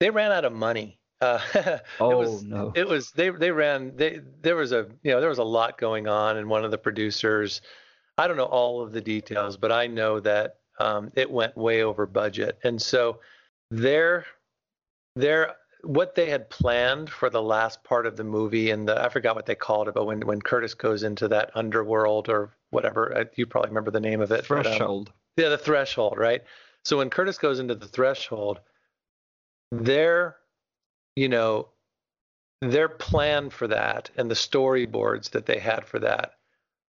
they 0.00 0.10
ran 0.10 0.32
out 0.32 0.44
of 0.44 0.52
money. 0.52 0.98
Uh, 1.20 1.38
Oh 2.00 2.10
it 2.10 2.14
was, 2.16 2.42
no! 2.44 2.72
it 2.74 2.86
was 2.86 3.10
they 3.12 3.30
they 3.30 3.50
ran 3.50 3.96
they 3.96 4.20
there 4.42 4.56
was 4.56 4.72
a 4.72 4.86
you 5.02 5.12
know 5.12 5.20
there 5.20 5.28
was 5.30 5.38
a 5.38 5.44
lot 5.44 5.78
going 5.78 6.08
on 6.08 6.36
and 6.36 6.48
one 6.48 6.64
of 6.64 6.70
the 6.70 6.78
producers 6.78 7.62
i 8.18 8.26
don't 8.28 8.36
know 8.36 8.44
all 8.44 8.82
of 8.82 8.92
the 8.92 9.00
details 9.00 9.56
but 9.56 9.72
i 9.72 9.86
know 9.86 10.20
that 10.20 10.56
um, 10.78 11.10
it 11.14 11.30
went 11.30 11.56
way 11.56 11.82
over 11.82 12.04
budget 12.04 12.58
and 12.64 12.80
so 12.80 13.20
their 13.70 14.26
their 15.14 15.54
what 15.84 16.14
they 16.14 16.28
had 16.28 16.50
planned 16.50 17.08
for 17.08 17.30
the 17.30 17.42
last 17.42 17.82
part 17.82 18.04
of 18.06 18.16
the 18.16 18.24
movie 18.24 18.70
and 18.70 18.86
the 18.86 19.02
i 19.02 19.08
forgot 19.08 19.34
what 19.34 19.46
they 19.46 19.54
called 19.54 19.88
it 19.88 19.94
but 19.94 20.04
when 20.04 20.20
when 20.26 20.42
curtis 20.42 20.74
goes 20.74 21.02
into 21.02 21.28
that 21.28 21.50
underworld 21.54 22.28
or 22.28 22.50
whatever 22.70 23.16
uh, 23.16 23.24
you 23.36 23.46
probably 23.46 23.70
remember 23.70 23.90
the 23.90 24.00
name 24.00 24.20
of 24.20 24.30
it 24.32 24.44
but, 24.48 24.58
um, 24.58 24.62
Threshold. 24.64 25.12
yeah, 25.38 25.48
the 25.48 25.58
threshold, 25.58 26.18
right? 26.18 26.42
So 26.84 26.98
when 26.98 27.10
Curtis 27.10 27.36
goes 27.36 27.58
into 27.58 27.74
the 27.74 27.88
threshold, 27.88 28.60
their, 29.72 30.36
you 31.16 31.28
know, 31.28 31.68
their 32.60 32.88
plan 32.88 33.50
for 33.50 33.66
that 33.66 34.10
and 34.16 34.30
the 34.30 34.34
storyboards 34.34 35.30
that 35.30 35.46
they 35.46 35.58
had 35.58 35.84
for 35.84 35.98
that 35.98 36.32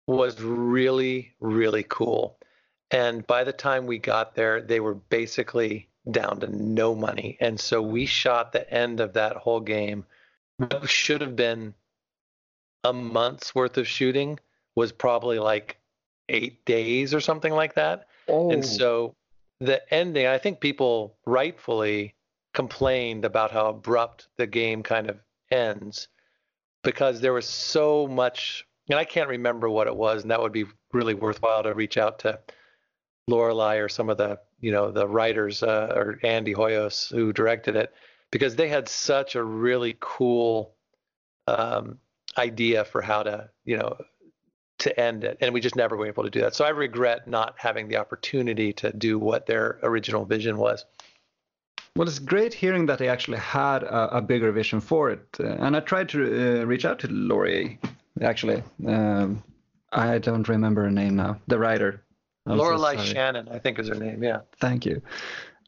was 0.07 0.41
really, 0.41 1.33
really 1.39 1.85
cool. 1.87 2.37
And 2.91 3.25
by 3.25 3.43
the 3.43 3.53
time 3.53 3.85
we 3.85 3.97
got 3.97 4.35
there, 4.35 4.61
they 4.61 4.79
were 4.79 4.95
basically 4.95 5.89
down 6.09 6.39
to 6.41 6.47
no 6.47 6.93
money. 6.95 7.37
And 7.39 7.59
so 7.59 7.81
we 7.81 8.05
shot 8.05 8.51
the 8.51 8.71
end 8.71 8.99
of 8.99 9.13
that 9.13 9.37
whole 9.37 9.61
game. 9.61 10.05
What 10.57 10.89
should 10.89 11.21
have 11.21 11.35
been 11.35 11.73
a 12.83 12.93
month's 12.93 13.55
worth 13.55 13.77
of 13.77 13.87
shooting 13.87 14.39
was 14.75 14.91
probably 14.91 15.39
like 15.39 15.77
eight 16.29 16.65
days 16.65 17.13
or 17.13 17.21
something 17.21 17.53
like 17.53 17.75
that. 17.75 18.07
Oh, 18.27 18.51
And 18.51 18.65
so 18.65 19.15
the 19.59 19.81
ending, 19.93 20.27
I 20.27 20.37
think 20.37 20.59
people 20.59 21.15
rightfully 21.25 22.15
complained 22.53 23.25
about 23.25 23.51
how 23.51 23.67
abrupt 23.67 24.27
the 24.37 24.47
game 24.47 24.83
kind 24.83 25.09
of 25.09 25.19
ends 25.51 26.07
because 26.83 27.21
there 27.21 27.33
was 27.33 27.47
so 27.47 28.07
much, 28.07 28.65
and 28.89 28.99
I 28.99 29.05
can't 29.05 29.29
remember 29.29 29.69
what 29.69 29.87
it 29.87 29.95
was, 29.95 30.21
and 30.21 30.31
that 30.31 30.41
would 30.41 30.51
be 30.51 30.65
really 30.91 31.13
worthwhile 31.13 31.63
to 31.63 31.73
reach 31.73 31.97
out 31.97 32.19
to 32.19 32.39
Lorelei 33.27 33.77
or 33.77 33.89
some 33.89 34.09
of 34.09 34.17
the, 34.17 34.39
you 34.59 34.71
know, 34.71 34.91
the 34.91 35.07
writers 35.07 35.63
uh, 35.63 35.93
or 35.95 36.19
Andy 36.23 36.53
Hoyos 36.53 37.09
who 37.09 37.33
directed 37.33 37.75
it 37.75 37.93
because 38.31 38.55
they 38.55 38.67
had 38.67 38.89
such 38.89 39.35
a 39.35 39.43
really 39.43 39.95
cool 39.99 40.75
um, 41.47 41.97
idea 42.37 42.83
for 42.83 43.01
how 43.01 43.23
to, 43.23 43.49
you 43.65 43.77
know, 43.77 43.97
to 44.79 44.99
end 44.99 45.23
it 45.23 45.37
and 45.39 45.53
we 45.53 45.61
just 45.61 45.75
never 45.75 45.95
were 45.95 46.07
able 46.07 46.23
to 46.23 46.29
do 46.29 46.41
that. 46.41 46.53
So 46.53 46.65
i 46.65 46.69
regret 46.69 47.27
not 47.27 47.53
having 47.57 47.87
the 47.87 47.97
opportunity 47.97 48.73
to 48.73 48.91
do 48.91 49.17
what 49.17 49.45
their 49.45 49.79
original 49.83 50.25
vision 50.25 50.57
was 50.57 50.83
well, 51.95 52.07
it's 52.07 52.19
great 52.19 52.53
hearing 52.53 52.85
that 52.87 52.97
they 52.99 53.07
actually 53.07 53.37
had 53.37 53.83
a, 53.83 54.17
a 54.17 54.21
bigger 54.21 54.51
vision 54.51 54.79
for 54.81 55.09
it. 55.11 55.25
Uh, 55.39 55.47
and 55.59 55.75
I 55.75 55.79
tried 55.79 56.09
to 56.09 56.61
uh, 56.61 56.65
reach 56.65 56.85
out 56.85 56.99
to 56.99 57.07
Laurie, 57.07 57.79
actually. 58.21 58.63
Um, 58.87 59.43
I 59.91 60.17
don't 60.17 60.47
remember 60.49 60.83
her 60.83 60.91
name 60.91 61.15
now. 61.15 61.39
The 61.47 61.59
writer. 61.59 62.03
I'm 62.45 62.57
so 62.57 62.63
lorelei 62.65 62.97
shannon 62.97 63.47
i 63.49 63.57
think 63.57 63.79
is 63.79 63.87
her 63.87 63.95
name 63.95 64.21
yeah 64.21 64.39
Thank 64.59 64.85
you. 64.85 65.01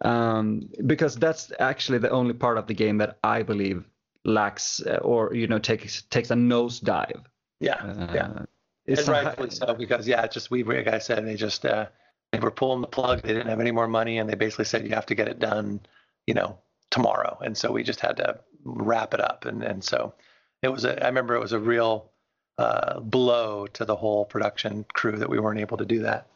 Um, 0.02 0.68
because 0.86 1.16
that's 1.16 1.54
actually 1.60 2.00
the 2.00 2.10
only 2.10 2.34
part 2.34 2.58
of 2.58 2.68
the 2.68 2.74
game 2.74 2.98
that 2.98 3.18
I 3.24 3.44
believe 3.44 3.86
lacks 4.26 4.82
uh, 4.86 4.98
or 5.02 5.34
you 5.34 5.48
know 5.48 5.58
takes 5.58 6.02
takes 6.10 6.32
a 6.32 6.34
nosedive. 6.34 7.24
yeah 7.62 7.76
Uh, 7.76 8.12
yeah 8.14 8.46
it's 8.86 9.02
and 9.08 9.10
rightfully 9.10 9.52
so 9.52 9.74
because 9.74 10.06
yeah 10.06 10.24
it's 10.24 10.34
just 10.34 10.52
we 10.52 10.64
like 10.64 10.88
i 10.88 11.00
said 11.00 11.26
they 11.26 11.36
just 11.36 11.66
uh 11.66 11.86
they 12.34 12.40
were 12.40 12.52
pulling 12.52 12.82
the 12.82 12.88
plug 12.88 13.22
they 13.22 13.30
didn't 13.34 13.48
have 13.48 13.62
any 13.62 13.72
more 13.72 13.88
money 13.88 14.18
and 14.18 14.30
they 14.30 14.36
basically 14.36 14.66
said 14.66 14.84
you 14.84 14.94
have 14.94 15.06
to 15.06 15.16
get 15.16 15.30
it 15.30 15.40
done 15.40 15.80
you 16.28 16.34
know 16.34 16.58
tomorrow 16.92 17.38
and 17.42 17.58
so 17.58 17.72
we 17.72 17.84
just 17.84 18.00
had 18.00 18.18
to 18.18 18.40
wrap 18.64 19.14
it 19.14 19.22
up 19.22 19.46
and 19.46 19.64
and 19.64 19.84
so 19.84 20.14
it 20.62 20.70
was 20.70 20.86
a 20.86 21.04
i 21.04 21.08
remember 21.08 21.36
it 21.36 21.42
was 21.42 21.52
a 21.54 21.60
real 21.60 22.12
uh 22.58 23.00
blow 23.00 23.68
to 23.68 23.86
the 23.86 23.96
whole 23.96 24.26
production 24.26 24.86
crew 24.94 25.18
that 25.18 25.30
we 25.30 25.40
weren't 25.40 25.60
able 25.60 25.78
to 25.78 25.86
do 25.86 26.00
that 26.02 26.28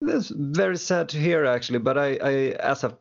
That's 0.00 0.28
very 0.30 0.76
sad 0.78 1.08
to 1.10 1.18
hear, 1.18 1.44
actually. 1.44 1.80
But 1.80 1.98
I, 1.98 2.18
I 2.22 2.32
as 2.62 2.84
a 2.84 2.96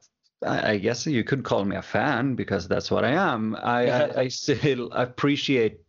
I 0.45 0.77
guess 0.77 1.06
you 1.07 1.23
could 1.23 1.44
call 1.44 1.65
me 1.65 1.76
a 1.76 1.81
fan 1.81 2.35
because 2.35 2.68
that's 2.68 2.91
what 2.91 3.03
I 3.03 3.11
am. 3.11 3.56
I, 3.56 3.89
I, 3.89 4.19
I 4.23 4.27
still 4.30 4.91
appreciate 4.91 5.81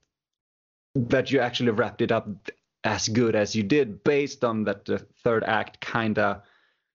that 0.94 1.30
you 1.30 1.40
actually 1.40 1.70
wrapped 1.72 2.02
it 2.02 2.12
up 2.12 2.28
as 2.84 3.08
good 3.08 3.34
as 3.34 3.54
you 3.54 3.62
did, 3.62 4.02
based 4.04 4.44
on 4.44 4.64
that 4.64 4.84
the 4.84 4.98
third 5.24 5.44
act 5.44 5.80
kinda 5.80 6.42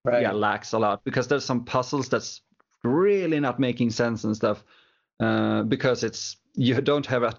right 0.06 0.22
yeah 0.22 0.32
lacks 0.32 0.74
a 0.74 0.80
lot 0.80 1.04
because 1.06 1.28
there's 1.28 1.46
some 1.46 1.64
puzzles 1.66 2.10
that's 2.10 2.42
really 2.84 3.40
not 3.40 3.60
making 3.60 3.92
sense 3.92 4.24
and 4.24 4.36
stuff 4.36 4.64
uh, 5.20 5.64
because 5.64 6.04
it's 6.04 6.38
you 6.56 6.80
don't 6.82 7.06
have 7.06 7.24
a, 7.24 7.34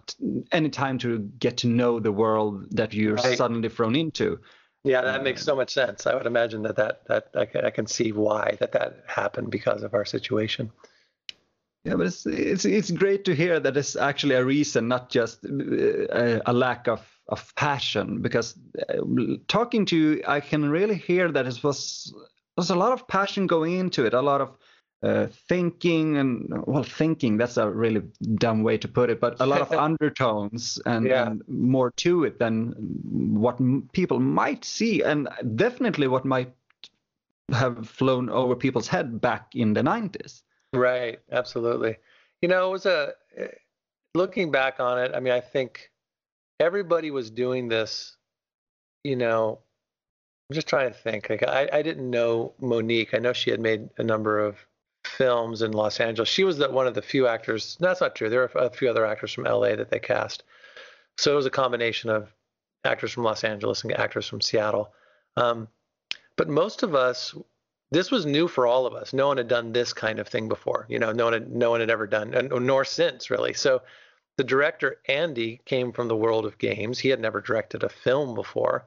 any 0.50 0.68
time 0.68 0.98
to 0.98 1.18
get 1.38 1.56
to 1.58 1.68
know 1.68 2.00
the 2.00 2.12
world 2.12 2.66
that 2.72 2.92
you're 2.92 3.14
Right. 3.14 3.38
suddenly 3.38 3.68
thrown 3.68 3.94
into. 3.94 4.40
Yeah, 4.82 5.00
that 5.02 5.22
makes 5.22 5.42
so 5.42 5.56
much 5.56 5.72
sense. 5.72 6.06
I 6.06 6.14
would 6.14 6.26
imagine 6.26 6.62
that 6.62 6.76
that, 6.76 7.06
that 7.06 7.28
I, 7.34 7.46
can, 7.46 7.64
I 7.64 7.70
can 7.70 7.86
see 7.86 8.12
why 8.12 8.56
that 8.60 8.72
that 8.72 9.04
happened 9.06 9.50
because 9.50 9.82
of 9.82 9.94
our 9.94 10.04
situation. 10.04 10.70
Yeah, 11.84 11.94
but 11.94 12.06
it's 12.06 12.26
it's 12.26 12.64
it's 12.64 12.90
great 12.90 13.24
to 13.24 13.34
hear 13.34 13.60
that 13.60 13.76
it's 13.76 13.96
actually 13.96 14.34
a 14.34 14.44
reason, 14.44 14.88
not 14.88 15.10
just 15.10 15.44
uh, 15.44 15.48
a, 15.48 16.42
a 16.46 16.52
lack 16.52 16.88
of 16.88 17.00
of 17.28 17.54
passion. 17.56 18.20
Because 18.20 18.58
uh, 18.88 19.36
talking 19.48 19.86
to 19.86 19.96
you, 19.96 20.22
I 20.26 20.40
can 20.40 20.68
really 20.68 20.96
hear 20.96 21.30
that 21.32 21.46
it 21.46 21.62
was 21.62 22.12
there's 22.56 22.70
a 22.70 22.76
lot 22.76 22.92
of 22.92 23.06
passion 23.08 23.46
going 23.46 23.78
into 23.78 24.04
it, 24.04 24.14
a 24.14 24.22
lot 24.22 24.40
of 24.40 24.56
uh, 25.04 25.26
thinking 25.48 26.16
and 26.16 26.48
well, 26.66 26.82
thinking 26.82 27.36
that's 27.36 27.56
a 27.58 27.68
really 27.68 28.02
dumb 28.36 28.62
way 28.62 28.78
to 28.78 28.88
put 28.88 29.10
it, 29.10 29.20
but 29.20 29.38
a 29.40 29.46
lot 29.46 29.60
of 29.60 29.70
undertones 29.88 30.80
and, 30.86 31.06
Yeah. 31.06 31.26
and 31.26 31.42
more 31.48 31.90
to 31.98 32.24
it 32.24 32.38
than 32.38 32.72
what 33.44 33.60
m- 33.60 33.88
people 33.92 34.18
might 34.20 34.64
see, 34.64 35.02
and 35.02 35.28
definitely 35.56 36.08
what 36.08 36.24
might 36.24 36.52
have 37.52 37.88
flown 37.88 38.30
over 38.30 38.56
people's 38.56 38.88
head 38.88 39.20
back 39.20 39.54
in 39.54 39.74
the 39.74 39.82
90s. 39.82 40.42
Right, 40.72 41.18
absolutely. 41.30 41.96
You 42.40 42.48
know, 42.48 42.68
it 42.68 42.72
was 42.72 42.86
a 42.86 43.12
looking 44.14 44.50
back 44.50 44.80
on 44.80 44.98
it. 44.98 45.12
I 45.14 45.20
mean, 45.20 45.32
I 45.34 45.40
think 45.40 45.90
everybody 46.60 47.10
was 47.10 47.30
doing 47.30 47.68
this. 47.68 48.16
You 49.02 49.16
know, 49.16 49.58
I'm 50.50 50.54
just 50.54 50.66
trying 50.66 50.90
to 50.90 50.98
think. 50.98 51.28
Like, 51.28 51.42
I 51.42 51.68
I 51.72 51.82
didn't 51.82 52.08
know 52.10 52.54
Monique. 52.60 53.12
I 53.14 53.18
know 53.18 53.32
she 53.32 53.50
had 53.50 53.60
made 53.60 53.90
a 53.98 54.02
number 54.02 54.38
of 54.38 54.56
films 55.16 55.62
in 55.62 55.72
Los 55.72 56.00
Angeles. 56.00 56.28
She 56.28 56.44
was 56.44 56.58
the, 56.58 56.70
one 56.70 56.86
of 56.86 56.94
the 56.94 57.02
few 57.02 57.26
actors. 57.26 57.76
No, 57.80 57.88
that's 57.88 58.00
not 58.00 58.14
true. 58.14 58.28
There 58.28 58.42
are 58.42 58.66
a 58.66 58.70
few 58.70 58.90
other 58.90 59.06
actors 59.06 59.32
from 59.32 59.44
LA 59.44 59.76
that 59.76 59.90
they 59.90 59.98
cast. 59.98 60.42
So 61.16 61.32
it 61.32 61.36
was 61.36 61.46
a 61.46 61.50
combination 61.50 62.10
of 62.10 62.32
actors 62.84 63.12
from 63.12 63.24
Los 63.24 63.44
Angeles 63.44 63.82
and 63.82 63.92
actors 63.92 64.28
from 64.28 64.40
Seattle. 64.40 64.92
Um, 65.36 65.68
but 66.36 66.48
most 66.48 66.82
of 66.82 66.94
us, 66.94 67.34
this 67.90 68.10
was 68.10 68.26
new 68.26 68.48
for 68.48 68.66
all 68.66 68.86
of 68.86 68.94
us. 68.94 69.12
No 69.12 69.28
one 69.28 69.36
had 69.36 69.48
done 69.48 69.72
this 69.72 69.92
kind 69.92 70.18
of 70.18 70.28
thing 70.28 70.48
before. 70.48 70.86
You 70.88 70.98
know, 70.98 71.12
no 71.12 71.24
one 71.24 71.32
had 71.32 71.50
no 71.50 71.70
one 71.70 71.80
had 71.80 71.90
ever 71.90 72.06
done, 72.06 72.34
and 72.34 72.50
nor 72.66 72.84
since 72.84 73.30
really. 73.30 73.54
So 73.54 73.82
the 74.36 74.44
director 74.44 75.00
Andy 75.06 75.60
came 75.64 75.92
from 75.92 76.08
the 76.08 76.16
world 76.16 76.44
of 76.44 76.58
games. 76.58 76.98
He 76.98 77.08
had 77.08 77.20
never 77.20 77.40
directed 77.40 77.84
a 77.84 77.88
film 77.88 78.34
before. 78.34 78.86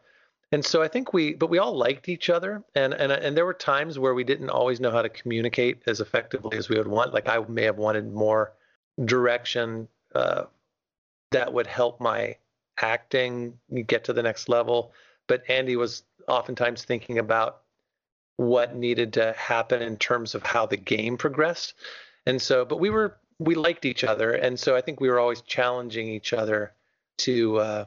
And 0.52 0.64
so 0.64 0.82
I 0.82 0.88
think 0.88 1.14
we, 1.14 1.34
but 1.34 1.50
we 1.50 1.58
all 1.58 1.76
liked 1.76 2.08
each 2.08 2.30
other, 2.30 2.64
and 2.74 2.94
and 2.94 3.12
and 3.12 3.36
there 3.36 3.46
were 3.46 3.54
times 3.54 4.00
where 4.00 4.14
we 4.14 4.24
didn't 4.24 4.50
always 4.50 4.80
know 4.80 4.92
how 4.92 5.02
to 5.02 5.10
communicate 5.10 5.82
as 5.88 6.00
effectively 6.00 6.58
as 6.58 6.70
we 6.70 6.78
would 6.78 6.88
want. 6.88 7.14
Like 7.14 7.28
I 7.28 7.40
may 7.50 7.64
have 7.64 7.78
wanted 7.78 8.14
more 8.14 8.54
direction 9.04 9.90
uh, 10.16 10.44
that 11.32 11.52
would 11.52 11.68
help 11.68 12.00
my 12.00 12.38
acting 12.80 13.60
get 13.88 14.06
to 14.06 14.14
the 14.14 14.24
next 14.24 14.48
level, 14.48 14.94
but 15.28 15.44
Andy 15.50 15.76
was 15.76 16.04
oftentimes 16.30 16.84
thinking 16.86 17.20
about 17.20 17.62
what 18.38 18.76
needed 18.76 19.14
to 19.14 19.34
happen 19.34 19.82
in 19.82 19.98
terms 19.98 20.34
of 20.34 20.44
how 20.44 20.66
the 20.66 20.78
game 20.78 21.18
progressed, 21.18 21.74
and 22.26 22.42
so, 22.42 22.64
but 22.64 22.80
we 22.80 22.90
were 22.90 23.18
we 23.40 23.56
liked 23.56 23.84
each 23.84 24.06
other, 24.06 24.32
and 24.32 24.58
so 24.58 24.78
I 24.78 24.82
think 24.82 25.02
we 25.02 25.10
were 25.10 25.20
always 25.20 25.42
challenging 25.42 26.08
each 26.08 26.32
other 26.32 26.72
to, 27.18 27.58
uh, 27.58 27.86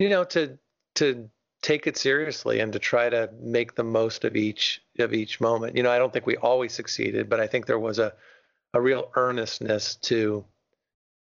you 0.00 0.08
know, 0.08 0.24
to 0.24 0.58
to 0.96 1.30
take 1.62 1.86
it 1.86 1.96
seriously 1.96 2.60
and 2.60 2.72
to 2.72 2.78
try 2.78 3.08
to 3.08 3.30
make 3.40 3.74
the 3.74 3.84
most 3.84 4.24
of 4.24 4.36
each 4.36 4.82
of 4.98 5.14
each 5.14 5.40
moment. 5.40 5.76
You 5.76 5.82
know, 5.82 5.90
I 5.90 5.98
don't 5.98 6.12
think 6.12 6.26
we 6.26 6.36
always 6.36 6.72
succeeded, 6.72 7.28
but 7.28 7.40
I 7.40 7.46
think 7.46 7.66
there 7.66 7.78
was 7.78 7.98
a 7.98 8.12
a 8.74 8.80
real 8.80 9.10
earnestness 9.16 9.96
to 9.96 10.44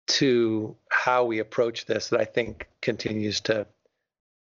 to 0.06 0.76
how 0.90 1.24
we 1.24 1.38
approach 1.38 1.86
this 1.86 2.08
that 2.08 2.20
I 2.20 2.24
think 2.24 2.68
continues 2.80 3.40
to 3.42 3.66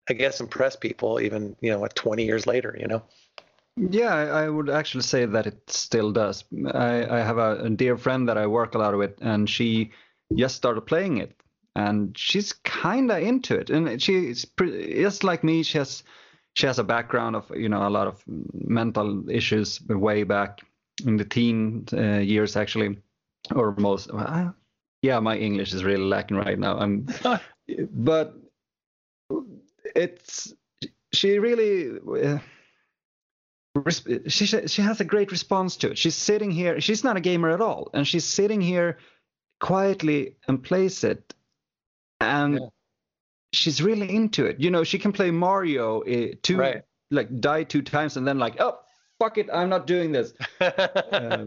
I 0.08 0.12
guess 0.14 0.40
impress 0.40 0.76
people 0.76 1.20
even, 1.20 1.56
you 1.60 1.70
know, 1.70 1.80
what 1.80 1.94
20 1.96 2.24
years 2.24 2.46
later, 2.46 2.76
you 2.78 2.86
know. 2.86 3.02
Yeah, 3.76 4.14
I 4.14 4.44
I 4.44 4.48
would 4.48 4.70
actually 4.70 5.02
say 5.02 5.26
that 5.26 5.46
it 5.46 5.58
still 5.68 6.10
does. 6.10 6.44
I, 6.72 7.18
I 7.18 7.18
have 7.18 7.36
a, 7.36 7.64
a 7.64 7.70
dear 7.70 7.98
friend 7.98 8.28
that 8.28 8.38
I 8.38 8.46
work 8.46 8.74
a 8.74 8.78
lot 8.78 8.96
with, 8.96 9.14
and 9.20 9.50
she 9.50 9.90
just 10.34 10.56
started 10.56 10.82
playing 10.82 11.18
it, 11.18 11.38
and 11.76 12.16
she's 12.16 12.54
kind 12.64 13.10
of 13.10 13.22
into 13.22 13.54
it. 13.54 13.70
And 13.70 14.00
she's 14.00 14.44
pre- 14.44 14.94
just 14.94 15.22
like 15.24 15.44
me. 15.44 15.62
She 15.62 15.78
has 15.78 16.02
she 16.54 16.66
has 16.66 16.78
a 16.78 16.84
background 16.84 17.36
of 17.36 17.50
you 17.54 17.68
know 17.68 17.86
a 17.86 17.90
lot 17.90 18.06
of 18.06 18.22
mental 18.26 19.28
issues 19.28 19.80
way 19.88 20.24
back 20.24 20.62
in 21.04 21.18
the 21.18 21.24
teen 21.24 21.84
uh, 21.92 22.18
years, 22.18 22.56
actually, 22.56 22.98
or 23.54 23.74
most. 23.76 24.10
Uh, 24.10 24.50
yeah, 25.02 25.20
my 25.20 25.36
English 25.36 25.74
is 25.74 25.84
really 25.84 26.02
lacking 26.02 26.38
right 26.38 26.58
now. 26.58 26.78
I'm, 26.78 27.06
but 27.90 28.34
it's 29.94 30.54
she 31.12 31.38
really. 31.38 31.98
Uh, 32.24 32.38
she 34.28 34.46
she 34.46 34.82
has 34.82 35.00
a 35.00 35.04
great 35.04 35.30
response 35.30 35.76
to 35.76 35.90
it. 35.90 35.98
She's 35.98 36.14
sitting 36.14 36.50
here. 36.50 36.80
She's 36.80 37.04
not 37.04 37.18
a 37.18 37.20
gamer 37.20 37.50
at 37.50 37.60
all, 37.60 37.90
and 37.92 38.08
she's 38.08 38.24
sitting 38.24 38.62
here 38.62 38.96
quietly 39.60 40.36
and 40.48 40.62
plays 40.62 41.04
it, 41.04 41.34
and 42.20 42.54
yeah. 42.54 42.66
she's 43.52 43.82
really 43.82 44.14
into 44.14 44.46
it. 44.46 44.60
You 44.60 44.70
know, 44.70 44.84
she 44.84 44.98
can 44.98 45.12
play 45.12 45.30
Mario 45.30 46.02
uh, 46.02 46.34
two 46.42 46.58
right. 46.58 46.82
like 47.10 47.40
die 47.40 47.64
two 47.64 47.82
times 47.82 48.16
and 48.16 48.26
then 48.26 48.38
like 48.38 48.56
oh 48.60 48.78
fuck 49.18 49.38
it, 49.38 49.48
I'm 49.52 49.68
not 49.68 49.86
doing 49.86 50.12
this. 50.12 50.34
uh, 50.60 51.46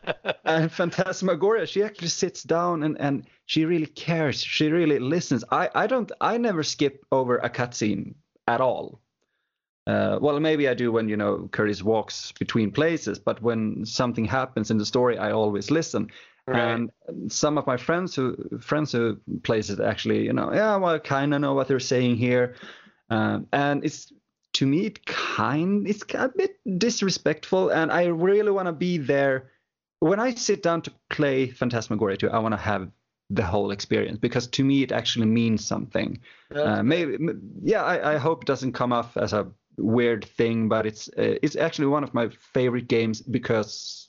and 0.44 0.70
Phantasmagoria, 0.70 1.66
she 1.66 1.82
actually 1.82 2.08
sits 2.08 2.42
down 2.42 2.82
and 2.82 3.00
and 3.00 3.26
she 3.46 3.64
really 3.64 3.86
cares. 3.86 4.42
She 4.42 4.68
really 4.68 4.98
listens. 4.98 5.44
I 5.50 5.70
I 5.74 5.86
don't 5.86 6.10
I 6.20 6.38
never 6.38 6.62
skip 6.62 7.04
over 7.12 7.38
a 7.38 7.50
cutscene 7.50 8.14
at 8.46 8.60
all. 8.60 9.00
Uh, 9.86 10.18
well, 10.20 10.38
maybe 10.38 10.68
I 10.68 10.74
do 10.74 10.92
when 10.92 11.08
you 11.08 11.16
know 11.16 11.48
Curtis 11.50 11.82
walks 11.82 12.32
between 12.32 12.70
places, 12.70 13.18
but 13.18 13.40
when 13.40 13.86
something 13.86 14.26
happens 14.26 14.70
in 14.70 14.76
the 14.76 14.84
story, 14.84 15.16
I 15.16 15.32
always 15.32 15.70
listen. 15.70 16.10
Right. 16.48 16.88
And 17.10 17.32
some 17.32 17.58
of 17.58 17.66
my 17.66 17.76
friends 17.76 18.14
who 18.14 18.36
friends 18.60 18.92
who 18.92 19.18
plays 19.42 19.70
it 19.70 19.80
actually, 19.80 20.24
you 20.24 20.32
know, 20.32 20.52
yeah, 20.52 20.76
well, 20.76 20.94
I 20.94 20.98
kind 20.98 21.34
of 21.34 21.40
know 21.40 21.54
what 21.54 21.68
they're 21.68 21.80
saying 21.80 22.16
here, 22.16 22.54
um, 23.10 23.46
and 23.52 23.84
it's 23.84 24.12
to 24.54 24.66
me 24.66 24.86
it 24.86 25.04
kind 25.04 25.86
it's 25.86 26.04
a 26.14 26.30
bit 26.34 26.56
disrespectful, 26.78 27.70
and 27.70 27.92
I 27.92 28.06
really 28.06 28.50
want 28.50 28.66
to 28.66 28.72
be 28.72 28.98
there 28.98 29.50
when 30.00 30.20
I 30.20 30.34
sit 30.34 30.62
down 30.62 30.82
to 30.82 30.92
play 31.10 31.50
Phantasmagoria 31.50 32.16
2. 32.16 32.30
I 32.30 32.38
want 32.38 32.52
to 32.52 32.60
have 32.60 32.90
the 33.30 33.44
whole 33.44 33.70
experience 33.70 34.18
because 34.18 34.46
to 34.46 34.64
me 34.64 34.82
it 34.82 34.92
actually 34.92 35.26
means 35.26 35.66
something. 35.66 36.18
Uh, 36.54 36.82
maybe, 36.82 37.18
yeah, 37.62 37.84
I, 37.84 38.14
I 38.14 38.16
hope 38.16 38.44
it 38.44 38.46
doesn't 38.46 38.72
come 38.72 38.92
off 38.92 39.18
as 39.18 39.34
a 39.34 39.48
weird 39.76 40.24
thing, 40.24 40.68
but 40.68 40.86
it's 40.86 41.08
uh, 41.08 41.36
it's 41.42 41.56
actually 41.56 41.88
one 41.88 42.04
of 42.04 42.14
my 42.14 42.28
favorite 42.54 42.88
games 42.88 43.20
because 43.20 44.07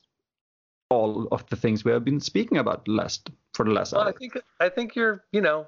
all 0.90 1.28
of 1.32 1.46
the 1.50 1.56
things 1.56 1.86
we 1.86 1.92
have 1.92 2.04
been 2.04 2.20
speaking 2.20 2.58
about 2.58 2.88
last 2.88 3.30
for 3.54 3.66
the 3.66 3.72
last 3.72 3.94
well, 3.94 4.02
hour. 4.02 4.10
I 4.10 4.12
think 4.14 4.38
I 4.60 4.70
think 4.70 4.96
you're 4.96 5.24
you 5.32 5.42
know 5.42 5.68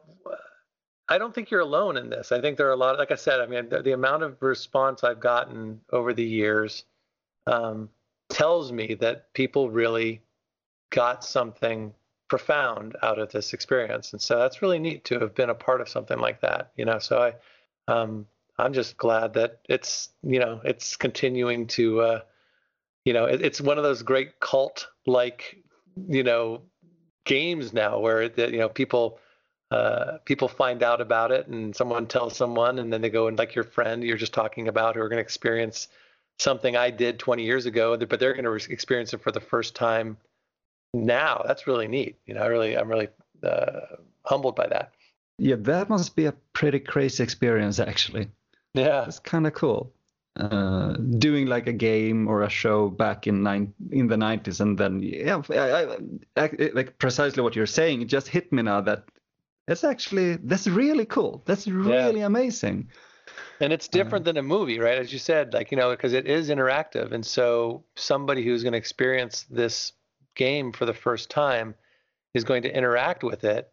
I 1.10 1.18
don't 1.18 1.36
think 1.36 1.52
you're 1.52 1.62
alone 1.62 1.98
in 1.98 2.10
this. 2.10 2.32
I 2.32 2.40
think 2.42 2.58
there 2.58 2.68
are 2.68 2.74
a 2.74 2.78
lot. 2.78 2.98
Like 2.98 3.12
I 3.12 3.16
said, 3.16 3.40
I 3.40 3.46
mean 3.46 3.70
the, 3.70 3.82
the 3.82 3.92
amount 3.92 4.24
of 4.24 4.42
response 4.42 5.04
I've 5.04 5.20
gotten 5.20 5.82
over 5.92 6.14
the 6.14 6.24
years 6.24 6.86
um, 7.48 7.90
tells 8.30 8.72
me 8.72 8.96
that 8.96 9.34
people 9.34 9.70
really 9.70 10.22
got 10.90 11.24
something 11.24 11.94
profound 12.30 12.96
out 13.04 13.20
of 13.20 13.32
this 13.32 13.54
experience, 13.54 14.14
and 14.14 14.22
so 14.22 14.40
that's 14.40 14.62
really 14.62 14.80
neat 14.80 15.04
to 15.06 15.20
have 15.20 15.36
been 15.36 15.50
a 15.50 15.56
part 15.56 15.82
of 15.82 15.90
something 15.90 16.18
like 16.18 16.42
that. 16.42 16.72
You 16.78 16.86
know, 16.86 17.00
so 17.00 17.22
I 17.22 17.94
um, 17.94 18.26
I'm 18.58 18.74
just 18.74 18.98
glad 18.98 19.34
that 19.34 19.60
it's 19.68 20.10
you 20.24 20.40
know 20.40 20.62
it's 20.64 20.96
continuing 20.96 21.68
to 21.68 22.02
uh, 22.02 22.20
you 23.06 23.14
know 23.14 23.26
it, 23.26 23.42
it's 23.42 23.62
one 23.62 23.78
of 23.78 23.84
those 23.84 24.02
great 24.02 24.40
cult 24.40 24.88
like 25.06 25.58
you 26.08 26.24
know 26.24 26.62
games 27.26 27.74
now 27.74 28.00
where 28.00 28.24
it, 28.24 28.38
you 28.38 28.58
know 28.58 28.70
people 28.70 29.20
uh, 29.72 30.18
people 30.26 30.50
find 30.50 30.84
out 30.84 31.00
about 31.00 31.32
it 31.32 31.48
and 31.48 31.74
someone 31.74 32.06
tells 32.06 32.36
someone 32.36 32.78
and 32.78 32.92
then 32.92 33.02
they 33.02 33.10
go 33.10 33.28
and 33.28 33.38
like 33.38 33.56
your 33.56 33.64
friend 33.64 34.04
you're 34.04 34.18
just 34.18 34.34
talking 34.34 34.68
about 34.68 34.96
who 34.96 35.02
are 35.02 35.08
going 35.08 35.18
to 35.18 35.24
experience 35.24 35.88
something 36.40 36.76
I 36.76 36.90
did 36.90 37.20
20 37.20 37.44
years 37.44 37.66
ago 37.66 37.98
but 37.98 38.20
they're 38.20 38.34
going 38.34 38.44
to 38.44 38.72
experience 38.72 39.14
it 39.14 39.22
for 39.22 39.32
the 39.32 39.40
first 39.40 39.74
time 39.76 40.18
now. 40.94 41.44
That's 41.48 41.68
really 41.68 41.88
neat 41.88 42.18
you 42.26 42.34
know 42.34 42.42
I 42.42 42.48
really 42.48 42.78
I'm 42.78 42.90
really 42.90 43.08
uh, 43.44 43.96
humbled 44.26 44.56
by 44.56 44.68
that. 44.68 44.92
Yeah 45.38 45.56
that 45.60 45.90
must 45.90 46.16
be 46.18 46.26
a 46.26 46.34
pretty 46.54 46.80
crazy 46.80 47.24
experience 47.24 47.80
actually. 47.80 48.28
Yeah, 48.74 49.06
it's 49.06 49.20
kind 49.20 49.48
of 49.48 49.54
cool. 49.54 49.92
Uh, 50.38 50.94
doing 51.20 51.46
like 51.46 51.68
a 51.68 51.74
game 51.74 52.26
or 52.26 52.44
a 52.44 52.50
show 52.50 52.90
back 52.90 53.28
in 53.28 53.44
nine 53.44 53.74
in 53.92 54.08
the 54.08 54.16
90s, 54.16 54.62
and 54.62 54.78
then 54.78 55.02
yeah, 55.04 55.42
I, 55.50 55.58
I, 55.58 55.98
I, 56.38 56.70
like 56.74 56.98
precisely 57.00 57.44
what 57.44 57.54
you're 57.54 57.66
saying. 57.66 58.02
It 58.02 58.06
just 58.06 58.30
hit 58.30 58.50
me 58.54 58.62
now 58.62 58.80
that 58.80 59.04
it's 59.68 59.84
actually 59.84 60.38
that's 60.38 60.68
really 60.68 61.06
cool. 61.06 61.44
That's 61.46 61.68
really 61.68 62.22
yeah. 62.22 62.28
amazing. 62.28 62.88
And 63.60 63.74
it's 63.74 63.90
different 63.90 64.24
uh, 64.24 64.30
than 64.32 64.38
a 64.38 64.42
movie, 64.42 64.80
right? 64.80 64.98
As 64.98 65.12
you 65.12 65.20
said, 65.20 65.54
like 65.54 65.70
you 65.70 65.78
know, 65.78 65.92
because 65.92 66.14
it 66.14 66.26
is 66.28 66.50
interactive, 66.50 67.12
and 67.12 67.26
so 67.26 67.84
somebody 67.98 68.44
who's 68.46 68.64
going 68.64 68.72
to 68.72 68.80
experience 68.80 69.46
this 69.50 69.92
game 70.36 70.72
for 70.72 70.86
the 70.86 70.94
first 70.94 71.30
time 71.30 71.76
is 72.34 72.46
going 72.46 72.64
to 72.64 72.74
interact 72.74 73.22
with 73.24 73.44
it 73.44 73.70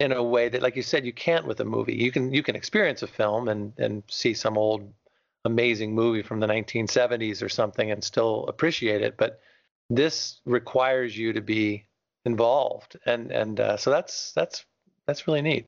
in 0.00 0.12
a 0.12 0.22
way 0.22 0.48
that, 0.48 0.62
like 0.62 0.76
you 0.76 0.82
said, 0.82 1.06
you 1.06 1.12
can't 1.12 1.46
with 1.46 1.60
a 1.60 1.64
movie. 1.64 1.94
You 1.94 2.10
can 2.10 2.32
you 2.32 2.42
can 2.42 2.56
experience 2.56 3.02
a 3.02 3.06
film 3.06 3.48
and 3.48 3.72
and 3.78 4.02
see 4.08 4.34
some 4.34 4.58
old 4.58 4.92
amazing 5.44 5.94
movie 5.94 6.22
from 6.22 6.40
the 6.40 6.46
1970s 6.46 7.42
or 7.42 7.48
something 7.48 7.90
and 7.90 8.02
still 8.02 8.46
appreciate 8.48 9.02
it, 9.02 9.16
but 9.16 9.40
this 9.90 10.40
requires 10.44 11.16
you 11.16 11.32
to 11.32 11.40
be 11.40 11.86
involved, 12.24 12.98
and 13.06 13.30
and 13.30 13.58
uh, 13.58 13.76
so 13.76 13.90
that's 13.90 14.32
that's 14.32 14.64
that's 15.06 15.26
really 15.26 15.42
neat. 15.42 15.66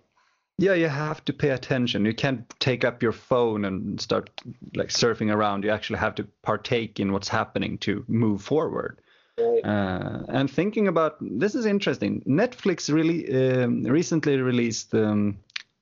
Yeah, 0.59 0.75
you 0.75 0.89
have 0.89 1.25
to 1.25 1.33
pay 1.33 1.51
attention. 1.51 2.05
You 2.05 2.13
can't 2.13 2.45
take 2.61 2.85
up 2.85 3.03
your 3.03 3.13
phone 3.13 3.65
and 3.65 3.99
start 3.99 4.29
like 4.75 4.89
surfing 4.89 5.35
around. 5.35 5.65
You 5.65 5.71
actually 5.71 6.01
have 6.01 6.15
to 6.17 6.25
partake 6.43 7.01
in 7.01 7.13
what's 7.13 7.29
happening 7.29 7.79
to 7.79 8.05
move 8.09 8.43
forward. 8.43 9.01
Uh, 9.39 10.23
and 10.29 10.51
thinking 10.51 10.87
about 10.87 11.17
this 11.21 11.55
is 11.55 11.65
interesting. 11.65 12.21
Netflix 12.27 12.93
really 12.93 13.21
um, 13.33 13.85
recently 13.85 14.37
released, 14.37 14.95
um, 14.95 15.39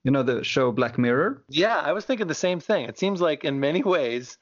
you 0.08 0.12
know, 0.12 0.22
the 0.22 0.42
show 0.42 0.72
Black 0.72 0.96
Mirror. 0.96 1.44
Yeah, 1.50 1.76
I 1.76 1.92
was 1.92 2.06
thinking 2.06 2.28
the 2.28 2.34
same 2.34 2.60
thing. 2.60 2.86
It 2.86 2.98
seems 2.98 3.20
like 3.20 3.44
in 3.44 3.60
many 3.60 3.82
ways, 3.82 4.38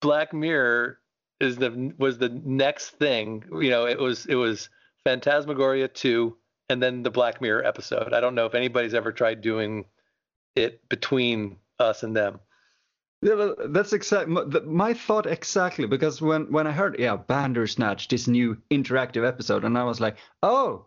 Black 0.00 0.32
Mirror 0.32 1.00
is 1.38 1.56
the 1.56 1.92
was 1.98 2.16
the 2.16 2.30
next 2.30 2.92
thing. 2.92 3.44
You 3.52 3.68
know, 3.68 3.84
it 3.84 3.98
was 3.98 4.24
it 4.24 4.36
was 4.36 4.70
Phantasmagoria 5.04 5.88
two, 5.88 6.38
and 6.70 6.82
then 6.82 7.02
the 7.02 7.10
Black 7.10 7.42
Mirror 7.42 7.62
episode. 7.66 8.14
I 8.14 8.20
don't 8.20 8.34
know 8.34 8.46
if 8.46 8.54
anybody's 8.54 8.94
ever 8.94 9.12
tried 9.12 9.42
doing 9.42 9.84
it 10.56 10.88
between 10.88 11.58
us 11.78 12.04
and 12.04 12.16
them. 12.16 12.40
Yeah, 13.20 13.34
well, 13.34 13.54
that's 13.66 13.92
exactly 13.92 14.34
my 14.64 14.94
thought 14.94 15.26
exactly 15.26 15.86
because 15.86 16.22
when 16.22 16.50
when 16.50 16.66
I 16.66 16.72
heard 16.72 16.96
yeah 16.98 17.18
Bandersnatch 17.18 18.08
this 18.08 18.26
new 18.26 18.56
interactive 18.70 19.28
episode 19.28 19.64
and 19.64 19.76
I 19.76 19.84
was 19.84 20.00
like 20.00 20.16
oh 20.42 20.86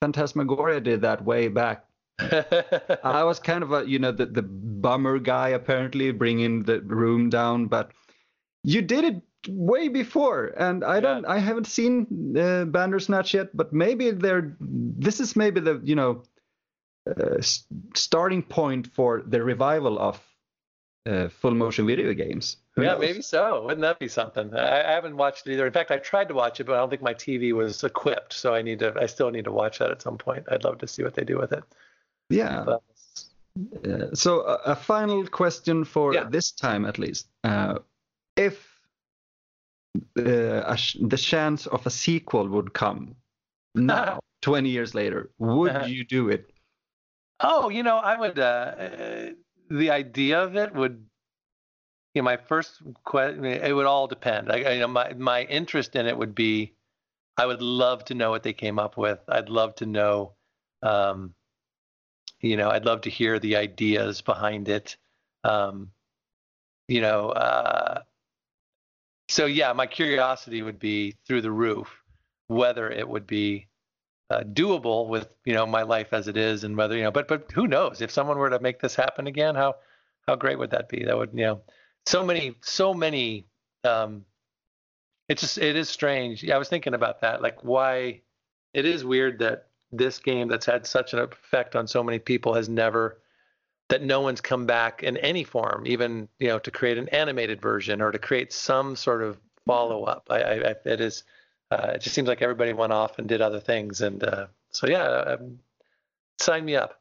Phantasmagoria 0.00 0.80
did 0.80 1.00
that 1.00 1.24
way 1.24 1.48
back. 1.48 1.86
I 2.18 3.22
was 3.24 3.38
kind 3.38 3.62
of 3.62 3.72
a 3.72 3.86
you 3.86 3.98
know 3.98 4.12
the 4.12 4.26
the 4.26 4.42
bummer 4.42 5.18
guy 5.18 5.50
apparently 5.50 6.12
bringing 6.12 6.62
the 6.62 6.80
room 6.80 7.28
down, 7.28 7.66
but 7.66 7.92
you 8.64 8.82
did 8.82 9.04
it 9.04 9.22
way 9.48 9.88
before 9.88 10.52
and 10.56 10.82
I 10.82 10.98
don't 11.00 11.22
yeah. 11.22 11.30
I 11.30 11.38
haven't 11.38 11.66
seen 11.66 12.36
uh, 12.36 12.64
Bandersnatch 12.64 13.34
yet, 13.34 13.56
but 13.56 13.72
maybe 13.72 14.10
they're 14.10 14.56
this 14.60 15.20
is 15.20 15.36
maybe 15.36 15.60
the 15.60 15.80
you 15.84 15.94
know 15.94 16.22
uh, 17.08 17.40
starting 17.94 18.42
point 18.42 18.88
for 18.88 19.22
the 19.26 19.42
revival 19.42 19.98
of 19.98 20.20
uh, 21.06 21.28
full 21.28 21.54
motion 21.54 21.86
video 21.86 22.12
games. 22.14 22.56
Who 22.74 22.82
yeah, 22.82 22.92
knows? 22.92 23.00
maybe 23.00 23.22
so. 23.22 23.62
Wouldn't 23.62 23.82
that 23.82 23.98
be 23.98 24.08
something? 24.08 24.52
I, 24.54 24.88
I, 24.88 24.92
haven't 24.92 25.16
watched 25.16 25.46
it 25.46 25.52
either. 25.52 25.66
In 25.66 25.72
fact, 25.72 25.90
I 25.90 25.98
tried 25.98 26.28
to 26.28 26.34
watch 26.34 26.60
it, 26.60 26.64
but 26.64 26.74
I 26.74 26.78
don't 26.78 26.90
think 26.90 27.02
my 27.02 27.14
TV 27.14 27.52
was 27.52 27.84
equipped. 27.84 28.32
So 28.32 28.54
I 28.54 28.62
need 28.62 28.80
to. 28.80 28.94
I 29.00 29.06
still 29.06 29.30
need 29.30 29.44
to 29.44 29.52
watch 29.52 29.78
that 29.78 29.90
at 29.90 30.02
some 30.02 30.18
point. 30.18 30.46
I'd 30.50 30.64
love 30.64 30.78
to 30.78 30.88
see 30.88 31.02
what 31.02 31.14
they 31.14 31.24
do 31.24 31.38
with 31.38 31.52
it. 31.52 31.62
Yeah. 32.28 32.64
But, 32.64 32.82
uh, 33.88 34.14
so 34.14 34.40
a, 34.40 34.72
a, 34.72 34.76
final 34.76 35.26
question 35.26 35.84
for 35.84 36.12
yeah. 36.12 36.24
this 36.24 36.52
time, 36.52 36.84
at 36.84 36.98
least. 36.98 37.28
Uh, 37.44 37.78
if 38.36 38.76
uh, 40.18 40.74
sh- 40.76 40.98
the 41.00 41.16
chance 41.16 41.66
of 41.66 41.86
a 41.86 41.90
sequel 41.90 42.48
would 42.48 42.74
come 42.74 43.14
now, 43.74 44.20
20 44.42 44.68
years 44.68 44.94
later, 44.94 45.30
would 45.38 45.86
you 45.86 46.04
do 46.04 46.28
it? 46.28 46.50
Oh, 47.40 47.68
you 47.68 47.82
know, 47.82 47.98
I 47.98 48.18
would. 48.18 48.38
Uh, 48.38 49.32
the 49.70 49.90
idea 49.90 50.42
of 50.42 50.56
it 50.56 50.74
would, 50.74 51.04
you 52.14 52.22
know, 52.22 52.24
my 52.24 52.36
first 52.36 52.82
question, 53.04 53.44
it 53.44 53.74
would 53.74 53.86
all 53.86 54.06
depend. 54.06 54.50
I, 54.50 54.74
you 54.74 54.80
know, 54.80 54.88
my 54.88 55.12
my 55.14 55.42
interest 55.44 55.96
in 55.96 56.06
it 56.06 56.16
would 56.16 56.34
be, 56.34 56.74
I 57.36 57.46
would 57.46 57.60
love 57.60 58.04
to 58.06 58.14
know 58.14 58.30
what 58.30 58.42
they 58.42 58.52
came 58.52 58.78
up 58.78 58.96
with. 58.96 59.18
I'd 59.28 59.50
love 59.50 59.74
to 59.76 59.86
know, 59.86 60.32
um, 60.82 61.34
you 62.40 62.56
know, 62.56 62.70
I'd 62.70 62.84
love 62.84 63.02
to 63.02 63.10
hear 63.10 63.38
the 63.38 63.56
ideas 63.56 64.20
behind 64.20 64.68
it. 64.68 64.96
Um, 65.44 65.90
you 66.88 67.00
know, 67.00 67.30
uh, 67.30 68.02
so 69.28 69.46
yeah, 69.46 69.72
my 69.72 69.86
curiosity 69.86 70.62
would 70.62 70.78
be 70.78 71.16
through 71.26 71.42
the 71.42 71.50
roof, 71.50 71.88
whether 72.46 72.90
it 72.90 73.08
would 73.08 73.26
be 73.26 73.68
uh, 74.30 74.40
doable 74.40 75.08
with 75.08 75.28
you 75.44 75.54
know 75.54 75.66
my 75.66 75.82
life 75.82 76.12
as 76.12 76.28
it 76.28 76.36
is, 76.36 76.64
and 76.64 76.76
whether 76.76 76.96
you 76.96 77.02
know, 77.04 77.10
but 77.10 77.28
but 77.28 77.50
who 77.52 77.66
knows 77.66 78.00
if 78.00 78.10
someone 78.10 78.38
were 78.38 78.50
to 78.50 78.60
make 78.60 78.80
this 78.80 78.94
happen 78.94 79.26
again, 79.26 79.54
how 79.54 79.76
how 80.26 80.36
great 80.36 80.58
would 80.58 80.70
that 80.70 80.88
be? 80.88 81.04
That 81.04 81.16
would 81.16 81.30
you 81.32 81.46
know, 81.46 81.60
so 82.06 82.24
many 82.24 82.54
so 82.60 82.94
many. 82.94 83.46
Um, 83.84 84.24
it's 85.28 85.42
just 85.42 85.58
it 85.58 85.76
is 85.76 85.88
strange. 85.88 86.42
Yeah, 86.42 86.54
I 86.54 86.58
was 86.58 86.68
thinking 86.68 86.94
about 86.94 87.20
that. 87.22 87.42
Like 87.42 87.64
why 87.64 88.20
it 88.74 88.84
is 88.84 89.04
weird 89.04 89.40
that 89.40 89.68
this 89.92 90.18
game 90.18 90.48
that's 90.48 90.66
had 90.66 90.86
such 90.86 91.12
an 91.12 91.20
effect 91.20 91.76
on 91.76 91.86
so 91.86 92.02
many 92.02 92.18
people 92.18 92.54
has 92.54 92.68
never 92.68 93.18
that 93.88 94.02
no 94.02 94.20
one's 94.20 94.40
come 94.40 94.66
back 94.66 95.02
in 95.02 95.16
any 95.18 95.44
form, 95.44 95.84
even 95.86 96.28
you 96.38 96.48
know 96.48 96.58
to 96.58 96.70
create 96.70 96.98
an 96.98 97.08
animated 97.10 97.60
version 97.60 98.00
or 98.00 98.10
to 98.10 98.18
create 98.18 98.52
some 98.52 98.96
sort 98.96 99.22
of 99.22 99.38
follow 99.64 100.04
up. 100.04 100.26
I, 100.30 100.38
I, 100.38 100.74
it 100.84 101.00
is 101.00 101.24
uh, 101.70 101.92
it 101.94 102.00
just 102.00 102.14
seems 102.14 102.28
like 102.28 102.42
everybody 102.42 102.72
went 102.72 102.92
off 102.92 103.18
and 103.18 103.28
did 103.28 103.40
other 103.40 103.60
things, 103.60 104.00
and 104.00 104.22
uh, 104.22 104.46
so 104.70 104.88
yeah, 104.88 105.04
um, 105.04 105.58
sign 106.38 106.64
me 106.64 106.76
up. 106.76 107.00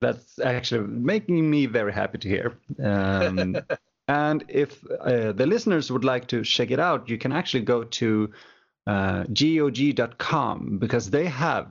That's 0.00 0.38
actually 0.38 0.86
making 0.86 1.48
me 1.48 1.66
very 1.66 1.92
happy 1.92 2.18
to 2.18 2.28
hear. 2.28 2.58
Um, 2.82 3.56
and 4.08 4.44
if 4.48 4.84
uh, 5.00 5.32
the 5.32 5.46
listeners 5.46 5.90
would 5.90 6.04
like 6.04 6.26
to 6.28 6.42
check 6.44 6.70
it 6.70 6.80
out, 6.80 7.08
you 7.08 7.16
can 7.16 7.32
actually 7.32 7.62
go 7.62 7.84
to 7.84 8.30
uh, 8.86 9.24
GOG.com 9.24 10.78
because 10.78 11.08
they 11.08 11.24
have 11.26 11.68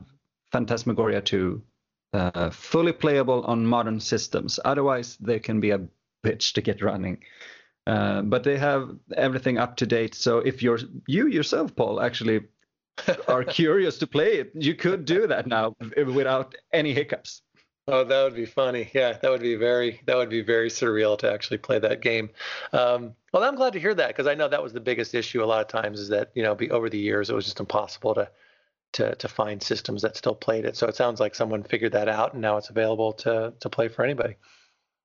Phantasmagoria 0.54 1.20
2 1.20 1.62
uh, 2.14 2.50
fully 2.52 2.94
playable 2.94 3.44
on 3.46 3.66
modern 3.66 4.00
systems. 4.00 4.60
Otherwise, 4.64 5.18
they 5.20 5.40
can 5.40 5.60
be 5.60 5.72
a 5.72 5.82
bitch 6.24 6.54
to 6.54 6.62
get 6.62 6.82
running. 6.82 7.18
Uh, 7.88 8.22
but 8.22 8.44
they 8.44 8.58
have 8.58 8.96
everything 9.18 9.58
up 9.58 9.76
to 9.76 9.86
date. 9.86 10.16
So 10.16 10.38
if 10.38 10.64
you're 10.64 10.80
you 11.08 11.28
yourself, 11.28 11.76
Paul, 11.76 12.00
actually 12.00 12.42
are 13.28 13.44
curious 13.44 13.98
to 13.98 14.08
play 14.08 14.36
it, 14.36 14.52
you 14.54 14.76
could 14.76 15.04
do 15.06 15.28
that 15.28 15.48
now 15.48 15.76
without 15.98 16.56
any 16.72 16.94
hiccups. 16.94 17.42
Oh, 17.88 18.06
that 18.06 18.24
would 18.24 18.36
be 18.36 18.46
funny. 18.46 18.90
Yeah, 18.94 19.18
that 19.22 19.30
would 19.30 19.42
be 19.42 19.56
very 19.56 20.00
that 20.06 20.16
would 20.16 20.30
be 20.30 20.42
very 20.42 20.70
surreal 20.70 21.18
to 21.18 21.34
actually 21.34 21.58
play 21.58 21.80
that 21.80 22.00
game. 22.02 22.30
Um, 22.72 23.16
well, 23.34 23.44
I'm 23.44 23.56
glad 23.56 23.74
to 23.74 23.80
hear 23.80 23.94
that 23.96 24.08
because 24.10 24.28
I 24.28 24.36
know 24.36 24.48
that 24.48 24.64
was 24.64 24.72
the 24.72 24.80
biggest 24.80 25.14
issue 25.14 25.44
a 25.44 25.46
lot 25.46 25.60
of 25.60 25.68
times 25.68 26.00
is 26.00 26.08
that 26.10 26.32
you 26.36 26.44
know 26.44 26.56
be 26.56 26.72
over 26.72 26.90
the 26.90 27.00
years 27.00 27.30
it 27.30 27.36
was 27.36 27.44
just 27.44 27.60
impossible 27.60 28.14
to 28.16 28.30
to 28.94 29.16
to 29.16 29.28
find 29.28 29.62
systems 29.62 30.02
that 30.02 30.18
still 30.18 30.36
played 30.36 30.66
it. 30.66 30.76
So 30.78 30.88
it 30.88 30.96
sounds 30.96 31.20
like 31.20 31.36
someone 31.36 31.64
figured 31.64 31.92
that 31.94 32.10
out, 32.10 32.34
and 32.34 32.42
now 32.42 32.58
it's 32.58 32.70
available 32.70 33.14
to 33.14 33.54
to 33.60 33.70
play 33.70 33.88
for 33.88 34.04
anybody. 34.04 34.36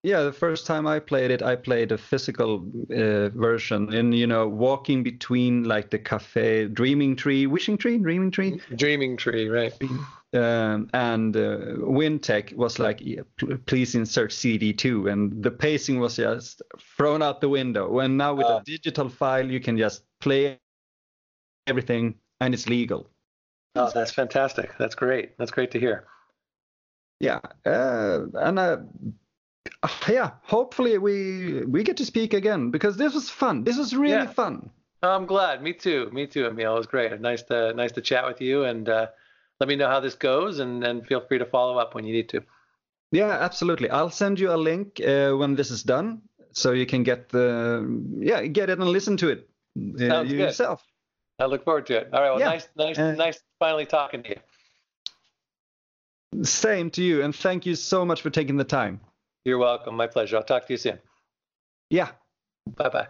Yeah, 0.04 0.22
the 0.22 0.32
first 0.32 0.64
time 0.64 0.86
I 0.86 1.00
played 1.00 1.32
it, 1.32 1.42
I 1.42 1.56
played 1.56 1.90
a 1.90 1.98
physical 1.98 2.64
uh, 2.90 3.30
version, 3.30 3.92
and 3.92 4.14
you 4.14 4.28
know, 4.28 4.46
walking 4.46 5.02
between 5.02 5.64
like 5.64 5.90
the 5.90 5.98
cafe, 5.98 6.66
Dreaming 6.68 7.16
Tree, 7.16 7.46
Wishing 7.46 7.76
Tree, 7.76 7.98
Dreaming 7.98 8.30
Tree, 8.30 8.60
Dreaming 8.76 9.16
Tree, 9.16 9.48
right? 9.48 9.72
Um, 10.34 10.90
and 10.92 11.34
uh, 11.36 11.78
WynTech 11.80 12.54
was 12.54 12.78
like, 12.78 13.00
yeah, 13.00 13.22
please 13.66 13.94
insert 13.94 14.30
CD2, 14.30 15.10
and 15.10 15.42
the 15.42 15.50
pacing 15.50 15.98
was 15.98 16.16
just 16.16 16.62
thrown 16.96 17.22
out 17.22 17.40
the 17.40 17.48
window. 17.48 17.98
And 17.98 18.16
now 18.18 18.34
with 18.34 18.46
uh, 18.46 18.60
a 18.60 18.62
digital 18.64 19.08
file, 19.08 19.50
you 19.50 19.58
can 19.58 19.76
just 19.76 20.04
play 20.20 20.60
everything, 21.66 22.14
and 22.40 22.54
it's 22.54 22.68
legal. 22.68 23.10
Oh, 23.74 23.90
that's 23.94 24.10
fantastic. 24.10 24.72
That's 24.78 24.94
great. 24.94 25.36
That's 25.38 25.50
great 25.50 25.70
to 25.72 25.80
hear. 25.80 26.06
Yeah, 27.20 27.40
uh, 27.66 28.26
and 28.34 28.58
uh, 28.58 28.76
yeah, 30.08 30.32
hopefully 30.42 30.98
we 30.98 31.64
we 31.64 31.82
get 31.82 31.96
to 31.98 32.06
speak 32.06 32.32
again 32.32 32.70
because 32.70 32.96
this 32.96 33.14
was 33.14 33.28
fun. 33.28 33.64
This 33.64 33.76
was 33.76 33.94
really 33.94 34.24
yeah. 34.24 34.26
fun. 34.26 34.70
I'm 35.02 35.26
glad. 35.26 35.62
Me 35.62 35.72
too. 35.72 36.10
Me 36.12 36.26
too, 36.26 36.46
Emil. 36.46 36.74
It 36.74 36.78
was 36.78 36.86
great. 36.86 37.20
Nice 37.20 37.42
to 37.44 37.72
nice 37.74 37.92
to 37.92 38.00
chat 38.00 38.26
with 38.26 38.40
you, 38.40 38.64
and 38.64 38.88
uh, 38.88 39.06
let 39.60 39.68
me 39.68 39.76
know 39.76 39.88
how 39.88 40.00
this 40.00 40.14
goes, 40.14 40.58
and 40.58 40.82
then 40.82 41.02
feel 41.02 41.20
free 41.20 41.38
to 41.38 41.46
follow 41.46 41.78
up 41.78 41.94
when 41.94 42.04
you 42.04 42.12
need 42.12 42.28
to. 42.30 42.42
Yeah, 43.10 43.30
absolutely. 43.30 43.90
I'll 43.90 44.10
send 44.10 44.38
you 44.38 44.52
a 44.52 44.56
link 44.56 45.00
uh, 45.00 45.32
when 45.32 45.54
this 45.54 45.70
is 45.70 45.82
done, 45.82 46.22
so 46.52 46.72
you 46.72 46.86
can 46.86 47.02
get 47.02 47.28
the 47.28 48.02
yeah 48.18 48.46
get 48.46 48.70
it 48.70 48.78
and 48.78 48.88
listen 48.88 49.16
to 49.18 49.28
it 49.28 49.48
uh, 50.00 50.22
yourself. 50.22 50.84
I 51.38 51.46
look 51.46 51.64
forward 51.64 51.86
to 51.86 51.98
it. 51.98 52.08
All 52.12 52.20
right. 52.20 52.30
Well, 52.30 52.40
yeah. 52.40 52.46
nice, 52.46 52.68
nice, 52.76 52.98
uh, 52.98 53.12
nice 53.12 53.40
finally 53.58 53.86
talking 53.86 54.22
to 54.24 54.30
you. 54.30 56.44
Same 56.44 56.90
to 56.90 57.02
you, 57.02 57.22
and 57.22 57.34
thank 57.34 57.64
you 57.64 57.74
so 57.74 58.04
much 58.04 58.22
for 58.22 58.30
taking 58.30 58.56
the 58.56 58.64
time. 58.64 59.00
You're 59.44 59.58
welcome. 59.58 59.96
My 59.96 60.06
pleasure. 60.06 60.36
I'll 60.36 60.42
talk 60.42 60.66
to 60.66 60.72
you 60.72 60.76
soon. 60.76 60.98
Yeah. 61.90 62.10
Bye 62.76 62.90
bye. 62.90 63.08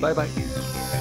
Bye 0.00 0.12
bye. 0.12 1.00